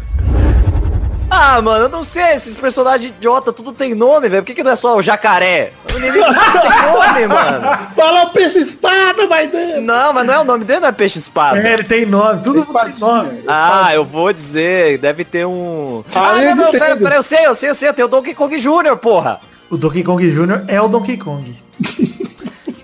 [1.33, 4.41] Ah, mano, eu não sei, esses personagens idiota, tudo tem nome, velho.
[4.43, 5.71] Por que, que não é só o jacaré?
[5.93, 7.77] O inimigo tem nome, mano.
[7.95, 9.81] Fala o peixe espada, vai dentro.
[9.81, 11.57] Não, mas não é o nome dele, não é peixe espada.
[11.57, 13.43] É, ele tem nome, tudo tem nome.
[13.47, 16.03] Ah, eu vou dizer, deve ter um.
[16.13, 18.09] Ah, Ah, eu não, não, pera, pera, eu sei, eu sei, eu sei, tem o
[18.09, 19.39] Donkey Kong Jr., porra.
[19.69, 20.65] O Donkey Kong Jr.
[20.67, 21.57] é o Donkey Kong.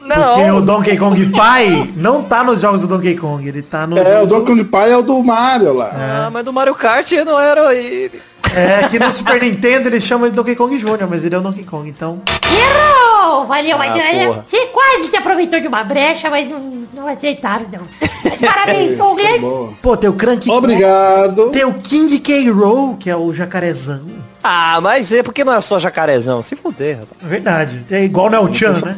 [0.07, 0.35] Não.
[0.35, 3.97] Porque o Donkey Kong Pai não tá nos jogos do Donkey Kong, ele tá no.
[3.97, 5.91] É, o Donkey Kong Pai é o do Mario lá.
[5.93, 8.21] Ah, mas do Mario Kart não era ele.
[8.57, 11.37] É, que no Super Nintendo eles chamam ele de Donkey Kong Jr., mas ele é
[11.37, 12.21] o Donkey Kong, então.
[12.51, 13.45] Errou!
[13.45, 14.43] Valeu, Ah, mas porra.
[14.45, 16.59] você quase se aproveitou de uma brecha, mas não,
[16.93, 17.81] não acertaram, não.
[18.23, 19.75] Mas Parabéns, Douglas.
[19.81, 20.49] Pô, tem o Crank.
[20.49, 21.49] Obrigado.
[21.51, 22.49] Tem o King K.
[22.49, 24.01] Rool, que é o jacarezão.
[24.43, 26.41] Ah, mas é porque não é só jacarezão.
[26.41, 27.21] Se fuder, rapaz.
[27.23, 27.85] É verdade.
[27.91, 28.95] É igual o Nel Chan, né?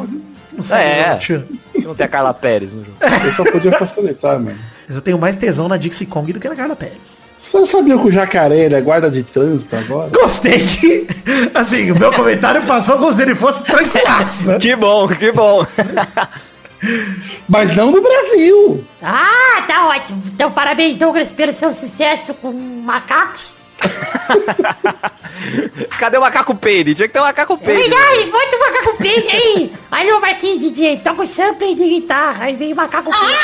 [0.53, 1.07] Não sei, É.
[1.09, 1.43] Nel Chan.
[1.83, 2.97] Não tem a Carla Pérez no jogo.
[3.25, 4.57] Eu só podia facilitar, mano.
[4.87, 7.21] Mas eu tenho mais tesão na Dixie Kong do que na Carla Pérez.
[7.39, 10.11] Você sabia que o jacaré ele é guarda de trânsito agora?
[10.11, 11.07] Gostei que,
[11.55, 14.59] assim, o meu comentário passou como se ele fosse tranquilaço, né?
[14.59, 15.65] Que bom, que bom.
[17.47, 18.83] Mas não no Brasil.
[19.01, 20.21] Ah, tá ótimo.
[20.27, 23.53] Então, parabéns, Douglas, pelo seu sucesso com macacos.
[25.97, 26.93] Cadê o macaco peide?
[26.93, 27.89] Tinha que ter um macaco peide.
[27.89, 29.73] Verdade, bota o macaco peide aí.
[29.89, 32.45] Alô, Marquinhos DJ, toca o sample de guitarra.
[32.45, 33.39] Aí vem o macaco peide.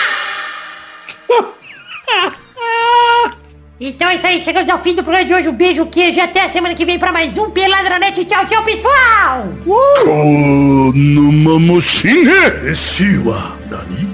[3.80, 5.48] Então é isso aí, chegamos ao fim do programa de hoje.
[5.48, 8.24] Um beijo, queijo e até a semana que vem pra mais um Peladranet.
[8.26, 9.46] Tchau, tchau, pessoal!
[9.66, 10.92] Uh!
[10.92, 12.32] 沼もしね
[12.64, 14.10] え死は何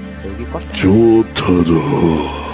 [0.73, 2.47] 上太郎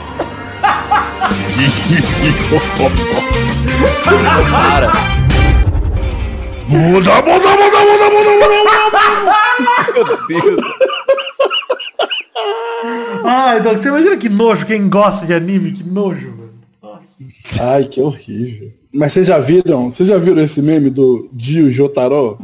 [4.52, 4.92] Para.
[6.68, 9.03] Muda, muda, muda, muda, muda, muda,
[9.94, 10.60] Meu Deus.
[13.26, 16.47] Ai, Doug, você imagina que nojo quem gosta de anime, que nojo, mano.
[17.61, 18.73] Ai, que horrível.
[18.93, 19.91] Mas vocês já viram?
[19.91, 22.39] Vocês já viram esse meme do Dio Jotaro?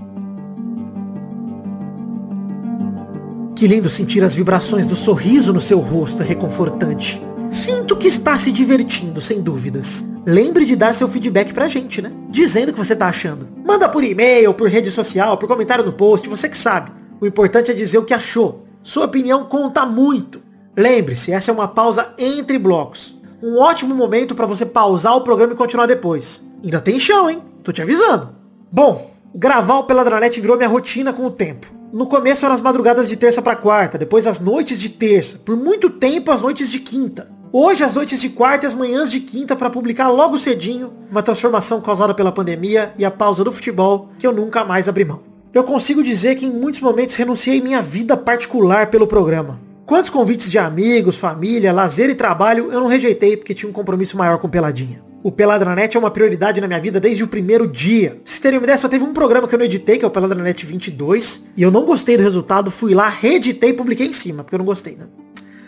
[3.54, 7.22] Que lindo sentir as vibrações do sorriso no seu rosto, é reconfortante.
[7.48, 10.04] Sinto que está se divertindo, sem dúvidas.
[10.26, 12.10] Lembre de dar seu feedback pra gente, né?
[12.28, 13.48] Dizendo o que você tá achando.
[13.64, 16.90] Manda por e-mail, por rede social, por comentário no post, você que sabe.
[17.20, 18.64] O importante é dizer o que achou.
[18.82, 20.42] Sua opinião conta muito.
[20.76, 23.22] Lembre-se, essa é uma pausa entre blocos.
[23.46, 26.42] Um ótimo momento pra você pausar o programa e continuar depois.
[26.64, 27.42] Ainda tem chão, hein?
[27.62, 28.30] Tô te avisando.
[28.72, 31.66] Bom, gravar o Peladranet virou minha rotina com o tempo.
[31.92, 35.58] No começo eram as madrugadas de terça pra quarta, depois as noites de terça, por
[35.58, 37.30] muito tempo as noites de quinta.
[37.52, 41.22] Hoje as noites de quarta e as manhãs de quinta para publicar logo cedinho, uma
[41.22, 45.20] transformação causada pela pandemia e a pausa do futebol que eu nunca mais abri mão.
[45.52, 49.60] Eu consigo dizer que em muitos momentos renunciei minha vida particular pelo programa.
[49.86, 54.16] Quantos convites de amigos, família, lazer e trabalho eu não rejeitei porque tinha um compromisso
[54.16, 55.04] maior com Peladinha.
[55.22, 58.10] O Peladranet é uma prioridade na minha vida desde o primeiro dia.
[58.10, 60.08] Pra vocês terem uma ideia, só teve um programa que eu não editei, que é
[60.08, 64.12] o Peladranet 22, e eu não gostei do resultado, fui lá, reeditei e publiquei em
[64.12, 65.06] cima, porque eu não gostei, né?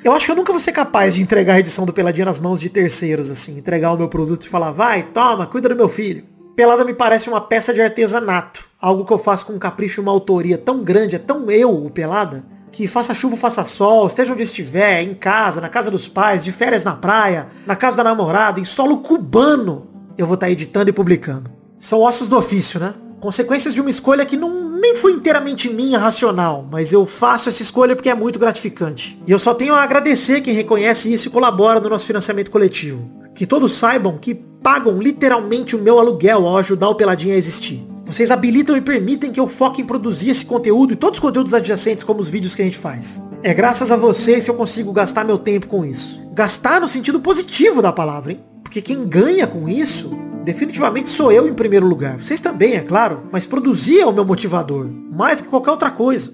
[0.02, 2.40] Eu acho que eu nunca vou ser capaz de entregar a edição do Peladinha nas
[2.40, 5.90] mãos de terceiros, assim, entregar o meu produto e falar, vai, toma, cuida do meu
[5.90, 6.24] filho.
[6.54, 10.02] Pelada me parece uma peça de artesanato, algo que eu faço com um capricho e
[10.02, 14.32] uma autoria tão grande, é tão eu, o Pelada, que faça chuva, faça sol, esteja
[14.32, 18.04] onde estiver, em casa, na casa dos pais, de férias na praia, na casa da
[18.04, 19.88] namorada, em solo cubano,
[20.18, 21.50] eu vou estar editando e publicando.
[21.78, 22.94] São ossos do ofício, né?
[23.20, 27.62] Consequências de uma escolha que não nem foi inteiramente minha racional, mas eu faço essa
[27.62, 29.20] escolha porque é muito gratificante.
[29.26, 33.10] E eu só tenho a agradecer quem reconhece isso e colabora no nosso financiamento coletivo.
[33.34, 37.86] Que todos saibam que pagam literalmente o meu aluguel ao ajudar o Peladinha a existir.
[38.06, 41.52] Vocês habilitam e permitem que eu foque em produzir esse conteúdo e todos os conteúdos
[41.52, 43.20] adjacentes, como os vídeos que a gente faz.
[43.42, 46.24] É graças a vocês que eu consigo gastar meu tempo com isso.
[46.32, 48.40] Gastar no sentido positivo da palavra, hein?
[48.62, 52.16] Porque quem ganha com isso, definitivamente sou eu em primeiro lugar.
[52.16, 56.32] Vocês também, é claro, mas produzir é o meu motivador, mais que qualquer outra coisa.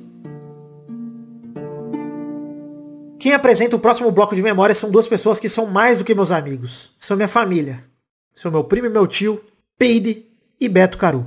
[3.18, 6.14] Quem apresenta o próximo bloco de memória são duas pessoas que são mais do que
[6.14, 6.90] meus amigos.
[6.98, 7.82] São minha família.
[8.34, 9.40] São meu primo e meu tio,
[9.78, 10.31] Peide
[10.62, 11.26] e Beto Caru.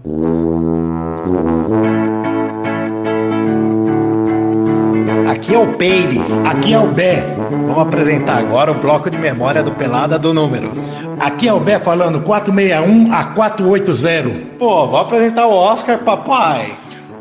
[5.29, 6.21] Aqui é o Peide.
[6.45, 7.35] Aqui é o Bé.
[7.49, 10.71] Vamos apresentar agora o bloco de memória do Pelada do Número.
[11.19, 14.57] Aqui é o Bé falando 461 a 480.
[14.57, 16.73] Pô, vou apresentar o Oscar, papai.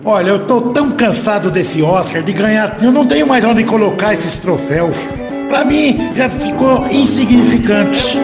[0.04, 2.78] Olha, eu tô tão cansado desse Oscar de ganhar.
[2.80, 4.98] Eu não tenho mais onde colocar esses troféus.
[5.48, 8.16] Pra mim, já ficou insignificante.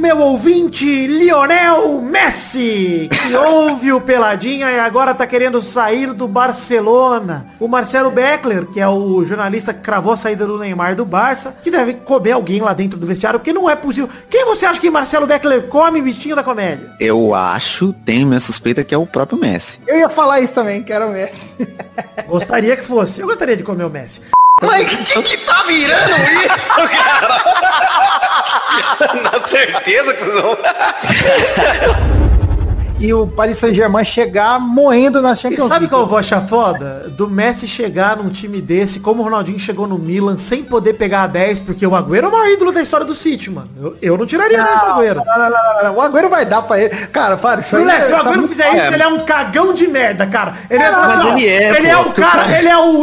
[0.00, 7.46] Meu ouvinte Lionel Messi, que ouve o Peladinha e agora tá querendo sair do Barcelona.
[7.60, 11.54] O Marcelo Beckler, que é o jornalista que cravou a saída do Neymar do Barça,
[11.62, 14.08] que deve comer alguém lá dentro do vestiário, porque não é possível.
[14.30, 16.96] Quem você acha que Marcelo Beckler come, bichinho da comédia?
[16.98, 19.80] Eu acho, tenho minha suspeita que é o próprio Messi.
[19.86, 21.42] Eu ia falar isso também, que era o Messi.
[22.26, 23.20] Gostaria que fosse.
[23.20, 24.22] Eu gostaria de comer o Messi.
[24.62, 28.19] Mas que que tá virando isso, cara?
[29.22, 30.56] Na certeza que não.
[32.98, 35.88] E o Paris Saint-Germain chegar moendo na E Champions sabe League.
[35.88, 37.08] qual eu vou achar foda?
[37.16, 41.22] Do Messi chegar num time desse, como o Ronaldinho chegou no Milan, sem poder pegar
[41.22, 43.70] a 10, porque o Agüero é o maior ídolo da história do City, mano.
[43.80, 45.22] Eu, eu não tiraria não, o Agüero.
[45.24, 45.96] Não, não, não, não, não.
[45.96, 46.90] O Agüero vai dar pra ele.
[47.06, 47.82] Cara, para, isso aí.
[47.82, 50.54] Moleque, se o tá Agüero muito- fizer isso, ele é um cagão de merda, cara.
[50.68, 53.02] Ele é, mas ele é, ele pô, é o cara, ele é o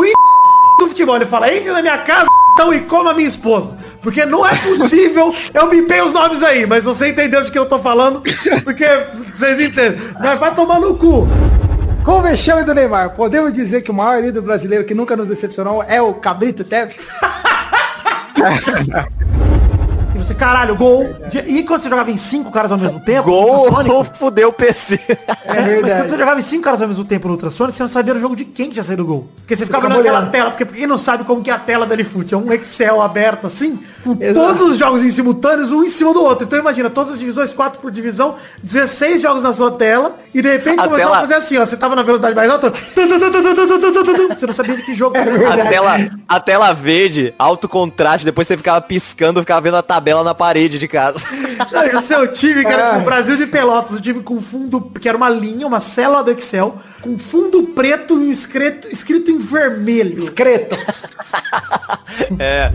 [0.80, 1.16] do futebol.
[1.16, 2.28] Ele fala, entre na minha casa
[2.58, 3.78] então, e coma a minha esposa.
[4.02, 7.68] Porque não é possível, eu bipei os nomes aí, mas você entendeu de que eu
[7.68, 8.24] tô falando,
[8.64, 8.86] porque
[9.32, 10.00] vocês entendem.
[10.20, 11.28] Mas vai tomar no cu.
[12.04, 15.28] Com o vexame do Neymar, podemos dizer que o maior ídolo brasileiro que nunca nos
[15.28, 16.98] decepcionou é o Cabrito Tevez?
[20.18, 21.16] E você, caralho, gol.
[21.30, 23.30] De- E quando você jogava em cinco caras ao mesmo tempo?
[23.30, 25.00] Gol ou fudeu o PC.
[25.08, 26.10] É Mas quando verdade.
[26.10, 28.36] você jogava em cinco caras ao mesmo tempo no ultrassonic, você não sabia no jogo
[28.36, 29.28] de quem que tinha saído o gol.
[29.38, 30.32] Porque você ficava olhando.
[30.32, 33.00] tela, porque quem não sabe como que é a tela da Lifute, é um Excel
[33.02, 34.48] aberto assim, com Exato.
[34.58, 36.46] todos os jogos em simultâneos, um em cima do outro.
[36.46, 40.50] Então imagina, todas as divisões, quatro por divisão, 16 jogos na sua tela, e de
[40.50, 44.46] repente A começava tela- a fazer assim, ó, você tava na velocidade mais alta, você
[44.48, 45.98] não sabia de que jogo que você A tela,
[46.28, 50.78] a tela verde, alto contraste, depois você ficava piscando, ficava vendo a tabela na parede
[50.80, 51.20] de casa.
[51.72, 52.74] Não, o seu time, que É.
[52.74, 56.24] era o Brasil de Pelotas, o time com fundo, que era uma linha, uma célula
[56.24, 60.16] do Excel, com fundo preto e um escrito, escrito em vermelho.
[60.16, 60.76] Discreto.
[62.40, 62.72] É.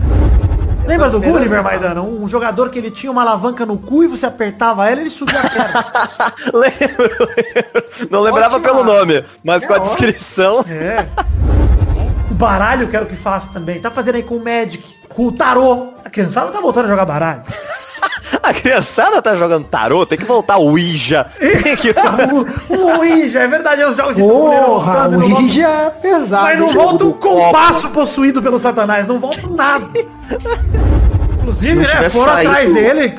[0.87, 2.01] Lembra do Gulliver, Maidana?
[2.01, 5.09] Um jogador que ele tinha uma alavanca no cu e você apertava ela e ele
[5.09, 6.33] subia a perna.
[6.53, 8.09] lembro, lembro.
[8.09, 8.69] Não lembrava Ótima.
[8.71, 9.89] pelo nome, mas É com a ótimo.
[9.95, 10.65] descrição.
[10.67, 11.05] É.
[12.29, 13.79] O baralho eu quero que faça também.
[13.79, 15.89] Tá fazendo aí com o Magic, com o Tarô.
[16.03, 17.41] A criançada tá voltando a jogar baralho.
[18.41, 21.27] A criançada tá jogando tarô, tem que voltar o Ouija.
[21.39, 21.91] Tem que...
[21.91, 26.43] o, o Ouija, é verdade, é os jogos de Porra, o volta- Ouija é pesado.
[26.43, 29.85] Mas não volta um compasso possuído pelo satanás, não volta nada.
[31.43, 33.13] Inclusive, né, foram saído- atrás dele,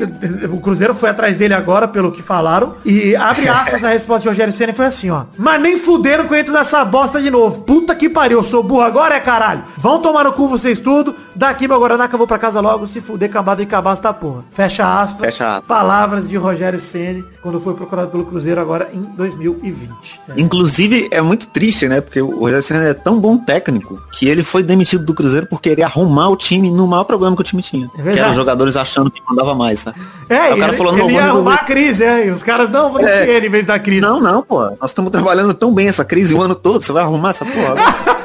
[0.52, 4.28] o Cruzeiro foi atrás dele agora, pelo que falaram, e abre aspas, a resposta de
[4.28, 5.24] Rogério Senna foi assim, ó.
[5.36, 7.60] Mas nem fuderam que eu entro nessa bosta de novo.
[7.60, 9.62] Puta que pariu, eu sou burro agora, é caralho.
[9.76, 12.86] Vão tomar no cu vocês tudo, daqui meu Guaraná que eu vou pra casa logo,
[12.86, 14.42] se fuder, cambada e cabaça da porra.
[14.50, 15.64] Fecha aspas, Fecha aspas.
[15.66, 20.20] palavras de Rogério Senna, quando foi procurado pelo Cruzeiro agora em 2020.
[20.36, 22.00] Inclusive, é muito triste, né?
[22.00, 25.60] Porque o Rogério Senna é tão bom técnico que ele foi demitido do Cruzeiro por
[25.60, 27.88] querer arrumar o time no maior problema que o time tinha.
[28.14, 28.20] Que verdade.
[28.20, 30.00] era os jogadores achando que mandava mais, sabe?
[30.28, 32.42] É, Aí o cara ele, falou, não, ele ia arrumar a crise, é, e os
[32.42, 33.28] caras, não, vou É.
[33.28, 34.00] ele em vez da crise.
[34.00, 34.60] Não, não, pô.
[34.80, 37.74] Nós estamos trabalhando tão bem essa crise o ano todo, você vai arrumar essa porra?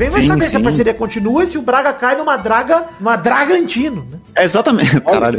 [0.00, 0.62] Vem vai Sim, saber se a sim.
[0.64, 4.16] parceria continua e se o Braga cai numa draga, numa Dragantino, né?
[4.34, 5.38] É exatamente, caralho.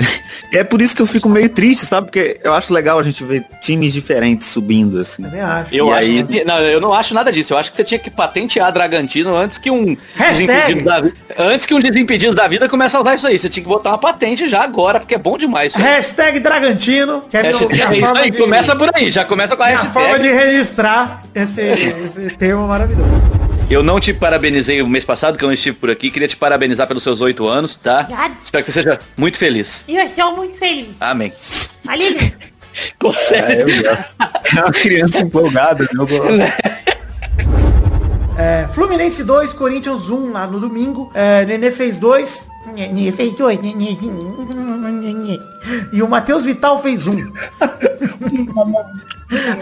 [0.53, 2.06] É por isso que eu fico meio triste, sabe?
[2.06, 5.23] Porque eu acho legal a gente ver times diferentes subindo, assim.
[5.23, 5.73] Também acho.
[5.73, 7.53] Eu E acho aí- que, não, eu não acho nada disso.
[7.53, 11.65] Eu acho que você tinha que patentear Dragantino antes que um desimpedido da vida, antes
[11.65, 13.40] que um desimpedido da vida comece a usar isso aí.
[13.40, 15.73] Você tinha que botar uma patente já agora, porque é bom demais.
[15.73, 19.56] Hashtag Dragantino, que é meu- Hashtag- minha é aí, de- começa por aí, já começa
[19.57, 19.93] com a minha hashtag.
[20.06, 23.09] forma de registrar esse, esse termo maravilhoso.
[23.72, 26.11] Eu não te parabenizei o mês passado, que eu não estive por aqui.
[26.11, 28.01] Queria te parabenizar pelos seus oito anos, tá?
[28.01, 28.38] Obrigado.
[28.43, 29.85] Espero que você seja muito feliz.
[29.88, 30.90] Eu sou muito feliz.
[31.00, 31.32] Amém.
[31.85, 32.17] Valeu.
[32.74, 33.66] Ficou sério.
[34.58, 36.06] É uma criança empolgada, meu
[38.42, 41.11] É, Fluminense 2, Corinthians 1 lá no domingo.
[41.14, 42.50] É, Nenê fez 2.
[42.76, 43.60] Nenê fez 2.
[45.94, 47.11] E o Matheus Vital fez 1.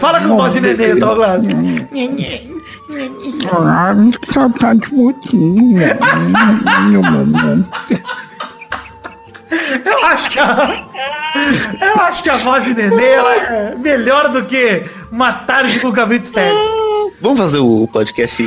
[0.00, 1.42] Fala com voz de Nenê, Douglas.
[3.52, 5.78] Ah, que saudade motinho.
[9.84, 10.86] Eu acho que a,
[11.82, 15.88] eu acho que a voz de Nenê ela é melhor do que uma tarde com
[15.88, 16.79] o Cabrito Teves.
[17.20, 18.42] Vamos fazer o podcast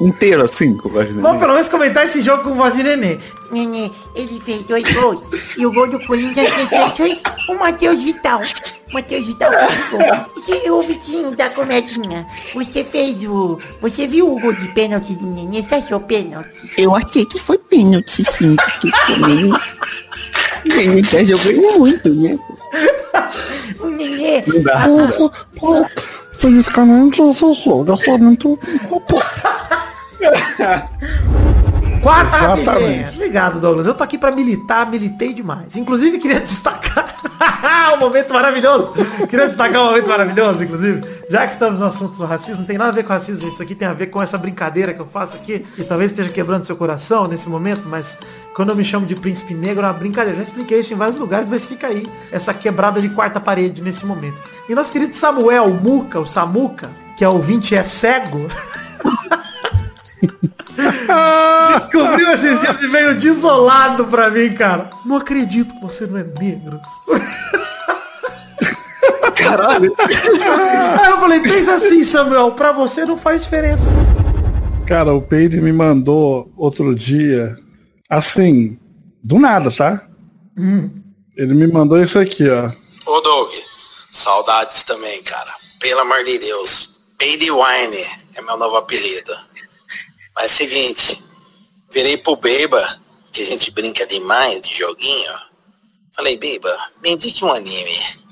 [0.00, 1.22] inteiro assim, com o Wagner?
[1.22, 3.18] Vamos pelo menos comentar esse jogo com voz de Nenê.
[3.52, 5.56] Nenê, ele fez dois gols.
[5.56, 7.16] E o gol do Corinthians fez foi
[7.48, 8.40] o Matheus Vital.
[8.92, 10.60] Matheus Vital fez o gol.
[10.64, 13.58] E o Vitinho da comedinha, você fez o...
[13.80, 15.62] Você viu o gol de pênalti do Nenê?
[15.62, 16.72] Você achou pênalti?
[16.76, 19.52] Eu achei que foi pênalti, sim, porque também
[20.64, 22.36] ele tá jogando muito, né?
[23.78, 24.42] O Nenê...
[24.48, 24.84] Não dá.
[24.84, 25.86] Pô, pô,
[26.40, 28.58] Por isso que eu não jogo, eu sou muito...
[32.06, 33.14] Quatro Exatamente.
[33.16, 33.84] Obrigado, Douglas.
[33.84, 35.76] Eu tô aqui pra militar, militei demais.
[35.76, 37.16] Inclusive, queria destacar
[37.94, 38.92] um momento maravilhoso.
[39.28, 41.00] Queria destacar um momento maravilhoso, inclusive.
[41.28, 43.54] Já que estamos no assunto do racismo, não tem nada a ver com racismo, gente.
[43.54, 46.30] Isso aqui tem a ver com essa brincadeira que eu faço aqui, que talvez esteja
[46.30, 48.16] quebrando seu coração nesse momento, mas
[48.54, 50.36] quando eu me chamo de príncipe negro é uma brincadeira.
[50.36, 54.06] Já expliquei isso em vários lugares, mas fica aí essa quebrada de quarta parede nesse
[54.06, 54.40] momento.
[54.68, 58.46] E nosso querido Samuel Muca, o Samuca, que é ouvinte e é cego.
[61.78, 64.90] Descobriu esses dias e veio desolado pra mim, cara.
[65.04, 66.80] Não acredito que você não é negro.
[69.36, 69.94] Caralho.
[69.98, 73.84] Aí eu falei, pensa assim, Samuel, pra você não faz diferença.
[74.86, 77.56] Cara, o Peide me mandou outro dia,
[78.08, 78.78] assim,
[79.22, 80.06] do nada, tá?
[81.36, 82.70] Ele me mandou isso aqui, ó.
[83.04, 83.50] Ô Doug,
[84.10, 85.50] saudades também, cara.
[85.80, 86.90] Pelo amor de Deus.
[87.18, 88.04] Peide Wine
[88.34, 89.32] é meu novo apelido.
[90.36, 91.22] Mas seguinte,
[91.90, 93.00] virei pro Beba,
[93.32, 95.32] que a gente brinca demais de joguinho.
[96.14, 98.26] Falei, Beba, me indique um anime.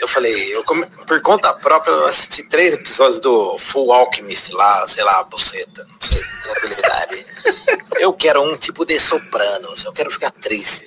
[0.00, 4.88] Eu falei, eu come- por conta própria eu assisti três episódios do Full Alchemist lá,
[4.88, 7.26] sei lá, buceta, não sei, tranquilidade.
[8.00, 10.86] Eu quero um tipo de sopranos, eu quero ficar triste,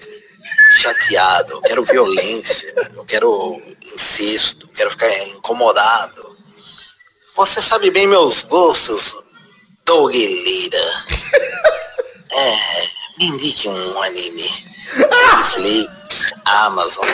[0.77, 6.35] chateado, eu quero violência, eu quero incesto, eu quero ficar incomodado.
[7.35, 9.15] Você sabe bem meus gostos,
[9.85, 10.77] Doug Lira.
[12.35, 12.55] É,
[13.19, 14.49] me indique um anime.
[14.97, 17.05] Netflix, Amazon.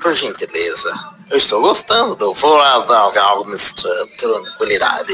[0.00, 0.92] Por gentileza.
[1.30, 3.80] Eu estou gostando do Full Alchemist,
[4.18, 5.12] tranquilidade.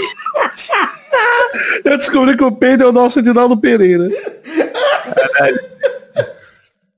[1.84, 4.08] Eu descobri que o Peide é o nosso Edinaldo Pereira.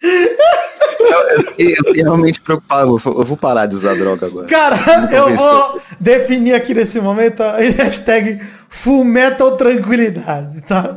[0.00, 2.98] Eu fiquei, eu fiquei realmente preocupado.
[3.04, 4.46] Eu vou- parar de usar droga agora.
[4.46, 4.76] Cara,
[5.12, 8.40] eu vou definir aqui nesse momento a hashtag
[8.70, 10.94] Full Metal Tranquilidade, tá?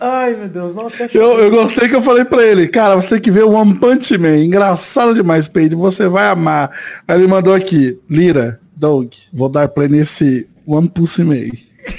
[0.00, 3.10] Ai, meu Deus, nossa, até Eu, eu gostei que eu falei pra ele, cara, você
[3.10, 4.38] tem que ver o One Punch Man.
[4.38, 6.70] Engraçado demais, Peide, você vai amar.
[7.06, 11.50] Aí ele mandou aqui, Lira, Doug, vou dar play nesse One Pussy Man.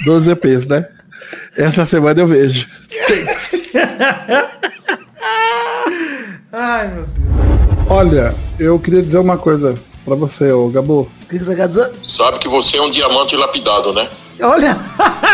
[0.04, 0.86] 12 EPs, né?
[1.56, 2.68] Essa semana eu vejo.
[6.52, 7.26] Ai, meu Deus.
[7.88, 11.10] Olha, eu queria dizer uma coisa pra você, ô Gabo.
[11.22, 11.90] O que você quer dizer?
[12.06, 14.08] Sabe que você é um diamante lapidado, né?
[14.40, 14.76] Olha,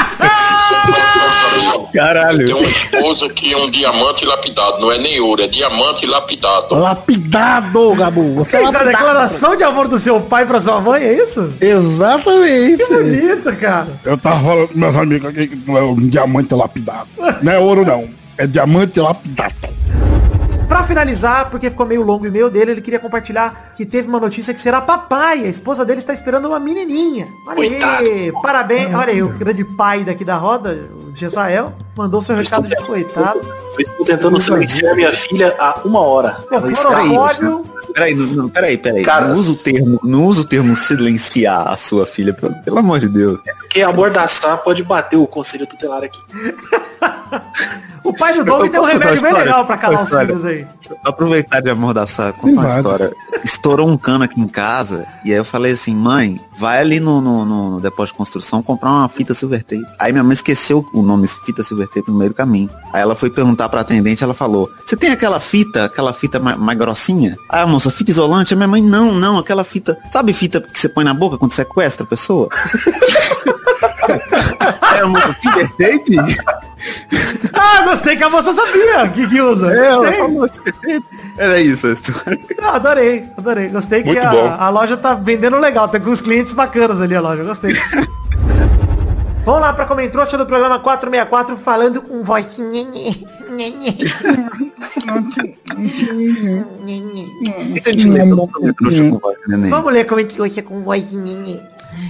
[1.92, 2.46] Caralho.
[2.46, 6.74] Tem uma esposa que é um diamante lapidado, não é nem ouro, é diamante lapidado.
[6.74, 8.34] Lapidado, Gabo.
[8.36, 11.22] Você é Essa é a declaração de amor do seu pai pra sua mãe, é
[11.22, 11.52] isso?
[11.60, 12.78] Exatamente.
[12.78, 13.88] Que bonito, cara.
[14.04, 17.08] Eu tava falando com meus amigos aqui que não é um diamante lapidado.
[17.42, 18.08] Não é ouro, não.
[18.38, 19.54] É diamante lapidado.
[20.72, 24.18] Pra finalizar, porque ficou meio longo o e-mail dele, ele queria compartilhar que teve uma
[24.18, 25.44] notícia que será papai.
[25.44, 27.28] A esposa dele está esperando uma menininha.
[27.46, 28.94] Olha aí, parabéns.
[28.94, 33.40] Olha aí, o grande pai daqui da roda, o Gesael, mandou seu recado de coitado.
[33.76, 36.38] Eu estou tentando silenciar minha filha há uma hora.
[36.50, 37.64] Ela está Clorofólio.
[37.92, 39.04] Peraí, não, não, peraí, peraí.
[39.04, 43.00] Não usa o termo, não usa o termo silenciar a sua filha, pelo, pelo amor
[43.00, 43.40] de Deus.
[43.58, 46.18] Porque amordaçar pode bater o conselho tutelar aqui.
[48.04, 50.66] O pai do Doug Eu tem um remédio bem legal pra calar os filhos aí.
[51.04, 53.12] Aproveitar de amordaçar, contar uma história.
[53.44, 57.20] Estourou um cano aqui em casa, e aí eu falei assim, mãe, vai ali no,
[57.20, 59.84] no, no depósito de construção comprar uma fita silver tape.
[59.98, 62.70] Aí minha mãe esqueceu o nome fita silver tape no meio do caminho.
[62.92, 66.58] Aí ela foi perguntar pra atendente, ela falou, você tem aquela fita, aquela fita mais,
[66.58, 67.36] mais grossinha?
[67.48, 68.54] Aí a moça, fita isolante?
[68.54, 71.52] A minha mãe, não, não, aquela fita, sabe fita que você põe na boca quando
[71.52, 72.48] sequestra a pessoa?
[74.80, 76.16] A moça, silver tape?
[77.54, 79.72] Ah, gostei que a moça sabia que, que usa.
[79.72, 81.04] É, ela falou silver tape.
[81.38, 82.40] Era isso a história.
[82.60, 83.68] Ah, adorei, adorei.
[83.68, 87.20] Gostei que a, a loja tá vendendo legal, tem com os clientes bacanas ali a
[87.20, 87.72] loja, gostei.
[89.44, 92.56] Vamos lá pra Comentrouxa do programa 464 falando com voz.
[99.68, 101.12] Vamos ler Comentrouxa com voz.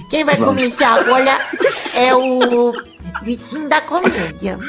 [0.09, 1.37] Quem vai começar agora
[1.97, 2.71] é o
[3.23, 4.59] Vitinho da Comédia.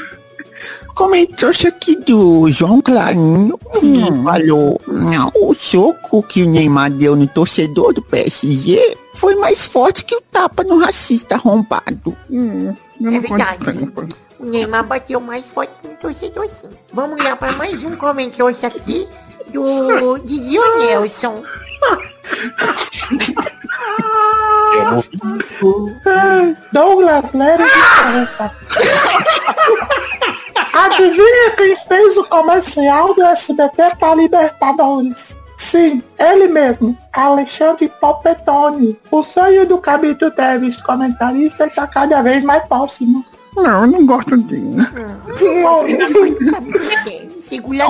[0.95, 7.27] Comentou-se aqui do João Clarinho que falou "Não, o soco que o Neymar deu no
[7.27, 12.15] torcedor do PSG foi mais forte que o tapa no racista arrombado.
[12.31, 13.59] Hum, É verdade.
[14.39, 16.69] O Neymar bateu mais forte no torcedor sim.
[16.93, 19.07] Vamos lá para mais um Comentrouxa aqui
[19.55, 21.41] do Didi Nelson.
[26.73, 27.63] Douglas Nery.
[30.73, 35.37] Adivinha quem fez o comercial do SBT para Libertadores?
[35.57, 38.99] Sim, ele mesmo, Alexandre Palpetone.
[39.09, 43.23] O sonho do Cabrito Teves, comentarista, está cada vez mais próximo.
[43.55, 44.75] Não, eu não gosto dele.
[47.39, 47.85] Segura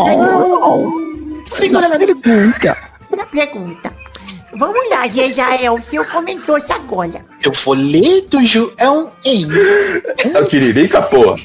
[1.46, 2.78] Segura na pergunta.
[3.16, 3.94] na pergunta.
[4.58, 7.26] Vamos lá, Jejael, o senhor comentou isso agora.
[7.44, 9.48] Eu vou ler do João em.
[10.34, 11.38] É o Tiririca, porra.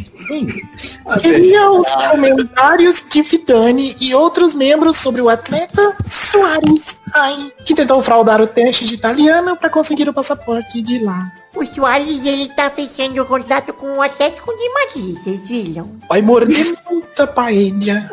[1.20, 8.00] Queria os comentários de Vidani e outros membros sobre o atleta Soares, ai, que tentou
[8.02, 11.32] fraudar o teste de italiano para conseguir o passaporte de lá.
[11.54, 15.90] O Soares, ele tá fechando o contrato com o Atlético de Madrid, vocês viram?
[16.08, 18.10] Vai morder muita paella.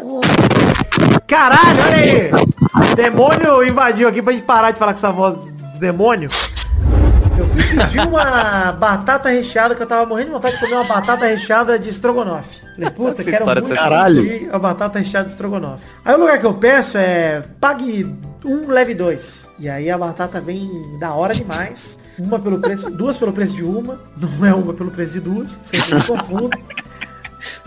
[1.28, 2.96] Caralho, olha aí!
[2.96, 6.30] Demônio invadiu aqui pra gente parar de falar com essa voz do demônio.
[7.78, 11.78] Pedir uma batata recheada, que eu tava morrendo de vontade de comer uma batata recheada
[11.78, 12.62] de estrogonofe.
[12.76, 14.50] Falei, puta, Essa quero história muito de caralho.
[14.52, 15.84] a batata recheada de estrogonofe.
[16.04, 19.48] Aí o lugar que eu peço é pague um, leve dois.
[19.60, 22.00] E aí a batata vem da hora demais.
[22.18, 24.00] Uma pelo preço, duas pelo preço de uma.
[24.18, 25.60] Não é uma pelo preço de duas.
[25.64, 26.58] Sempre me confundo.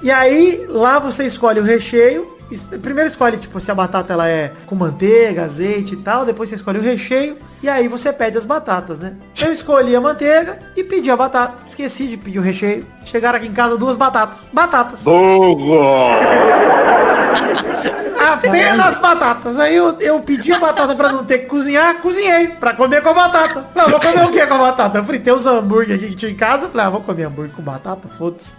[0.02, 2.36] E aí, lá você escolhe o recheio.
[2.82, 6.24] Primeiro escolhe, tipo, se a batata ela é com manteiga, azeite e tal.
[6.24, 7.36] Depois você escolhe o recheio.
[7.62, 9.14] E aí você pede as batatas, né?
[9.40, 11.54] Eu escolhi a manteiga e pedi a batata.
[11.64, 12.86] Esqueci de pedir o recheio.
[13.04, 14.48] Chegaram aqui em casa duas batatas.
[14.52, 15.02] Batatas.
[18.32, 19.58] Apenas batatas.
[19.58, 23.10] Aí eu, eu pedi a batata pra não ter que cozinhar, cozinhei pra comer com
[23.10, 23.66] a batata.
[23.74, 24.98] Não, vou comer o que com a batata?
[24.98, 26.68] Eu fritei os hambúrguer aqui que tinha em casa.
[26.68, 28.54] Falei, ah, vou comer hambúrguer com batata, foda-se.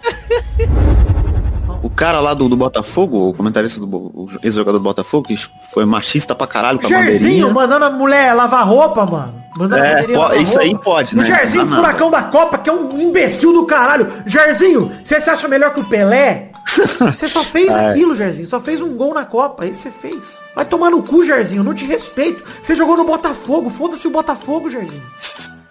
[1.82, 5.36] O cara lá do, do Botafogo, o comentarista do o ex-jogador do Botafogo, que
[5.72, 7.48] foi machista pra caralho com a bandeirinha.
[7.48, 9.42] mandando a mulher lavar roupa, mano.
[9.56, 10.06] Mandando É,
[10.40, 11.24] isso aí pode, O né?
[11.26, 11.76] Jairzinho, Ah, não.
[11.78, 14.06] furacão da Copa, que é um imbecil do caralho.
[14.24, 16.50] Jairzinho, você se acha melhor que o Pelé?
[16.72, 17.90] Você só fez É.
[17.90, 18.48] aquilo, Jairzinho.
[18.48, 19.66] Só fez um gol na Copa.
[19.66, 20.38] Isso você fez.
[20.54, 21.62] Vai tomar no cu, Jairzinho.
[21.64, 22.42] Não te respeito.
[22.62, 23.68] Você jogou no Botafogo.
[23.68, 25.02] Foda-se o Botafogo, Jairzinho.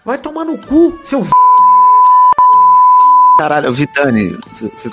[0.06, 1.30] Vai tomar no cu, seu v...
[3.38, 4.38] Caralho, Vitani.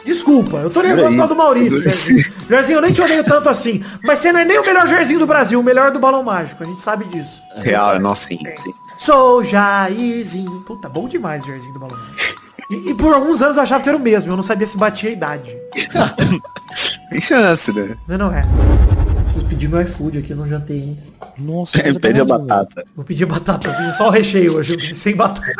[0.05, 2.25] Desculpa, eu tô nervoso por do Maurício, Jairzinho.
[2.49, 3.83] Jairzinho, eu nem te odeio tanto assim.
[4.03, 6.63] Mas você não é nem o melhor Jairzinho do Brasil, o melhor do Balão Mágico.
[6.63, 7.43] A gente sabe disso.
[7.57, 8.73] Real, nossa, sim, sim.
[8.99, 10.63] Sou Jairzinho.
[10.67, 12.39] Puta, bom demais o Jairzinho do Balão Mágico.
[12.71, 14.33] E, e por alguns anos eu achava que era o mesmo.
[14.33, 15.57] Eu não sabia se batia a idade.
[17.11, 17.97] Tem chance, né?
[18.07, 18.45] Mas não é.
[19.25, 20.99] Preciso pedir meu iFood aqui, eu não jantei, hein?
[21.39, 22.85] Nossa, Pe- Pede a batata.
[22.97, 25.53] Vou pedir batata, só o recheio hoje, sem batata.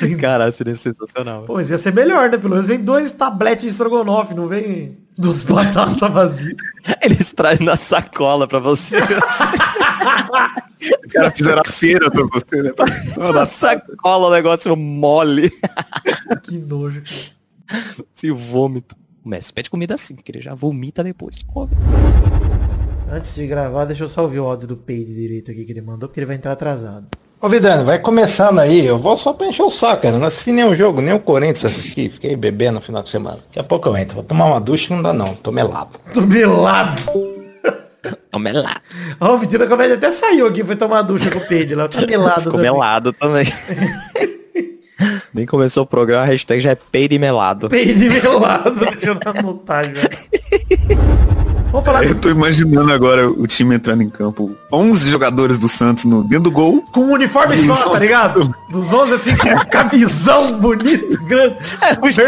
[0.20, 1.44] Cara, seria sensacional.
[1.44, 2.38] Pô, mas ia ser melhor, né?
[2.38, 6.56] Pelo menos vem dois tabletes de estrogonofe, não vem duas batatas vazias.
[7.02, 8.98] Eles trazem na sacola pra você.
[8.98, 9.08] Os
[11.12, 12.72] caras fizeram a feira pra você, né?
[13.32, 15.50] na sacola o negócio mole.
[16.42, 17.84] Que nojo, cara.
[18.14, 18.94] Esse vômito.
[19.24, 21.42] O Messi pede comida assim, porque ele já vomita depois.
[21.44, 21.72] Come.
[23.10, 25.80] Antes de gravar, deixa eu só ouvir o áudio do Peide direito aqui que ele
[25.80, 27.06] mandou, porque ele vai entrar atrasado.
[27.44, 28.86] Ô Vidano, vai começando aí.
[28.86, 30.18] Eu vou só pra encher o saco, cara.
[30.18, 32.08] Não assisti nenhum jogo, nem o Corinthians assisti.
[32.08, 33.36] Fiquei bebendo no final de semana.
[33.36, 34.14] Daqui a pouco eu entro.
[34.14, 35.34] Vou tomar uma ducha e não dá não.
[35.34, 36.00] Tô melado.
[36.14, 37.02] Tô melado.
[38.32, 38.80] Tô melado.
[39.20, 41.86] Ó, o Vitinho da Comédia até saiu aqui, foi tomar ducha com o Peide lá.
[41.86, 42.72] Tá melado Ficou também.
[42.72, 43.46] melado também.
[45.34, 47.68] Nem começou o programa, a hashtag já é peide melado.
[47.68, 50.08] Peide melado, deixa eu anotar já.
[51.74, 54.56] Vamos falar Eu tô imaginando agora o time entrando em campo.
[54.72, 56.84] 11 jogadores do Santos no, dentro do gol.
[56.92, 58.54] com um uniforme só, tá ligado?
[58.70, 61.56] Dos 11 assim, com camisão bonito, grande.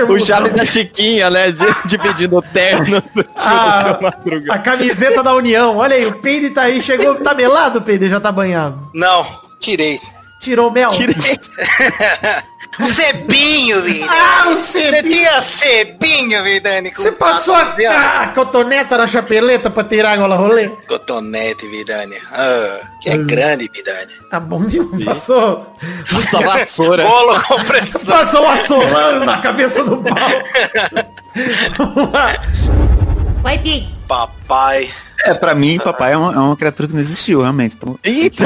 [0.09, 1.53] O Charles da Chiquinha, né?
[1.53, 4.53] De, dividindo o terno do time do seu a, Madruga.
[4.53, 5.77] a camiseta da União.
[5.77, 8.09] Olha aí, o Peide tá aí, chegou, tá melado, Peide?
[8.09, 8.91] Já tá banhado.
[8.93, 9.25] Não,
[9.61, 10.01] tirei.
[10.41, 10.91] Tirou mel?
[12.79, 14.09] O cebinho, Vidani.
[14.11, 15.15] Ah, o Você cebinho.
[15.15, 16.91] tinha cebinho, Vidani.
[16.93, 17.75] com Você passou a,
[18.23, 20.69] a cotoneta na chapeleta pra tirar água lá rolê?
[20.87, 22.17] Cotonete, Vidani.
[22.33, 24.13] Ah, que é grande, Vidani.
[24.31, 25.05] Tá bom demais.
[25.05, 25.77] Passou.
[26.13, 27.05] Passou a vassoura.
[27.09, 28.05] Bolo compressor.
[28.07, 30.17] Passou o assolando na cabeça do pau.
[33.43, 33.89] Vai, Pi.
[34.09, 34.91] Papai.
[35.25, 37.77] É, pra mim, papai é uma, é uma criatura que não existiu, realmente.
[37.77, 38.45] Então, Eita!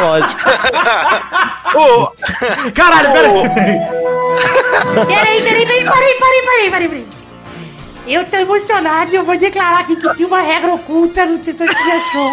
[0.00, 0.40] Lógico.
[2.74, 3.42] Caralho, peraí.
[5.06, 7.06] Peraí, peraí, peraí, parei, parei, parei, parei, peraí.
[8.06, 11.66] Eu tô emocionado e eu vou declarar aqui que tinha uma regra oculta no Testão
[11.66, 12.32] de Show.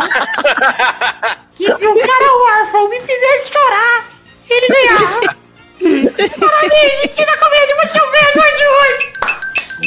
[1.55, 4.09] Que se um cara órfão me fizesse chorar,
[4.49, 5.35] ele ganhava.
[5.81, 9.13] Parabéns, da Comédia, você é o melhor de hoje.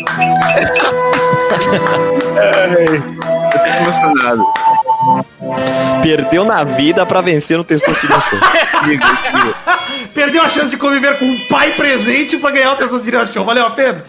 [0.00, 0.74] Eu
[3.54, 4.44] tô emocionado.
[6.02, 8.38] Perdeu na vida pra vencer no Testosterona Show.
[10.14, 13.44] Perdeu a chance de conviver com um pai presente pra ganhar o Testosterona Show.
[13.44, 14.04] Valeu a pena?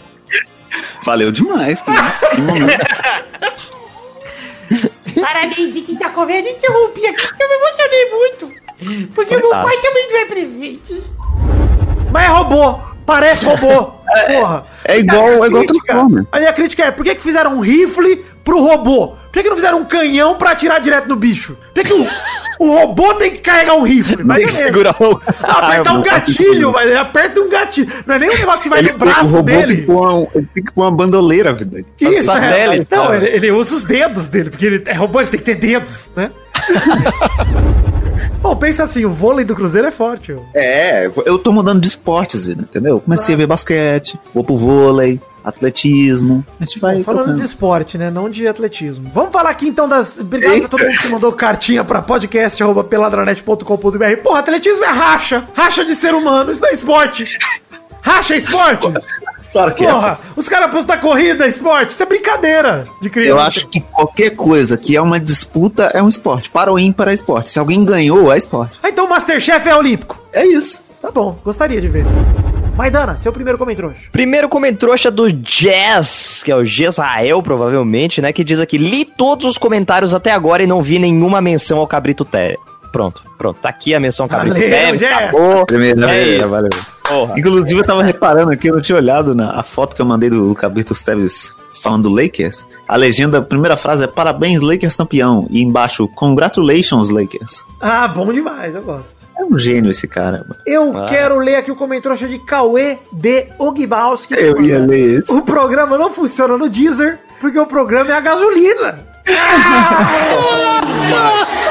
[1.03, 2.29] Valeu demais, que isso.
[2.29, 2.85] Que momento.
[5.21, 6.51] Parabéns, Vitinho da Comédia.
[6.51, 8.51] Interrompi aqui eu me emocionei muito.
[9.13, 11.01] Porque meu pai também não é presente.
[12.11, 12.79] Mas é robô.
[13.05, 13.93] Parece robô.
[14.33, 14.65] Porra.
[14.85, 16.27] É igual, é igual Transformers.
[16.31, 19.07] A minha crítica é, por que, que fizeram um rifle pro robô?
[19.07, 21.57] Por que, que não fizeram um canhão pra atirar direto no bicho?
[21.73, 22.07] Por que, que o,
[22.59, 24.23] o robô tem que carregar um rifle?
[24.23, 27.91] Mas Tem que segurar o- Apertar um gatilho, mas aperta um gatilho.
[28.05, 29.75] Não é nem um negócio que vai Ele no tem- o braço robô tem dele.
[29.77, 31.83] que, pôr um- ele tem que pôr uma bandoleira, vida.
[31.99, 32.85] Isso, é.
[32.85, 33.15] cara.
[33.17, 36.09] ele, ele usa os dedos dele, porque ele é robô, ele tem que ter dedos,
[36.15, 36.31] né?
[38.41, 40.33] Bom, pensa assim, o vôlei do Cruzeiro é forte.
[40.33, 40.39] ó.
[40.53, 42.99] É, eu tô mudando de esportes, vida, entendeu?
[42.99, 46.45] Comecei a ver basquete, vou pro vôlei, atletismo.
[46.59, 47.03] A gente vai.
[47.03, 47.39] Falando tocando.
[47.39, 48.09] de esporte, né?
[48.09, 49.09] Não de atletismo.
[49.13, 50.19] Vamos falar aqui então das.
[50.19, 54.17] Obrigado a todo mundo que mandou cartinha pra podcast.peladranet.com.br.
[54.23, 55.47] Porra, atletismo é racha.
[55.53, 56.51] Racha de ser humano.
[56.51, 57.37] Isso não é esporte.
[58.01, 58.87] Racha é esporte.
[59.55, 59.89] Claro que é.
[59.89, 61.91] Porra, os caras postam corrida, é esporte.
[61.91, 63.29] Isso é brincadeira de criança.
[63.29, 66.49] Eu acho que qualquer coisa que é uma disputa é um esporte.
[66.49, 67.51] Para ou ímpar é esporte.
[67.51, 68.77] Se alguém ganhou, é esporte.
[68.83, 70.21] Ah, então o Masterchef é olímpico.
[70.33, 70.83] É isso.
[71.01, 72.05] Tá bom, gostaria de ver.
[72.75, 73.95] Maidana, seu primeiro comentário.
[74.11, 78.33] Primeiro comentrouxa do Jazz, que é o Jezrael, provavelmente, né?
[78.33, 81.87] Que diz aqui: li todos os comentários até agora e não vi nenhuma menção ao
[81.87, 82.57] Cabrito Té.
[82.95, 83.57] Pronto, pronto.
[83.61, 84.69] Tá aqui a menção Cabrito Valeu.
[84.95, 85.01] Jazz.
[85.03, 85.65] Acabou.
[85.65, 86.69] Primeiro, É valeu.
[87.03, 87.33] Porra.
[87.37, 90.29] Inclusive, eu tava reparando aqui, eu não tinha olhado na a foto que eu mandei
[90.29, 92.65] do Cabrito Teves falando do Lakers.
[92.87, 95.45] A legenda, a primeira frase é Parabéns, Lakers campeão.
[95.49, 97.65] E embaixo, Congratulations, Lakers.
[97.81, 99.27] Ah, bom demais, eu gosto.
[99.37, 100.45] É um gênio esse cara.
[100.47, 100.55] mano.
[100.65, 101.05] Eu Ah.
[101.07, 104.35] quero ler aqui o comentário de Cauê de Ogbalski.
[104.35, 105.33] Eu ia ler esse.
[105.33, 108.99] O programa não funciona no Deezer porque o programa é a gasolina.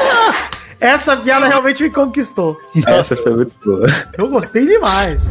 [0.85, 2.59] Essa piada realmente me conquistou.
[2.85, 3.87] Essa foi muito boa.
[4.15, 5.25] Eu gostei demais.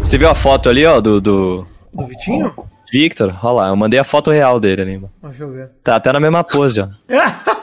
[0.00, 2.52] Você viu a foto ali, ó, do, do Do Vitinho?
[2.92, 3.34] Victor?
[3.42, 5.10] Olha lá, eu mandei a foto real dele ali, mano.
[5.22, 5.70] Deixa eu ver.
[5.82, 6.88] Tá até na mesma pose, ó.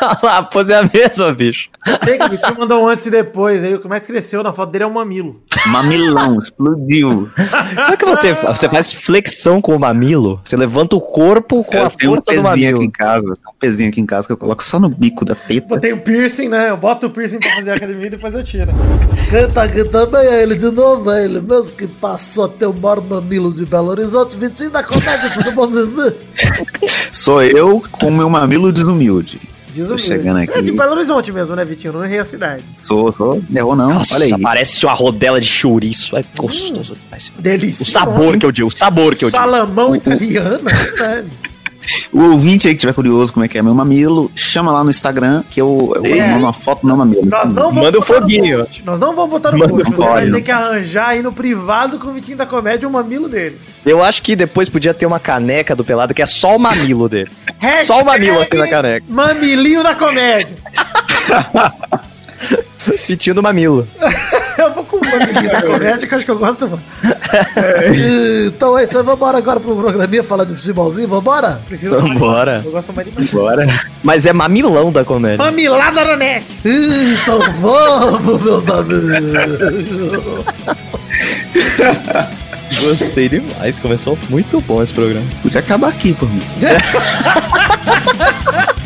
[0.22, 1.68] Lá, a pose é a mesma, bicho.
[2.04, 3.64] Sei que o Vitinho mandou um antes e depois.
[3.64, 5.40] Aí o que mais cresceu na foto dele é um mamilo.
[5.66, 7.30] Mamilão, explodiu.
[7.34, 10.40] Como é que você, você faz flexão com o mamilo?
[10.44, 12.76] Você levanta o corpo com Eu a tenho um força do pezinho mamilo.
[12.78, 15.24] aqui em casa, tem um pezinho aqui em casa que eu coloco só no bico
[15.24, 15.66] da teta.
[15.68, 16.70] Botei o piercing, né?
[16.70, 18.72] Eu boto o piercing pra fazer a academia e depois eu tiro.
[19.30, 22.66] Quem tá aqui também é ele de novo, é ele mesmo que passou a ter
[22.66, 26.14] o maior mamilo de Belo Horizonte, Vitinho da comédia, tudo bom, Vivi?
[27.12, 29.40] Sou eu com meu mamilo desumilde.
[29.78, 30.72] Diz Tô chegando É de aqui.
[30.72, 31.92] Belo Horizonte mesmo, né, Vitinho?
[31.92, 32.64] Não errei a cidade.
[32.76, 33.40] Sou, sou.
[33.54, 33.94] Errou não.
[33.94, 34.42] Nossa, Olha aí.
[34.42, 36.16] parece uma rodela de chouriço.
[36.16, 37.30] É gostoso demais.
[37.38, 37.84] Delícia.
[37.84, 39.40] O sabor que eu digo, o sabor que eu digo.
[39.40, 41.28] Salamão italiano, é verdade.
[42.12, 44.90] O ouvinte aí que tiver curioso como é que é meu mamilo, chama lá no
[44.90, 46.28] Instagram que eu, eu É.
[46.32, 47.26] mando uma foto no mamilo.
[47.26, 48.66] Nós não vamos Manda o foguinho.
[48.84, 49.90] Nós não vamos botar no Manda post.
[49.90, 53.28] Você vai ter que arranjar aí no privado com o Vitinho da Comédia o mamilo
[53.28, 53.58] dele.
[53.84, 57.08] Eu acho que depois podia ter uma caneca do pelado que é só o mamilo
[57.08, 57.30] dele.
[57.84, 59.06] Só o mamilo assim na caneca.
[59.08, 60.56] Mamilinho da comédia.
[63.06, 63.86] Fitinho do mamilo.
[64.88, 66.82] Com o mamilinho da comédia que eu acho que eu gosto muito.
[68.46, 71.60] Então é isso aí, vambora agora pro programinha falar de futebolzinho, vambora?
[71.68, 72.62] Prefiro Vambora.
[72.64, 73.32] Eu gosto mais de mamilo.
[73.38, 73.66] Bora.
[74.02, 75.44] Mas é mamilão da comédia.
[75.44, 76.46] Mamilada na net.
[76.64, 79.10] Então vamos, meus amigos.
[82.82, 83.78] Gostei demais.
[83.78, 85.26] Começou muito bom esse programa.
[85.42, 86.42] Podia acabar aqui por mim.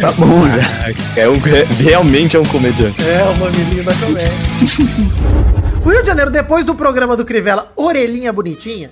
[0.00, 1.20] tá bom, já.
[1.20, 1.38] É um,
[1.82, 3.02] realmente é um comediante.
[3.02, 4.30] É, o mamilinho da comédia.
[5.82, 8.90] O Rio de Janeiro, depois do programa do Crivella, Orelhinha Bonitinha.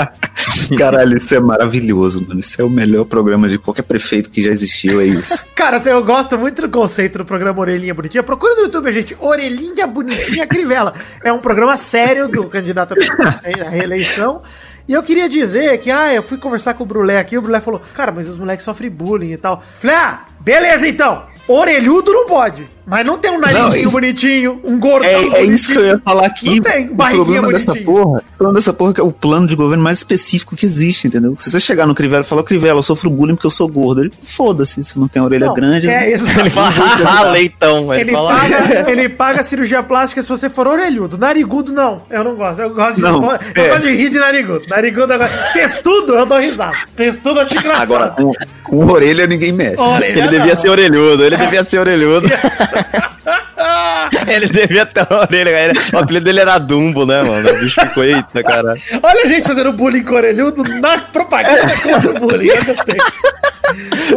[0.78, 2.40] Caralho, isso é maravilhoso, mano.
[2.40, 5.44] Isso é o melhor programa de qualquer prefeito que já existiu, é isso.
[5.54, 8.22] Cara, assim, eu gosto muito do conceito do programa Orelhinha Bonitinha.
[8.22, 9.14] Procura no YouTube, gente.
[9.20, 10.94] Orelhinha Bonitinha Crivella.
[11.22, 14.40] É um programa sério do candidato à reeleição.
[14.88, 17.60] E eu queria dizer que, ah, eu fui conversar com o Brulé aqui, o Brulé
[17.60, 19.62] falou, cara, mas os moleques sofrem bullying e tal.
[19.76, 21.26] Falei, ah, beleza então.
[21.46, 22.66] Orelhudo não pode.
[22.88, 25.84] Mas não tem um narizinho Não, e- bonitinho, um gordão É, é isso que eu
[25.84, 26.56] ia falar aqui.
[26.56, 29.12] Não tem, o barriguinha problema dessa porra, o problema dessa porra é que é o
[29.12, 31.36] plano de governo mais específico que existe, entendeu?
[31.38, 34.00] Se você chegar no Crivella e falar, Crivella, eu sofro bullying porque eu sou gordo,
[34.02, 35.88] ele foda-se, se não tem orelha Não, grande.
[35.88, 36.40] é, exato.
[36.40, 36.72] Ele fala,
[37.06, 37.92] ah, leitão.
[37.92, 41.18] Ele, Ele fala, paga, ele paga cirurgia plástica se você for orelhudo.
[41.18, 42.00] Narigudo, não.
[42.08, 42.60] Eu não gosto.
[42.60, 43.22] Eu gosto de, Não,
[43.54, 43.68] eu é.
[43.68, 44.62] gosto de rir de narigudo.
[44.68, 45.30] Narigudo agora.
[45.52, 46.76] Textudo, eu dou risada.
[46.96, 47.82] Textudo eu acho engraçado.
[47.82, 48.32] Agora, com,
[48.64, 49.80] com orelha ninguém mexe.
[49.80, 50.56] Orelha, Ele devia não.
[50.56, 52.28] ser orelhudo, ele devia ser orelhudo.
[54.26, 55.72] ele devia ter uma orelha.
[55.92, 57.50] O apelido dele era Dumbo, né, mano?
[57.50, 58.74] O bicho ficou, eita, cara.
[59.02, 62.48] Olha a gente fazendo bullying com orelhudo na propaganda contra o bullying.
[62.48, 62.96] Eu gostei.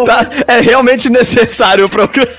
[0.06, 2.32] Tá, é realmente necessário o programa.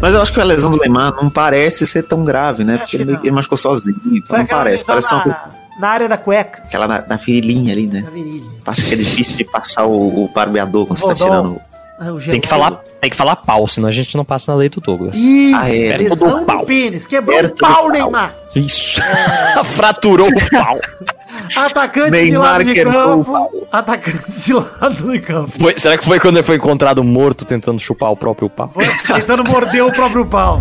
[0.00, 2.78] Mas eu acho que a lesão do Neymar não parece ser tão grave, né?
[2.78, 4.84] Porque ele, ele machucou sozinho, então Foi não parece.
[4.84, 5.38] Parece uma na, coisa.
[5.78, 6.62] Na área da cueca.
[6.62, 8.00] Aquela na, na virilhinha ali, né?
[8.00, 8.46] Na virilha.
[8.66, 11.26] Acho que é difícil de passar o, o barbeador quando você tá Rodão.
[11.28, 11.60] tirando.
[12.00, 14.58] Ah, o Tem que falar, tem que falar pau, senão a gente não passa na
[14.58, 15.14] lei do Douglas.
[15.16, 15.96] Ih, Ah, é.
[15.96, 16.58] Lesão o pau.
[16.60, 17.06] do pênis.
[17.06, 17.90] Quebrou o pau, pau.
[17.90, 18.34] Neymar.
[18.56, 19.00] Isso.
[19.64, 20.78] Fraturou o pau.
[21.56, 23.66] Atacante Neymar de lado de campo.
[23.70, 25.52] Atacante de lado de campo.
[25.58, 28.72] Foi- será que foi quando ele foi encontrado morto tentando chupar o próprio pau?
[29.06, 30.60] Tentando morder o próprio pau.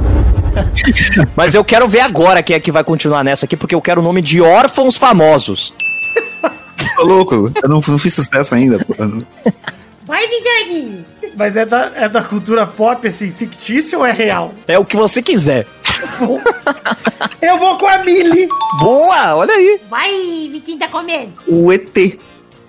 [1.36, 4.02] Mas eu quero ver agora quem é que vai continuar nessa aqui, porque eu quero
[4.02, 5.74] o nome de órfãos famosos.
[6.96, 8.94] Tô louco, eu não, não fiz sucesso ainda, pô.
[10.08, 11.06] Vai, Vidani.
[11.38, 14.54] Mas é da, é da cultura pop, assim, fictício ou é real?
[14.68, 15.68] É o que você quiser.
[17.42, 18.48] Eu vou com a Millie.
[18.80, 19.82] Boa, olha aí.
[19.90, 20.12] Vai,
[20.52, 21.30] Vitinho da Comédia.
[21.48, 22.18] O ET,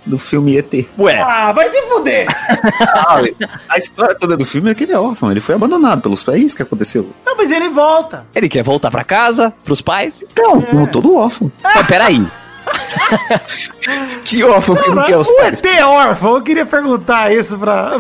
[0.05, 0.86] do filme ET.
[0.99, 2.26] Ué, Ah, vai se fuder.
[2.81, 3.20] Ah,
[3.68, 6.41] a história toda do filme é que ele é órfão, ele foi abandonado pelos pais,
[6.41, 7.10] é isso que aconteceu.
[7.25, 8.26] Não, mas ele volta.
[8.34, 10.25] ele quer voltar pra casa, pros pais?
[10.31, 11.50] Então, como todo órfão.
[11.62, 12.26] Mas peraí.
[14.24, 15.58] Que órfão que não quer os o pais?
[15.60, 17.92] ET é órfão, eu queria perguntar isso pra...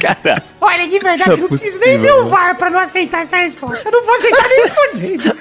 [0.00, 3.22] Cara, Olha, de verdade, Não é não preciso nem ver o VAR pra não aceitar
[3.22, 3.88] essa resposta.
[3.88, 5.36] Eu não vou aceitar nem fudendo.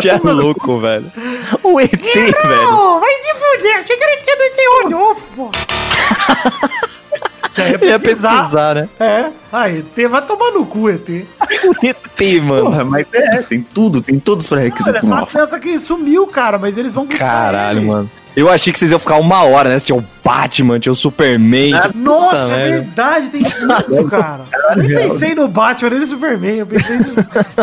[0.00, 1.12] que é louco, velho.
[1.62, 2.52] O ET, velho.
[2.52, 2.98] Errou!
[2.98, 3.78] Vai se fuder.
[3.78, 5.50] Achei que era do ET Rodolfo, pô.
[7.54, 8.38] Já ia Ia pesquisar.
[8.38, 8.88] pesquisar, né?
[8.98, 9.26] É.
[9.52, 11.08] Ah, ET, vai tomar no cu, ET.
[11.82, 12.64] ET, mano.
[12.64, 16.26] Porra, mas é, tem tudo, tem todos os Olha, pré-requisitos só uma criança que sumiu,
[16.26, 17.86] cara, mas eles vão buscar Caralho, ele.
[17.86, 18.10] mano.
[18.34, 19.78] Eu achei que vocês iam ficar uma hora, né?
[19.78, 21.72] Tinha o Batman, tinha o Superman.
[21.72, 23.42] tinha- Nossa, Puta é verdade, tem
[23.84, 24.44] tudo, cara.
[24.70, 26.56] Eu nem pensei no Batman, nem no Superman.
[26.56, 27.04] Eu, pensei no-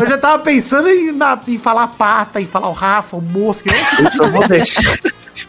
[0.02, 3.68] eu já tava pensando em, na- em falar pata, em falar o Rafa, o Mosca.
[4.00, 4.84] Eu só vou deixar.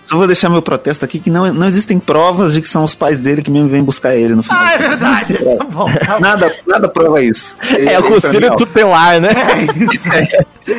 [0.05, 2.95] Só vou deixar meu protesto aqui que não, não existem provas de que são os
[2.95, 4.61] pais dele que mesmo vêm buscar ele no final.
[4.61, 5.35] Ah, é verdade.
[5.35, 6.21] Tá bom, tá bom.
[6.21, 7.57] Nada, nada prova isso.
[7.79, 9.31] É o conselho tutelar, né?
[9.31, 10.09] É isso.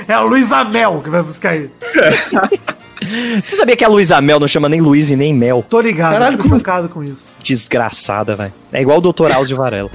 [0.08, 1.72] É a Luísa Mel que vai buscar ele.
[3.44, 5.66] Você sabia que a Luísa Mel não chama nem Luiz e nem Mel?
[5.68, 7.36] Tô ligado, Caralho, tô chocado com isso.
[7.42, 8.54] Desgraçada, velho.
[8.72, 9.32] É igual o Dr.
[9.34, 9.90] Áuzio Varela.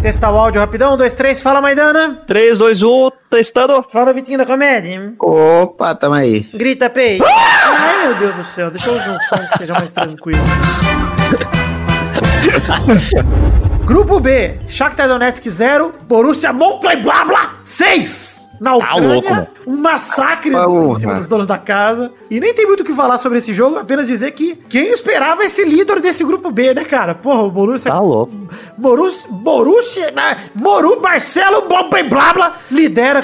[0.00, 2.18] Testar o áudio rapidão, um, dois, três, fala Maidana.
[2.26, 3.82] 3, 2, 1, testando.
[3.90, 5.14] Fala Vitinho da Comédia.
[5.18, 6.40] Opa, tamo aí.
[6.52, 7.18] Grita, Pei.
[7.24, 10.40] Ai, meu Deus do céu, deixa eu usar um som que seja mais tranquilo.
[13.86, 18.43] Grupo B, Shakhtar Donetsk 0, Borussia Mönchengladbach 6.
[18.64, 19.46] Na Ucrânia, louco, mano.
[19.66, 20.92] um massacre Porra.
[20.92, 22.10] em cima dos donos da casa.
[22.30, 25.44] E nem tem muito o que falar sobre esse jogo, apenas dizer que quem esperava
[25.44, 27.14] esse líder desse grupo B, né, cara?
[27.14, 27.90] Porra, o Borussia...
[27.90, 28.32] Tá louco.
[28.78, 29.28] Borussia...
[29.30, 30.10] Borussia...
[30.12, 30.48] né?
[30.54, 31.68] Moru Marcelo
[32.08, 33.22] Blabla lidera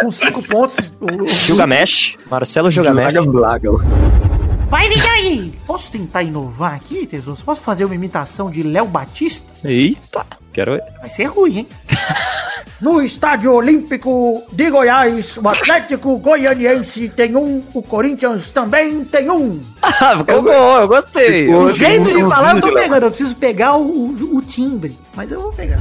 [0.00, 0.78] com 5 pontos.
[1.26, 2.16] Gilgamesh.
[2.30, 3.12] Marcelo Gilgamesh.
[4.70, 5.52] Vai, Vidani.
[5.66, 7.38] Posso tentar inovar aqui, Tesouro?
[7.44, 9.52] Posso fazer uma imitação de Léo Batista?
[9.68, 10.24] Eita.
[10.52, 10.82] Quero ver.
[11.00, 11.68] Vai ser ruim, hein?
[12.80, 19.60] No Estádio Olímpico de Goiás, o Atlético Goianiense tem um, o Corinthians também tem um.
[19.80, 21.48] Ah, ficou bom, eu gostei.
[21.48, 24.36] O Eu- jeito de eu- falar eu tô eu- pegando, eu preciso pegar o, o-
[24.36, 25.78] o timbre, mas eu vou pegar.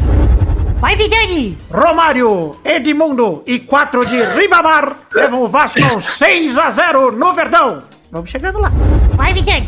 [0.80, 1.58] Vai, Vidani.
[1.72, 7.80] Romário, Edmundo e 4 de Ribamar levam o Vasco 6 a 0 no Verdão.
[8.12, 8.72] Vamos chegando lá.
[9.16, 9.68] Vai, Vidani.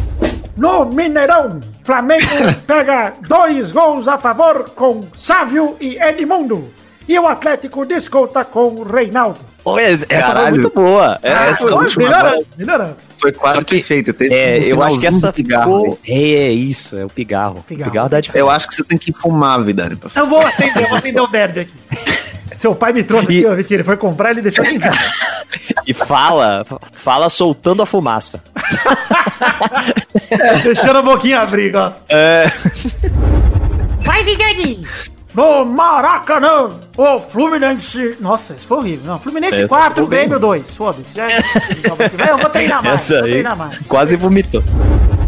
[0.56, 2.26] No Mineirão, Flamengo
[2.68, 6.70] pega dois gols a favor com Sávio e Edmundo.
[7.08, 9.40] E o Atlético desconta com Reinaldo.
[9.66, 10.56] Olha, essa foi Caralho.
[10.56, 11.20] muito boa.
[11.24, 12.96] Ah, Essa foi última melhorando, melhorando.
[13.18, 14.12] Foi quase perfeito.
[14.14, 16.00] Teve É, no eu acho que essa ficou...
[16.06, 17.64] É, é isso, é o pigarro.
[17.66, 17.92] Pigarro.
[17.92, 18.46] Pigarro dá diferença.
[18.46, 19.98] Eu acho que você tem que fumar, Vidani.
[20.16, 21.74] Eu vou acender, eu vou acender o verde aqui.
[22.56, 25.00] Seu pai me trouxe aqui, ó, Vitinho, ele foi comprar, ele deixou aqui em casa.
[25.86, 28.42] E fala, fala soltando a fumaça.
[30.64, 31.92] Deixando a boquinha abrir, ó.
[32.10, 32.52] É.
[34.02, 34.86] Vai, Vidani.
[35.34, 38.18] No Maracanã, o Fluminense...
[38.20, 39.06] Nossa, esse foi horrível.
[39.06, 40.20] Não, Fluminense Essa 4, ficou bem.
[40.20, 40.76] Grêmio 2.
[40.76, 41.16] Foda-se.
[41.16, 41.28] Já...
[41.30, 43.78] Eu vou treinar mais, Essa vou aí treinar mais.
[43.88, 44.64] quase vomitou.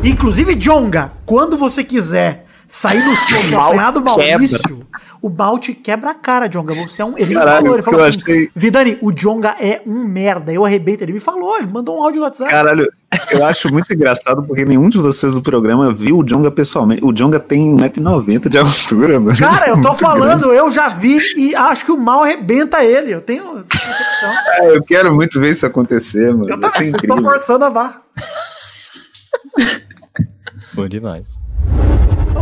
[0.04, 4.88] Inclusive, Jonga, quando você quiser sair no som do Mal apanhado Maurício,
[5.22, 6.74] o Malte quebra a cara, Jonga.
[6.76, 7.18] Você é um.
[7.18, 10.54] Ele Caralho, falou, ele falou assim, achei- Vidani, o Jonga é um merda.
[10.54, 11.04] Eu arrebento.
[11.04, 12.52] Ele me falou, ele mandou um áudio no WhatsApp.
[12.52, 12.88] Caralho,
[13.32, 17.04] eu acho muito engraçado porque nenhum de vocês do programa viu o Jonga pessoalmente.
[17.04, 19.38] O Jonga tem 1,90m de altura, mano.
[19.38, 23.12] Cara, eu tô Muito falando, eu já vi e acho que o mal arrebenta ele.
[23.12, 24.30] Eu tenho essa percepção.
[24.46, 24.62] grande.
[24.74, 26.50] É, eu quero muito ver isso acontecer, mano.
[26.50, 27.24] Eu também, vocês estão incrível.
[27.32, 28.02] forçando a barra.
[30.74, 31.24] Bom demais.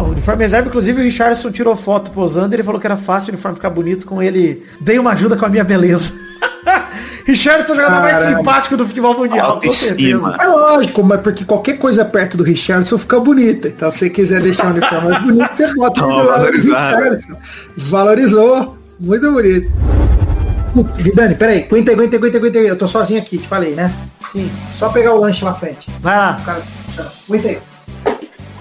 [0.04, 3.34] O uniforme reserva, inclusive o Richardson tirou foto posando, ele falou que era fácil o
[3.34, 4.64] uniforme ficar bonito com ele.
[4.80, 6.14] Dei uma ajuda com a minha beleza.
[7.26, 10.38] Richardson é o jogador mais simpático do futebol mundial, com certeza.
[10.40, 13.70] É lógico, mas porque qualquer coisa perto do Richardson fica bonita.
[13.70, 16.98] Então, se você quiser deixar o uniforme mais bonito, você bota do valorizado.
[16.98, 17.34] Richardson.
[17.78, 18.78] Valorizou.
[19.00, 19.72] Muito bonito.
[20.96, 21.64] Vidani, peraí.
[21.64, 22.58] Aguenta aí, aguenta aguenta aguenta.
[22.60, 23.94] Eu tô sozinho aqui, te falei, né?
[24.28, 24.52] Sim.
[24.78, 25.90] Só pegar o lanche lá frente.
[26.02, 26.62] Vai lá, cara.
[27.28, 27.60] Aguenta aí.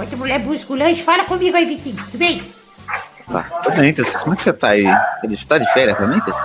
[0.02, 1.96] Enquanto a mulher lanche, fala comigo aí, Vitinho.
[1.96, 2.42] Tudo bem?
[3.30, 3.94] Tá, tudo bem.
[3.94, 4.84] Como é que você tá aí?
[5.28, 6.42] Você tá de férias também, Tessia?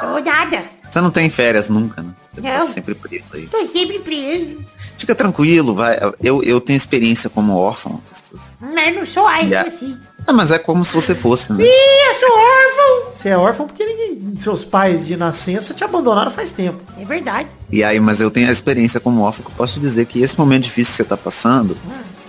[0.00, 0.64] Tô nada.
[0.90, 2.10] Você não tem férias nunca, né?
[2.34, 2.66] Você tá Não.
[2.66, 3.46] sempre preso aí.
[3.46, 4.58] Tô sempre preso.
[4.98, 5.98] Fica tranquilo, vai.
[6.22, 8.52] Eu, eu tenho experiência como órfão, Tessia.
[8.60, 9.48] Mas não sou assim.
[9.48, 9.62] Já.
[9.62, 9.98] assim.
[10.26, 11.64] Ah, mas é como se você fosse, né?
[11.64, 13.12] Ih, eu sou órfão.
[13.14, 16.82] Você é órfão porque ninguém, seus pais de nascença te abandonaram faz tempo.
[17.00, 17.48] É verdade.
[17.70, 20.36] E aí, mas eu tenho a experiência como órfão que eu posso dizer que esse
[20.38, 21.76] momento difícil que você tá passando,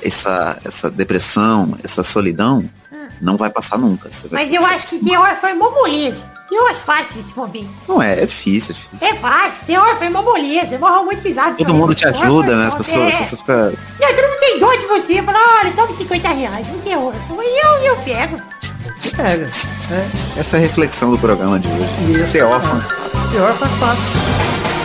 [0.07, 2.69] essa, essa depressão, essa solidão,
[3.21, 4.09] não vai passar nunca.
[4.11, 6.25] Você vai Mas eu acho que ser órfão é mó moleza.
[6.49, 7.69] Eu acho fácil esse momento.
[7.87, 9.07] Não é, é difícil, é difícil.
[9.07, 9.65] É fácil.
[9.65, 10.75] Ser órfão é mó moleza.
[10.75, 11.55] Eu vou romantizar.
[11.55, 12.67] Todo mundo te ajuda, né?
[12.67, 13.25] As pessoas, É.
[13.25, 13.73] você fica.
[13.99, 15.21] E aí todo mundo tem dó de você.
[15.21, 16.67] Fala, olha, toma 50 reais.
[16.67, 17.37] Você é órfão.
[17.41, 18.41] E eu, eu pego.
[19.15, 19.51] Pega.
[20.37, 22.19] Essa é a reflexão do programa de hoje.
[22.19, 22.31] Isso.
[22.31, 22.81] Ser órfão.
[23.29, 24.76] Ser órfão é fácil.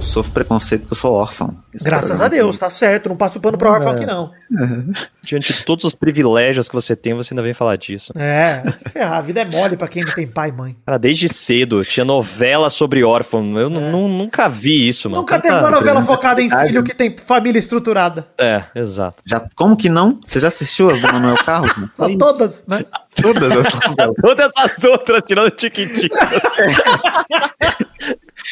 [0.00, 1.54] Eu sofro preconceito porque eu sou órfão.
[1.74, 3.10] Esse Graças programa a Deus, tá certo.
[3.10, 4.30] Não passo pano pro órfão aqui, não.
[5.22, 8.10] Diante de todos os privilégios que você tem, você ainda vem falar disso.
[8.16, 9.18] É, se ferrar.
[9.18, 10.76] A vida é mole pra quem não tem pai e mãe.
[10.86, 13.58] Cara, desde cedo tinha novela sobre órfão.
[13.58, 15.20] Eu nu- nunca vi isso, mano.
[15.20, 18.26] Nunca Tanta- teve uma novela focada em filho que tem família estruturada.
[18.38, 19.22] É, exato.
[19.26, 20.18] Já, como que não?
[20.24, 21.76] Você já assistiu as do Manuel Carlos?
[21.76, 21.88] mano?
[21.92, 22.84] Só todas, né?
[23.20, 23.80] Todas as.
[24.22, 26.18] Todas as outras, tirando Tiquititas.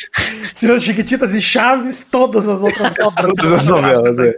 [0.55, 3.27] Tirando Chiquititas e Chaves, todas as outras obras.
[3.27, 4.35] Todas as novelas, é.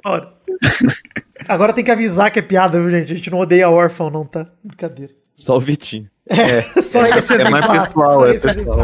[1.49, 3.13] Agora tem que avisar que é piada, viu, gente?
[3.13, 4.47] A gente não odeia órfão, não, tá?
[4.63, 5.13] Brincadeira.
[5.35, 6.09] Só o Vitinho.
[6.29, 8.79] É, só esse é mais exemplar, pessoal, é pessoal.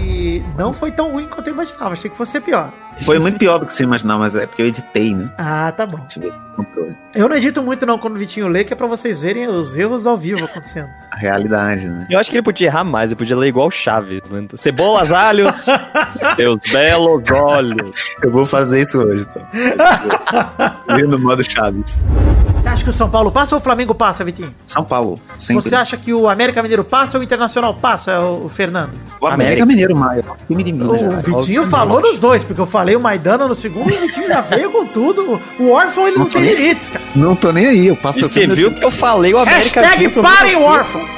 [0.00, 1.92] E não foi tão ruim quanto eu imaginava.
[1.92, 2.72] Achei que fosse ser pior.
[3.00, 5.30] Foi muito pior do que você imaginava, mas é porque eu editei, né?
[5.38, 5.98] Ah, tá bom.
[5.98, 6.96] Deixa eu ver se controle.
[7.14, 9.76] Eu não edito muito não quando o Vitinho lê, que é pra vocês verem os
[9.76, 10.88] erros ao vivo acontecendo.
[11.10, 12.06] A realidade, né?
[12.10, 14.20] Eu acho que ele podia errar mais, ele podia ler igual o Chaves.
[14.30, 14.46] né?
[14.54, 15.64] Cebolas, alhos,
[16.36, 18.14] seus belos olhos.
[18.22, 20.80] Eu vou fazer isso hoje, tá?
[20.94, 22.06] Vendo no modo Chaves.
[22.54, 24.54] Você acha que o São Paulo passa ou o Flamengo passa, Vitinho?
[24.66, 25.62] São Paulo, sempre.
[25.64, 28.92] Você acha que o América Mineiro passa ou o Internacional passa, o Fernando?
[29.20, 30.24] O América Mineiro Maio.
[30.46, 30.88] Time de Minas.
[30.88, 31.24] O Gerais.
[31.24, 34.40] Vitinho falou nos dois, porque eu falei o Maidana no segundo e o Vitinho já
[34.40, 35.40] veio com tudo.
[35.58, 36.54] O órfão ele não, Não tem tem.
[36.54, 37.04] limites, cara.
[37.14, 40.08] Não tô nem aí, eu passo E você viu que eu falei o América Hashtag
[40.22, 41.02] parem o meu- órfão.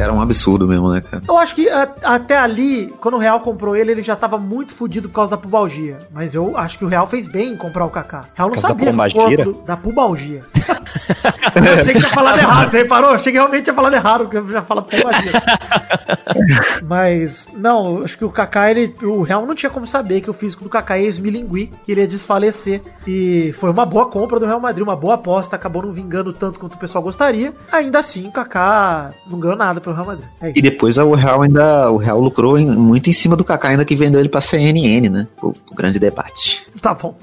[0.00, 1.22] Era um absurdo mesmo, né, cara?
[1.28, 4.74] Eu acho que a- até ali, quando o Real comprou ele, ele já tava muito
[4.74, 5.98] fudido por causa da pubalgia.
[6.12, 8.20] Mas eu acho que o Real fez bem em comprar o Kaká.
[8.20, 10.42] O Real não Por causa da sabia do da pubalgia.
[11.54, 13.10] eu achei que tinha falado errado, você reparou?
[13.10, 15.32] Eu achei que realmente tinha falado errado, porque eu já falado pombagia.
[16.86, 20.30] Mas, não, eu acho que o Kaká, ele, o Real não tinha como saber que
[20.30, 22.82] o físico do Kaká ia esmilinguir, que ele ia desfalecer.
[23.06, 26.58] E foi uma boa compra do Real Madrid, uma boa aposta, acabou não vingando tanto
[26.58, 27.52] quanto o pessoal gostaria.
[27.72, 30.28] Ainda assim, o Kaká não ganhou nada pelo Real Madrid.
[30.40, 31.90] É E depois o Real ainda.
[31.90, 35.08] O Real lucrou em- muito em cima do Kaká, ainda que vendeu ele pra CNN,
[35.08, 35.26] né?
[35.42, 36.64] O, o grande debate.
[36.80, 37.14] Tá bom.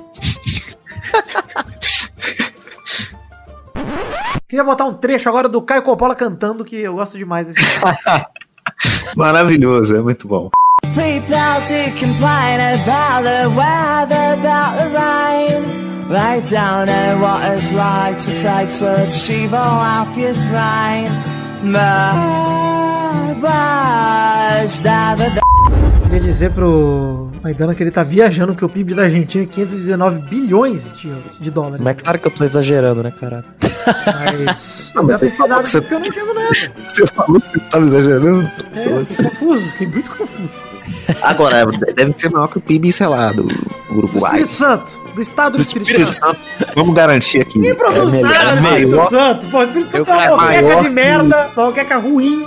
[4.48, 7.62] Queria botar um trecho agora do Caio Coppola cantando, que eu gosto demais desse
[9.16, 10.50] Maravilhoso, é muito bom.
[10.94, 11.36] People
[11.68, 15.64] to complain about the weather, about the rain.
[16.10, 21.12] They don't know what it's like to take such evil off your brain.
[26.04, 30.20] Queria dizer pro Maidana que ele tá viajando, que o PIB da Argentina é 519
[30.22, 31.80] bilhões de, euros, de dólares.
[31.84, 33.44] Mas é claro que eu tô exagerando, né, cara?
[34.06, 36.48] Mas Não, mas você falou que você- eu não entendo nada.
[36.88, 38.50] Você falou que você tava exagerando?
[38.74, 40.68] É, eu fiquei confuso, fiquei muito confuso.
[41.22, 43.46] Agora, deve ser maior que o PIB, sei lá, do
[43.92, 44.32] Uruguai.
[44.42, 46.38] Espírito Santo, do estado do, Espírito, Espírito Santo.
[46.60, 46.72] Santo.
[46.76, 47.60] Vamos garantir aqui.
[47.60, 49.48] Quem produz É nada no é Espírito maior- Santo?
[49.48, 52.46] Pô, o Espírito Santo é uma moqueca maior de que- merda, uma moqueca ruim.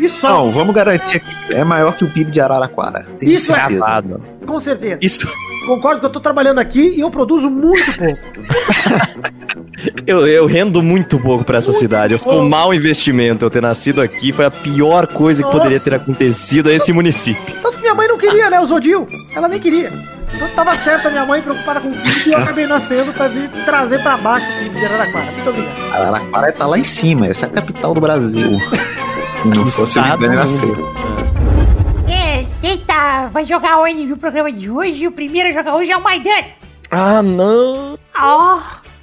[0.00, 1.34] E só, Não, vamos garantir aqui.
[1.50, 3.06] É maior que o PIB de Araraquara.
[3.18, 3.80] Tenho Isso é certeza.
[3.80, 4.22] Gravado.
[4.46, 4.98] com certeza.
[5.00, 5.28] Isso.
[5.66, 8.20] Concordo que eu tô trabalhando aqui e eu produzo muito pouco.
[10.06, 12.12] Eu, eu rendo muito pouco pra essa cidade.
[12.12, 13.44] Eu sou um mau investimento.
[13.44, 15.58] Eu ter nascido aqui foi a pior coisa que Nossa.
[15.58, 17.54] poderia ter acontecido a esse município.
[17.62, 19.06] Tanto que minha mãe não queria, né, o Zodil.
[19.34, 19.92] Ela nem queria.
[20.38, 23.26] Então tava certo a minha mãe preocupada com o PIB e eu acabei nascendo pra
[23.26, 25.32] vir trazer pra baixo o PIB de Araraquara.
[25.32, 25.92] Muito obrigado.
[25.92, 27.26] Araraquara tá lá em cima.
[27.26, 28.56] Essa é a capital do Brasil.
[29.42, 30.94] Se não fosse o Rio do nasceu.
[32.08, 35.90] É, quem tá, vai jogar hoje no programa de hoje, o primeiro a jogar hoje
[35.90, 36.46] é o Maidana.
[36.88, 37.98] Ah, não.
[38.16, 38.60] Ó,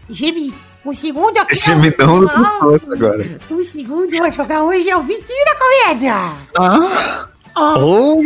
[0.10, 0.54] Gemi.
[0.86, 1.56] O segundo aqui.
[1.56, 3.26] Gemidão do pescoço agora.
[3.50, 6.16] O segundo a jogar hoje é o Vitinho da Comédia.
[6.58, 8.22] Ah, Oh.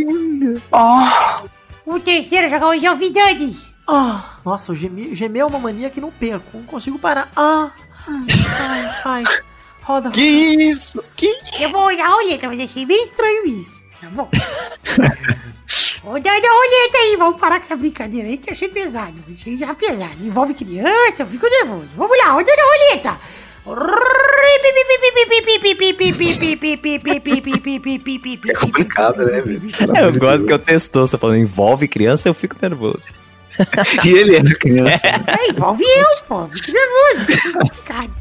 [1.90, 3.58] O terceiro a jogar hoje é o Vidani.
[3.88, 6.56] Ah, nossa, o geme, gemer é uma mania que não perco.
[6.56, 7.32] Não consigo parar.
[7.35, 7.72] Ah,
[8.08, 9.24] Ai, ai.
[9.82, 10.11] Roda.
[10.11, 11.03] Que isso?
[11.16, 11.35] Que?
[11.59, 13.84] Eu vou olhar a roleta, mas achei bem estranho isso.
[14.00, 14.30] Tá bom?
[16.03, 19.16] Roda a roleta aí, vamos parar com essa brincadeira aí que eu achei pesado.
[19.34, 20.24] Achei já pesado.
[20.24, 21.88] Envolve criança, eu fico nervoso.
[21.98, 23.19] Vamos lá, roda a roleta.
[28.50, 29.62] É complicado, né, velho?
[29.96, 33.06] É, eu gosto que eu testou, você falando envolve criança, eu fico nervoso.
[34.06, 35.06] E ele era criança.
[35.08, 36.48] É, envolve eu, pô.
[36.48, 37.26] Fico nervoso.
[37.26, 38.12] Fico complicado.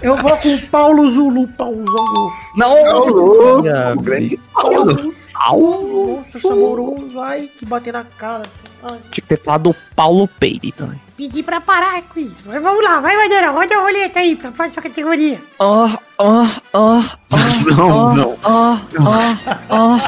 [0.00, 2.30] Eu vou com o Paulo Zulu, Paulo Zulu.
[2.56, 3.66] Não!
[3.68, 5.14] Ah, grande Paulo.
[5.42, 8.42] Paulo, nossa, amoroso, ai, que bater na cara.
[8.82, 8.90] Ai.
[8.90, 11.00] Tinha que ter falado do Paulo Peire também.
[11.16, 12.44] Pedi pra parar com isso.
[12.46, 15.40] Mas vamos lá, vai, Madeira, roda a roleta aí pra próxima categoria.
[15.58, 15.88] Oh,
[16.18, 17.02] oh, oh,
[17.76, 18.38] Não, não.
[18.44, 19.98] oh, oh,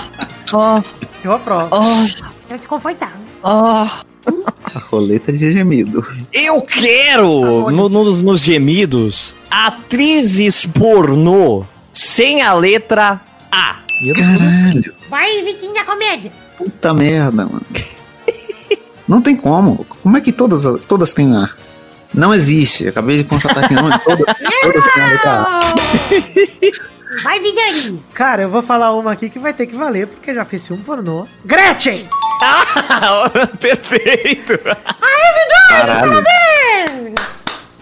[0.53, 0.83] oh, oh,
[1.25, 1.69] Eu aprovo.
[1.71, 3.17] oh, Tô desconfortável.
[3.43, 3.89] oh.
[4.75, 6.07] A roleta de gemido.
[6.33, 13.21] Eu quero, no- nos, nos gemidos, atrizes pornô sem a letra
[13.51, 13.82] A.
[14.15, 16.33] Caralho, Vai, Vitinho da comédia.
[16.59, 17.63] puta merda, mano.
[19.07, 19.85] Não tem como.
[20.03, 21.51] Como é que todas, todas têm A?
[22.15, 22.89] Não existe.
[22.89, 23.91] Acabei de constatar que não.
[23.99, 24.25] Todas,
[24.63, 25.61] todas têm a letra A.
[27.23, 28.03] Vai, Vidani.
[28.15, 30.71] Cara, eu vou falar uma aqui que vai ter que valer, porque eu já fiz
[30.71, 31.27] um pornô.
[31.45, 32.09] Gretchen!
[33.61, 34.59] Perfeito!
[35.69, 36.23] Caralho.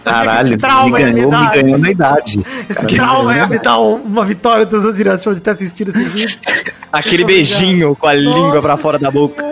[0.04, 2.40] Caralho, esse trauma me ganhou, me ganhou na idade.
[2.68, 6.02] Esse trauma ia me dar um- uma vitória dos seus diretos de ter assistido esse
[6.04, 6.38] vídeo.
[6.92, 9.44] Aquele beijinho com a língua pra fora da boca.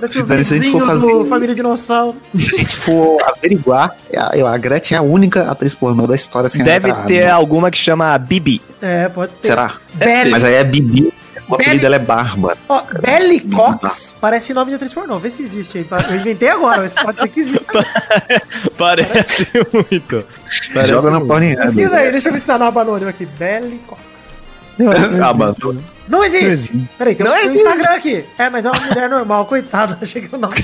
[0.00, 2.16] Parece o Dani, se a gente vizinho for fazer- do Família Dinossauro.
[2.38, 6.48] Se a gente for averiguar, a, a Gretchen é a única atriz pornô da história
[6.48, 7.30] sem Deve ter né?
[7.30, 8.62] alguma que chama Bibi.
[8.80, 9.48] É, pode ter.
[9.48, 9.72] Será?
[9.94, 10.30] Belly.
[10.30, 11.12] Mas aí é Bibi.
[11.48, 11.62] O Belly.
[11.62, 12.58] apelido dela é Bárbara.
[12.68, 15.18] Ó, Belly Cox parece nome de atriz pornô.
[15.18, 15.86] Vê se existe aí.
[16.10, 17.64] Eu inventei agora, mas pode ser que exista.
[18.76, 20.24] Parece muito.
[20.74, 21.28] Parece Joga na muito.
[21.30, 21.56] porninha.
[21.56, 23.24] Pesquisa aí, deixa eu ver se tá no aba anônimo aqui.
[23.26, 24.46] Belly Cox.
[25.24, 25.56] Ah, mano.
[26.06, 26.44] Não existe!
[26.44, 26.90] Não existe.
[26.96, 27.66] Peraí, tem, Não um- tem um existe.
[27.68, 28.24] Instagram aqui.
[28.38, 29.98] É, mas é uma mulher normal, coitada.
[30.02, 30.50] Achei que eu não.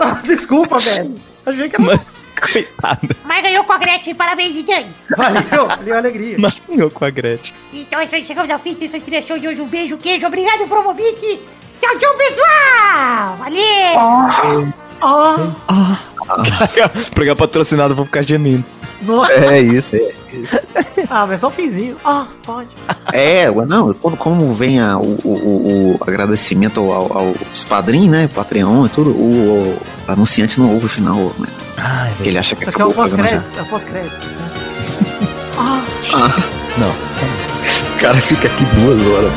[0.00, 1.14] Ah, Desculpa, velho.
[1.46, 2.00] Achei que era.
[2.40, 3.16] Coitada.
[3.24, 4.94] Mas ganhou com a Gretchen, parabéns, Vidani.
[5.16, 6.36] Valeu, valeu a alegria.
[6.38, 7.54] Mas ganhou com a Gretchen.
[7.72, 9.60] Então é isso aí, chegamos ao fim desse trilha show de hoje.
[9.60, 11.40] Um beijo, queijo, obrigado, Promobit.
[11.80, 13.36] Tchau, tchau, pessoal.
[13.36, 14.87] Valeu.
[17.14, 18.64] Programa patrocinado, vou ficar gemendo.
[19.02, 19.32] Nossa.
[19.32, 20.58] É isso, é isso.
[21.08, 21.96] Ah, mas só um finzinho.
[22.04, 22.68] Ah, pode.
[23.12, 28.28] É, não, quando, como vem a- o, o, o- agradecimento ao- ao- aos padrinhos, né?
[28.34, 29.62] Patreon e tudo, o,
[30.06, 31.46] o anunciante não ouve o final, né?
[31.76, 33.40] Ai, Porque ele acha que Isso aqui é o acabou o programa já.
[33.40, 33.58] pós-créditos.
[33.58, 34.28] É o pós-créditos.
[34.32, 34.50] né?
[36.78, 36.90] Não.
[36.90, 39.32] O cara fica aqui duas horas.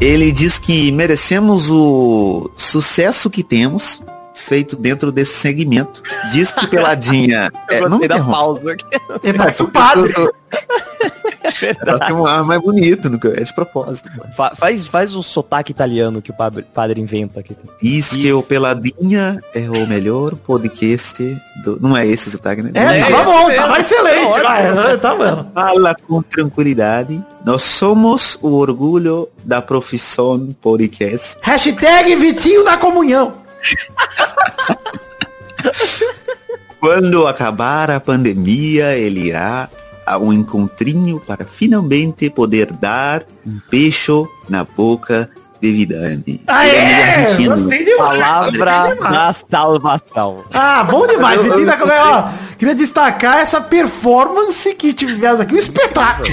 [0.00, 4.00] Ele diz que merecemos o sucesso que temos
[4.48, 6.02] feito dentro desse segmento.
[6.32, 7.52] Diz que Peladinha.
[7.68, 8.76] é, não me pausa
[9.22, 10.12] Não, parece o porque padre.
[11.86, 14.08] Ela tem um ar mais bonito, no que- é de propósito.
[14.16, 14.32] mano.
[14.36, 17.56] Fa- faz, faz o sotaque italiano que o padre, padre inventa aqui.
[17.82, 21.22] Diz que o Peladinha é o melhor podcast
[21.64, 21.78] do...
[21.80, 22.70] Não é esse o sotaque, né?
[22.74, 24.98] É, tava bom, tava excelente, vai.
[24.98, 25.50] Tá bom.
[25.52, 27.22] Fala com tranquilidade.
[27.44, 31.38] Nós somos o orgulho da profissão podcast.
[31.42, 33.47] Hashtag Vitinho da Comunhão.
[36.80, 39.68] Quando acabar a pandemia, ele irá
[40.06, 45.28] a um encontrinho para finalmente poder dar um beijo na boca
[45.60, 46.40] de Vidani.
[46.48, 47.46] Ele é.
[47.46, 48.18] Gostei demais.
[48.18, 50.44] Palavra da salvação.
[50.54, 51.40] Ah, bom demais.
[51.44, 56.28] Ó, queria destacar essa performance que tivemos aqui, um espetáculo.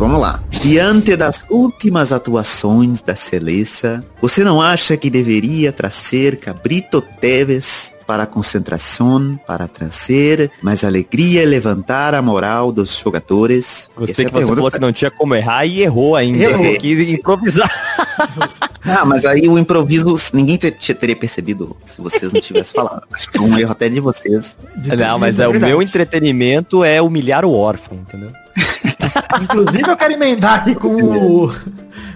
[0.00, 0.42] Vamos lá.
[0.62, 8.22] Diante das últimas atuações da Celesta, você não acha que deveria trazer Cabrito Teves para
[8.22, 13.90] a concentração, para trazer mais alegria e levantar a moral dos jogadores?
[13.94, 16.44] Você é que você falou que não tinha como errar e errou ainda.
[16.44, 16.78] Errou.
[16.78, 17.70] Quis improvisar.
[18.82, 23.06] Ah, mas aí o improviso ninguém te- te- teria percebido se vocês não tivessem falado.
[23.12, 24.56] Acho que é um erro até de vocês.
[24.98, 28.32] Não, mas é, o meu entretenimento é humilhar o órfão, entendeu?
[29.42, 31.52] Inclusive, eu quero emendar aqui com o-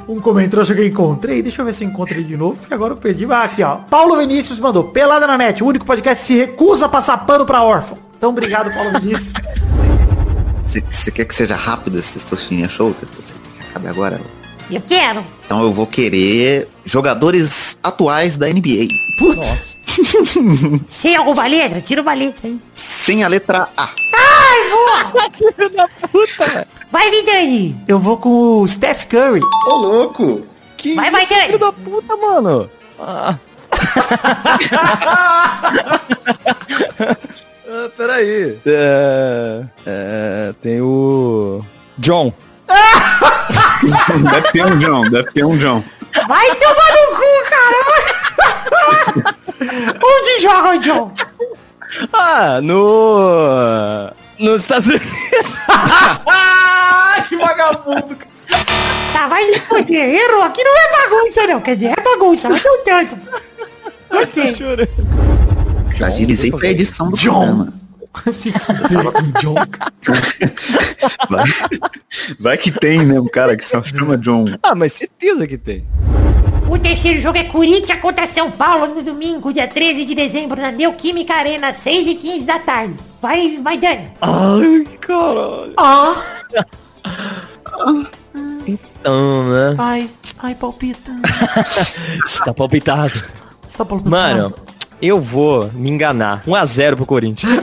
[0.08, 1.42] um comentário que eu encontrei.
[1.42, 3.26] Deixa eu ver se eu encontro ele de novo, porque agora eu perdi.
[3.30, 3.76] Ah, aqui, ó.
[3.76, 4.84] Paulo Vinícius mandou.
[4.84, 7.98] Pelada na net, o único podcast que se recusa a passar pano pra órfão.
[8.16, 9.32] Então, obrigado, Paulo Vinícius.
[10.66, 12.92] Você, quer que seja rápido esse Testosterona Show?
[12.94, 13.44] Testosterona?
[13.70, 14.20] Acabe agora.
[14.70, 15.22] Eu quero.
[15.44, 18.88] Então eu vou querer jogadores atuais da NBA.
[19.18, 19.76] Putz.
[20.88, 21.80] Sem alguma letra?
[21.80, 22.60] Tira uma letra, hein?
[22.72, 23.84] Sem a letra A.
[24.12, 25.30] Ai, boa!
[25.36, 27.74] Filho da puta, Vai, Vidani.
[27.88, 29.40] Eu vou com o Steph Curry.
[29.66, 30.46] Ô, louco!
[30.76, 31.46] Que Vai, vai, isso, Dani.
[31.46, 32.70] filho da puta, mano.
[33.00, 33.34] Ah.
[37.76, 38.56] Ah, peraí.
[38.64, 41.60] É, é, tem o.
[41.98, 42.32] John.
[44.30, 45.82] deve ter um John, deve ter um John.
[46.28, 49.34] Vai tomar no cu, cara!
[50.06, 51.10] Onde joga o John?
[52.12, 54.12] Ah, no.
[54.38, 55.08] Nos Estados Unidos.
[57.28, 58.16] que vagabundo.
[59.12, 60.08] Tá, vai se foder.
[60.08, 60.42] Errou.
[60.42, 61.60] Aqui não é bagunça, não.
[61.60, 63.16] Quer dizer, é bagunça, mas não tanto.
[64.10, 64.54] Gostei.
[66.04, 67.72] Agilizei pra edição do programa.
[68.32, 69.54] Se fuder com o John.
[71.28, 71.44] Vai,
[72.38, 73.20] vai que tem, né?
[73.20, 74.44] Um cara que só chama John.
[74.62, 75.84] Ah, mas certeza que tem.
[76.68, 80.70] O terceiro jogo é Corinthians contra São Paulo no domingo, dia 13 de dezembro, na
[80.70, 82.94] Neoquímica Arena, 6 e 15 da tarde.
[83.20, 84.10] Vai, vai, Dani.
[84.20, 85.74] Ai, caralho.
[85.76, 86.14] Ó.
[88.66, 89.74] Então, né?
[89.78, 91.12] Ai, ai, palpita.
[92.44, 93.12] tá palpitado.
[93.66, 94.10] Você tá palpitando?
[94.10, 94.54] Mano,
[95.00, 96.42] eu vou me enganar.
[96.46, 97.52] 1x0 pro Corinthians.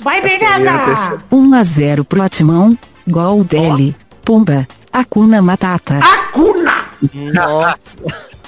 [0.00, 1.22] Vai, Bernarda.
[1.30, 4.66] 1 a 0 pro Timão, gol dele, Pumba,
[4.96, 5.98] Acuna Matata.
[5.98, 6.86] Acuna!
[7.34, 7.98] Nossa.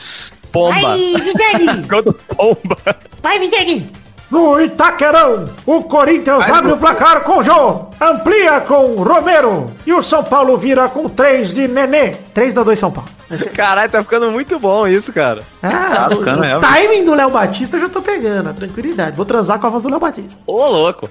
[0.51, 0.81] Pomba.
[0.81, 1.13] Vai,
[2.03, 2.77] do Pomba.
[3.23, 3.87] Vai, Vidani.
[4.31, 9.93] No Itaquerão, o Corinthians abre o placar com o Jô, amplia com o Romero e
[9.93, 12.13] o São Paulo vira com 3 de Nenê.
[12.33, 13.11] 3 da 2 São Paulo.
[13.55, 15.43] Caralho, tá ficando muito bom isso, cara.
[15.63, 16.57] Ah, tá ficando, o, é.
[16.57, 19.15] o timing do Léo Batista eu já tô pegando, a tranquilidade.
[19.15, 20.41] Vou transar com a voz do Léo Batista.
[20.47, 21.11] Ô, louco.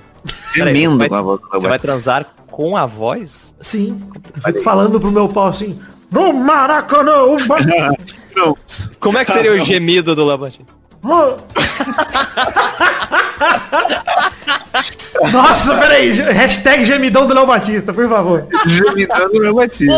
[0.52, 3.54] Tremendo Peraí, com a voz do Léo Você vai transar com a voz?
[3.60, 4.02] Sim.
[4.44, 5.80] Fico falando pro meu pau assim,
[6.10, 7.38] no Maracanã, o.
[8.36, 8.56] Não.
[9.00, 10.74] Como é que seria o gemido do Léo Batista?
[15.32, 16.14] Nossa, peraí.
[16.14, 18.48] Hashtag gemidão do Léo Batista, por favor.
[18.66, 19.94] Gemidão do Léo Batista.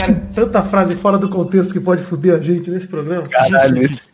[0.00, 3.28] Cara, tanta frase fora do contexto que pode foder a gente nesse programa.
[3.28, 4.10] Caralho, esse,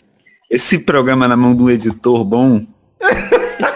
[0.51, 2.63] esse programa na mão do editor bom.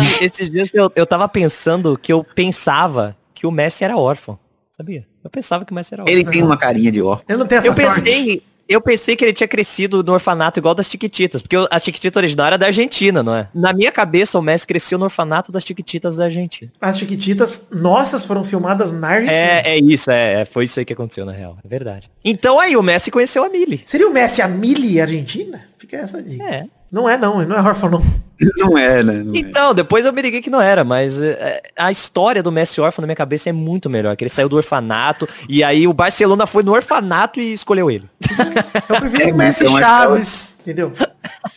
[0.20, 4.38] Esses dias eu, eu tava pensando que eu pensava que o Messi era órfão.
[4.76, 5.06] Sabia?
[5.22, 6.12] Eu pensava que o Messi era órfão.
[6.14, 7.24] Ele tem uma carinha de órfão.
[7.28, 8.02] Eu não tenho essa Eu sorte.
[8.02, 12.18] pensei, eu pensei que ele tinha crescido no orfanato igual das Chiquititas, porque a Chiquitita
[12.18, 13.48] original era da Argentina, não é?
[13.54, 16.72] Na minha cabeça, o Messi cresceu no orfanato das Chiquititas da Argentina.
[16.80, 19.32] As Chiquititas nossas foram filmadas na Argentina.
[19.32, 22.10] É, é isso, é, é, foi isso aí que aconteceu na real, é verdade.
[22.24, 23.82] Então aí o Messi conheceu a Millie.
[23.84, 25.68] Seria o Messi a Mili Argentina?
[25.78, 26.42] Fica essa dica.
[26.42, 26.66] É.
[26.94, 28.04] Não é não, ele não é órfão não.
[28.58, 29.22] Não é, né?
[29.24, 29.38] Não é.
[29.38, 33.02] Então, depois eu me liguei que não era, mas é, a história do Messi órfão
[33.02, 36.46] na minha cabeça é muito melhor, que ele saiu do orfanato e aí o Barcelona
[36.46, 38.08] foi no orfanato e escolheu ele.
[38.88, 40.92] Eu prefiro É, o Messi então, acho Chaves, entendeu?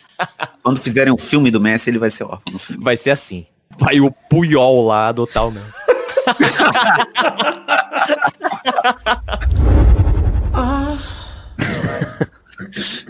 [0.62, 2.82] Quando fizerem um filme do Messi, ele vai ser órfão no filme.
[2.82, 3.44] Vai ser assim.
[3.76, 5.66] Vai o Puyol lá adotar o Messi.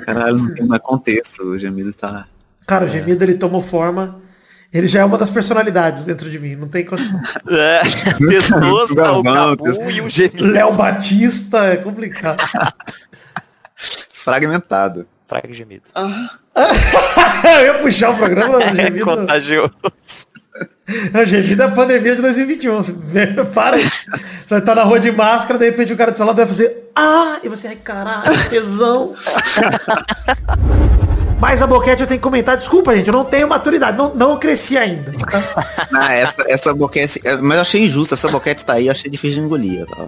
[0.05, 1.43] Caralho, não tem mais contexto.
[1.43, 2.27] O gemido tá.
[2.67, 4.21] Cara, o gemido ele tomou forma.
[4.71, 7.19] Ele já é uma das personalidades dentro de mim, não tem condição.
[7.51, 7.81] É,
[8.29, 10.45] Testosta, o Cabu e o gemido.
[10.47, 12.45] Léo Batista é complicado.
[14.13, 15.07] Fragmentado.
[15.27, 15.85] Praga gemido.
[16.55, 19.05] Eu ia puxar o programa do É gemido.
[19.05, 19.73] contagioso.
[21.15, 22.77] O gemido é a pandemia de 2021.
[22.77, 22.93] Você
[23.55, 23.77] para.
[23.79, 26.91] Você estar na rua de máscara, de repente o cara do seu lado vai fazer
[26.97, 27.39] Ah!
[27.43, 29.15] E você, ai caralho, tesão.
[31.41, 34.37] Mas a boquete eu tenho que comentar, desculpa gente, eu não tenho maturidade, não, não
[34.39, 35.13] cresci ainda.
[35.95, 37.21] Ah, essa, essa boquete.
[37.43, 39.87] Mas eu achei injusto, essa boquete tá aí, eu achei difícil de engolir.
[39.87, 40.07] Tá?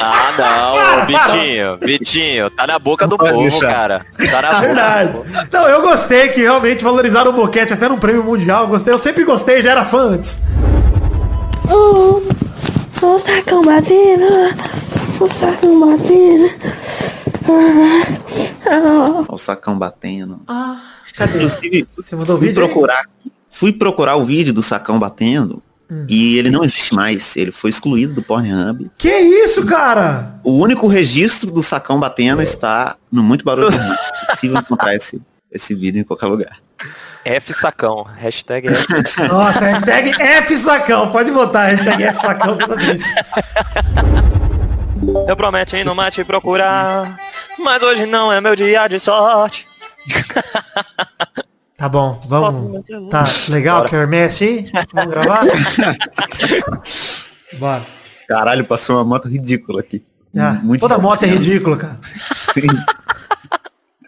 [0.00, 3.66] Ah, não, Vitinho, Vitinho, tá na boca do povo, deixar.
[3.72, 4.06] cara.
[4.30, 4.52] Tá na É
[5.08, 5.24] boca.
[5.24, 5.48] verdade.
[5.52, 8.62] Não, eu gostei que realmente valorizaram o boquete até num prêmio mundial.
[8.62, 10.36] eu Gostei, eu sempre gostei, já era fã antes.
[11.70, 12.22] O,
[13.02, 14.54] o sacão batendo,
[15.20, 16.50] o sacão batendo.
[19.28, 20.40] O sacão batendo.
[20.48, 20.80] Ah,
[21.14, 21.34] cadê?
[21.36, 22.54] Inclusive, Você mandou o fui aí?
[22.54, 23.04] procurar,
[23.50, 26.04] fui procurar o vídeo do sacão batendo Hum.
[26.08, 27.36] e ele não existe mais.
[27.36, 28.90] Ele foi excluído do Pornhub.
[28.98, 30.34] Que isso, cara?
[30.42, 33.68] O único registro do sacão batendo está no Muito Barulho.
[33.72, 36.56] É possível encontrar esse, esse vídeo em qualquer lugar.
[37.24, 38.02] F sacão.
[38.16, 38.86] Hashtag F.
[39.28, 41.12] Nossa, hashtag F sacão.
[41.12, 43.02] Pode botar hashtag F sacão toda vez.
[45.28, 47.18] Eu prometo ir no mate procurar,
[47.58, 49.66] mas hoje não é meu dia de sorte.
[51.78, 52.86] Tá bom, vamos.
[53.10, 53.90] Tá legal, Bora.
[53.90, 54.64] que Messi aí?
[54.94, 55.42] Vamos gravar?
[57.58, 57.84] Bora.
[58.26, 60.02] Caralho, passou uma moto ridícula aqui.
[60.34, 61.98] Ah, Muito toda moto é ridícula, cara.
[62.54, 62.62] Sim.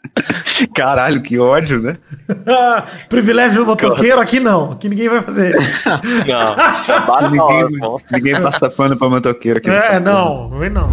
[0.75, 1.97] Caralho, que ódio, né?
[3.09, 4.73] Privilégio do motoqueiro, aqui não.
[4.73, 5.55] Aqui ninguém vai fazer.
[6.27, 9.71] Não, ninguém, ninguém passa pano pra motoqueiro aqui.
[9.71, 10.89] É, não, vem não.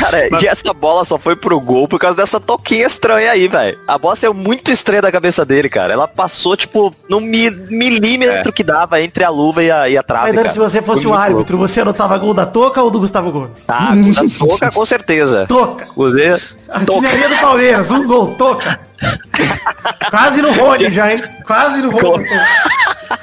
[0.00, 3.78] Cara, e essa bola só foi pro gol por causa dessa toquinha estranha aí, velho.
[3.86, 5.92] A bola saiu muito estranha da cabeça dele, cara.
[5.92, 10.02] Ela passou, tipo, no mi- milímetro que dava entre a luva e a, e a
[10.02, 13.30] trave, Mas se você fosse o árbitro, você anotava gol da Toca ou do Gustavo
[13.30, 13.64] Gomes?
[13.68, 15.46] Ah, da toca, com certeza.
[15.46, 15.88] Toca.
[15.94, 16.36] Usei.
[16.68, 18.80] Artilharia do Palmeiras, um gol, Toca.
[20.10, 21.22] Quase no Rony já, hein?
[21.46, 22.26] Quase no Rony.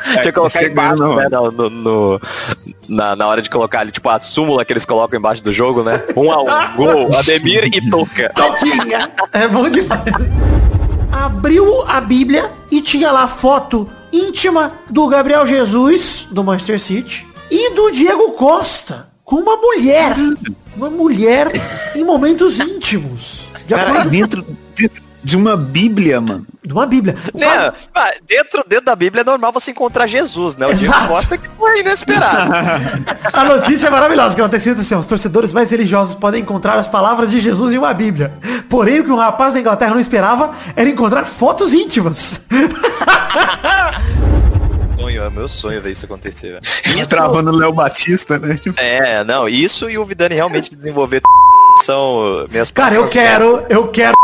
[0.04, 2.22] Tinha que colocar embaixo, né, no, no- no-
[2.94, 5.84] na, na hora de colocar ali, tipo, a súmula que eles colocam embaixo do jogo,
[5.84, 6.02] né?
[6.16, 8.30] Um a um, gol, Ademir e Toca.
[8.30, 9.12] Toquinha.
[9.34, 10.02] É bom demais.
[11.12, 17.74] Abriu a Bíblia e tinha lá foto íntima do Gabriel Jesus, do Manchester City, e
[17.74, 20.16] do Diego Costa, com uma mulher.
[20.76, 21.52] Uma mulher
[21.96, 23.50] em momentos íntimos.
[23.68, 26.46] De Cara, acordo- dentro, dentro de uma bíblia, mano.
[26.64, 27.16] de uma Bíblia.
[27.34, 30.68] Né, ah, dentro, dentro da Bíblia é normal você encontrar Jesus, né?
[30.68, 31.08] O Diego Exato.
[31.08, 32.52] Costa que foi inesperado.
[33.32, 36.78] A notícia é maravilhosa, que ela tem escrito assim, os torcedores mais religiosos podem encontrar
[36.78, 38.34] as palavras de Jesus em uma Bíblia.
[38.70, 42.42] Porém, o que um rapaz da Inglaterra não esperava era encontrar fotos íntimas.
[44.98, 46.60] sonho, é meu sonho ver isso acontecer.
[46.60, 47.08] velho.
[47.08, 48.60] Travando o Léo Batista, né?
[48.78, 51.22] É, não, isso e o Vidani realmente desenvolver
[51.84, 54.16] são minhas Cara, eu quero, eu quero,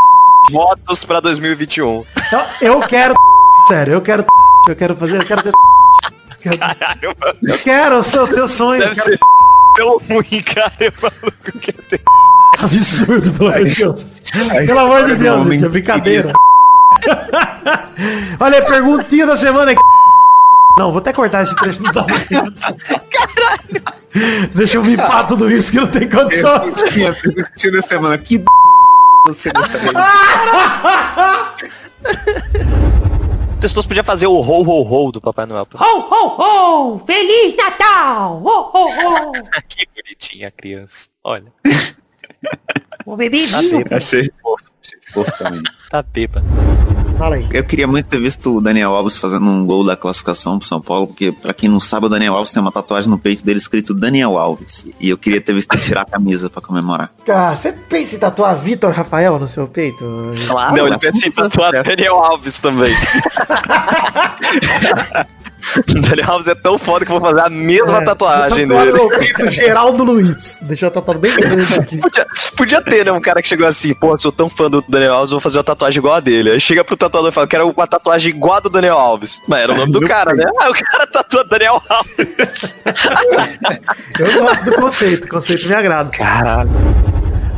[0.50, 2.04] votos pra 2021.
[2.28, 3.16] Então, eu quero,
[3.68, 4.26] sério, eu quero,
[4.68, 5.52] eu quero fazer, eu quero ter,
[6.44, 7.38] Caralho, mano.
[7.44, 8.80] eu quero o seu teu sonho.
[8.80, 9.20] Deve eu quero- ser
[9.76, 10.72] tão ruim, cara.
[10.80, 12.02] Eu maluco que ter.
[12.62, 14.06] Absurdo, pelo amor de Deus.
[14.68, 16.34] Pelo amor de Deus, gente, é brincadeira.
[18.40, 19.82] Olha, perguntinha da semana aqui.
[20.78, 22.54] Não, vou até cortar esse trecho, não dá Caralho!
[24.56, 26.72] Deixa eu limpar tudo isso que não tem condição.
[26.74, 28.18] Tinha perguntinha da semana.
[28.18, 28.44] Que
[29.34, 29.92] você gostaria
[33.60, 35.68] Testoso podia fazer o ho ho ho do Papai Noel.
[35.74, 37.00] Ho, ho, ho!
[37.06, 38.42] Feliz Natal!
[38.42, 39.34] Ho, ho, ho!
[39.68, 41.10] que bonitinha a criança.
[41.24, 41.52] Olha.
[43.06, 43.96] O bebê Tá bêbado.
[43.96, 44.69] Achei fofo, achei
[45.14, 45.62] fofo também.
[45.90, 46.46] Tá bêbado.
[47.18, 47.48] Fala aí.
[47.52, 50.80] Eu queria muito ter visto o Daniel Alves fazendo um gol da classificação pro São
[50.80, 53.58] Paulo, porque pra quem não sabe, o Daniel Alves tem uma tatuagem no peito dele
[53.58, 54.86] escrito Daniel Alves.
[55.00, 57.12] E eu queria ter visto ele tirar a camisa pra comemorar.
[57.26, 60.06] Cara, você pensa em tatuar Vitor Rafael no seu peito?
[60.48, 61.84] Claro, não, ele pensa em tatuar.
[61.84, 62.96] Daniel Alves também.
[65.88, 68.92] Daniel Alves é tão foda que eu vou fazer a mesma É, tatuagem dele.
[68.94, 70.60] no peito Geraldo Luiz.
[70.62, 71.98] Deixa eu tatuar bem grande aqui.
[72.10, 73.12] Podia, podia ter, né?
[73.12, 75.64] Um cara que chegou assim, pô, sou tão fã do Daniel Alves, vou fazer uma
[75.64, 76.52] tatuagem igual a dele.
[76.52, 79.42] Aí chega pro tatuador e fala, quero uma tatuagem igual a do Daniel Alves.
[79.48, 80.46] Mas era o nome do cara, né?
[80.60, 82.76] Ah, o cara tatua Daniel Alves.
[84.20, 86.10] Eu gosto do conceito, o conceito me agrada.
[86.10, 86.70] Caralho.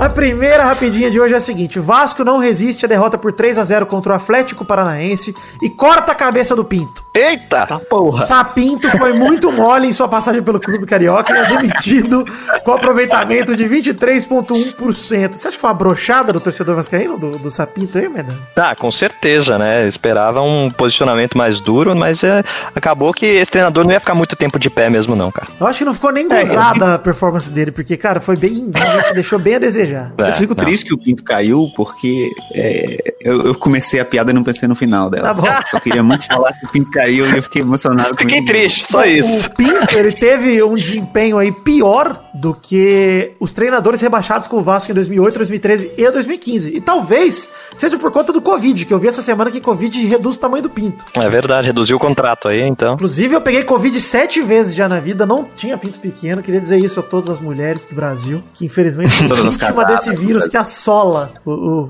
[0.01, 3.31] A primeira rapidinha de hoje é a seguinte: o Vasco não resiste à derrota por
[3.31, 5.31] 3 a 0 contra o Atlético Paranaense
[5.61, 7.03] e corta a cabeça do Pinto.
[7.15, 7.67] Eita!
[7.67, 8.25] Tá porra.
[8.25, 12.25] Sapinto foi muito mole em sua passagem pelo clube carioca e é demitido
[12.63, 14.87] com aproveitamento de 23,1%.
[14.91, 15.15] Você
[15.47, 18.37] acha que foi uma brochada do torcedor vascaíno, do, do Sapinto aí, Medan?
[18.55, 19.87] Tá, com certeza, né?
[19.87, 24.35] Esperava um posicionamento mais duro, mas é, acabou que esse treinador não ia ficar muito
[24.35, 25.47] tempo de pé mesmo, não, cara.
[25.59, 28.71] Eu acho que não ficou nem É, gozada a performance dele, porque, cara, foi bem.
[29.13, 29.90] deixou bem a desejar.
[30.17, 30.63] Eu fico não.
[30.63, 34.67] triste que o Pinto caiu, porque é, eu, eu comecei a piada e não pensei
[34.67, 35.33] no final dela.
[35.33, 35.47] Tá bom.
[35.65, 38.15] Só queria muito falar que o Pinto caiu e eu fiquei emocionado.
[38.17, 38.45] Fiquei isso.
[38.45, 39.47] triste, só isso.
[39.47, 44.61] O Pinto, ele teve um desempenho aí pior do que os treinadores rebaixados com o
[44.61, 46.75] Vasco em 2008, 2013 e 2015.
[46.75, 50.37] E talvez seja por conta do Covid, que eu vi essa semana que Covid reduz
[50.37, 51.05] o tamanho do Pinto.
[51.15, 52.95] É verdade, reduziu o contrato aí, então.
[52.95, 56.41] Inclusive, eu peguei Covid sete vezes já na vida, não tinha pinto pequeno.
[56.41, 60.47] Queria dizer isso a todas as mulheres do Brasil, que infelizmente Todas as desse vírus
[60.47, 61.81] que assola o, o,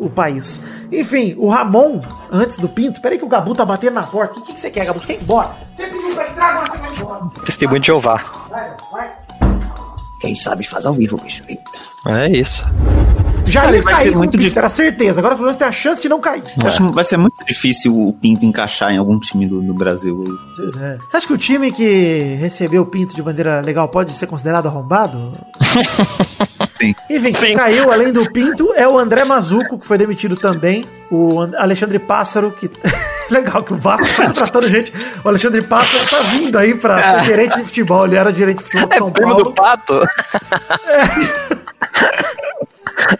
[0.00, 0.62] o, o- país.
[0.90, 4.38] Enfim, o Ramon, antes do Pinto, peraí que o Gabu tá batendo na porta.
[4.38, 5.00] O que, que você quer, Gabu?
[5.00, 5.50] Você quer ir embora?
[5.74, 7.22] Você pediu pra entrar, agora você vai embora.
[7.44, 8.24] Testemunho de Jeová.
[8.50, 9.12] Vai, vai.
[10.20, 11.42] Quem sabe faz ao vivo, bicho.
[11.48, 11.62] Eita.
[12.06, 12.64] É isso.
[13.44, 14.58] Já Cara, ia vai cair ser muito difícil.
[14.58, 15.20] era certeza.
[15.20, 16.42] Agora pelo menos tem a chance de não cair.
[16.42, 16.58] Que
[16.92, 20.24] vai ser muito difícil o Pinto encaixar em algum time do, do Brasil.
[20.56, 20.98] Pois é.
[21.08, 24.66] Você acha que o time que recebeu o Pinto de bandeira legal pode ser considerado
[24.66, 25.32] arrombado?
[26.78, 26.94] Sim.
[27.10, 30.86] Enfim, quem caiu além do Pinto é o André Mazuco, que foi demitido também.
[31.10, 32.70] O And- Alexandre Pássaro, que.
[33.30, 34.92] Legal que o Vasco tá contratando gente.
[35.24, 38.06] O Alexandre Pássaro tá vindo aí pra ser gerente de futebol.
[38.06, 39.44] Ele era gerente de futebol de São Primo Paulo.
[39.44, 40.00] do Pato?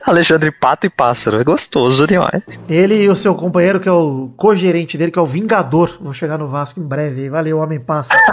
[0.07, 1.41] Alexandre Pato e Pássaro.
[1.41, 2.43] É gostoso demais.
[2.68, 6.12] Ele e o seu companheiro, que é o co-gerente dele, que é o Vingador, vão
[6.12, 7.28] chegar no Vasco em breve.
[7.28, 8.20] Valeu, Homem Pássaro.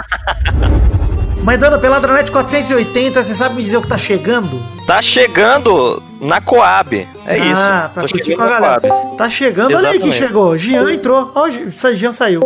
[1.44, 4.62] Mas dando Peladranet 480, você sabe me dizer o que tá chegando?
[4.86, 7.06] Tá chegando na Coab.
[7.26, 7.62] É ah, isso.
[7.62, 8.60] pra Tô chegando com a na.
[8.60, 8.88] Coab.
[9.18, 10.26] Tá chegando, olha aí quem Exatamente.
[10.26, 10.56] chegou.
[10.56, 11.30] Jean entrou.
[11.34, 12.40] Ó, o Jean Jean saiu.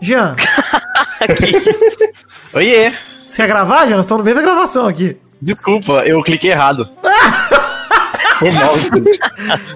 [0.00, 0.34] Jean,
[2.54, 2.90] Oiê!
[3.26, 3.96] você quer gravar, Jean?
[3.96, 5.18] Nós estamos no meio da gravação aqui.
[5.42, 6.88] Desculpa, eu cliquei errado.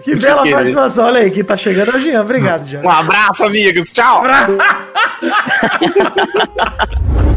[0.04, 1.06] Que bela participação.
[1.06, 2.20] Olha aí, que tá chegando é o Jean.
[2.20, 2.80] Obrigado, Jean.
[2.80, 3.90] Um abraço, amigos.
[3.90, 4.22] Tchau.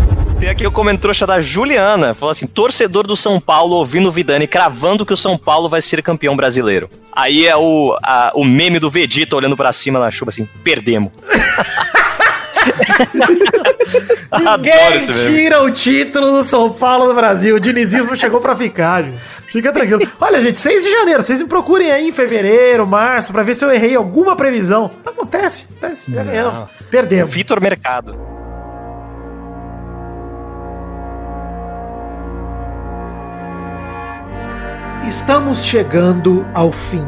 [0.45, 2.14] Tem aqui o comentrouxa da Juliana.
[2.14, 5.82] Falou assim: torcedor do São Paulo ouvindo o Vidani cravando que o São Paulo vai
[5.82, 6.88] ser campeão brasileiro.
[7.11, 11.11] Aí é o, a- o meme do Vegeta olhando pra cima na chuva assim: perdemos.
[14.32, 15.01] Ninguém
[15.35, 17.56] tira o título do São Paulo do Brasil.
[17.56, 19.17] O dinizismo chegou pra ficar, gente.
[19.48, 20.07] Fica tranquilo.
[20.22, 21.24] Olha, gente, 6 de janeiro.
[21.24, 24.91] Vocês me procurem aí em fevereiro, março, pra ver se eu errei alguma previsão.
[25.03, 26.11] Acontece, acontece.
[26.14, 26.69] Já ganhamos.
[26.91, 27.32] Perdemos.
[27.32, 28.34] Vitor Mercado.
[35.08, 37.06] Estamos chegando ao fim.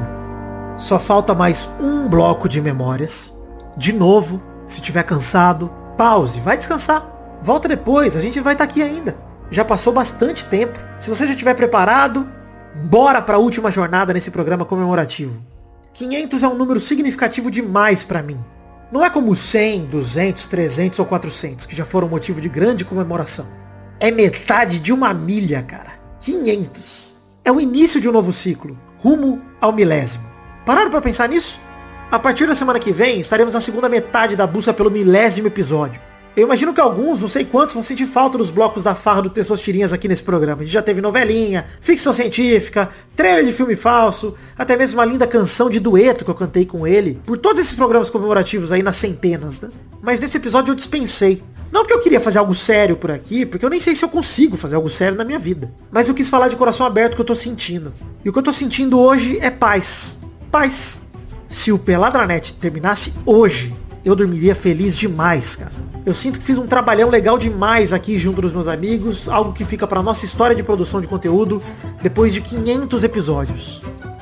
[0.77, 3.35] Só falta mais um bloco de memórias.
[3.75, 7.39] De novo, se tiver cansado, pause, vai descansar.
[7.41, 9.17] Volta depois, a gente vai estar aqui ainda.
[9.49, 10.77] Já passou bastante tempo.
[10.99, 12.27] Se você já estiver preparado,
[12.83, 15.41] bora para a última jornada nesse programa comemorativo.
[15.91, 18.39] 500 é um número significativo demais para mim.
[18.91, 23.47] Não é como 100, 200, 300 ou 400, que já foram motivo de grande comemoração.
[23.99, 25.93] É metade de uma milha, cara.
[26.19, 27.06] 500.
[27.47, 30.29] É o início de um novo ciclo, rumo ao milésimo.
[30.65, 31.61] Pararam pra pensar nisso?
[32.11, 36.01] A partir da semana que vem, estaremos na segunda metade da busca pelo milésimo episódio.
[36.37, 39.29] Eu imagino que alguns, não sei quantos, vão sentir falta dos blocos da farra do
[39.31, 40.61] Testosterinhas aqui nesse programa.
[40.61, 45.25] A gente já teve novelinha, ficção científica, trailer de filme falso, até mesmo uma linda
[45.25, 47.19] canção de dueto que eu cantei com ele.
[47.25, 49.69] Por todos esses programas comemorativos aí nas centenas, né?
[49.99, 51.41] Mas nesse episódio eu dispensei.
[51.71, 54.09] Não porque eu queria fazer algo sério por aqui, porque eu nem sei se eu
[54.09, 55.73] consigo fazer algo sério na minha vida.
[55.91, 57.91] Mas eu quis falar de coração aberto o que eu tô sentindo.
[58.23, 60.19] E o que eu tô sentindo hoje é paz.
[60.51, 61.01] Paz.
[61.49, 63.75] Se o Peladranet terminasse hoje,
[64.05, 65.96] eu dormiria feliz demais, cara.
[66.07, 69.65] Eu sinto que fiz um trabalhão legal demais aqui junto dos meus amigos, algo que
[69.65, 71.61] fica pra nossa história de produção de conteúdo
[72.01, 73.81] depois de 500 episódios.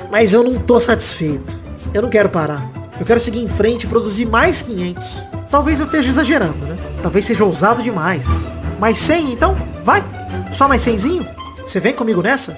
[0.10, 1.56] Mas eu não tô satisfeito.
[1.94, 2.68] Eu não quero parar.
[3.00, 5.28] Eu quero seguir em frente e produzir mais 500.
[5.52, 6.76] Talvez eu esteja exagerando, né?
[7.04, 8.52] Talvez seja ousado demais.
[8.80, 9.56] Mais 100 então?
[9.84, 10.04] Vai?
[10.52, 11.24] Só mais 100zinho?
[11.64, 12.58] Você vem comigo nessa?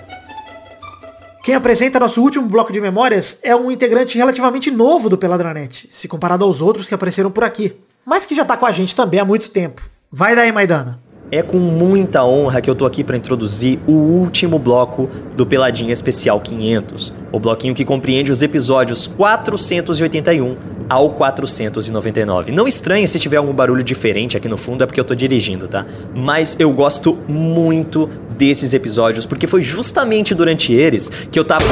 [1.44, 6.08] Quem apresenta nosso último bloco de memórias é um integrante relativamente novo do Peladranet, se
[6.08, 7.76] comparado aos outros que apareceram por aqui,
[8.08, 9.82] mas que já tá com a gente também há muito tempo.
[10.10, 10.98] Vai daí, Maidana.
[11.30, 15.92] É com muita honra que eu tô aqui para introduzir o último bloco do Peladinha
[15.92, 20.56] Especial 500, o bloquinho que compreende os episódios 481
[20.88, 22.54] ao 499.
[22.54, 25.68] Não estranhe se tiver algum barulho diferente aqui no fundo, é porque eu tô dirigindo,
[25.68, 25.86] tá?
[26.16, 31.66] Mas eu gosto muito desses episódios, porque foi justamente durante eles que eu tava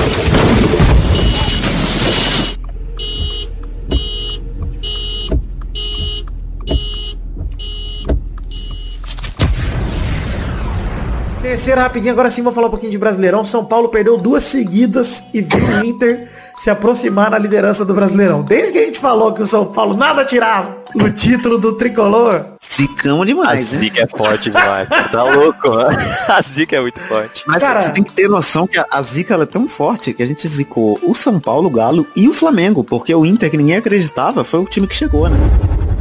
[11.55, 13.45] Terceira rapidinho, agora sim vou falar um pouquinho de Brasileirão.
[13.45, 16.27] São Paulo perdeu duas seguidas e viu o Inter
[16.59, 18.41] se aproximar na liderança do Brasileirão.
[18.41, 22.43] Desde que a gente falou que o São Paulo nada tirava o título do tricolor.
[22.61, 23.79] Zicamos A demais, né?
[23.79, 24.89] zica é forte demais.
[24.89, 25.97] Tá louco, mano.
[26.27, 27.41] A zica é muito forte.
[27.47, 30.13] Mas Cara- você tem que ter noção que a, a zica ela é tão forte
[30.13, 33.49] que a gente zicou o São Paulo, o Galo e o Flamengo, porque o Inter,
[33.49, 35.37] que ninguém acreditava, foi o time que chegou, né?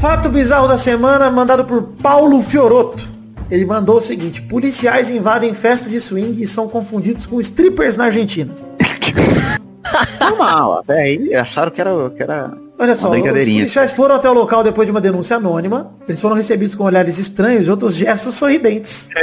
[0.00, 3.13] Fato bizarro da semana mandado por Paulo Fioroto.
[3.54, 8.06] Ele mandou o seguinte: policiais invadem festa de swing e são confundidos com strippers na
[8.06, 8.52] Argentina.
[10.20, 14.34] Normal, até aí acharam que era, que era Olha só, os policiais foram até o
[14.34, 15.94] local depois de uma denúncia anônima.
[16.08, 19.08] Eles foram recebidos com olhares estranhos e outros gestos sorridentes.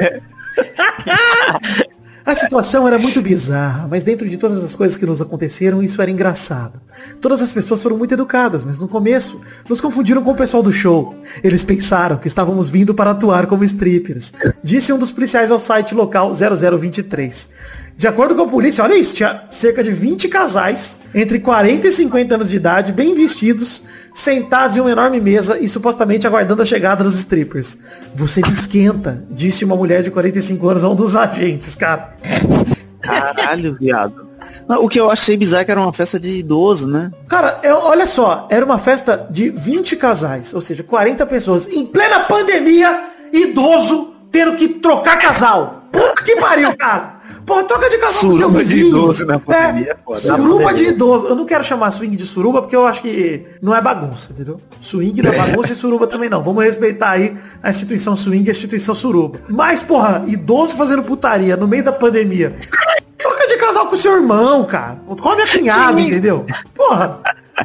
[2.23, 6.01] A situação era muito bizarra, mas dentro de todas as coisas que nos aconteceram, isso
[6.01, 6.79] era engraçado.
[7.19, 10.71] Todas as pessoas foram muito educadas, mas no começo nos confundiram com o pessoal do
[10.71, 11.15] show.
[11.43, 14.33] Eles pensaram que estávamos vindo para atuar como strippers,
[14.63, 17.49] disse um dos policiais ao site local 0023.
[17.97, 21.91] De acordo com a polícia, olha isso, tinha cerca de 20 casais entre 40 e
[21.91, 23.83] 50 anos de idade, bem vestidos,
[24.13, 27.77] sentados em uma enorme mesa e supostamente aguardando a chegada dos strippers.
[28.15, 32.09] Você me esquenta, disse uma mulher de 45 anos a um dos agentes, cara.
[33.01, 34.29] Caralho, viado.
[34.67, 37.11] Não, o que eu achei bizarro é que era uma festa de idoso, né?
[37.27, 41.85] Cara, eu- olha só, era uma festa de 20 casais, ou seja, 40 pessoas, em
[41.85, 45.83] plena pandemia, idoso tendo que trocar casal.
[45.91, 47.20] Puta que pariu, cara.
[47.51, 48.87] Porra, troca de casal com seu Suruba de vizinho.
[48.87, 50.13] idoso na pandemia é.
[50.27, 51.27] Na Suruba de idoso.
[51.27, 54.61] Eu não quero chamar swing de suruba porque eu acho que não é bagunça, entendeu?
[54.79, 56.41] Swing não é bagunça e suruba também não.
[56.41, 59.37] Vamos respeitar aí a instituição swing e a instituição suruba.
[59.49, 62.55] Mas, porra, idoso fazendo putaria no meio da pandemia.
[63.17, 65.01] Troca de casal com seu irmão, cara.
[65.05, 66.45] Com a minha cunhada, entendeu?
[66.73, 67.19] Porra.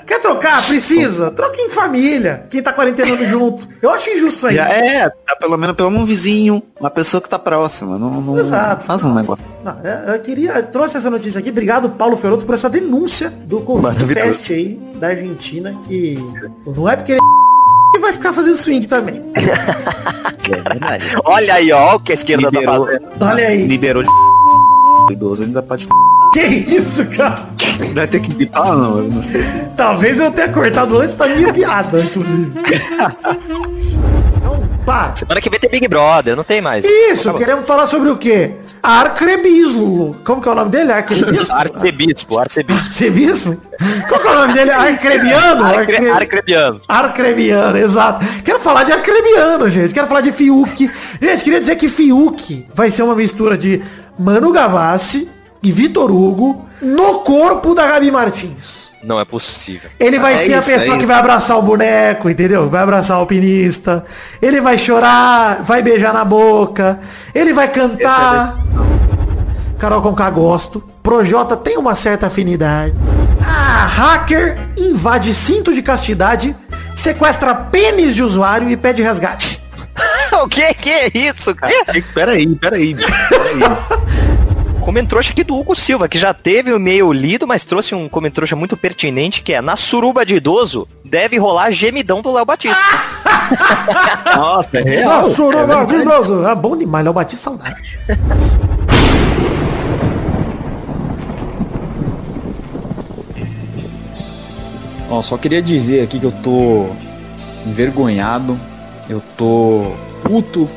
[0.07, 0.65] Quer trocar?
[0.66, 1.31] Precisa.
[1.31, 2.47] Troca em família.
[2.50, 3.68] Quem tá quarentenando junto.
[3.81, 4.58] Eu acho injusto isso aí.
[4.58, 7.99] É, tá pelo menos pelo menos um vizinho, uma pessoa que tá próxima.
[7.99, 8.84] Não, não Exato.
[8.84, 9.44] faz um negócio.
[9.65, 11.50] Não, eu, eu queria, eu trouxe essa notícia aqui.
[11.50, 14.07] Obrigado, Paulo Feroto, por essa denúncia do Covid.
[14.15, 16.18] Fest aí da Argentina, que
[16.66, 17.20] não é porque ele
[17.94, 19.23] que vai ficar fazendo swing também.
[21.25, 22.86] Olha aí, ó, o que a esquerda Liberou.
[22.86, 23.07] tá fazendo.
[23.20, 23.66] Olha aí.
[23.66, 24.08] Liberou de
[25.12, 25.86] idoso, ainda pode.
[26.36, 27.47] Que isso, cara?
[27.94, 28.98] Vai ter que bipar, não?
[28.98, 29.55] Eu não sei se.
[29.76, 32.52] Talvez eu tenha cortado antes da minha piada, inclusive.
[34.36, 35.15] Então, para.
[35.16, 36.84] Semana que vem tem Big Brother, não tem mais.
[36.84, 37.39] Isso, Acabou.
[37.40, 38.52] queremos falar sobre o quê?
[38.82, 40.15] Arcrebislo.
[40.24, 40.92] Como que é o nome dele?
[40.92, 41.55] Arcrebislo?
[41.55, 42.86] Arcebispo, arcebispo.
[42.86, 43.56] Arcebispo?
[44.08, 44.70] Qual que é o nome dele?
[44.70, 45.65] Arcrebiano?
[45.65, 46.81] Arcre- Arcre- Arcrebiano.
[46.86, 48.24] Arcrebiano, exato.
[48.44, 49.92] Quero falar de Arcrebiano, gente.
[49.94, 50.90] Quero falar de Fiuk.
[51.20, 53.82] Gente, queria dizer que Fiuk vai ser uma mistura de
[54.18, 55.28] Manu Gavassi
[55.67, 58.91] e Vitor Hugo no corpo da Gabi Martins.
[59.03, 59.91] Não é possível.
[59.99, 61.01] Ele vai É ser a isso pessoa aí.
[61.01, 62.69] que vai abraçar o boneco, entendeu?
[62.69, 64.05] Vai abraçar o alpinista.
[64.41, 66.99] Ele vai chorar, vai beijar na boca.
[67.35, 68.59] Ele vai cantar.
[69.78, 70.83] Carol Conká gosto.
[71.03, 72.95] Projota tem uma certa afinidade.
[73.45, 76.55] Ah, hacker invade cinto de castidade,
[76.95, 79.61] sequestra pênis de usuário e pede resgate.
[80.43, 81.73] o que que é isso, cara?
[81.85, 82.55] Peraí, peraí.
[82.57, 82.97] peraí.
[84.86, 88.55] Comentrouxa aqui do Hugo Silva, que já teve o e-mail lido, mas trouxe um comentrouxa
[88.55, 92.78] muito pertinente, que é na suruba de idoso, deve rolar gemidão do Léo Batista.
[94.36, 95.23] Nossa, é real.
[95.23, 95.66] Nossa, é é verdade.
[95.66, 96.47] maravilhoso.
[96.47, 97.98] É bom demais, Léo Batista saudade.
[105.10, 106.86] Ó, só queria dizer aqui que eu tô
[107.66, 108.56] envergonhado,
[109.10, 109.90] eu tô
[110.23, 110.70] puto,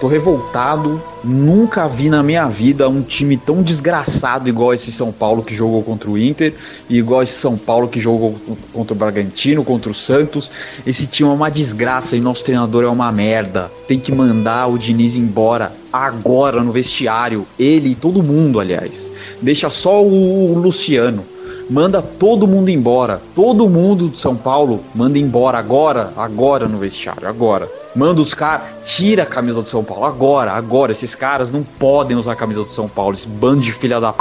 [0.00, 1.00] tô revoltado.
[1.22, 5.82] Nunca vi na minha vida um time tão desgraçado igual esse São Paulo que jogou
[5.82, 6.54] contra o Inter
[6.88, 8.36] e igual esse São Paulo que jogou
[8.72, 10.50] contra o Bragantino, contra o Santos.
[10.86, 13.70] Esse time é uma desgraça e nosso treinador é uma merda.
[13.88, 17.46] Tem que mandar o Diniz embora agora no vestiário.
[17.58, 19.10] Ele e todo mundo, aliás.
[19.40, 21.24] Deixa só o Luciano.
[21.70, 23.22] Manda todo mundo embora.
[23.34, 27.83] Todo mundo de São Paulo manda embora agora, agora no vestiário, agora.
[27.94, 30.90] Manda os caras, tira a camisa do São Paulo agora, agora.
[30.90, 33.14] Esses caras não podem usar a camisa do São Paulo.
[33.14, 34.18] Esse bando de filha da p...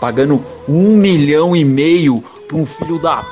[0.00, 3.26] pagando um milhão e meio pra um filho da p...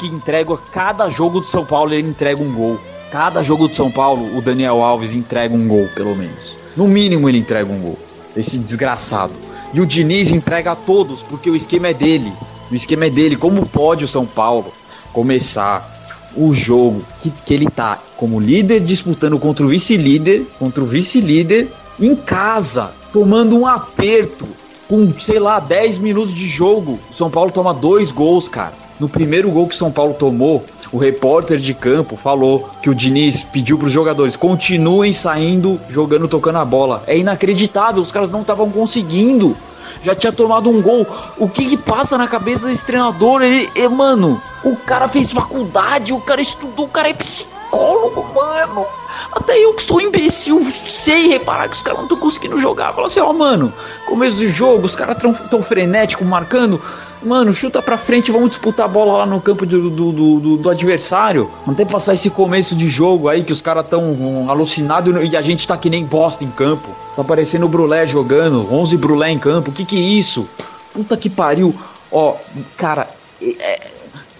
[0.00, 2.78] que entrega cada jogo do São Paulo ele entrega um gol.
[3.12, 6.56] Cada jogo do São Paulo o Daniel Alves entrega um gol, pelo menos.
[6.76, 7.98] No mínimo ele entrega um gol.
[8.36, 9.32] Esse desgraçado.
[9.72, 12.32] E o Diniz entrega a todos, porque o esquema é dele.
[12.70, 13.36] O esquema é dele.
[13.36, 14.72] Como pode o São Paulo
[15.12, 16.01] começar
[16.36, 21.68] o jogo que, que ele tá como líder disputando contra o vice-líder, contra o vice-líder
[22.00, 24.46] em casa, tomando um aperto
[24.88, 26.98] com, sei lá, 10 minutos de jogo.
[27.10, 28.81] O São Paulo toma dois gols, cara.
[29.00, 33.42] No primeiro gol que São Paulo tomou, o repórter de campo falou que o Diniz
[33.42, 37.02] pediu para os jogadores continuem saindo, jogando, tocando a bola.
[37.06, 39.56] É inacreditável, os caras não estavam conseguindo.
[40.04, 41.06] Já tinha tomado um gol.
[41.38, 43.42] O que que passa na cabeça desse treinador?
[43.42, 48.86] Ele, mano, o cara fez faculdade, o cara estudou, o cara é psicólogo, mano.
[49.32, 52.92] Até eu que sou imbecil sei reparar que os caras não estão conseguindo jogar.
[52.92, 53.72] Fala assim, ó, mano,
[54.06, 56.80] começo do jogo, os caras tão, tão frenéticos, marcando.
[57.24, 60.70] Mano, chuta pra frente, vamos disputar a bola lá no campo do, do, do, do-
[60.70, 61.48] adversário.
[61.66, 65.36] Não tem passar esse começo de jogo aí que os caras tão um, alucinados e
[65.36, 66.88] a gente tá que nem bosta em campo.
[67.14, 69.70] Tá parecendo o Brulé jogando, 11 Brulé em campo.
[69.70, 70.48] Que que é isso?
[70.92, 71.72] Puta que pariu.
[72.10, 72.34] Ó,
[72.76, 73.08] cara,
[73.40, 73.80] é-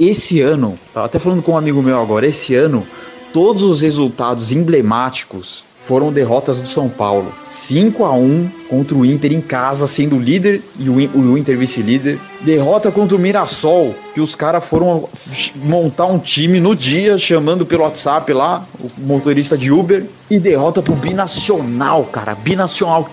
[0.00, 2.84] esse ano, tava até falando com um amigo meu agora, esse ano,
[3.32, 7.34] todos os resultados emblemáticos foram derrotas do São Paulo.
[7.46, 11.58] 5 a 1 contra o Inter em casa, sendo líder e o, In- o Inter
[11.58, 12.18] vice-líder.
[12.40, 15.08] Derrota contra o Mirassol, que os caras foram
[15.56, 20.06] montar um time no dia, chamando pelo WhatsApp lá, o motorista de Uber.
[20.30, 22.34] E derrota pro Binacional, cara.
[22.34, 23.08] Binacional.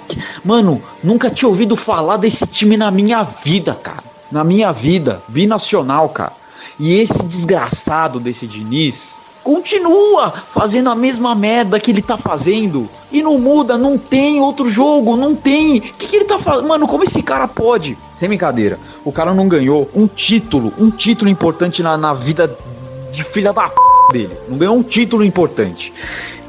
[0.46, 4.04] Mano, nunca tinha ouvido falar desse time na minha vida, cara.
[4.32, 5.22] Na minha vida.
[5.28, 6.34] Binacional, cara.
[6.80, 9.18] E esse desgraçado desse Diniz
[9.54, 12.88] continua fazendo a mesma merda que ele tá fazendo.
[13.12, 15.78] E não muda, não tem outro jogo, não tem.
[15.80, 16.68] O que, que ele tá fazendo?
[16.68, 17.98] Mano, como esse cara pode?
[18.18, 18.80] Sem brincadeira.
[19.04, 22.56] O cara não ganhou um título, um título importante na, na vida
[23.12, 23.76] de filha da p
[24.14, 24.38] dele.
[24.48, 25.92] Não ganhou um título importante.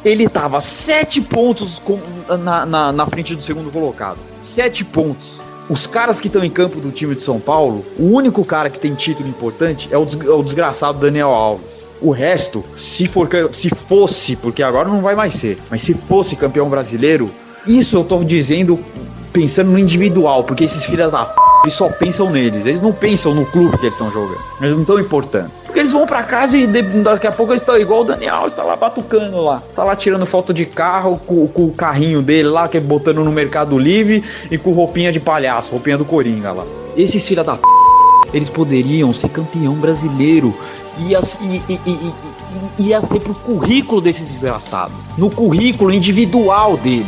[0.04, 1.98] Ele tava sete pontos com-
[2.44, 4.18] na, na, na frente do segundo colocado.
[4.42, 5.40] Sete pontos.
[5.70, 8.78] Os caras que estão em campo do time de São Paulo, o único cara que
[8.78, 11.88] tem título importante é o, des- é o desgraçado Daniel Alves.
[12.00, 16.34] O resto, se for se fosse, porque agora não vai mais ser, mas se fosse
[16.34, 17.30] campeão brasileiro,
[17.66, 18.78] isso eu tô dizendo
[19.32, 22.64] pensando no individual, porque esses filhas da p eles só pensam neles.
[22.64, 24.40] Eles não pensam no clube que eles estão jogando.
[24.60, 25.50] Eles não estão importando.
[25.64, 28.62] Porque eles vão pra casa e daqui a pouco eles estão igual o Daniel, está
[28.62, 29.62] lá batucando lá.
[29.74, 33.22] Tá lá tirando foto de carro com, com o carrinho dele lá, que é botando
[33.22, 36.64] no Mercado Livre e com roupinha de palhaço, roupinha do Coringa lá.
[36.96, 37.62] Esses filha da p...
[38.32, 40.56] Eles poderiam ser campeão brasileiro.
[40.98, 42.12] Ia, e- e-
[42.78, 44.94] ia ser pro currículo desses desgraçados.
[45.16, 47.06] No currículo individual deles.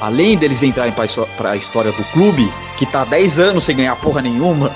[0.00, 1.06] Além deles entrarem pra,
[1.36, 4.70] pra história do clube, que tá há 10 anos sem ganhar porra nenhuma,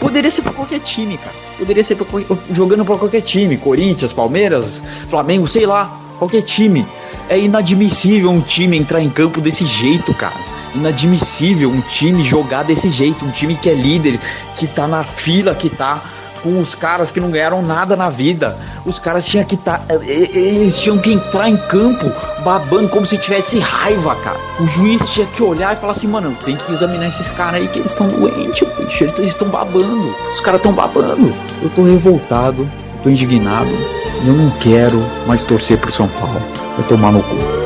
[0.00, 1.34] poderia ser pra qualquer time, cara.
[1.58, 2.06] Poderia ser pra,
[2.50, 3.56] jogando pra qualquer time.
[3.56, 5.90] Corinthians, Palmeiras, Flamengo, sei lá.
[6.18, 6.86] Qualquer time.
[7.28, 10.34] É inadmissível um time entrar em campo desse jeito, cara.
[10.74, 13.24] Inadmissível um time jogar desse jeito.
[13.24, 14.18] Um time que é líder,
[14.56, 16.02] que tá na fila, que tá
[16.42, 18.56] com os caras que não ganharam nada na vida.
[18.84, 19.84] Os caras tinham que estar.
[20.06, 22.10] eles tinham que entrar em campo
[22.44, 24.38] babando como se tivesse raiva, cara.
[24.60, 27.68] O juiz tinha que olhar e falar assim, mano, tem que examinar esses caras aí
[27.68, 29.04] que eles estão doentes, bicho.
[29.04, 30.14] Eles estão babando.
[30.32, 31.34] Os caras estão babando.
[31.62, 32.68] Eu tô revoltado,
[33.02, 33.70] tô indignado.
[34.26, 36.42] Eu não quero mais torcer pro São Paulo.
[36.78, 37.57] É tomar no cu.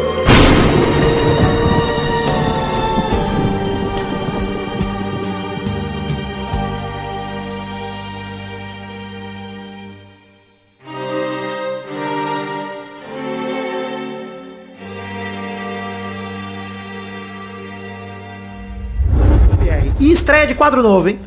[20.52, 21.18] De quadro novo, hein?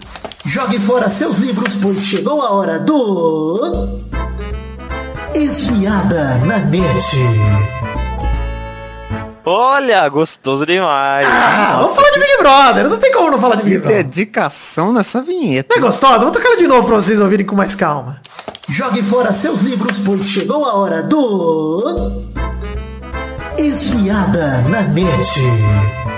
[0.45, 3.99] Jogue fora seus livros, pois chegou a hora do.
[5.33, 6.85] Espiada na net.
[9.43, 11.27] Olha, gostoso demais.
[11.27, 12.89] Ah, vamos falar de Big Brother.
[12.89, 14.03] Não tem como não falar de Big Brother.
[14.03, 15.75] Dedicação nessa vinheta.
[15.75, 16.19] É gostosa?
[16.19, 18.21] Vou tocar ela de novo pra vocês ouvirem com mais calma.
[18.69, 22.21] Jogue fora seus livros, pois chegou a hora do.
[23.57, 26.14] Espiada na net.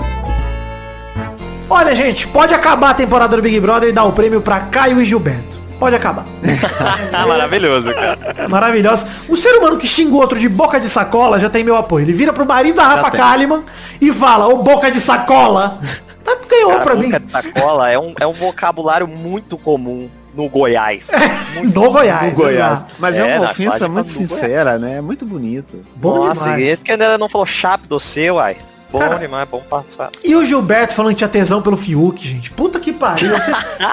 [1.69, 5.01] Olha, gente, pode acabar a temporada do Big Brother e dar o prêmio pra Caio
[5.01, 5.57] e Gilberto.
[5.79, 6.25] Pode acabar.
[7.27, 8.17] Maravilhoso, cara.
[8.35, 9.07] É maravilhosa.
[9.29, 12.03] O ser humano que xinga o outro de boca de sacola já tem meu apoio.
[12.05, 13.11] Ele vira pro marido da Rafa.
[13.11, 13.63] Kalimann
[14.01, 15.79] e fala, ô boca de sacola.
[16.25, 17.05] Tá, ganhou Cara, pra mim.
[17.11, 21.09] boca de sacola é um, é um vocabulário muito comum no Goiás.
[21.63, 22.25] No Goiás.
[22.29, 22.73] No Goiás.
[22.79, 22.93] exato.
[22.99, 24.29] Mas é, É, uma ofensa muito do Goiás.
[24.31, 24.97] sincera, né?
[24.97, 25.83] É muito bonito.
[25.95, 26.61] Bom Nossa, demais.
[26.61, 28.57] e esse que ainda não falou chape do seu, uai.
[28.89, 30.09] Bom Cara, demais, bom passar.
[30.23, 32.51] E o Gilberto falando que tinha tesão pelo Fiuk, gente.
[32.51, 33.29] Puta que pariu.
[33.29, 33.51] Você,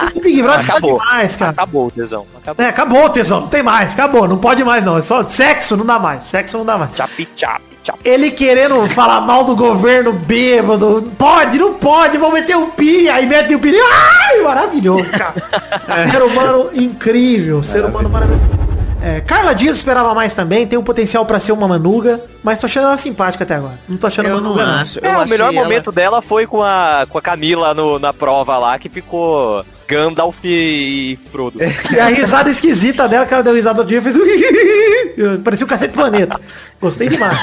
[0.08, 0.98] esse Big Brother tá Acabou.
[1.00, 1.50] demais, cara.
[1.50, 2.26] Acabou o tesão.
[2.36, 2.64] Acabou.
[2.64, 4.96] É, acabou o tesão, não tem mais, acabou, não pode mais não.
[4.96, 6.94] É só sexo não dá mais, sexo não dá mais.
[6.94, 7.64] Chape, chape.
[8.02, 11.12] Ele querendo falar mal do governo bêbado.
[11.18, 13.08] Pode, não pode, vão meter o pi.
[13.10, 13.74] Aí mete o pi.
[13.76, 15.34] Ai, maravilhoso, cara.
[16.10, 18.63] ser humano incrível, ser humano maravilhoso.
[19.06, 22.64] É, Carla Dias esperava mais também, tem o potencial pra ser uma manuga, mas tô
[22.64, 23.78] achando ela simpática até agora.
[23.86, 24.80] Não tô achando Eu manuga não não.
[24.80, 24.98] acho.
[25.04, 28.14] É, Eu o melhor ela- momento dela foi com a, com a Camila no, na
[28.14, 31.58] prova lá, que ficou Gandalf e Frodo.
[31.92, 34.16] E a risada esquisita dela, que ela deu risada do dia, fez
[35.44, 36.40] Parecia o cacete do planeta.
[36.80, 37.38] Gostei demais.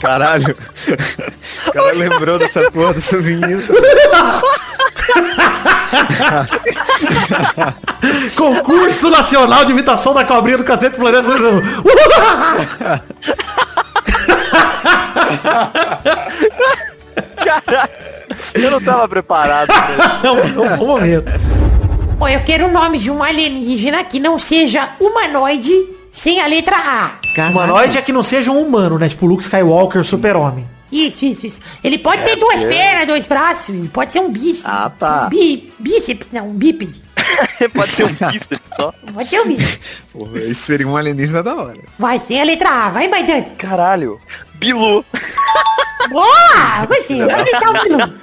[0.00, 0.56] Caralho.
[1.66, 3.62] O cara lembrou dessa porra dessa menina.
[8.36, 11.28] Concurso Nacional de Imitação da Cobrinha do Cacete do Planeta.
[18.54, 19.68] Eu não tava preparado.
[19.68, 21.32] pra É um, é bom momento.
[22.20, 25.72] Ó, eu quero o nome de um alienígena que não seja humanoide
[26.10, 27.10] sem a letra A.
[27.50, 29.08] Humanoide é que não seja um humano, né?
[29.08, 30.66] Tipo Luke Skywalker, super-homem.
[30.90, 31.60] Isso, isso, isso.
[31.84, 34.66] Ele pode ter duas pernas, dois braços, pode ser um bíceps.
[34.66, 35.26] Ah, tá.
[35.26, 37.08] Um bí, bíceps, não, um bípede.
[37.74, 38.92] Pode ser um bíceps só.
[39.12, 39.80] Pode ser um bíceps.
[40.12, 41.78] Porra, isso seria um alienígena da hora.
[41.98, 42.88] Vai, sem a letra A.
[42.88, 43.50] Vai, Baidante.
[43.50, 44.18] Caralho.
[44.54, 45.04] Bilu.
[46.08, 46.86] Boa!
[46.88, 48.14] Vai ser, vai tentar o Bilu.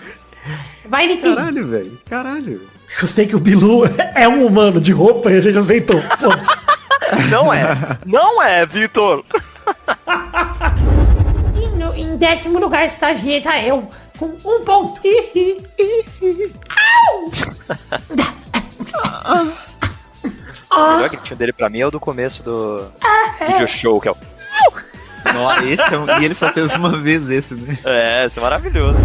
[0.89, 1.35] Vai, Vitinho.
[1.35, 2.01] Caralho, velho.
[2.09, 2.69] Caralho.
[2.99, 3.83] Gostei que o Bilu
[4.15, 6.01] é um humano de roupa e a gente aceitou.
[7.29, 7.99] Não é.
[8.05, 9.23] Não é, Vitor.
[12.15, 15.01] Em décimo lugar está Israel, com um ponto.
[20.71, 22.85] O melhor gritinho dele pra mim é o do começo do
[23.49, 24.17] video show, que é o...
[25.33, 26.21] Nossa, esse é um...
[26.21, 27.77] E ele só fez uma vez esse, né?
[27.83, 28.97] É, esse é maravilhoso.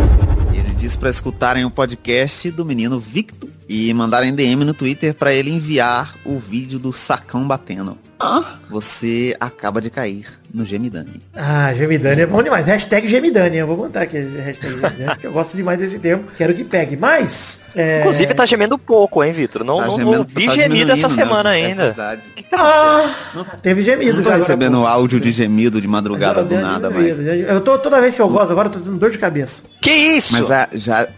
[0.54, 5.32] Ele disse pra escutarem o podcast do menino Victor e mandarem DM no Twitter pra
[5.32, 7.98] ele enviar o vídeo do sacão batendo.
[8.22, 11.22] Ah, você acaba de cair no Gemidani.
[11.34, 12.66] Ah, Gemidani é bom demais.
[12.66, 13.56] Hashtag Gemidani.
[13.56, 16.24] Eu vou botar aqui hashtag Gemidani, porque eu gosto demais desse termo.
[16.36, 16.98] Quero que pegue.
[16.98, 17.60] Mas.
[17.74, 19.64] é, Inclusive tá gemendo pouco, hein, Vitor?
[19.64, 21.60] Não, Tá não, gemendo- não vi tá gemido essa diminuindo, semana né?
[21.62, 21.84] É ainda.
[21.84, 22.22] verdade.
[22.52, 23.14] Ah,
[23.62, 24.16] teve gemido.
[24.18, 27.18] Não tô já agora, recebendo áudio de gemido de madrugada do Eu- nada, eu- mas...
[27.20, 29.62] eu- tô toda vez que eu gosto, agora eu tô tendo dor de cabeça.
[29.80, 30.34] Que isso?
[30.34, 31.08] Mas a- já...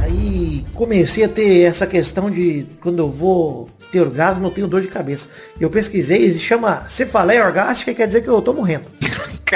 [0.00, 4.66] E aí, comecei a ter essa questão de quando eu vou ter orgasmo, eu tenho
[4.66, 5.28] dor de cabeça.
[5.58, 8.84] E eu pesquisei, e se chama cefaleia orgástica, quer dizer que eu tô morrendo.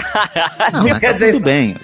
[0.72, 1.76] Não, mas tá tudo bem.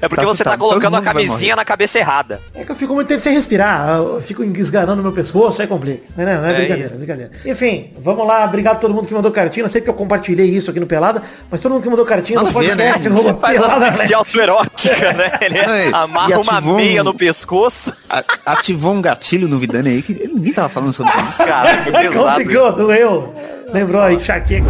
[0.00, 2.40] É porque você tá, todo colocando a camisinha na cabeça errada.
[2.54, 6.02] É que eu fico muito tempo sem respirar, eu fico esganando meu pescoço, aí complica.
[6.16, 6.94] Não, não, não é, É brincadeira, isso.
[6.94, 7.30] é brincadeira.
[7.44, 9.66] Enfim, vamos lá, obrigado a todo mundo que mandou cartinha.
[9.68, 12.52] Sei que eu compartilhei isso aqui no Pelada, mas todo mundo que mandou cartinha Nada
[12.52, 12.92] no ver, né?
[12.92, 15.32] podcast, no Pelada, autoerótica, né?
[15.40, 17.92] Ele e amarra uma ativou um- meia no pescoço.
[18.08, 21.38] A- Ativou um gatilho no Vidani aí que ninguém tava falando sobre isso.
[21.38, 21.79] Cara, É.
[22.12, 23.34] complicou, doeu.
[23.72, 24.66] Lembrou aí, enxaqueca.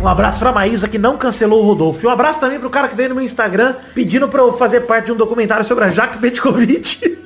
[0.00, 2.04] Um abraço pra Maísa que não cancelou o Rodolfo.
[2.04, 4.82] E um abraço também pro cara que veio no meu Instagram pedindo pra eu fazer
[4.82, 7.18] parte de um documentário sobre a Jaque Petkovic.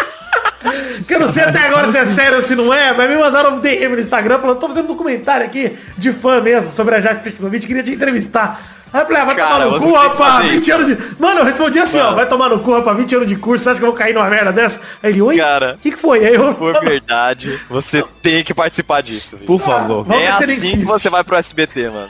[1.06, 3.16] que eu não sei até agora se é sério ou se não é, mas me
[3.16, 6.94] mandaram um DM no Instagram falando, tô fazendo um documentário aqui de fã mesmo sobre
[6.94, 8.77] a Jaque Petkovic, queria te entrevistar.
[8.92, 11.22] Aí eu falei, ah, vai Cara, tomar no cu, que rapaz, fazer 20 anos de...
[11.22, 13.70] Mano, eu respondi assim, ó, vai tomar no cu, rapaz, 20 anos de curso, você
[13.70, 14.80] acha que eu vou cair numa merda dessa?
[15.02, 15.36] Aí ele, oi?
[15.36, 16.24] Cara, O que, que foi?
[16.26, 16.54] Aí eu...
[16.54, 19.36] por verdade, você tem que participar disso.
[19.36, 19.46] viu?
[19.46, 20.04] Por favor.
[20.04, 20.84] Vamos É assim que insiste.
[20.84, 22.08] você vai pro SBT, mano.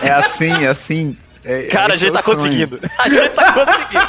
[0.00, 1.16] É assim, é assim.
[1.44, 2.36] É- Cara, a esse é gente o tá sonho.
[2.38, 2.80] conseguindo.
[2.98, 4.08] A gente tá conseguindo.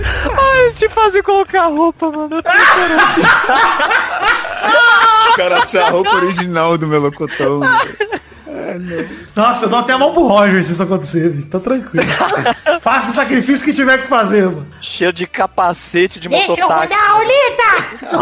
[0.38, 2.36] Ai, eles te fazem colocar roupa, mano.
[2.36, 2.50] Eu tô
[5.30, 7.60] O cara achar a roupa original do melocotão.
[9.34, 11.48] Nossa, eu dou até a mão pro Roger se isso acontecer, bicho.
[11.48, 12.04] Tá tranquilo.
[12.80, 14.66] Faça o sacrifício que tiver que fazer, mano.
[14.80, 16.94] Cheio de capacete de Deixa eu mototáxi.
[16.94, 17.14] rodar a!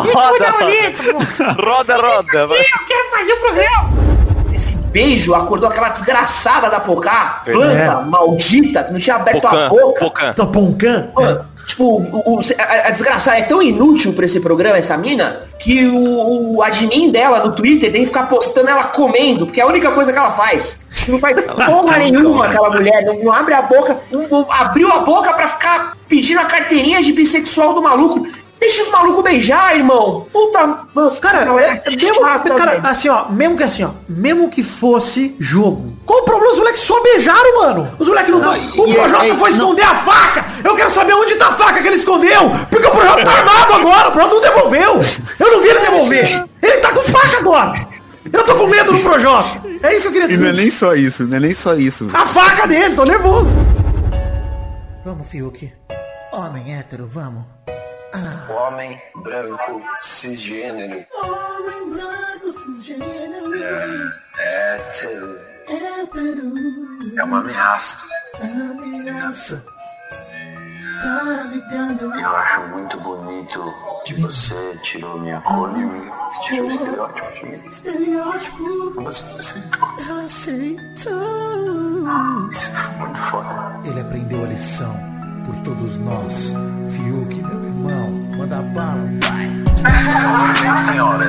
[0.03, 1.63] Deixa eu rodar a roleta, pô.
[1.69, 2.47] Roda, roda.
[2.47, 2.59] vai.
[2.59, 3.91] Eu quero fazer o programa!
[4.55, 7.53] Esse beijo acordou aquela desgraçada da Pocá, É.
[7.53, 10.01] planta maldita, que não tinha aberto a Pocan, boca.
[10.35, 10.47] Pocan.
[10.47, 11.11] Poncan?
[11.15, 15.87] Mano, tipo, o, a, a desgraçada é tão inútil pra esse programa, essa mina, que
[15.87, 19.67] o, o admin dela no Twitter tem que ficar postando ela comendo, porque é a
[19.69, 20.81] única coisa que ela faz.
[21.07, 25.01] Não faz porra nenhuma aquela mulher, não, não abre a boca, não- não abriu a
[25.01, 28.27] boca pra ficar pedindo a carteirinha de bissexual do maluco.
[28.61, 30.27] Deixa os malucos beijar, irmão.
[30.33, 32.87] Puta, mano, Cara, não, é, mesmo, chata, cara, velho.
[32.89, 35.97] assim, ó, mesmo que assim, ó, mesmo que fosse jogo.
[36.09, 36.53] Qual o problema?
[36.53, 37.89] Os moleques só beijaram, mano.
[37.99, 38.85] Os moleques não, Não, dão.
[38.85, 40.45] O Projota e- foi não- esconder a faca.
[40.65, 42.51] Eu quero saber onde tá a faca que ele escondeu.
[42.71, 44.09] Porque o Projota tá armado agora.
[44.09, 45.01] O Projota não devolveu.
[45.39, 46.45] Eu não vi ele devolver.
[46.63, 47.87] Ele tá com faca agora.
[48.33, 49.61] Eu tô com medo do Projota.
[49.83, 50.63] É isso que eu queria E não é dizer.
[50.63, 52.09] nem só isso, não é nem só isso.
[52.15, 53.55] A faca dele, tô nervoso.
[55.05, 55.71] Vamos, Fiuk.
[56.33, 57.45] Homem hétero, vamos.
[58.49, 61.05] Homem branco cisgênero.
[61.23, 63.55] Homem branco cisgênero.
[64.39, 65.39] É, hétero.
[67.17, 67.99] É uma ameaça.
[68.41, 69.65] Ameaça.
[71.03, 71.23] Tá
[71.53, 72.05] ligado?
[72.15, 73.75] Eu acho muito bonito
[74.05, 76.11] que você tirou minha cor de mim.
[76.33, 77.67] Você tirou o estereótipo de mim.
[77.69, 79.03] Estereótipo.
[79.03, 79.89] Você aceitou.
[80.25, 81.13] Aceitou.
[82.51, 83.81] Isso foi muito foda.
[83.85, 84.97] Ele aprendeu a lição
[85.47, 86.53] por todos nós.
[86.91, 87.68] Fiuk, meu irmão,
[88.49, 89.59] manda bala, vai.
[90.87, 91.29] Senhoras,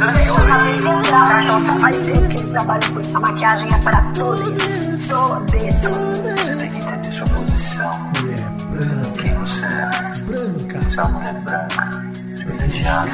[0.78, 3.18] Então só faz tempo que eles trabalham com isso.
[3.18, 5.08] A maquiagem é para todos.
[5.08, 5.52] Todos.
[5.52, 8.00] você tem que entender sua posição.
[8.22, 9.90] Mulher branca, Quem você é.
[10.26, 10.82] branca.
[10.82, 12.12] Você é uma mulher branca.
[12.36, 13.10] Privilegiada.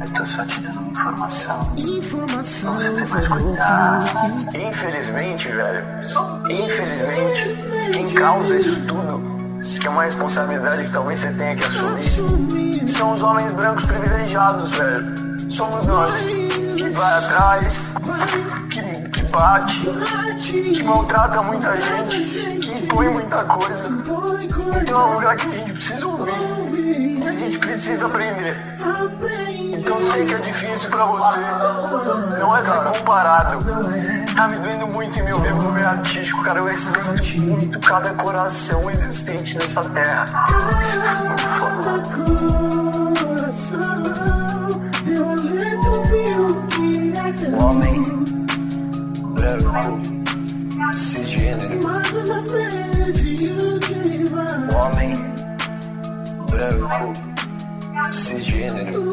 [0.00, 1.72] Eu tô só te dando uma informação.
[1.76, 2.74] Informação.
[2.74, 4.06] Você tem mais cuidado.
[4.68, 5.84] Infelizmente, velho.
[6.50, 9.33] Infelizmente, quem causa isso tudo,
[9.84, 14.70] que é uma responsabilidade que talvez você tenha que assumir, são os homens brancos privilegiados,
[14.70, 15.50] velho.
[15.50, 16.24] Somos nós.
[16.24, 17.92] Que vai atrás,
[18.70, 18.80] que,
[19.10, 19.80] que bate,
[20.40, 23.90] que maltrata muita gente, que impõe muita coisa.
[24.80, 27.22] Então é um lugar que a gente precisa ouvir.
[27.28, 28.56] A gente precisa aprender.
[29.84, 31.40] Então eu sei que é difícil pra você.
[32.40, 33.58] Não é ser comparado.
[34.34, 36.60] Tá me doendo muito em meu vivo no meio artístico, cara.
[36.60, 40.24] Eu respeito muito cada coração existente nessa terra.
[47.60, 48.02] Homem
[49.34, 50.00] branco
[50.94, 51.80] cisgênero.
[54.74, 55.14] Homem
[56.48, 57.33] branco
[58.12, 59.12] cisgênero.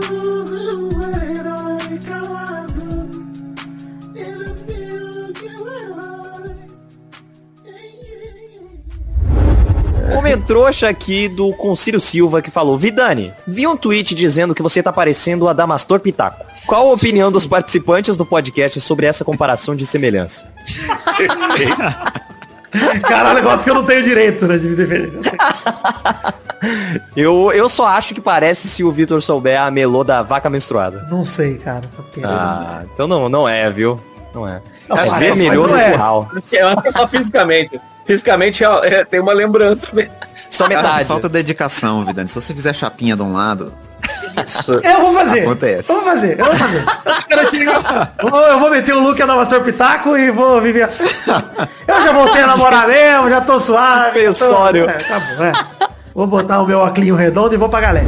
[10.13, 14.91] Comentrouxa aqui do Concílio Silva que falou, Vidani, vi um tweet dizendo que você tá
[14.91, 16.45] parecendo o Adamastor Pitaco.
[16.67, 20.51] Qual a opinião dos participantes do podcast sobre essa comparação de semelhança?
[23.07, 25.11] Caralho, negócio que eu não tenho direito, né, de me defender.
[27.15, 31.07] Eu, eu só acho que parece se o Vitor souber a melô da vaca menstruada.
[31.09, 31.81] Não sei, cara.
[31.95, 33.99] Porque- Ah, então não, não é, viu?
[34.33, 34.61] Não é.
[34.87, 35.91] Não, Acho que vermelhou mas no é.
[35.91, 36.29] curral.
[36.53, 37.81] É só fisicamente.
[38.05, 39.87] Fisicamente é- é- tem uma lembrança.
[40.51, 42.27] Só Cara, falta dedicação, Vidani.
[42.27, 43.73] Se você fizer chapinha de um lado.
[44.83, 45.41] Eu vou fazer.
[45.41, 45.91] Acontece.
[45.91, 46.83] Eu vou fazer, eu vou fazer.
[48.19, 51.05] Eu vou, meter o look da Master Pitaco e vou viver assim.
[51.87, 54.19] Eu já voltei a namorar mesmo, já tô suave.
[54.83, 55.51] Tô, é, tá bom, é.
[56.13, 58.07] Vou botar o meu óculos redondo e vou pra galera.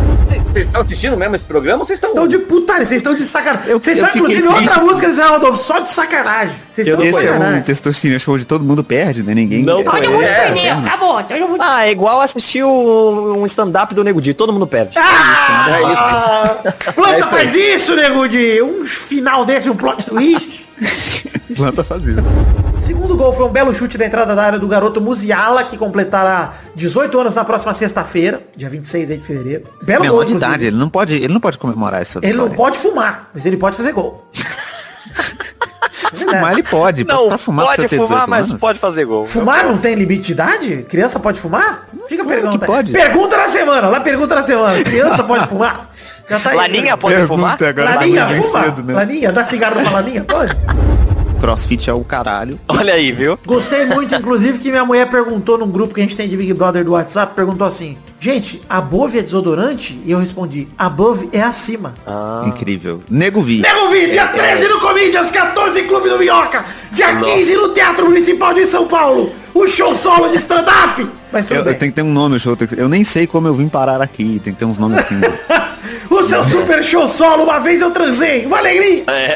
[0.54, 2.12] Vocês estão assistindo mesmo esse programa ou vocês estão.
[2.12, 3.74] Estão de putaria, vocês estão de sacanagem.
[3.74, 4.80] Vocês estão, inclusive, outra triste.
[4.82, 6.56] música desse Rodolfo, só de sacanagem.
[6.72, 7.62] Vocês estão de Esse é um sacanagem.
[7.64, 9.34] testosterona show de todo mundo perde, né?
[9.34, 9.64] Ninguém.
[9.64, 9.92] Não quer.
[9.92, 11.18] Todo mundo É, perdeu, acabou.
[11.60, 14.94] Ah, é igual assistir o- um stand-up do Nego Di, todo mundo perde.
[14.96, 16.60] Ah,
[16.94, 20.64] planta faz isso, nego de um final desse, um plot twist.
[21.56, 22.24] Planta fazendo.
[22.80, 26.54] Segundo gol foi um belo chute da entrada da área do garoto Musiala, que completará
[26.76, 29.64] 18 anos na próxima sexta-feira, dia 26 aí de fevereiro.
[29.82, 32.50] Belo Menor gol, de idade, ele não pode, ele não pode comemorar essa Ele não
[32.50, 34.28] pode fumar, mas ele pode fazer gol.
[36.14, 38.60] Fumar ele pode, Não, pra fumar pode fumar, 18 mas anos.
[38.60, 39.26] pode fazer gol.
[39.26, 40.86] Fumar não tem limite de idade?
[40.90, 41.88] Criança pode fumar?
[42.08, 42.60] Fica a pergunta.
[42.60, 42.92] que pode.
[42.92, 44.84] Pergunta na semana, lá pergunta na semana.
[44.84, 45.93] Criança pode fumar?
[46.30, 46.58] Já tá aí.
[46.58, 47.58] Laninha pode fumar?
[47.62, 48.64] agora Laninha, fuma?
[48.64, 48.94] cedo, né?
[48.94, 50.24] Laninha, dá cigarro pra Laninha?
[50.24, 50.56] Pode?
[51.40, 52.58] Crossfit é o caralho.
[52.70, 53.38] Olha aí, viu?
[53.46, 56.54] Gostei muito, inclusive, que minha mulher perguntou num grupo que a gente tem de Big
[56.54, 60.00] Brother do WhatsApp, perguntou assim, gente, Above é desodorante?
[60.06, 61.96] E eu respondi, Above é acima.
[62.48, 63.02] Incrível.
[63.10, 63.62] Nego Vi.
[63.62, 68.54] Nego Vi, dia 13 no Comedians, 14 Clube do Minhoca, dia 15 no Teatro Municipal
[68.54, 71.06] de São Paulo, o show solo de stand-up.
[71.30, 73.54] Mas tudo Eu, eu tenho que ter um nome, que- Eu nem sei como eu
[73.54, 74.40] vim parar aqui.
[74.42, 75.20] Tem que ter uns nomes assim.
[76.14, 79.04] O seu super show solo, uma vez eu transei, uma alegria.
[79.08, 79.36] É.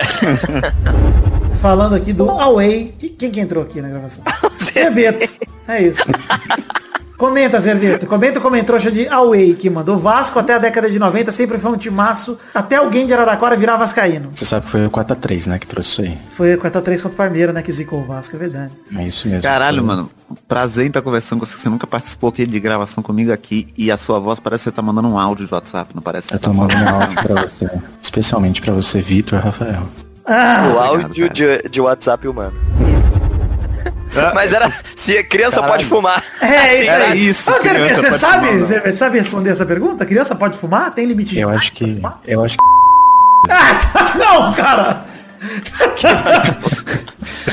[1.60, 2.94] Falando aqui do Away.
[3.18, 4.24] Quem que entrou aqui na gravação?
[4.62, 5.28] Zerbeto.
[5.68, 6.04] É isso.
[7.18, 8.06] Comenta, Zerbeto.
[8.06, 11.72] Comenta como entrou de Away que mandou Vasco até a década de 90 sempre foi
[11.72, 12.38] um timaço.
[12.54, 14.30] Até alguém de Araraquara virar vascaíno.
[14.34, 16.18] Você sabe que foi o 4x3, né, que trouxe isso aí.
[16.30, 17.62] Foi 4x3 contra o Parmeira, né?
[17.64, 18.72] Que zicou o Vasco, é verdade.
[18.96, 19.42] É isso mesmo.
[19.42, 20.12] Caralho, Foi- mano.
[20.48, 21.58] Prazer em estar conversando com você.
[21.58, 23.68] Você nunca participou aqui de gravação comigo aqui.
[23.78, 26.34] E a sua voz parece que você tá mandando um áudio de WhatsApp, não parece?
[26.34, 27.70] Eu tô mandando um áudio pra você.
[28.02, 29.84] Especialmente pra você, Vitor Rafael.
[30.26, 32.54] Ah, o áudio de, de WhatsApp humano.
[34.34, 34.72] Mas era.
[34.96, 35.72] Se a criança Caralho.
[35.74, 36.24] pode fumar.
[36.42, 38.66] É isso Era isso, Ô, Zerbeto, criança você pode sabe, fumar.
[38.66, 40.06] Zerbeto, sabe responder essa pergunta?
[40.06, 40.92] Criança pode fumar?
[40.94, 42.02] Tem limite Eu acho que.
[42.26, 44.18] Eu acho que.
[44.18, 45.06] Não, cara!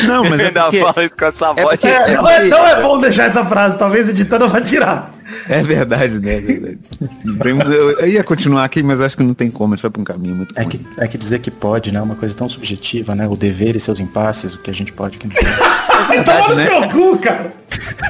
[0.07, 1.69] Não, mas é Ainda porque, fala isso com essa é voz.
[1.81, 4.61] porque- É, é não, é, não é bom deixar essa frase, talvez editando eu vá
[4.61, 5.13] tirar.
[5.49, 6.35] é verdade, né?
[6.37, 6.79] É verdade.
[7.43, 9.75] Tem eu, eu ia continuar aqui, mas acho que não tem como.
[9.75, 11.99] A gente vai pra um caminho muito É que, é que dizer que pode, né?
[11.99, 13.27] é Uma coisa tão subjetiva, né?
[13.29, 15.47] O dever e seus impasses, o que a gente pode, o que não pode.
[16.15, 16.67] Verdade, no né?
[16.67, 17.53] seu cu, cara!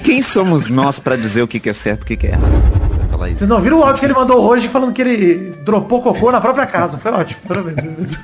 [0.02, 2.31] Quem somos nós pra dizer o que que é certo e o que que é
[2.31, 2.84] errado?
[3.33, 6.41] Vocês não viram o áudio que ele mandou hoje falando que ele dropou cocô na
[6.41, 6.99] própria casa.
[6.99, 7.41] Foi ótimo.
[7.49, 8.18] Parabéns.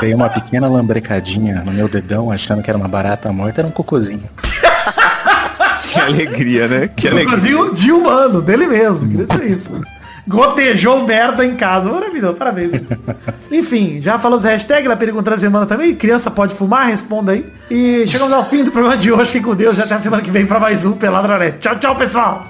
[0.00, 3.72] Veio uma pequena lambrecadinha no meu dedão, achando que era uma barata morta, era um
[3.72, 4.24] cocôzinho.
[5.92, 6.88] Que alegria, né?
[6.94, 7.36] Que alegria.
[7.36, 9.08] Cocôzinho de humano, dele mesmo.
[9.08, 9.80] Queria dizer isso.
[10.30, 11.90] Gotejou merda em casa.
[11.90, 12.70] Maravilhoso, parabéns.
[13.50, 15.92] Enfim, já falamos hashtag na pergunta da semana também.
[15.92, 16.86] Criança pode fumar?
[16.86, 17.44] Responda aí.
[17.68, 19.32] E chegamos ao fim do programa de hoje.
[19.32, 21.58] Fiquem com Deus e até a semana que vem pra mais um Pelada na Net.
[21.58, 22.46] Tchau, tchau, pessoal.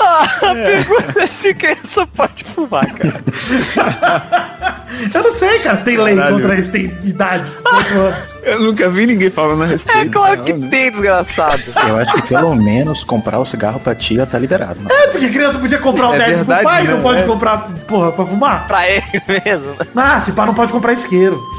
[0.00, 3.24] A pergunta é se criança pode fumar, cara.
[5.12, 6.36] Eu não sei, cara, se tem lei Caralho.
[6.40, 7.50] contra isso, tem idade.
[7.50, 8.33] 18 anos.
[8.44, 9.98] Eu nunca vi ninguém falando a respeito.
[10.00, 10.68] É claro que Não, né?
[10.68, 11.62] tem, desgraçado.
[11.88, 14.80] Eu acho que pelo menos comprar o cigarro pra tia tá liberado.
[14.80, 14.86] Né?
[14.90, 16.92] É, porque criança podia comprar um É técnico pro verdade, pai, né?
[16.94, 17.26] não pode É.
[17.26, 18.66] comprar, porra, pra fumar?
[18.68, 19.02] Pra ele
[19.44, 19.70] mesmo.
[19.72, 19.86] né?
[19.96, 21.40] Ah, se pá, não pode comprar isqueiro.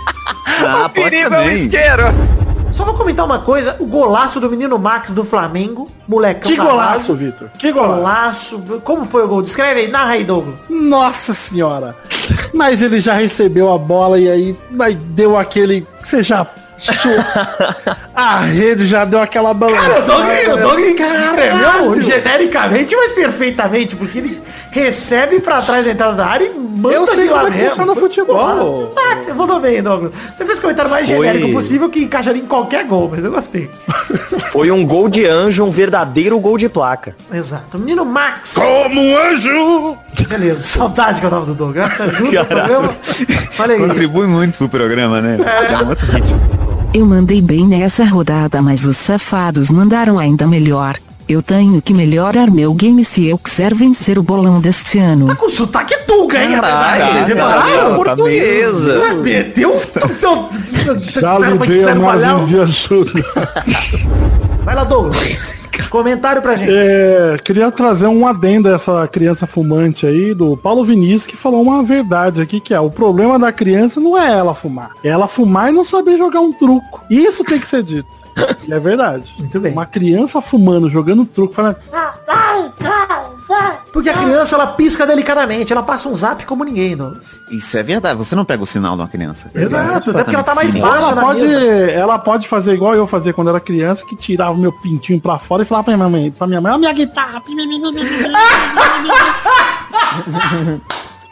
[0.58, 1.58] Ah, o pode perigo é o também.
[1.58, 2.04] isqueiro.
[2.72, 6.76] Só vou comentar uma coisa, o golaço do menino Max do Flamengo, molecão Que cavalo.
[6.78, 7.50] golaço, Vitor.
[7.58, 8.58] Que golaço.
[8.58, 8.82] Golaço.
[8.84, 9.42] Como foi o gol?
[9.42, 10.56] Descreve aí, narra aí, Douglas.
[10.70, 11.96] Nossa senhora.
[12.54, 15.86] Mas ele já recebeu a bola e aí mas deu aquele.
[16.02, 16.46] Você já.
[18.14, 20.02] A rede já deu aquela Cara,
[20.54, 20.58] o
[21.18, 22.02] escreveu Caralho.
[22.02, 26.50] genericamente, mas perfeitamente, porque ele recebe pra trás da entrada da área e
[26.86, 28.94] manda Eu sei de como é que funciona o futebol.
[28.98, 30.12] Ah, você mandou bem, Douglas.
[30.36, 31.18] Você fez o comentário mais Foi.
[31.18, 33.70] genérico possível que encaixaria em qualquer gol, mas eu gostei.
[34.52, 37.16] Foi um gol de anjo, um verdadeiro gol de placa.
[37.34, 37.78] Exato.
[37.78, 38.54] Menino Max.
[38.54, 39.98] Como um anjo!
[40.28, 42.00] Beleza, saudade que eu tava do Douglas.
[42.00, 42.96] Ajuda o programa.
[43.60, 43.80] Olha aí.
[43.80, 45.38] Contribui muito pro programa, né?
[45.70, 46.40] É um outro ritmo.
[46.94, 50.96] Eu mandei bem nessa rodada, mas os safados mandaram ainda melhor.
[51.28, 55.36] Eu tenho que melhorar meu game se eu quiser vencer o bolão deste ano.
[55.36, 57.26] Com sotaque tuga, hein, Caralho, rapaz?
[57.26, 57.96] Vocês cara, repararam?
[57.96, 59.02] portuguesa.
[59.10, 60.50] Ah, Meteu o seu...
[61.20, 63.12] Já lhe dei a nove de ajuda.
[64.64, 65.55] Vai lá, Douglas.
[65.84, 66.72] Comentário pra gente.
[66.72, 71.62] É, queria trazer um adendo a essa criança fumante aí, do Paulo Vinícius, que falou
[71.62, 74.92] uma verdade aqui, que é o problema da criança não é ela fumar.
[75.04, 77.02] É ela fumar e não saber jogar um truco.
[77.10, 78.08] Isso tem que ser dito.
[78.68, 79.34] E é verdade.
[79.38, 79.72] Muito bem.
[79.72, 81.78] Uma criança fumando, jogando truco, falando.
[83.94, 87.38] Porque a criança, ela pisca delicadamente, ela passa um zap como ninguém, Douglas.
[87.52, 89.50] Isso é verdade, você não pega o sinal de uma criança.
[89.54, 90.82] Exato, até porque ela tá mais Sim.
[90.82, 91.62] baixa Ela na pode, mesa.
[91.92, 95.38] ela pode fazer igual eu fazia quando era criança, que tirava o meu pintinho pra
[95.38, 97.42] fora e falava pra minha mãe, pra minha mãe, ó minha guitarra.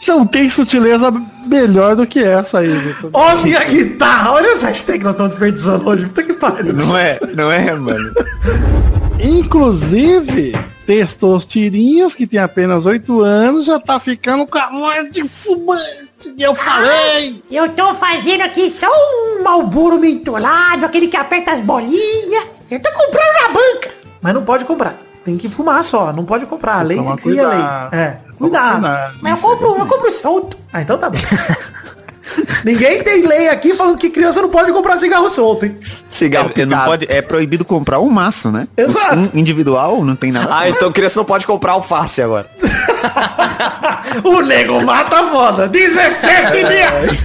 [0.08, 1.12] Não tem sutileza
[1.48, 3.10] melhor do que essa aí, Vitor.
[3.14, 6.06] Ó minha guitarra, olha essa hashtag que nós estamos desperdiçando hoje.
[6.08, 6.74] Puta que pariu.
[6.74, 8.14] Não é, não é, mano.
[9.20, 10.54] Inclusive,
[10.86, 16.34] Testosterinhas, que tem apenas 8 anos, já tá ficando com a voz de fumante.
[16.38, 17.44] E eu falei.
[17.52, 22.46] Eu tô fazendo aqui só um malburo mentolado, aquele que aperta as bolinhas.
[22.70, 23.92] Eu tô comprando na banca.
[24.22, 24.98] Mas não pode comprar.
[25.26, 26.80] Tem que fumar só, não pode comprar.
[26.80, 27.58] A lei tem Toma que seguir a lei.
[27.58, 27.94] cuidado.
[27.96, 28.72] É, cuidado.
[28.82, 29.16] cuidado.
[29.22, 30.58] Mas eu compro, eu compro solto.
[30.72, 31.18] Ah, então tá bom.
[32.64, 35.78] Ninguém tem lei aqui falando que criança não pode comprar cigarro solto, hein?
[36.08, 38.68] Cigarro É, não pode, é proibido comprar um maço, né?
[38.78, 39.16] Exato.
[39.16, 40.48] Um individual não tem nada.
[40.50, 42.48] Ah, então criança não pode comprar alface agora.
[44.24, 45.68] O nego mata foda.
[45.68, 47.18] 17 dias.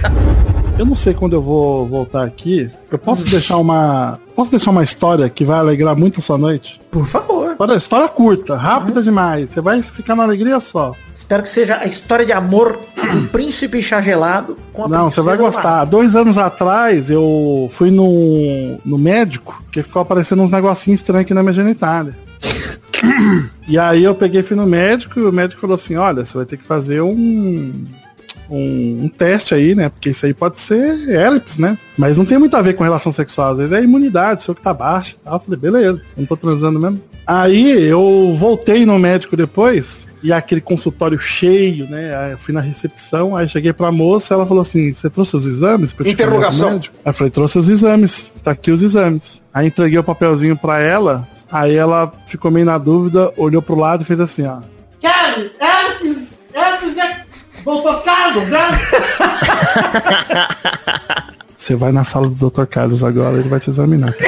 [0.77, 2.69] Eu não sei quando eu vou voltar aqui.
[2.91, 4.19] Eu posso deixar uma.
[4.35, 6.79] Posso deixar uma história que vai alegrar muito a sua noite?
[6.89, 7.48] Por favor.
[7.59, 9.49] História, história curta, rápida demais.
[9.49, 10.95] Você vai ficar na alegria só.
[11.13, 15.19] Espero que seja a história de amor do príncipe chá gelado com a Não, você
[15.19, 15.83] vai gostar.
[15.83, 21.33] Dois anos atrás eu fui no, no médico que ficou aparecendo uns negocinhos estranhos aqui
[21.33, 22.17] na minha genitália.
[23.67, 26.45] e aí eu peguei fui no médico e o médico falou assim, olha, você vai
[26.45, 27.73] ter que fazer um,
[28.49, 29.89] um, um teste aí, né?
[29.89, 31.77] Porque isso aí pode ser herpes, né?
[31.97, 34.61] Mas não tem muito a ver com relação sexual, às vezes é imunidade, seu que
[34.61, 35.33] tá baixo e tal.
[35.35, 37.01] Eu falei, beleza, não tô transando mesmo.
[37.25, 42.15] Aí eu voltei no médico depois, e aquele consultório cheio, né?
[42.15, 45.45] Aí eu fui na recepção, aí cheguei pra moça, ela falou assim, você trouxe os
[45.45, 45.93] exames?
[45.93, 46.71] pra Interrogação.
[46.71, 49.41] médico?" Aí eu falei, trouxe os exames, tá aqui os exames.
[49.53, 54.01] Aí entreguei o papelzinho pra ela, aí ela ficou meio na dúvida, olhou pro lado
[54.01, 54.59] e fez assim, ó.
[55.01, 57.18] Carlos, herpes, herpes é...
[57.63, 58.69] Voltou Carlos, né?
[61.57, 62.65] Você vai na sala do Dr.
[62.65, 64.13] Carlos agora, ele vai te examinar.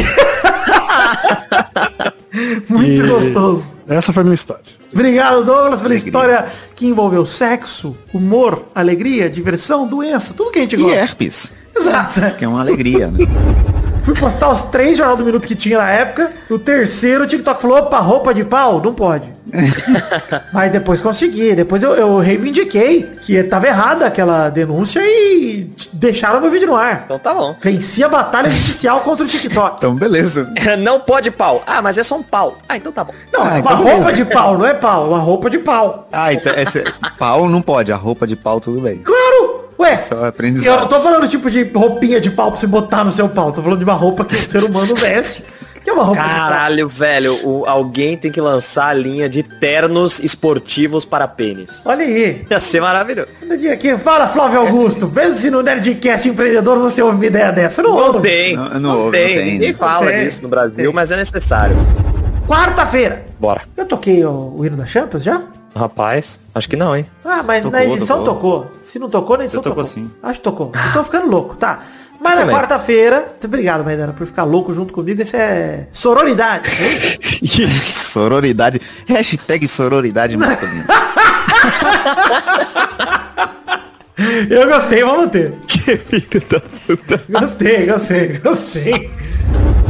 [2.70, 3.64] Muito E gostoso.
[3.88, 4.64] Essa foi a minha história.
[4.94, 6.46] Obrigado, Douglas, pela história
[6.76, 10.96] que envolveu sexo, humor, alegria, diversão, doença, tudo que a gente E gosta.
[10.98, 11.52] herpes.
[11.76, 12.20] Exato.
[12.22, 13.20] Isso que é uma alegria, né?
[14.04, 16.32] Fui postar os três jornal do minuto que tinha na época.
[16.50, 18.82] O terceiro, o TikTok falou, opa, roupa de pau?
[18.84, 19.32] Não pode.
[20.52, 21.54] Mas depois consegui.
[21.54, 27.04] Depois eu, eu reivindiquei que tava errada aquela denúncia e deixaram meu vídeo no ar.
[27.06, 27.56] Então tá bom.
[27.62, 29.76] Venci a batalha judicial contra o TikTok.
[29.78, 30.52] Então, beleza.
[30.80, 31.62] Não pode pau.
[31.68, 32.58] Ah, mas é só um pau.
[32.68, 33.14] Ah, então tá bom.
[33.32, 34.14] Não, Ah, é então uma roupa beleza.
[34.14, 36.08] de pau, não é pau, é uma roupa de pau.
[36.12, 36.84] Ah, então esse,
[37.20, 38.98] pau não pode, a roupa de pau tudo bem.
[39.00, 39.61] Claro!
[39.82, 40.80] Ué, Só eu aprendizado.
[40.82, 43.52] não tô falando tipo de roupinha de pau pra você botar no seu pau.
[43.52, 45.44] Tô falando de uma roupa que o ser humano veste.
[45.84, 46.22] Que é uma roupa.
[46.22, 51.82] Caralho, velho, o- alguém tem que lançar a linha de ternos esportivos para pênis.
[51.84, 52.46] Olha aí.
[52.52, 53.30] Ia ser maravilhoso.
[53.40, 55.08] Todo dia aqui, fala Flávio Augusto.
[55.08, 57.82] Vê se no Nerdcast empreendedor você ouve uma ideia dessa.
[57.82, 58.22] Não, Não ouve.
[58.22, 59.28] tem, Não- não, não ouve, tem.
[59.36, 59.78] não tem, Ninguém né?
[59.80, 60.24] fala tem.
[60.26, 60.94] disso no Brasil, Tem.
[60.94, 61.76] mas é necessário.
[62.48, 63.26] Quarta-feira.
[63.40, 63.62] Bora.
[63.76, 65.42] Eu toquei o, o hino da Champions já?
[65.76, 67.06] Rapaz, acho que não, hein?
[67.24, 68.62] Ah, mas Tocou, na edição tocou.
[68.64, 68.72] tocou.
[68.82, 69.94] Se não tocou, na edição tocou tocou.
[70.04, 70.12] sim.
[70.22, 70.72] Acho que tocou.
[70.76, 71.80] Eu tô ficando louco, tá.
[72.20, 75.20] Mas na quarta-feira, obrigado, Maidana, por ficar louco junto comigo.
[75.22, 76.70] Isso é sororidade.
[76.70, 77.68] é?
[77.80, 78.80] Sororidade.
[79.08, 80.86] Hashtag sororidade masculina.
[84.50, 85.54] Eu gostei, vamos manter.
[85.68, 87.22] Que filho da puta.
[87.28, 89.12] Gostei, gostei, gostei.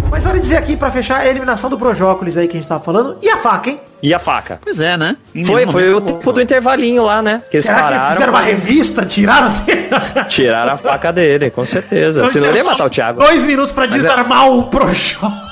[0.09, 2.83] Mas vale dizer aqui pra fechar a eliminação do Projócolis aí que a gente tava
[2.83, 3.17] falando.
[3.21, 3.79] E a faca, hein?
[4.03, 4.59] E a faca?
[4.61, 5.15] Pois é, né?
[5.33, 7.41] Em Foi, foi o tempo do intervalinho lá, né?
[7.49, 8.13] Que eles Será que pararam.
[8.13, 9.05] fizeram uma revista?
[9.05, 9.89] Tiraram dele?
[10.27, 12.29] Tiraram a faca dele, com certeza.
[12.29, 13.19] Senão ele ia matar o Thiago.
[13.19, 15.51] Dois minutos pra é- desarmar o Projócolis.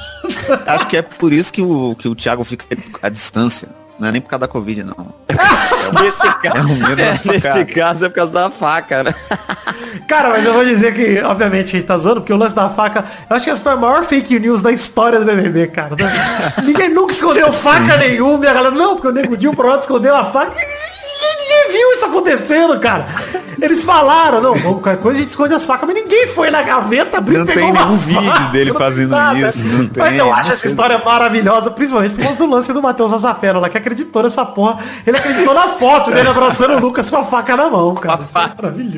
[0.68, 2.66] Acho que é por isso que o, que o Thiago fica
[3.02, 3.70] à distância.
[4.00, 5.14] Não é nem por causa da Covid, não.
[6.02, 9.16] Nesse caso, É medo da é, nesse caso é por causa da faca, né?
[10.08, 12.70] Cara, mas eu vou dizer que, obviamente, a gente tá zoando, porque o lance da
[12.70, 15.96] faca, eu acho que essa foi a maior fake news da história do BBB, cara.
[16.64, 20.16] Ninguém nunca escondeu faca nenhuma, e a galera, não, porque o Nego Dil Proto escondeu
[20.16, 20.54] a faca.
[21.70, 23.08] Ninguém viu isso acontecendo, cara.
[23.62, 27.18] Eles falaram, não, qualquer coisa a gente esconde as facas, mas ninguém foi na gaveta,
[27.18, 29.38] abriu Não e pegou tem uma nenhum vídeo dele tem fazendo nada.
[29.50, 30.72] isso, não tem, Mas eu não acho essa tem.
[30.72, 34.78] história maravilhosa, principalmente por causa do lance do Matheus Azafera lá, que acreditou nessa porra.
[35.06, 38.22] Ele acreditou na foto dele abraçando o Lucas com a faca na mão, cara.
[38.24, 38.98] Isso é maravilhoso.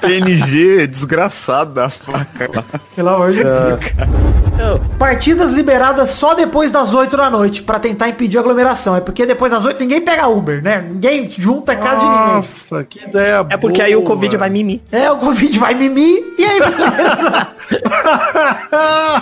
[0.00, 2.64] PNG desgraçado da faca lá.
[2.96, 4.49] Pelo amor de Deus.
[4.98, 8.96] Partidas liberadas só depois das 8 da noite, pra tentar impedir a aglomeração.
[8.96, 10.86] É porque depois das 8 ninguém pega Uber, né?
[10.90, 12.34] Ninguém junta a casa de ninguém.
[12.34, 14.80] Nossa, que ideia É porque aí o Covid vai mimir.
[14.92, 17.48] É, o Covid vai mimir e aí beleza.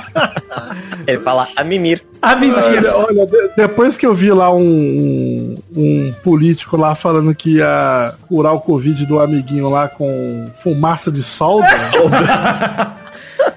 [1.07, 2.03] Ele fala a mimir.
[2.21, 2.59] A mimir.
[2.59, 8.13] Olha, olha, de- depois que eu vi lá um, um, político lá falando que ia
[8.29, 11.69] curar o Covid do amiguinho lá com fumaça de solda.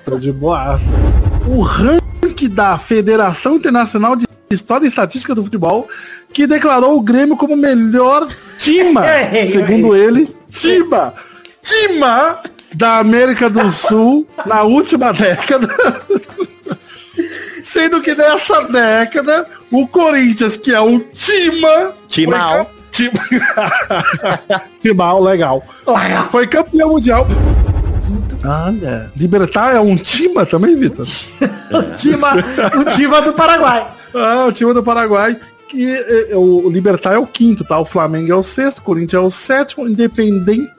[0.05, 0.79] Tô de boa.
[1.47, 5.87] O ranking da Federação Internacional de História e Estatística do Futebol,
[6.33, 11.13] que declarou o Grêmio como o melhor tima, Eu errei, eu segundo ele, tima,
[11.61, 12.39] tima
[12.73, 15.67] da América do Sul na última década.
[17.63, 21.93] Sendo que nessa década, o Corinthians, que é um tima.
[22.09, 22.53] Timal.
[22.55, 23.11] Foi cam- Tim-
[24.81, 25.63] Timal, legal.
[26.29, 27.25] Foi campeão mundial.
[28.43, 29.11] Olha.
[29.15, 31.05] Libertar é um tima também, Vitor?
[31.71, 32.33] O Tima,
[32.77, 33.87] o Tima do Paraguai.
[34.13, 35.39] Ah, o time do Paraguai.
[35.69, 37.79] Que é, é, o Libertar é o quinto, tá?
[37.79, 40.69] O Flamengo é o sexto, Corinthians é o sétimo, Independente,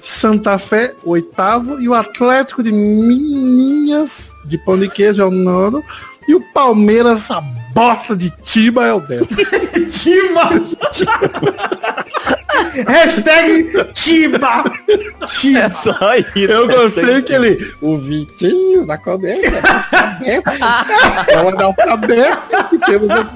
[0.00, 5.80] Santa Fé, oitavo, e o Atlético de Minas, de pão de queijo, é o nono.
[6.28, 7.40] E o Palmeiras, essa
[7.72, 9.28] bosta de Tiba, é o décimo.
[9.90, 10.50] Tima!
[12.86, 14.64] Hashtag Tima!
[15.56, 16.38] É só isso.
[16.38, 17.74] Eu gostei que ele.
[17.80, 19.62] O Vitinho da comédia.
[21.28, 23.28] Ela dá o alfabeto que temos a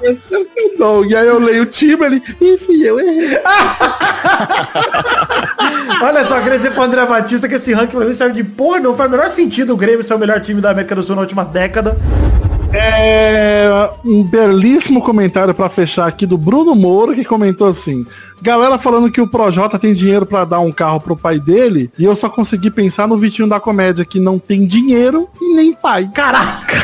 [0.78, 1.04] dom.
[1.04, 2.22] E aí eu leio o time, ele.
[2.40, 3.38] E fui eu errei.
[6.02, 8.80] Olha só, queria dizer pro André Batista que esse ranking pra mim serve de porra,
[8.80, 11.16] não faz o menor sentido o Grêmio ser o melhor time da América do Sul
[11.16, 11.96] na última década.
[12.72, 18.06] É, um belíssimo comentário pra fechar aqui do Bruno Moura, que comentou assim:
[18.42, 22.04] Galera falando que o Projota tem dinheiro pra dar um carro pro pai dele, e
[22.04, 26.10] eu só consegui pensar no Vitinho da comédia que não tem dinheiro e nem pai.
[26.12, 26.76] Caraca!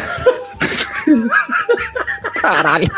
[2.34, 2.88] Caralho.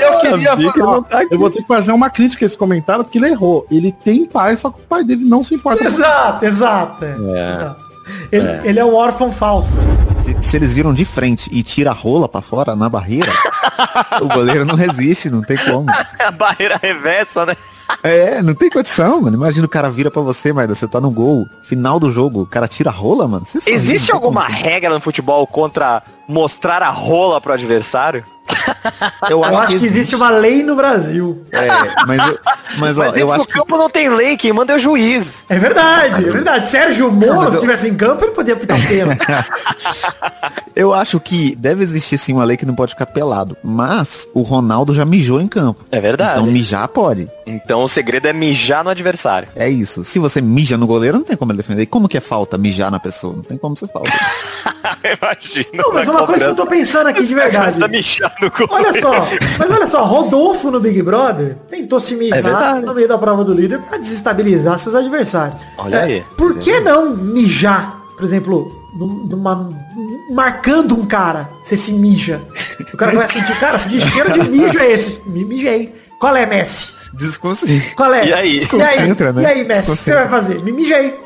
[0.00, 1.32] Eu queria falar, não tá aqui.
[1.32, 3.64] eu vou ter que fazer uma crítica a esse comentário, porque ele errou.
[3.70, 5.84] Ele tem pai, só que o pai dele não se importa.
[5.84, 7.04] Exato, exato.
[7.04, 7.12] é.
[7.12, 7.85] Exato.
[8.30, 8.60] Ele, É.
[8.64, 9.76] ele é um órfão falso.
[10.18, 13.30] Se, se eles viram de frente e tira a rola pra fora na barreira,
[14.22, 15.86] o goleiro não resiste, não tem como.
[16.18, 17.56] A barreira reversa, né?
[18.02, 19.36] É, não tem condição, mano.
[19.36, 22.46] Imagina o cara vira pra você, mas você tá no gol, final do jogo, o
[22.46, 23.44] cara tira a rola, mano.
[23.66, 24.62] Existe alguma condição.
[24.64, 28.24] regra no futebol contra mostrar a rola pro adversário?
[29.30, 31.44] Eu Eu acho que existe uma lei no Brasil.
[31.52, 31.66] É,
[32.06, 32.38] mas, eu,
[32.78, 35.44] mas ó, Mas eu acho que campo não tem lei, quem manda é o juiz.
[35.48, 36.66] É verdade, é verdade.
[36.66, 39.24] Sérgio Moro, se eu- estivesse em campo, ele podia apitar pênalti.
[40.74, 43.56] Eu acho que deve existir sim uma lei que não pode ficar pelado.
[43.64, 45.82] Mas o Ronaldo já mijou em campo.
[45.90, 46.40] É verdade.
[46.40, 47.26] Então mijar pode.
[47.46, 49.48] Então o segredo é mijar no adversário.
[49.56, 50.04] É isso.
[50.04, 51.82] Se você mija no goleiro, não tem como ele defender.
[51.82, 53.34] E como que é falta mijar na pessoa?
[53.36, 54.10] Não tem como ser falta.
[55.02, 55.66] Imagina.
[55.72, 57.78] Não, mas uma coisa que eu tô pensando aqui de verdade.
[57.78, 59.26] Tá mijar no Olha só,
[59.58, 62.86] mas olha só, Rodolfo no Big Brother tentou se É mijar verdade.
[62.86, 65.66] no meio da prova do líder pra desestabilizar seus adversários.
[65.78, 66.24] Olha É, aí.
[66.36, 68.68] Por que não mijar, por exemplo,
[68.98, 69.68] num- numa,
[70.30, 72.40] marcando um cara, você se mija.
[72.92, 75.20] O cara vai sentir, cara, que cheiro de mijo é esse?
[75.26, 75.94] Me mijei.
[76.18, 76.94] Qual é, Messi?
[77.12, 77.94] Desconcentra.
[77.96, 78.26] Qual é?
[78.26, 78.58] E aí?
[78.58, 79.42] E aí, né?
[79.42, 80.62] e aí Messi, o que você vai fazer?
[80.62, 81.18] Me mijei.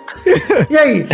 [0.69, 1.07] E aí?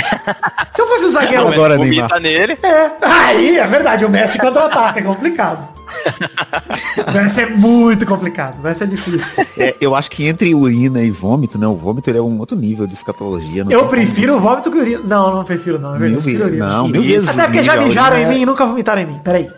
[0.74, 1.44] Se eu fosse o zagueiro...
[1.44, 2.20] Não, Agora, Neymar.
[2.20, 2.58] nele.
[2.62, 5.66] É, aí é verdade, o Messi contra-ataca, é complicado.
[7.12, 9.44] Vai ser muito complicado, vai ser difícil.
[9.56, 11.66] É, eu acho que entre urina e vômito, né?
[11.66, 13.64] O vômito ele é um outro nível de escatologia.
[13.70, 15.02] Eu prefiro o vômito que urina.
[15.06, 16.10] Não, não prefiro não, é verdade.
[16.10, 16.60] Mil eu prefiro vezes.
[16.62, 16.76] urina.
[16.76, 17.28] Não, mil vezes.
[17.30, 19.20] Até porque já Mijar, mijaram em mim é- e nunca vomitaram em mim.
[19.22, 19.48] Peraí.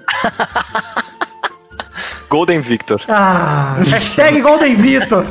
[2.29, 3.01] Golden Victor.
[3.09, 5.25] Ah, hashtag Golden Vitor.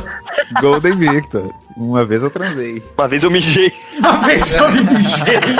[0.61, 1.53] Golden Victor.
[1.75, 2.83] Uma vez eu transei.
[2.97, 3.71] Uma vez eu mijei.
[3.99, 5.55] Uma vez eu me mijei.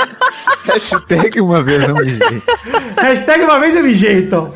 [0.64, 2.42] Hashtag uma vez eu mijei.
[2.96, 4.52] Hashtag uma vez eu mijei, então.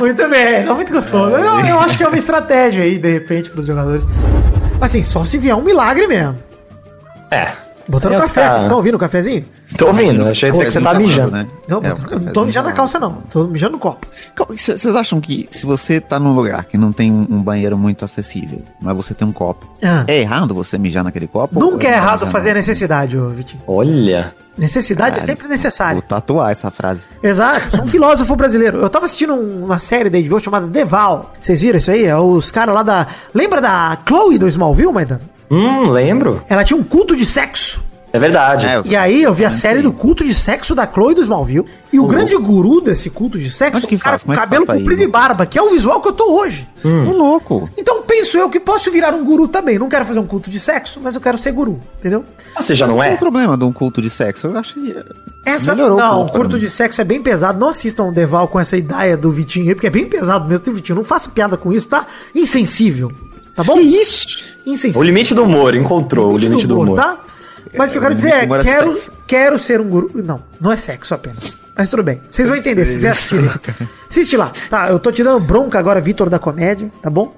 [0.00, 1.36] Muito bem, não muito gostoso.
[1.36, 4.04] Eu, eu acho que é uma estratégia aí, de repente, pros jogadores.
[4.80, 6.36] Assim, só se vier um milagre mesmo.
[7.30, 7.52] É.
[7.90, 9.44] Botando Eu café, tá- vocês estão ouvindo o cafezinho?
[9.76, 11.32] Tô ouvindo, achei que você tá mijando.
[11.32, 11.46] né?
[11.68, 11.88] Não, É,
[12.20, 13.14] não tô mijando na calça, não.
[13.30, 14.06] Tô mijando no copo.
[14.48, 18.62] Vocês acham que se você tá num lugar que não tem um banheiro muito acessível,
[18.80, 20.04] mas você tem um copo, Ah.
[20.06, 21.58] é errado você mijar naquele copo?
[21.58, 23.62] Nunca é errado fazer a necessidade, ô Vitinho.
[23.66, 24.34] Olha.
[24.58, 25.30] Necessidade é Caralho.
[25.30, 25.94] sempre necessária.
[25.94, 27.02] Vou tatuar essa frase.
[27.22, 28.78] Exato, sou um filósofo brasileiro.
[28.78, 31.32] Eu tava assistindo um- uma série da HBO chamada Deval.
[31.40, 32.04] Vocês viram isso aí?
[32.04, 33.06] É os caras lá da.
[33.34, 35.22] Lembra da Chloe do Smallville, Maidana?
[35.50, 36.42] Hum, lembro.
[36.48, 37.82] Ela tinha um culto de sexo.
[38.12, 38.66] É verdade.
[38.86, 41.64] E aí eu vi a série do culto de sexo da Chloe do Smallville.
[41.92, 44.22] E o grande guru desse culto de sexo que é cara faz?
[44.24, 45.04] Como é que cabelo faz comprido ir?
[45.04, 46.68] e barba, que é o visual que eu tô hoje.
[46.84, 47.68] Ô, louco.
[47.78, 49.78] Então penso eu que posso virar um guru também.
[49.78, 52.24] Não quero fazer um culto de sexo, mas eu quero ser guru, entendeu?
[52.56, 53.14] Você já Mas não qual é?
[53.14, 54.48] o problema de um culto de sexo?
[54.48, 54.96] Eu acho que
[55.46, 56.62] Essa melhorou um não, pouco o culto mim.
[56.62, 57.60] de sexo é bem pesado.
[57.60, 60.74] Não assistam o Deval com essa ideia do Vitinho aí, porque é bem pesado mesmo,
[60.74, 60.96] Vitinho.
[60.96, 62.06] Não faça piada com isso, tá?
[62.34, 63.12] Insensível.
[63.54, 63.74] Tá bom?
[63.74, 64.38] Que isso?
[64.66, 65.00] Insensível.
[65.00, 66.96] O limite do humor, encontrou o limite do humor.
[66.96, 67.18] tá?
[67.76, 69.12] Mas o que eu quero o dizer limite é, do humor é quero, sexo.
[69.26, 70.10] quero ser um guru.
[70.14, 71.60] Não, não é sexo apenas.
[71.76, 72.20] Mas tudo bem.
[72.30, 73.50] Vocês vão entender se vocês assistirem.
[74.10, 74.52] Assiste lá.
[74.68, 77.34] Tá, eu tô te dando bronca agora, Vitor da comédia, tá bom?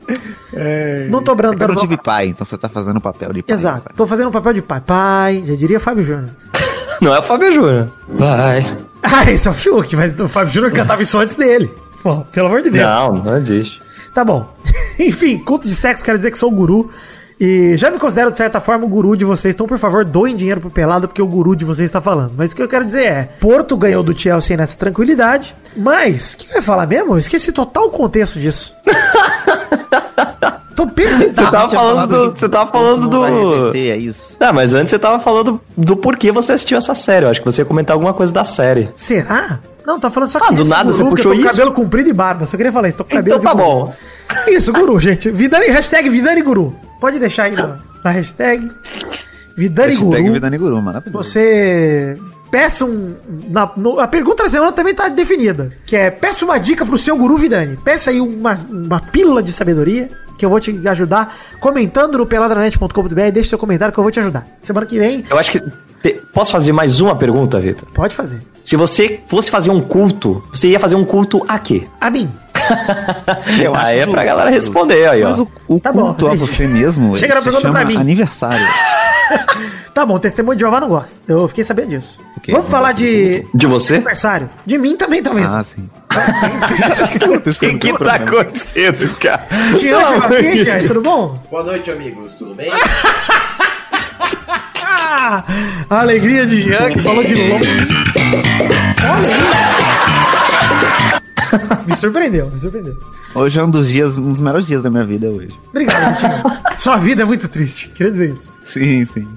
[1.10, 3.42] Não tô É que eu não tive pai, então você tá fazendo o papel de
[3.42, 3.54] pai.
[3.54, 3.92] Exato.
[3.94, 4.80] Tô fazendo um papel de pai.
[4.80, 6.30] Pai, já diria Fábio Júnior.
[7.00, 7.92] Não é o Fábio Júnior.
[8.08, 8.76] Vai.
[9.02, 11.68] Ah, esse é o Fiuk, mas o Fábio Júnior cantava isso antes dele.
[12.02, 12.84] Pô, pelo amor de Deus.
[12.84, 13.80] Não, não existe.
[14.14, 14.48] Tá bom.
[14.98, 16.90] Enfim, culto de sexo, quero dizer que sou o guru.
[17.40, 19.52] E já me considero, de certa forma, o guru de vocês.
[19.54, 22.32] Então, por favor, doem dinheiro pro Pelado, porque o guru de vocês está falando.
[22.36, 25.52] Mas o que eu quero dizer é: Porto ganhou do Chelsea nessa tranquilidade.
[25.76, 27.14] Mas, o que eu ia falar mesmo?
[27.14, 28.72] Eu esqueci total o contexto disso.
[30.76, 31.34] Tô perdido.
[31.34, 32.38] Você tava falando do.
[32.38, 33.76] Você tava falando do.
[33.76, 34.36] é isso.
[34.38, 37.26] Não, mas antes você tava falando do porquê você assistiu essa série.
[37.26, 38.88] Eu acho que você ia comentar alguma coisa da série.
[38.94, 39.58] Será?
[39.86, 41.56] Não, tá falando só Ah, do esse nada você que puxou eu tô com isso?
[41.58, 42.46] cabelo comprido e barba.
[42.46, 42.98] Só queria falar isso.
[42.98, 43.84] Tô com cabelo Então tá guru.
[43.86, 43.94] bom.
[44.48, 45.30] Isso, guru, gente.
[45.30, 46.74] Vidani, hashtag Vidani Guru.
[47.00, 48.70] Pode deixar aí na, na hashtag
[49.56, 50.32] Vidani Hashtag Guru.
[50.34, 51.28] Vidani Guru, maravilhoso.
[51.28, 52.16] Você
[52.50, 53.14] peça um.
[53.50, 55.70] na- no- a pergunta da semana também tá definida.
[55.86, 57.76] Que é: peça uma dica pro seu guru Vidani.
[57.84, 60.08] Peça aí uma, uma pílula de sabedoria.
[60.42, 63.30] Que eu vou te ajudar comentando no peladranet.com.br.
[63.32, 64.44] Deixe seu comentário que eu vou te ajudar.
[64.60, 65.60] Semana que vem, Eu acho que.
[66.02, 67.88] te- Posso fazer mais uma pergunta, Vitor?
[67.94, 68.42] pode fazer.
[68.64, 71.86] Se você fosse fazer um culto, você ia fazer um culto a quê?
[72.00, 72.28] A mim.
[73.62, 75.28] Eu acho Aí é pra galera responder aí, ó.
[75.30, 76.06] Mas o, o Tá bom.
[76.06, 77.96] culto a você mesmo Chega na pergunta pra mim.
[77.96, 78.64] aniversário.
[79.94, 81.20] Tá bom, testemunho de Jeová não gosta.
[81.28, 82.18] Eu fiquei sabendo disso.
[82.42, 82.50] quê?
[82.52, 83.96] Vamos falar de De você?
[83.96, 84.48] aniversário.
[84.64, 85.46] De mim também, talvez.
[85.46, 85.86] Ah, sim.
[87.74, 89.46] O que tá acontecendo, cara?
[89.78, 91.38] Jean, tudo bom?
[91.50, 92.32] Boa noite, amigos.
[92.38, 92.70] Tudo bem?
[94.82, 95.44] Ah,
[95.90, 97.70] a alegria de Jean que falou de longe.
[99.12, 99.71] Olha isso.
[101.86, 102.96] Me surpreendeu, me surpreendeu.
[103.34, 105.58] Hoje é um dos dias, um dos melhores dias da minha vida hoje.
[105.70, 106.16] Obrigado.
[106.76, 108.52] Sua vida é muito triste, queria dizer isso.
[108.64, 109.28] Sim, sim.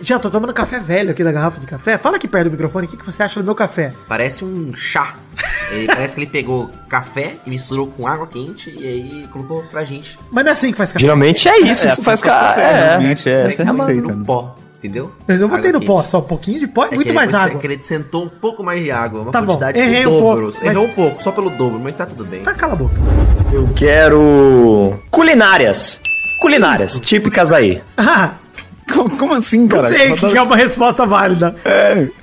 [0.00, 1.96] Jean, tô tomando café velho aqui da garrafa de café.
[1.96, 3.92] Fala aqui perto do microfone, o que, que você acha do meu café?
[4.08, 5.14] Parece um chá.
[5.70, 9.84] Ele, parece que ele pegou café e misturou com água quente e aí colocou pra
[9.84, 10.18] gente.
[10.30, 11.00] Mas não é assim que faz café.
[11.00, 12.48] Geralmente é isso É que você assim faz que com faz a.
[12.54, 12.88] café, É.
[12.90, 14.08] realmente, é, essa é a Derrama receita.
[14.12, 14.24] no né?
[14.26, 15.10] pó, entendeu?
[15.26, 16.08] Mas eu botei Água no pó, quente.
[16.10, 17.56] só um pouquinho de pó e É muito mais você água.
[17.58, 20.54] acrescentou um pouco mais de água, uma Tá bom, quantidade errei de um pouco, dobro.
[20.62, 22.42] mas- Errou um pouco, só pelo dobro, mas tá tudo bem.
[22.42, 22.94] Tá, cala a boca.
[23.52, 24.94] Eu quero.
[25.10, 26.00] Culinárias.
[26.40, 27.80] Culinárias, típicas aí.
[27.96, 28.34] Ah,
[29.18, 29.88] Como, assim, não cara?
[29.88, 31.56] sei o que que é uma resposta válida.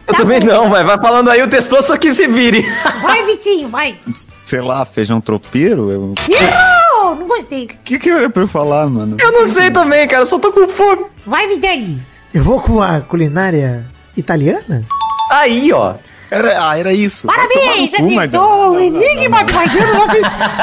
[0.08, 2.62] Eu também não, mas vai falando aí o testoso que se vire.
[3.02, 3.98] Vai, Vitinho, vai.
[4.46, 5.90] Sei lá, feijão tropeiro?
[5.90, 7.68] Eu- O Não, não gostei.
[7.84, 9.18] que, que era pra eu falar, mano?
[9.20, 11.06] Eu não sei também, cara, eu só tô com fome.
[11.26, 12.06] Vai, Vidani.
[12.34, 13.86] Eu vou com a culinária
[14.16, 14.84] italiana?
[15.30, 15.96] Aí, ó.
[16.30, 17.28] Era, ah, era isso.
[17.28, 19.74] Vai Parabéns, acertou o enigma do nossa,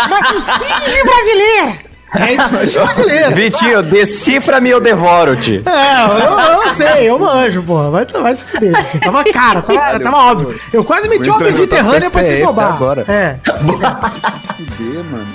[0.09, 1.89] nossa esfinge brasileira.
[2.15, 3.35] É isso, isso é brasileiro.
[3.35, 5.63] Vitinho, decifra-me eu devoro-te.
[5.67, 7.91] É, eu, eu sei, eu manjo, porra.
[7.91, 8.73] Vai, vai se fuder.
[9.01, 10.59] Tava caro, tava, tava óbvio.
[10.73, 12.73] Eu quase meti uma Mediterrânea pra te roubar.
[12.73, 13.05] agora.
[13.07, 13.37] É.
[13.45, 15.29] Fuder, mano.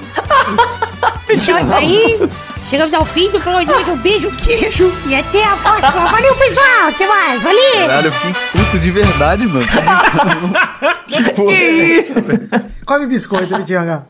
[1.30, 2.30] É isso aí.
[2.64, 3.90] Chegamos ao fim do programa de hoje.
[3.92, 4.92] Um beijo, queijo.
[5.08, 6.08] E até a próxima.
[6.08, 6.88] Valeu, pessoal.
[6.90, 7.44] Até mais.
[7.44, 7.74] Valeu.
[7.74, 9.66] Caralho, eu fiquei puto de verdade, mano.
[11.08, 12.50] que porra é essa, velho?
[12.86, 14.06] Come biscoito, Vitinho H.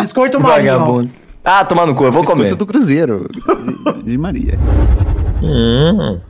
[0.00, 0.72] Biscoito marinho.
[0.72, 1.10] Vagabundo.
[1.44, 2.54] Ah, tomar no cu, eu vou Biscoito comer.
[2.56, 3.28] do Cruzeiro.
[4.04, 4.58] De, Maria.
[5.42, 6.20] Hum,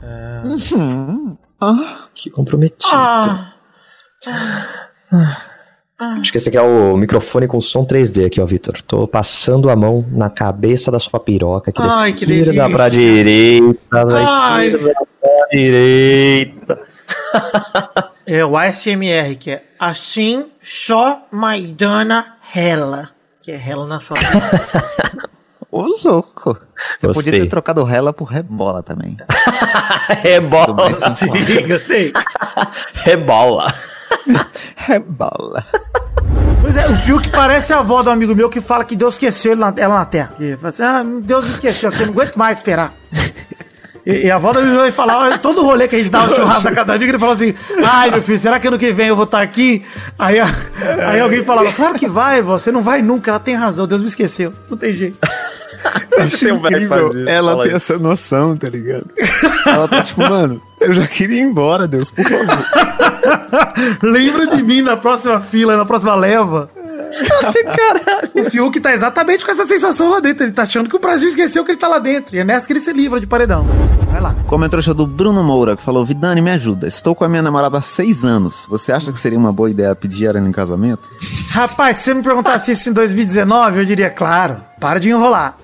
[0.45, 1.37] Uhum.
[1.59, 2.87] Ah, que comprometido.
[2.93, 3.51] Ah,
[5.99, 8.81] Acho que esse aqui é o microfone com som 3D aqui, ó, Vitor.
[8.83, 12.69] Tô passando a mão na cabeça da sua piroca aqui da Ai, que esquerda delícia.
[12.69, 14.17] pra direita, da
[14.53, 14.67] Ai.
[14.67, 16.79] esquerda pra direita.
[18.25, 23.09] é o ASMR, que é assim só Maidana rela.
[23.41, 25.29] Que é rela na sua vida.
[25.69, 26.57] ô louco.
[26.97, 27.23] Você Gostei.
[27.25, 29.17] podia ter trocado rela por rebola também.
[30.23, 30.97] Rebola.
[31.13, 31.27] Sim,
[31.67, 32.13] gostei.
[32.93, 33.73] Rebola.
[34.75, 35.65] Rebola.
[36.61, 39.53] Pois é, o Fiuk parece a avó do amigo meu que fala que Deus esqueceu
[39.53, 40.33] ele na- ela na terra.
[40.37, 42.93] Que fala assim, ah, Deus me esqueceu, que eu não aguento mais esperar.
[44.05, 46.09] E, e a avó do amigo meu vai falar, olha, todo rolê que a gente
[46.09, 47.53] dá no churrasco da cada amigo, ele fala assim,
[47.85, 49.83] ai meu filho, será que ano que vem eu vou estar aqui?
[50.17, 50.47] Aí, a-
[51.09, 54.07] aí alguém falava, claro que vai, você não vai nunca, ela tem razão, Deus me
[54.07, 55.17] esqueceu, não tem jeito.
[56.11, 59.05] Eu acho Tem um incrível isso, ela fala ter essa noção, tá ligado?
[59.65, 62.65] Ela tá tipo, mano, eu já queria ir embora, Deus, por favor.
[64.01, 66.69] Lembra de mim na próxima fila, na próxima leva.
[67.75, 68.29] Caralho.
[68.35, 70.45] O Fiuk tá exatamente com essa sensação lá dentro.
[70.45, 72.35] Ele tá achando que o Brasil esqueceu que ele tá lá dentro.
[72.35, 73.65] E é nessa que ele se livra de paredão.
[74.11, 74.35] Vai lá.
[74.47, 76.87] Comentário do Bruno Moura, que falou: Vidani, me ajuda.
[76.87, 78.65] Estou com a minha namorada há seis anos.
[78.69, 81.09] Você acha que seria uma boa ideia pedir ela em casamento?
[81.49, 85.55] Rapaz, se você me perguntasse isso em 2019, eu diria, claro, para de enrolar.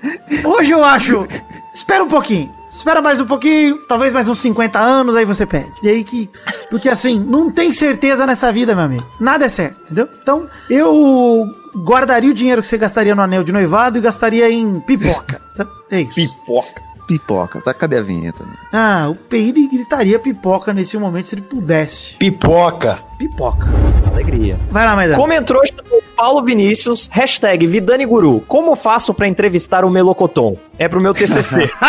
[0.43, 1.27] Hoje eu acho,
[1.73, 2.51] espera um pouquinho.
[2.75, 5.71] Espera mais um pouquinho, talvez mais uns 50 anos, aí você pede.
[5.81, 6.29] E aí que.
[6.69, 9.05] Porque assim, não tem certeza nessa vida, meu amigo.
[9.19, 10.09] Nada é certo, entendeu?
[10.21, 11.47] Então, eu
[11.77, 15.41] guardaria o dinheiro que você gastaria no anel de noivado e gastaria em pipoca.
[15.55, 15.65] Tá?
[15.89, 16.15] É isso.
[16.15, 16.81] Pipoca.
[17.07, 17.73] Pipoca, tá?
[17.73, 18.43] Cadê a vinheta?
[18.43, 18.53] né?
[18.73, 22.15] Ah, o Peide gritaria pipoca nesse momento se ele pudesse.
[22.17, 22.99] Pipoca.
[23.17, 23.67] Pipoca.
[24.11, 24.59] Alegria.
[24.69, 25.17] Vai lá, Maidana.
[25.17, 28.41] Comentou do Paulo Vinícius, hashtag Vidani Guru.
[28.47, 30.57] Como faço pra entrevistar o Melocoton?
[30.79, 31.69] É pro meu TCC.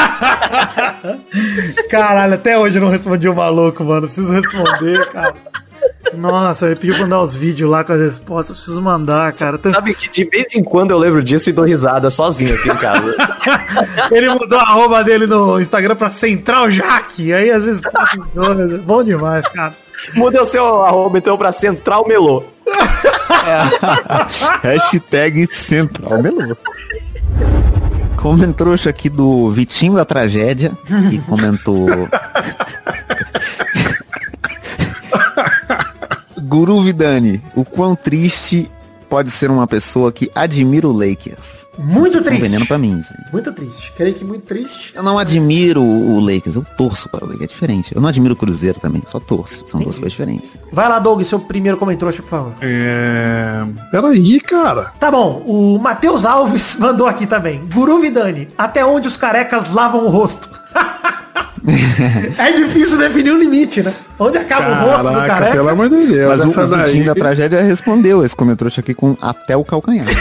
[1.88, 4.02] Caralho, até hoje eu não respondi o maluco, mano.
[4.02, 5.34] Preciso responder, cara.
[6.14, 8.50] Nossa, ele pediu pra mandar os vídeos lá com as respostas.
[8.50, 9.58] Eu preciso mandar, cara.
[9.62, 12.76] Sabe que de vez em quando eu lembro disso e dou risada sozinho aqui em
[12.76, 13.14] casa.
[14.10, 17.32] Ele mudou a arroba dele no Instagram pra Central Jaque.
[17.32, 17.82] Aí às vezes.
[18.84, 19.74] Bom demais, cara.
[20.14, 22.44] Muda o seu arroba então pra Central Melô.
[24.62, 26.56] Hashtag Central Melô.
[28.16, 30.76] Comentou aqui do Vitinho da Tragédia,
[31.10, 31.86] que comentou.
[36.42, 38.70] Guru Vidani, o quão triste
[39.08, 41.66] pode ser uma pessoa que admira o Lakers?
[41.78, 42.40] Muito Um triste.
[42.42, 42.94] veneno pra mim.
[43.10, 43.32] aí.
[43.32, 43.92] Muito triste.
[43.96, 44.92] Creio que muito triste.
[44.94, 47.94] Eu não admiro o Lakers, eu torço para o Lakers, é diferente.
[47.94, 49.64] Eu não admiro o Cruzeiro também, só torço.
[49.66, 50.58] São duas coisas diferentes.
[50.72, 52.52] Vai lá, Doug, seu primeiro comentário, por favor.
[52.60, 53.64] É.
[53.90, 54.92] Peraí, cara.
[54.98, 57.64] Tá bom, o Matheus Alves mandou aqui também.
[57.72, 60.50] Guru Vidani, até onde os carecas lavam o rosto?
[62.38, 63.92] é difícil definir um limite, né?
[64.18, 65.52] Onde acaba o rosto do Caraca, careca?
[65.52, 66.28] pelo amor de Deus.
[66.28, 70.06] Mas o, o daí- da Tragédia respondeu esse comentário aqui com até o calcanhar.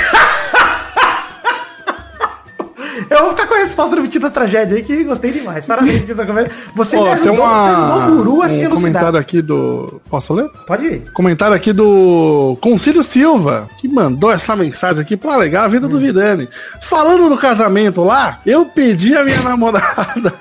[3.10, 5.66] Eu vou ficar com a resposta do Vitinho da Tragédia aí, que gostei demais.
[5.66, 6.52] Parabéns, Vitinho da Tragédia.
[6.76, 8.76] Você me Ó, ajudou, tem uma, você o Guru a se um elucidar.
[8.94, 10.02] comentário aqui do.
[10.10, 10.50] Posso ler?
[10.66, 11.12] Pode ir.
[11.14, 15.90] Comentário aqui do Concílio Silva, que mandou essa mensagem aqui pra alegar a vida Hum.
[15.90, 16.50] do Vidani.
[16.82, 20.34] Falando do casamento lá, eu pedi a minha namorada.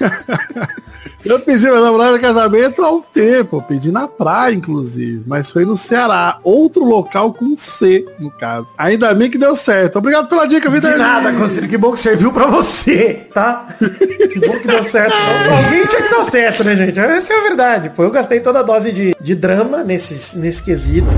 [1.24, 3.56] eu pedi a minha namorada em casamento há um tempo.
[3.56, 5.22] Eu pedi na praia, inclusive.
[5.26, 6.38] Mas foi no Ceará.
[6.42, 8.68] Outro local com C, no caso.
[8.78, 9.98] Ainda bem que deu certo.
[9.98, 10.98] Obrigado pela dica, De Vidani.
[10.98, 11.68] nada, Concílio.
[11.68, 13.68] Que bom que serviu pra você, tá?
[13.78, 15.14] Que bom que deu certo.
[15.64, 16.98] Alguém tinha que dar certo, né, gente?
[16.98, 17.90] Essa é a verdade.
[17.90, 21.08] Pô, eu gastei toda a dose de, de drama nesse, nesse quesito.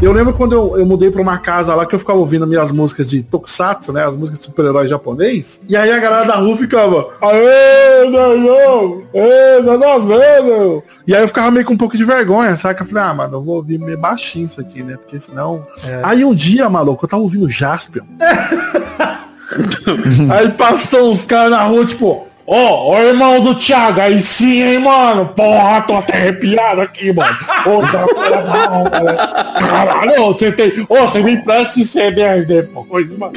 [0.00, 2.70] Eu lembro quando eu, eu mudei pra uma casa lá que eu ficava ouvindo minhas
[2.70, 4.06] músicas de Tokusatsu, né?
[4.06, 5.60] As músicas de super-herói japonês.
[5.68, 10.84] E aí a galera da rua ficava, aê, não, não, ê, nada a ver, meu.
[11.04, 12.80] E aí eu ficava meio com um pouco de vergonha, sabe?
[12.80, 14.96] Eu falei, ah, mano, eu vou ouvir meio baixinho isso aqui, né?
[14.96, 15.66] Porque senão.
[16.04, 18.04] Aí um dia, maluco, eu tava ouvindo Jaspion.
[20.30, 24.78] aí passou uns caras na rua, tipo, Ó, ó, irmão do Thiago, aí sim, hein,
[24.78, 25.26] mano?
[25.26, 27.36] Porra, tô até arrepiado aqui, mano.
[27.66, 29.16] Ô, né?
[29.60, 30.86] Caralho, ô, você tem.
[30.88, 33.34] Ô, você me empresta esse aí depois, mano.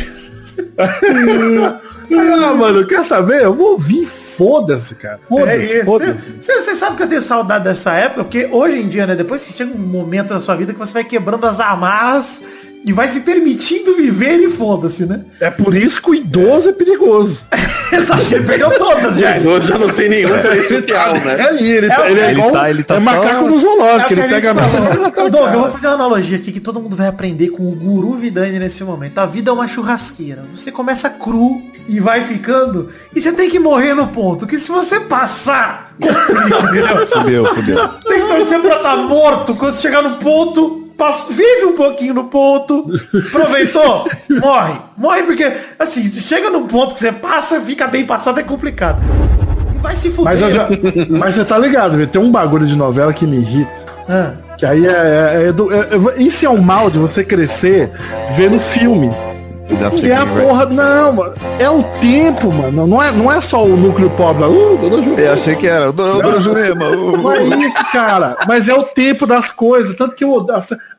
[0.80, 3.44] ah, mano, quer saber?
[3.44, 5.20] Eu vou ouvir, foda-se, cara.
[5.22, 5.82] É Foda-se.
[5.84, 9.44] Você você sabe que eu tenho saudade dessa época, porque hoje em dia, né, depois
[9.44, 12.42] que chega um momento na sua vida que você vai quebrando as amarras
[12.84, 15.22] e vai se permitindo viver e foda-se, né?
[15.40, 17.46] É por isso que o idoso é perigoso.
[17.94, 19.36] Exato, ele perdeu todas já.
[19.36, 21.36] O idoso já não tem nenhum diferencial, né?
[21.38, 23.56] É ali, ele, É, tá- ele é, ele tá- ele tá é só- macaco no
[23.56, 24.54] É zoológico, que ele a pega.
[25.24, 27.76] Ô, Doug, eu vou fazer uma analogia aqui que todo mundo vai aprender com o
[27.76, 29.18] guru Vidani nesse momento.
[29.20, 30.44] A vida é uma churrasqueira.
[30.56, 32.90] Você começa cru e vai ficando.
[33.16, 34.48] E você tem que morrer no ponto.
[34.48, 37.08] Que se você passar, complica, entendeu?
[37.08, 37.88] Fudeu, fudeu.
[38.08, 39.54] Tem que torcer pra estar morto.
[39.56, 42.86] Quando você chegar no ponto, passa- vive um pouquinho no ponto.
[43.28, 44.10] Aproveitou?
[44.30, 44.74] Morre.
[44.98, 49.02] Morre porque, assim, chega no ponto que você passa, fica bem passado, é complicado.
[49.76, 50.24] E vai se fuder.
[50.40, 50.68] Mas, já-
[51.10, 52.06] mas você tá ligado?
[52.08, 53.72] Tem um bagulho de novela que me irrita.
[54.10, 54.34] Ah.
[54.58, 54.94] Que aí é, é-
[55.48, 57.92] é- é- Isso é um mal de você crescer
[58.36, 59.12] vendo filme.
[59.80, 60.66] Já sei é a porra.
[60.66, 61.34] Não, mano.
[61.60, 62.86] É o tempo, mano.
[62.86, 64.44] Não é, não é só o núcleo pobre.
[64.46, 65.22] Uh, dona Jurema.
[65.22, 65.92] Eu achei que era.
[65.92, 66.90] Dona, Dona Jurema.
[66.90, 68.38] uh, Não é isso, cara.
[68.48, 69.96] Mas é o tempo das coisas.
[69.96, 70.46] Tanto que eu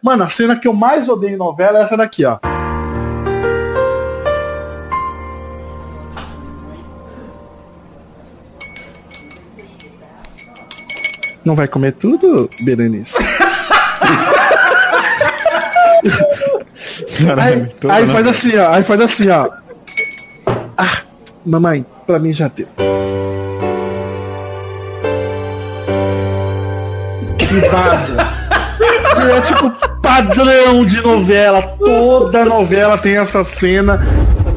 [0.03, 2.39] Mano, a cena que eu mais odeio em novela é essa daqui, ó.
[11.45, 13.15] Não vai comer tudo, Berenice?
[17.01, 18.13] aí Caralho, aí falando.
[18.13, 18.73] faz assim, ó.
[18.73, 19.49] Aí faz assim, ó.
[21.45, 22.69] Mamãe, pra mim já deu.
[27.41, 28.29] E vaza.
[29.19, 31.63] E é tipo padrão de novela.
[31.79, 34.01] Toda novela tem essa cena.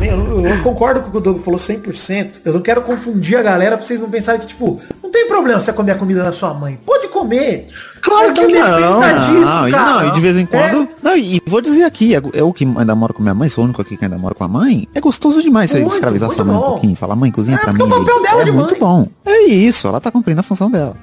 [0.10, 2.28] Também, eu, eu concordo com o que o Doug falou 100%.
[2.46, 5.60] Eu não quero confundir a galera pra vocês não pensarem que, tipo, não tem problema
[5.62, 6.80] você comer a comida da sua mãe.
[6.86, 7.68] Pode comer.
[8.02, 9.02] Claro que não não.
[9.02, 10.84] disso, não, e, não, e de vez em quando.
[10.84, 13.64] É, Não, e vou dizer aqui, eu eu que ainda moro com minha mãe, sou
[13.64, 14.88] o único aqui que ainda mora com a mãe.
[14.94, 16.66] É gostoso demais você Muito, escravizar muito sua mãe um bom.
[16.68, 16.96] pouquinho.
[16.96, 17.82] Falar, mãe, cozinha É, pra mim.
[17.82, 18.80] é o papel dela é de muito mãe.
[18.80, 19.08] bom.
[19.26, 20.96] É isso, ela tá cumprindo a função dela.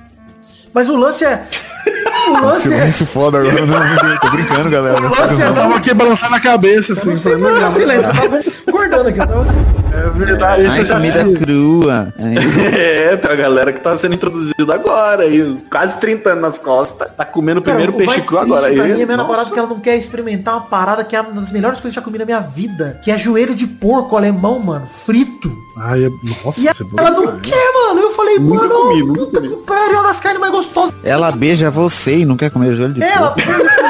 [0.72, 1.44] mas o lance é.
[2.28, 2.92] O lance é.
[3.06, 5.00] foda agora, não, tô brincando, galera.
[5.00, 7.08] lance é Eu tava aqui balançando a cabeça, assim.
[7.10, 9.18] Não sei "Não, silêncio, eu tava concordando aqui.
[9.20, 9.82] Eu tava...
[9.94, 12.14] É verdade, isso Ai, já comida crua.
[12.22, 17.08] É, tem a galera que tá sendo introduzida agora aí, quase 30 anos nas costas,
[17.14, 18.74] tá comendo o primeiro Cara, o peixe cru agora aí.
[18.76, 19.16] Pra mim é minha Nossa.
[19.18, 21.98] namorada que ela não quer experimentar uma parada que é uma das melhores coisas que
[21.98, 22.98] eu já comi na minha vida.
[23.04, 24.86] Que é joelho de porco alemão, mano.
[24.86, 25.52] Frito.
[25.76, 26.10] Ai, é-
[26.44, 28.00] nossa, E é ela não quer, mano.
[28.00, 30.94] Eu falei, Nunca mano, comi, nunca puta que pariu, é uma das carnes mais gostosas.
[31.04, 33.82] Ela beija você e não quer comer joelho de Ela, porco.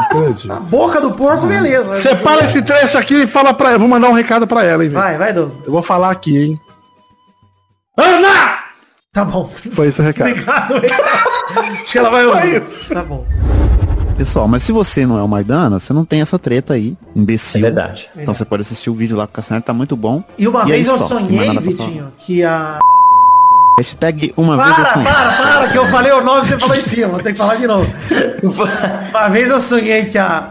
[0.00, 0.52] Acredito.
[0.52, 1.96] a boca do porco, beleza.
[1.96, 3.78] Separa esse trecho aqui e fala pra ela.
[3.78, 5.00] Vou mandar um recado pra ela, hein, velho.
[5.00, 5.66] Vai, vai, Douglas.
[5.66, 6.60] Eu vou falar aqui, hein.
[7.96, 8.58] Ana!
[9.12, 9.44] Tá bom.
[9.44, 10.32] Foi esse o recado.
[10.32, 10.74] Obrigado.
[11.80, 12.60] Acho que ela vai ouvir.
[12.88, 13.24] Tá bom.
[14.16, 17.58] Pessoal, mas se você não é o Maidana, você não tem essa treta aí, imbecil.
[17.60, 18.08] É verdade.
[18.16, 20.22] Então você pode assistir o vídeo lá com o Castanheira, tá muito bom.
[20.38, 21.58] E uma aí vez eu só, sonhei.
[21.58, 22.78] Vitinho, que a...
[23.78, 25.12] Hashtag uma vez eu Para, sonhei.
[25.12, 27.08] para, para, que eu falei o nome e você falou em cima.
[27.08, 27.86] Vou ter que falar de novo.
[29.10, 30.48] Uma vez eu sonhei que a...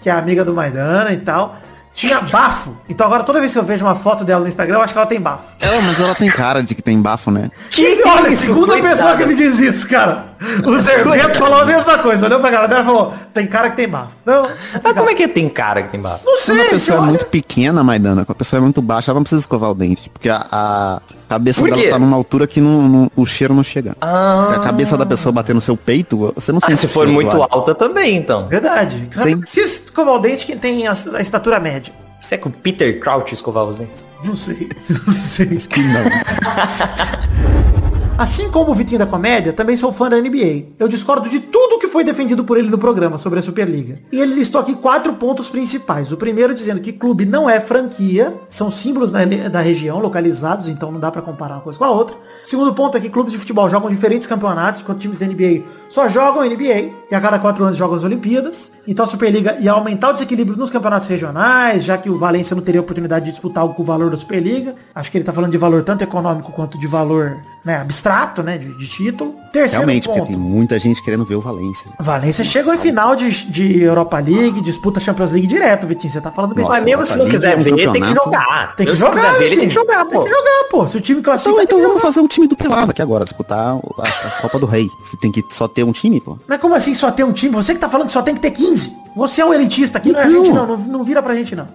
[0.00, 1.56] Que é amiga do Maidana e tal...
[1.90, 2.76] Tinha bafo.
[2.88, 4.98] Então agora toda vez que eu vejo uma foto dela no Instagram, eu acho que
[5.00, 5.48] ela tem bafo.
[5.58, 7.50] Ela, mas ela tem cara de que tem bafo, né?
[7.70, 10.26] Que olha, segunda pessoa que me diz isso, cara.
[10.64, 12.26] O Zerbeto falou a mesma coisa.
[12.26, 14.10] Olhou pra cara dela e falou, tem cara que tem bafo.
[14.24, 14.48] Não,
[14.82, 16.24] Mas como é que tem cara que tem bafo?
[16.24, 18.80] não Quando a sei, pessoa é olha- muito pequena, Maidana, quando a pessoa é muito
[18.80, 20.08] baixa, ela não precisa escovar o dente.
[20.10, 23.62] Porque a, a cabeça Por dela tá numa altura que não, não- o cheiro não
[23.64, 23.96] chega.
[24.00, 24.52] Ah.
[24.56, 27.12] A cabeça da pessoa bater no seu peito, você não Ah, sente se for cheiro,
[27.12, 28.46] muito alta também, então.
[28.48, 29.08] Verdade.
[29.20, 29.42] Sim.
[29.44, 31.92] Se escovar o dente, quem tem a, a estatura média.
[32.20, 34.04] Você é que o Peter Crouch escovava os dentes?
[34.24, 34.68] Não sei.
[35.06, 35.46] Não sei.
[35.58, 36.02] Que não.
[38.18, 40.72] Assim como o Vitinho da Comédia, também sou fã da NBA.
[40.76, 43.94] Eu discordo de tudo que foi defendido por ele no programa sobre a Superliga.
[44.10, 46.10] E ele listou aqui quatro pontos principais.
[46.10, 50.90] O primeiro dizendo que clube não é franquia, são símbolos da, da região, localizados, então
[50.90, 52.16] não dá pra comparar uma coisa com a outra.
[52.44, 56.06] Segundo ponto é que clubes de futebol jogam diferentes campeonatos, enquanto times da NBA só
[56.08, 58.72] jogam NBA, e a cada quatro anos jogam as Olimpíadas.
[58.86, 62.62] Então a Superliga ia aumentar o desequilíbrio nos campeonatos regionais, já que o Valência não
[62.62, 64.74] teria oportunidade de disputar algo com o valor da Superliga.
[64.94, 67.38] Acho que ele tá falando de valor tanto econômico quanto de valor
[67.68, 69.34] né, abstrato, né, de, de título.
[69.52, 70.28] Terceiro Realmente, porque ponto.
[70.30, 71.86] tem muita gente querendo ver o Valência.
[71.98, 76.10] Valência chegou em final de, de Europa League, disputa Champions League direto, Vitinho.
[76.10, 76.66] Você tá falando bem.
[76.66, 78.74] Mas mesmo se não quiser ver, tem que jogar.
[78.74, 80.22] Tem que jogar, ver, ele tem que jogar, pô.
[80.22, 80.86] Tem que jogar, pô.
[80.88, 82.12] Se o time classifica, Então, então tem que vamos jogar.
[82.12, 84.90] fazer um time do Pelado aqui agora, disputar a, a Copa do Rei.
[85.02, 86.38] Você tem que só ter um time, pô.
[86.46, 87.54] Mas como assim só ter um time?
[87.54, 88.96] Você que tá falando que só tem que ter 15.
[89.18, 90.44] Você é um elitista aqui, não é a Não.
[90.44, 90.66] gente não.
[90.66, 91.66] Não, não vira pra gente não.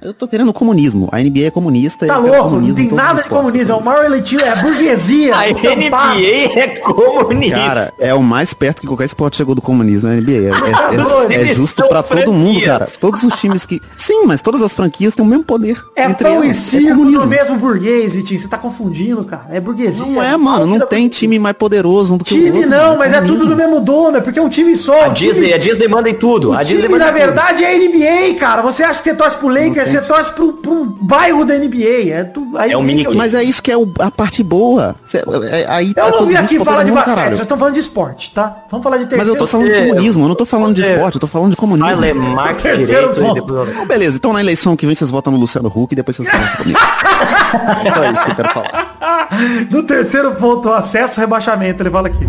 [0.00, 1.08] Eu tô querendo comunismo.
[1.10, 2.06] A NBA é comunista.
[2.06, 3.72] Tá louco, não tem nada de comunismo.
[3.72, 3.88] É o assim.
[3.88, 5.34] maior elitismo, é a burguesia.
[5.36, 6.14] A estampado.
[6.20, 7.56] NBA é comunista.
[7.56, 10.32] Cara, é o mais perto que qualquer esporte chegou do comunismo na NBA.
[10.32, 12.66] É, é- é- é Eles justo pra todo mundo, franquias.
[12.70, 12.86] cara.
[13.00, 13.80] Todos os times que.
[13.96, 15.82] Sim, mas todas as franquias têm o mesmo poder.
[15.96, 16.56] É entre pão e elas.
[16.58, 18.38] circo no mesmo burguês, Vitinho.
[18.38, 19.46] Você tá confundindo, cara.
[19.50, 20.04] É burguesia.
[20.06, 20.66] Não é, mano.
[20.66, 22.70] Não tem time mais poderoso do que o Time outro.
[22.70, 22.98] não, mano.
[22.98, 25.06] mas é tudo do mesmo dono, é porque é um time só.
[25.06, 26.50] A o Disney, time, a Disney manda em tudo.
[26.50, 28.62] o A Disney time na verdade, é a NBA, cara.
[28.62, 32.10] Você acha que você torce pro Lakers, você torce pro, pro bairro da NBA.
[32.12, 34.94] É, tu, aí É um mini- Mas é isso que é o- a parte boa.
[35.04, 35.18] Cê-
[35.50, 37.30] é- aí Eu não todo vim aqui falar de mundo, basquete, caralho.
[37.36, 38.64] vocês estão falando de esporte, tá?
[38.70, 39.34] Vamos falar de Mas terceiro.
[39.34, 41.56] eu tô falando de comunismo, eu não tô falando de esporte, eu tô falando de
[41.56, 41.86] comunismo.
[41.90, 43.68] Vai ler Marx direito e depois...
[43.70, 46.28] Então, beleza, então na eleição que vem vocês votam no Luciano Huck e depois vocês
[46.28, 46.78] conversam comigo.
[47.94, 49.28] Só isso que eu quero falar.
[49.70, 52.26] No terceiro ponto, o acesso rebaixamento, ele fala aqui.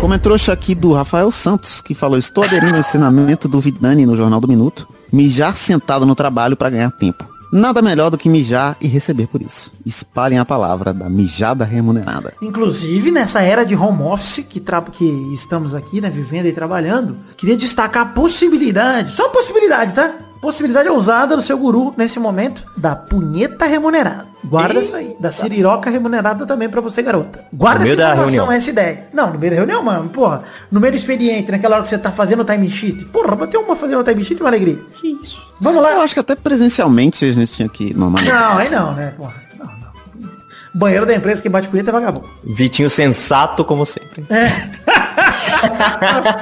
[0.00, 4.40] Comentou aqui do Rafael Santos, que falou, estou aderindo ao ensinamento do Vidani no Jornal
[4.40, 7.24] do Minuto, mijar sentado no trabalho para ganhar tempo.
[7.52, 9.72] Nada melhor do que mijar e receber por isso.
[9.86, 12.34] Espalhem a palavra da mijada remunerada.
[12.42, 17.56] Inclusive, nessa era de home office que, que estamos aqui, né, vivendo e trabalhando, queria
[17.56, 20.14] destacar a possibilidade, só possibilidade, tá?
[20.44, 24.26] Possibilidade ousada do seu guru nesse momento da punheta remunerada.
[24.44, 25.16] Guarda isso aí.
[25.18, 27.46] Da siriroca remunerada também pra você, garota.
[27.50, 29.08] Guarda essa informação, essa ideia.
[29.10, 30.10] Não, no meio da reunião, mano.
[30.10, 33.06] Porra, no meio do expediente, naquela hora que você tá fazendo o time sheet.
[33.06, 34.78] Porra, bater uma fazendo o time sheet, uma alegria.
[34.94, 35.42] Que isso?
[35.58, 35.92] Vamos lá.
[35.92, 38.30] Eu acho que até presencialmente a gente tinha que normalmente.
[38.30, 39.14] Não, aí não, né?
[39.16, 39.32] Porra.
[39.58, 40.30] Não, não.
[40.74, 42.28] Banheiro da empresa que bate punheta é vagabundo.
[42.44, 44.26] Vitinho sensato, como sempre.
[44.28, 44.48] É.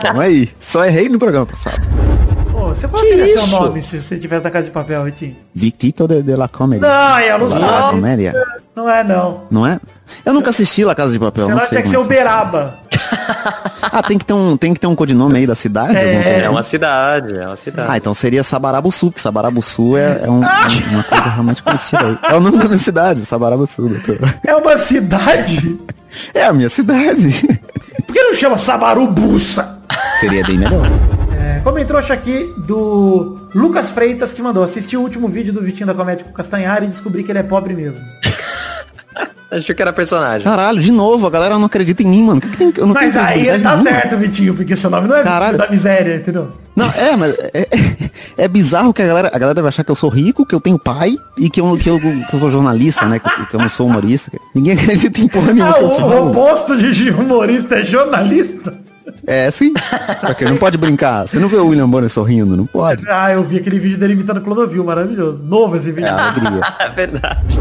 [0.02, 0.50] Calma aí.
[0.58, 1.81] Só errei no programa passado.
[2.75, 5.36] Você seria seu nome se você tivesse na casa de papel, Vitinho?
[5.55, 6.81] Victito de, de la Comedy.
[6.83, 7.91] Não, eu não La sabe.
[7.91, 8.34] Comédia.
[8.75, 9.42] Não é, não.
[9.51, 9.78] Não é?
[10.25, 11.44] Eu nunca assisti La Casa de Papel.
[11.44, 12.78] Senão não sei tinha que ser como o Beraba.
[12.91, 12.92] é.
[13.94, 15.94] Ah, tem que ter um, tem que ter um codinome aí da cidade?
[15.99, 16.49] alguma coisa É assim?
[16.49, 17.89] uma cidade, é uma cidade.
[17.91, 22.18] Ah, então seria Sabarabuçu, porque Sabarabuçu é, é um- um- uma coisa realmente conhecida aí.
[22.31, 24.18] É o nome da minha cidade, Sabarabuçu, doutor.
[24.47, 25.78] É uma cidade?
[26.33, 27.47] É a minha cidade.
[28.07, 29.78] Por que não chama Sabarubuça?
[30.20, 30.89] Seria bem melhor.
[31.42, 35.86] É, comentou acho aqui do Lucas Freitas que mandou assistir o último vídeo do Vitinho
[35.88, 38.04] da Comédia com o Castanhari e descobri que ele é pobre mesmo.
[39.50, 40.44] Achei que era personagem.
[40.44, 42.38] Caralho, de novo, a galera não acredita em mim, mano.
[42.38, 42.72] O que, que tem?
[42.74, 43.90] Eu não Mas tenho aí ele tá nenhuma.
[43.90, 45.52] certo, Vitinho, porque seu nome não é Caralho.
[45.52, 46.48] Vitinho da miséria, entendeu?
[46.74, 47.68] Não, é, mas é,
[48.38, 50.60] é bizarro que a galera, a galera deve achar que eu sou rico, que eu
[50.60, 53.18] tenho pai e que eu, que eu, que eu sou jornalista, né?
[53.18, 54.32] Que, que eu não sou humorista.
[54.54, 58.82] Ninguém acredita em porra nenhuma Ah, o, o oposto de humorista é jornalista?
[59.26, 59.73] É, sim.
[60.20, 61.26] Porque não pode brincar.
[61.28, 62.57] Você não vê o William Bonner sorrindo?
[62.57, 63.05] Não pode.
[63.08, 65.42] Ah, eu vi aquele vídeo dele imitando Clodovil, maravilhoso.
[65.42, 66.08] Novo esse vídeo.
[66.08, 66.60] É alegria.
[66.78, 67.58] É verdade.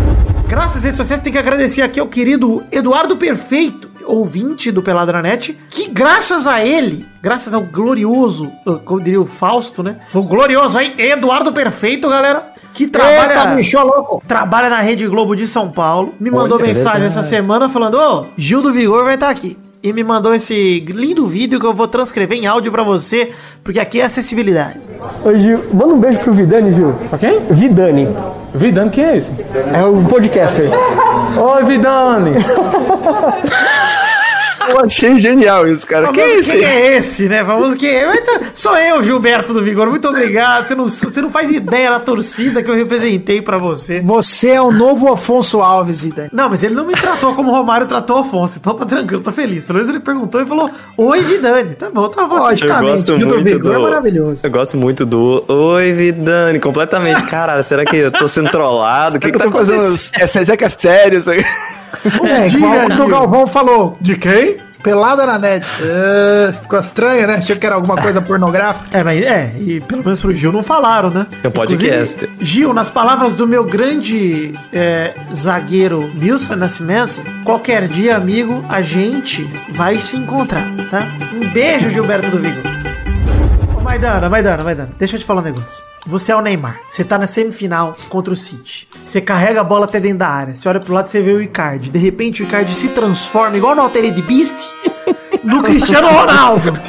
[0.48, 5.58] Graças às redes sociais, tem que agradecer aqui ao querido Eduardo Perfeito, ouvinte do Peladranet,
[5.70, 8.52] que graças a ele, graças ao glorioso,
[8.84, 9.96] como diria o Fausto, né?
[10.14, 14.22] O glorioso aí, Eduardo Perfeito, galera, que trabalha, Eita, bicho louco.
[14.28, 17.20] trabalha na Rede Globo de São Paulo, me mandou Olha, mensagem verdade.
[17.20, 19.58] essa semana falando, ô, Gil do Vigor vai estar aqui.
[19.84, 23.32] E me mandou esse lindo vídeo que eu vou transcrever em áudio pra você,
[23.64, 24.80] porque aqui é acessibilidade.
[25.26, 26.94] Ô Gil, manda um beijo pro Vidani, Gil.
[27.10, 27.40] Pra quem?
[27.50, 28.08] Vidani.
[28.54, 29.34] Vidani, quem é esse?
[29.74, 30.70] É o podcaster.
[31.36, 32.32] Oi, Vidani.
[34.72, 36.08] Eu achei genial isso, cara.
[36.08, 36.52] Famoso Que isso?
[36.52, 37.44] Quem é esse, né?
[37.44, 38.06] Famoso é?
[38.06, 39.88] Mas tá- Sou eu, Gilberto do Vigor.
[39.88, 40.68] Muito obrigado.
[40.68, 44.02] Você não, você não faz ideia da torcida que eu representei pra você.
[44.02, 46.30] Você é o novo Afonso Alves, Vidani.
[46.32, 48.58] Não, mas ele não me tratou como o Romário tratou o Afonso.
[48.60, 49.66] Então tá tranquilo, tô feliz.
[49.66, 51.76] Pelo menos ele perguntou e falou: Oi, Vidani.
[51.76, 52.50] Tá bom, tá bom.
[52.50, 53.74] Eu gosto do muito Vigor do...
[53.74, 54.40] é maravilhoso.
[54.44, 57.24] Eu gosto muito do Oi, Vidani, completamente.
[57.24, 59.18] Caralho, será que eu tô sendo trollado?
[59.18, 60.00] O que, que tá acontecendo?
[60.14, 61.44] É, será que é sério isso aí?
[62.24, 63.06] É, Diga, igual quando Gil.
[63.06, 63.98] o Galvão falou.
[64.00, 64.58] De quem?
[64.82, 65.66] Pelada na net.
[65.80, 67.36] É, ficou estranho, né?
[67.36, 68.98] Achei que era alguma coisa pornográfica.
[68.98, 71.28] É, mas é, e pelo menos pro Gil não falaram, né?
[71.44, 72.28] É um podcast.
[72.40, 79.44] Gil, nas palavras do meu grande é, zagueiro Wilson Nascimento, qualquer dia, amigo, a gente
[79.70, 81.04] vai se encontrar, tá?
[81.36, 82.81] Um beijo, Gilberto do Vigo.
[83.84, 85.84] Maidana, Maidana, Maidana, deixa eu te falar um negócio.
[86.06, 86.80] Você é o Neymar.
[86.90, 88.88] Você tá na semifinal contra o City.
[89.06, 90.56] Você carrega a bola até dentro da área.
[90.56, 91.92] Você olha pro lado e você vê o Icardi.
[91.92, 94.58] De repente o Icardi se transforma, igual no Altered Beast,
[95.44, 96.80] no Cristiano Ronaldo.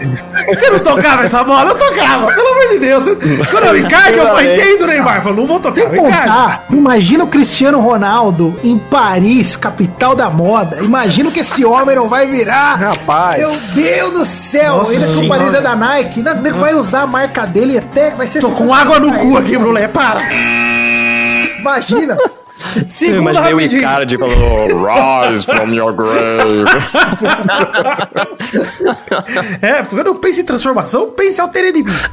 [0.49, 1.71] Você não tocava essa bola?
[1.71, 3.05] Eu tocava, pelo amor de Deus.
[3.51, 5.17] Quando eu Icardi, eu falei, entendo o Neymar.
[5.17, 10.31] Eu falei, não vou tocar Sem contar, imagina o Cristiano Ronaldo em Paris, capital da
[10.31, 10.79] moda.
[10.83, 12.75] Imagina que esse homem não vai virar.
[12.75, 13.39] Rapaz.
[13.39, 14.79] Meu Deus do céu.
[14.79, 15.29] Nossa Ele que o.
[15.29, 16.23] Paris é da Nike.
[16.23, 18.11] Não, ele vai usar a marca dele até.
[18.11, 19.89] Vai ser Tô com água no cu aqui, Brulé.
[19.89, 20.23] Para.
[21.59, 22.17] Imagina.
[22.77, 23.81] Eu Segunda imaginei o rapidinho.
[23.81, 26.65] Icardi falando Rise from your grave.
[29.61, 32.11] É, porque eu não penso em transformação, eu penso em Altered Beast.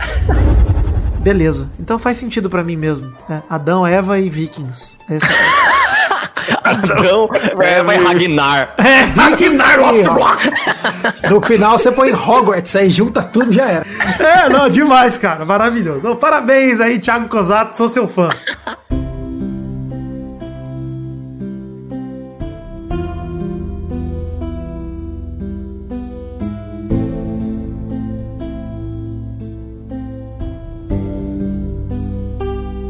[1.20, 3.14] Beleza, então faz sentido pra mim mesmo.
[3.30, 4.98] É, Adão, Eva e Vikings.
[5.10, 5.28] É essa-
[6.64, 7.30] Adão,
[7.62, 8.74] Eva e Ragnar.
[8.78, 9.78] É, Ragnar
[10.14, 10.50] Block.
[11.30, 13.86] No final você põe Hogwarts, aí junta tudo já era.
[14.20, 15.46] É, não, demais, cara.
[15.46, 16.00] Maravilhoso.
[16.00, 18.30] Então, parabéns aí, Thiago Cosato, sou seu fã.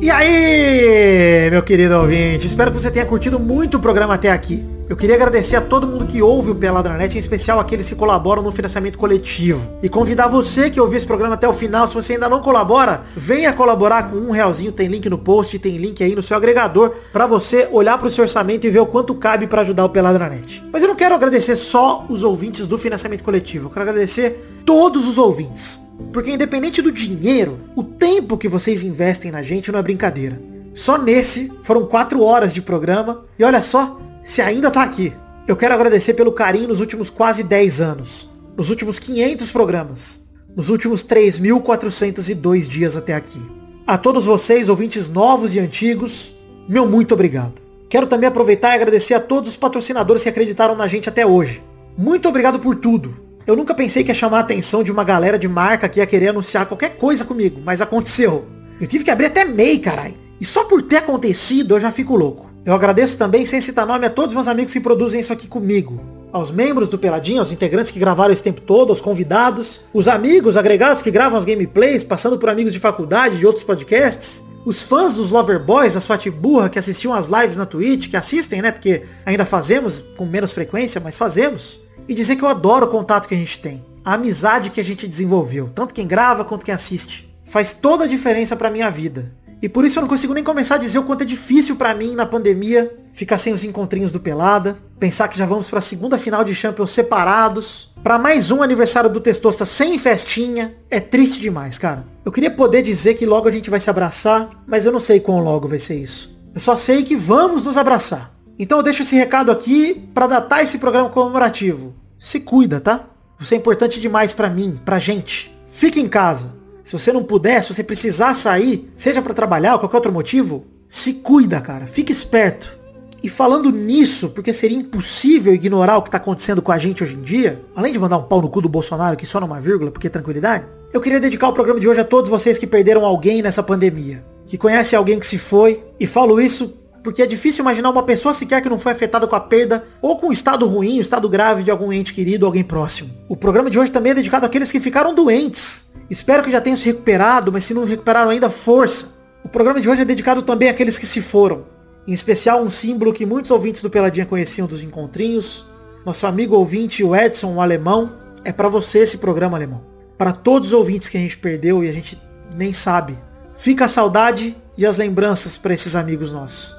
[0.09, 4.65] E aí, meu querido ouvinte, espero que você tenha curtido muito o programa até aqui.
[4.89, 8.41] Eu queria agradecer a todo mundo que ouve o Peladranet, em especial aqueles que colaboram
[8.41, 9.77] no financiamento coletivo.
[9.83, 13.03] E convidar você que ouviu esse programa até o final, se você ainda não colabora,
[13.15, 16.95] venha colaborar com um realzinho, tem link no post, tem link aí no seu agregador,
[17.13, 20.63] pra você olhar pro seu orçamento e ver o quanto cabe pra ajudar o Peladranet.
[20.73, 25.07] Mas eu não quero agradecer só os ouvintes do financiamento coletivo, eu quero agradecer todos
[25.07, 25.81] os ouvintes.
[26.13, 30.39] Porque independente do dinheiro, o tempo que vocês investem na gente não é brincadeira.
[30.75, 33.25] Só nesse foram quatro horas de programa.
[33.39, 35.11] E olha só, se ainda tá aqui.
[35.47, 38.29] Eu quero agradecer pelo carinho nos últimos quase 10 anos.
[38.55, 40.23] Nos últimos 500 programas.
[40.55, 43.41] Nos últimos 3.402 dias até aqui.
[43.87, 46.35] A todos vocês, ouvintes novos e antigos,
[46.67, 47.55] meu muito obrigado.
[47.89, 51.63] Quero também aproveitar e agradecer a todos os patrocinadores que acreditaram na gente até hoje.
[51.97, 53.28] Muito obrigado por tudo.
[53.49, 56.05] Eu nunca pensei que ia chamar a atenção de uma galera de marca que ia
[56.05, 58.45] querer anunciar qualquer coisa comigo, mas aconteceu.
[58.79, 60.13] Eu tive que abrir até MEI, caralho.
[60.39, 62.47] E só por ter acontecido eu já fico louco.
[62.63, 65.99] Eu agradeço também, sem citar nome, a todos meus amigos que produzem isso aqui comigo.
[66.31, 70.55] aos membros do Peladinho, aos integrantes que gravaram esse tempo todo, aos convidados, os amigos
[70.55, 75.15] agregados que gravam as gameplays, passando por amigos de faculdade, de outros podcasts, os fãs
[75.15, 78.71] dos Loverboys, da Swat Burra, que assistiam as lives na Twitch, que assistem, né?
[78.71, 81.81] Porque ainda fazemos com menos frequência, mas fazemos.
[82.09, 83.85] E dizer que eu adoro o contato que a gente tem.
[84.03, 85.69] A amizade que a gente desenvolveu.
[85.75, 87.31] Tanto quem grava quanto quem assiste.
[87.43, 89.31] Faz toda a diferença pra minha vida.
[89.61, 91.93] E por isso eu não consigo nem começar a dizer o quanto é difícil pra
[91.93, 96.17] mim na pandemia ficar sem os encontrinhos do Pelada, pensar que já vamos pra segunda
[96.17, 101.77] final de Champions separados, pra mais um aniversário do Testosta sem festinha, é triste demais,
[101.77, 102.05] cara.
[102.25, 105.19] Eu queria poder dizer que logo a gente vai se abraçar, mas eu não sei
[105.19, 106.39] quão logo vai ser isso.
[106.55, 108.33] Eu só sei que vamos nos abraçar.
[108.57, 111.95] Então eu deixo esse recado aqui pra datar esse programa comemorativo.
[112.19, 113.07] Se cuida, tá?
[113.39, 115.57] Você é importante demais pra mim, pra gente.
[115.67, 116.53] Fique em casa.
[116.83, 120.65] Se você não puder, se você precisar sair, seja pra trabalhar ou qualquer outro motivo,
[120.89, 121.87] se cuida, cara.
[121.87, 122.77] Fique esperto.
[123.23, 127.15] E falando nisso, porque seria impossível ignorar o que tá acontecendo com a gente hoje
[127.15, 129.91] em dia, além de mandar um pau no cu do Bolsonaro que só numa vírgula,
[129.91, 133.41] porque tranquilidade, eu queria dedicar o programa de hoje a todos vocês que perderam alguém
[133.41, 137.89] nessa pandemia, que conhecem alguém que se foi, e falo isso porque é difícil imaginar
[137.89, 140.97] uma pessoa sequer que não foi afetada com a perda ou com o estado ruim,
[140.97, 143.09] o estado grave de algum ente querido ou alguém próximo.
[143.27, 145.89] O programa de hoje também é dedicado àqueles que ficaram doentes.
[146.09, 149.07] Espero que já tenham se recuperado, mas se não recuperaram ainda, força.
[149.43, 151.65] O programa de hoje é dedicado também àqueles que se foram.
[152.07, 155.67] Em especial um símbolo que muitos ouvintes do Peladinha conheciam dos encontrinhos.
[156.05, 158.17] Nosso amigo ouvinte, o Edson, o alemão.
[158.43, 159.85] É para você esse programa, alemão.
[160.17, 162.19] Para todos os ouvintes que a gente perdeu e a gente
[162.55, 163.17] nem sabe.
[163.55, 166.78] Fica a saudade e as lembranças para esses amigos nossos.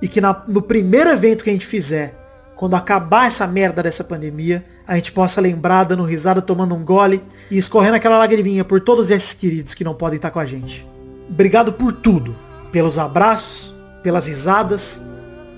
[0.00, 2.14] E que na, no primeiro evento que a gente fizer,
[2.56, 7.22] quando acabar essa merda dessa pandemia, a gente possa lembrar dando risada, tomando um gole
[7.50, 10.86] e escorrendo aquela lagriminha por todos esses queridos que não podem estar com a gente.
[11.28, 12.34] Obrigado por tudo.
[12.72, 15.02] Pelos abraços, pelas risadas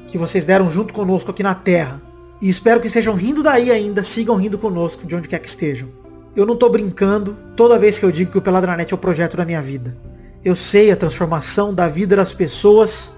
[0.06, 2.02] que vocês deram junto conosco aqui na Terra.
[2.40, 5.88] E espero que estejam rindo daí ainda, sigam rindo conosco de onde quer que estejam.
[6.34, 9.36] Eu não tô brincando toda vez que eu digo que o Peladranet é o projeto
[9.36, 9.96] da minha vida.
[10.44, 13.12] Eu sei a transformação da vida das pessoas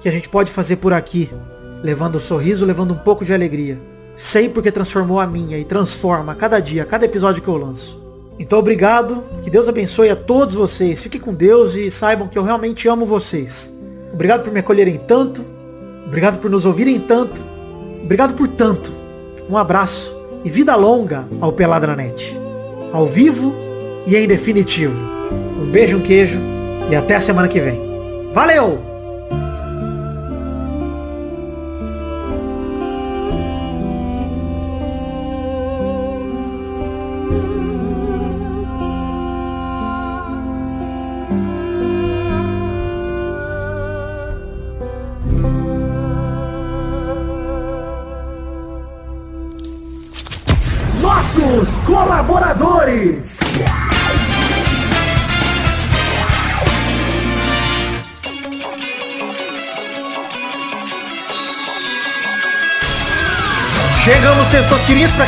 [0.00, 1.30] que a gente pode fazer por aqui,
[1.82, 3.78] levando um sorriso, levando um pouco de alegria.
[4.16, 8.02] Sei porque transformou a minha e transforma cada dia, cada episódio que eu lanço.
[8.38, 11.02] Então obrigado, que Deus abençoe a todos vocês.
[11.02, 13.72] Fiquem com Deus e saibam que eu realmente amo vocês.
[14.12, 15.44] Obrigado por me acolherem tanto.
[16.06, 17.40] Obrigado por nos ouvirem tanto.
[18.02, 18.92] Obrigado por tanto.
[19.48, 22.36] Um abraço e vida longa ao Pelada na Net.
[22.92, 23.54] Ao vivo
[24.06, 24.98] e em definitivo.
[25.60, 26.40] Um beijo, um queijo
[26.90, 27.78] e até a semana que vem.
[28.32, 28.97] Valeu!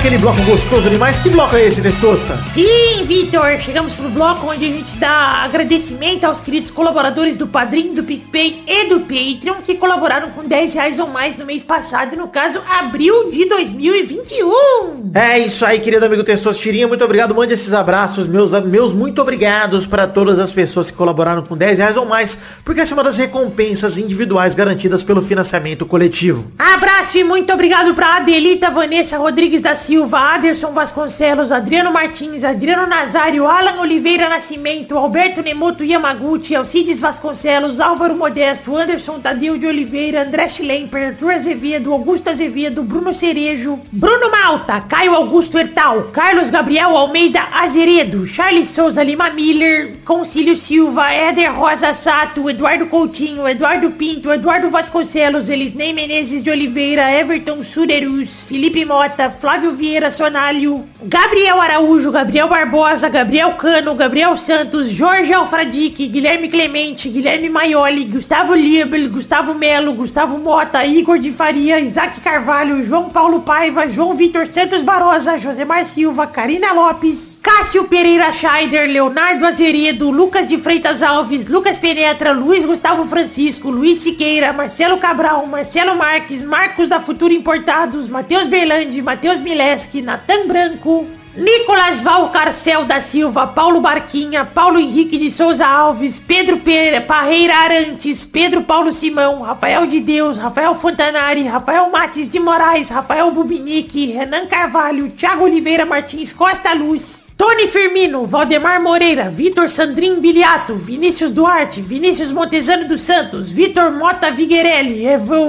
[0.00, 1.18] Aquele bloco gostoso demais.
[1.18, 2.38] Que bloco é esse, Testosta?
[2.54, 7.92] Sim, Vitor, chegamos pro bloco onde a gente dá agradecimento aos queridos colaboradores do Padrinho,
[7.94, 12.16] do PicPay e do Patreon que colaboraram com 10 reais ou mais no mês passado,
[12.16, 15.10] no caso, abril de 2021.
[15.14, 16.88] É isso aí, querido amigo Testosterinha.
[16.88, 17.34] Muito obrigado.
[17.34, 21.78] Mande esses abraços, meus, meus muito obrigados para todas as pessoas que colaboraram com 10
[21.78, 26.50] reais ou mais, porque essa é uma das recompensas individuais garantidas pelo financiamento coletivo.
[26.58, 32.86] Abraço e muito obrigado pra Adelita Vanessa Rodrigues da Silva, Aderson Vasconcelos, Adriano Martins, Adriano
[32.86, 40.22] Nazário, Alan Oliveira Nascimento, Alberto Nemoto Yamaguchi, Alcides Vasconcelos, Álvaro Modesto, Anderson Tadeu de Oliveira,
[40.22, 46.96] André Schlemper, Arthur Azevedo, Augusto Azevedo, Bruno Cerejo, Bruno Malta, Caio Augusto Hertal, Carlos Gabriel
[46.96, 54.32] Almeida Azeredo, Charles Souza Lima Miller, Concílio Silva, Éder Rosa Sato, Eduardo Coutinho, Eduardo Pinto,
[54.32, 62.12] Eduardo Vasconcelos, Elisnei Menezes de Oliveira, Everton Surerus, Felipe Mota, Flávio Vieira Sonalho, Gabriel Araújo,
[62.12, 69.54] Gabriel Barbosa, Gabriel Cano, Gabriel Santos, Jorge Alfradique, Guilherme Clemente, Guilherme Maioli, Gustavo Liebel, Gustavo
[69.54, 75.38] Melo, Gustavo Mota, Igor de Faria, Isaac Carvalho, João Paulo Paiva, João Vitor Santos Barosa,
[75.38, 82.32] Josemar Silva, Karina Lopes, Cássio Pereira Scheider, Leonardo Azeredo, Lucas de Freitas Alves, Lucas Penetra,
[82.32, 89.00] Luiz Gustavo Francisco, Luiz Siqueira, Marcelo Cabral, Marcelo Marques, Marcos da Futura Importados, Matheus Berlandi,
[89.00, 96.20] Matheus Mileski, Natan Branco, Nicolas Valcarcel da Silva, Paulo Barquinha, Paulo Henrique de Souza Alves,
[96.20, 102.38] Pedro Pe- Parreira Arantes, Pedro Paulo Simão, Rafael de Deus, Rafael Fontanari, Rafael Mates de
[102.38, 109.70] Moraes, Rafael Bubinique, Renan Carvalho, Thiago Oliveira Martins Costa Luz, Tony Firmino, Valdemar Moreira, Vitor
[109.70, 115.06] Sandrin Biliato, Vinícius Duarte, Vinícius Montezano dos Santos, Vitor Mota Viguerelli,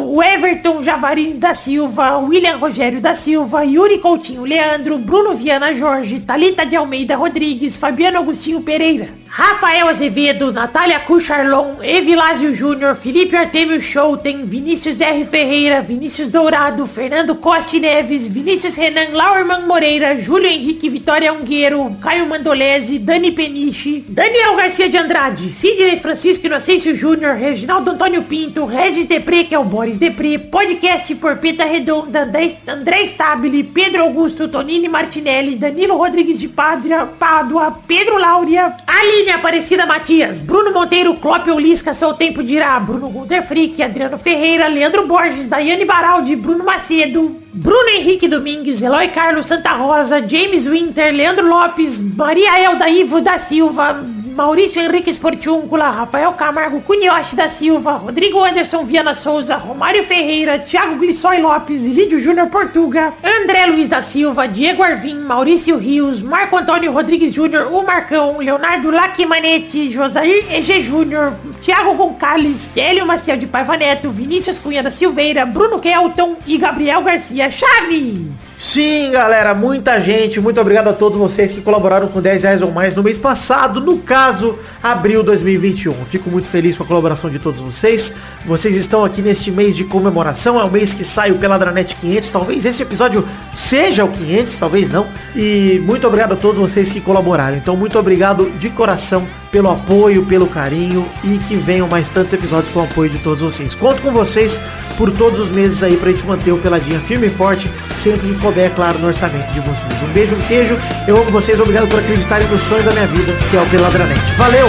[0.07, 6.21] o Everton Javarini da Silva, William Rogério da Silva, Yuri Coutinho Leandro, Bruno Viana Jorge,
[6.21, 13.79] Talita de Almeida Rodrigues, Fabiano Agostinho Pereira, Rafael Azevedo, Natália Cucharlon, Evilásio Júnior, Felipe Artemio
[13.79, 15.23] Schouten, Vinícius R.
[15.23, 22.25] Ferreira, Vinícius Dourado, Fernando Costa Neves, Vinícius Renan Laurman Moreira, Júlio Henrique Vitória Ungueiro, Caio
[22.27, 29.05] Mandolese, Dani Peniche, Daniel Garcia de Andrade, Sidney Francisco Inocêncio Júnior, Reginaldo Antônio Pinto, Regis
[29.05, 32.29] Depré, que é o Boris Depré, podcast por Peta Redonda,
[32.67, 38.75] André- Stabile, Pedro Augusto, Tonini Martinelli, Danilo Rodrigues de Pádua, Pedro Láurea,
[39.21, 44.67] Aline Aparecida Matias, Bruno Monteiro, Clópio Lisca, seu tempo dirá, Bruno Gunter Frick, Adriano Ferreira,
[44.67, 51.13] Leandro Borges, Daiane Baraldi, Bruno Macedo, Bruno Henrique Domingues, Eloy Carlos Santa Rosa, James Winter,
[51.13, 54.03] Leandro Lopes, Maria Elda Ivo da Silva,
[54.35, 60.95] Maurício Henrique Sportiúncula, Rafael Camargo Cunhoche da Silva, Rodrigo Anderson Viana Souza, Romário Ferreira, Thiago
[60.95, 66.93] Glissói Lopes, Lídio Júnior Portuga, André Luiz da Silva, Diego Arvim, Maurício Rios, Marco Antônio
[66.93, 73.75] Rodrigues Júnior, o Marcão, Leonardo Lacimanetti, Josair EG Júnior, Thiago Gonçalves, Hélio Maciel de Paiva
[73.75, 78.50] Neto, Vinícius Cunha da Silveira, Bruno Kelton e Gabriel Garcia Chaves.
[78.61, 80.39] Sim, galera, muita gente.
[80.39, 83.81] Muito obrigado a todos vocês que colaboraram com 10 reais ou mais no mês passado,
[83.81, 85.91] no caso, abril 2021.
[86.05, 88.13] Fico muito feliz com a colaboração de todos vocês.
[88.45, 92.29] Vocês estão aqui neste mês de comemoração, é o mês que sai o Peladranet 500.
[92.29, 95.07] Talvez esse episódio seja o 500, talvez não.
[95.35, 97.57] E muito obrigado a todos vocês que colaboraram.
[97.57, 102.71] Então, muito obrigado de coração pelo apoio, pelo carinho e que venham mais tantos episódios
[102.71, 103.75] com o apoio de todos vocês.
[103.75, 104.59] Conto com vocês
[104.97, 108.39] por todos os meses aí pra gente manter o Peladinha firme e forte, sempre que
[108.39, 109.93] couber, é claro, no orçamento de vocês.
[110.03, 113.33] Um beijo, um queijo, eu amo vocês, obrigado por acreditarem no sonho da minha vida,
[113.49, 114.19] que é o Peladranet.
[114.37, 114.67] Valeu!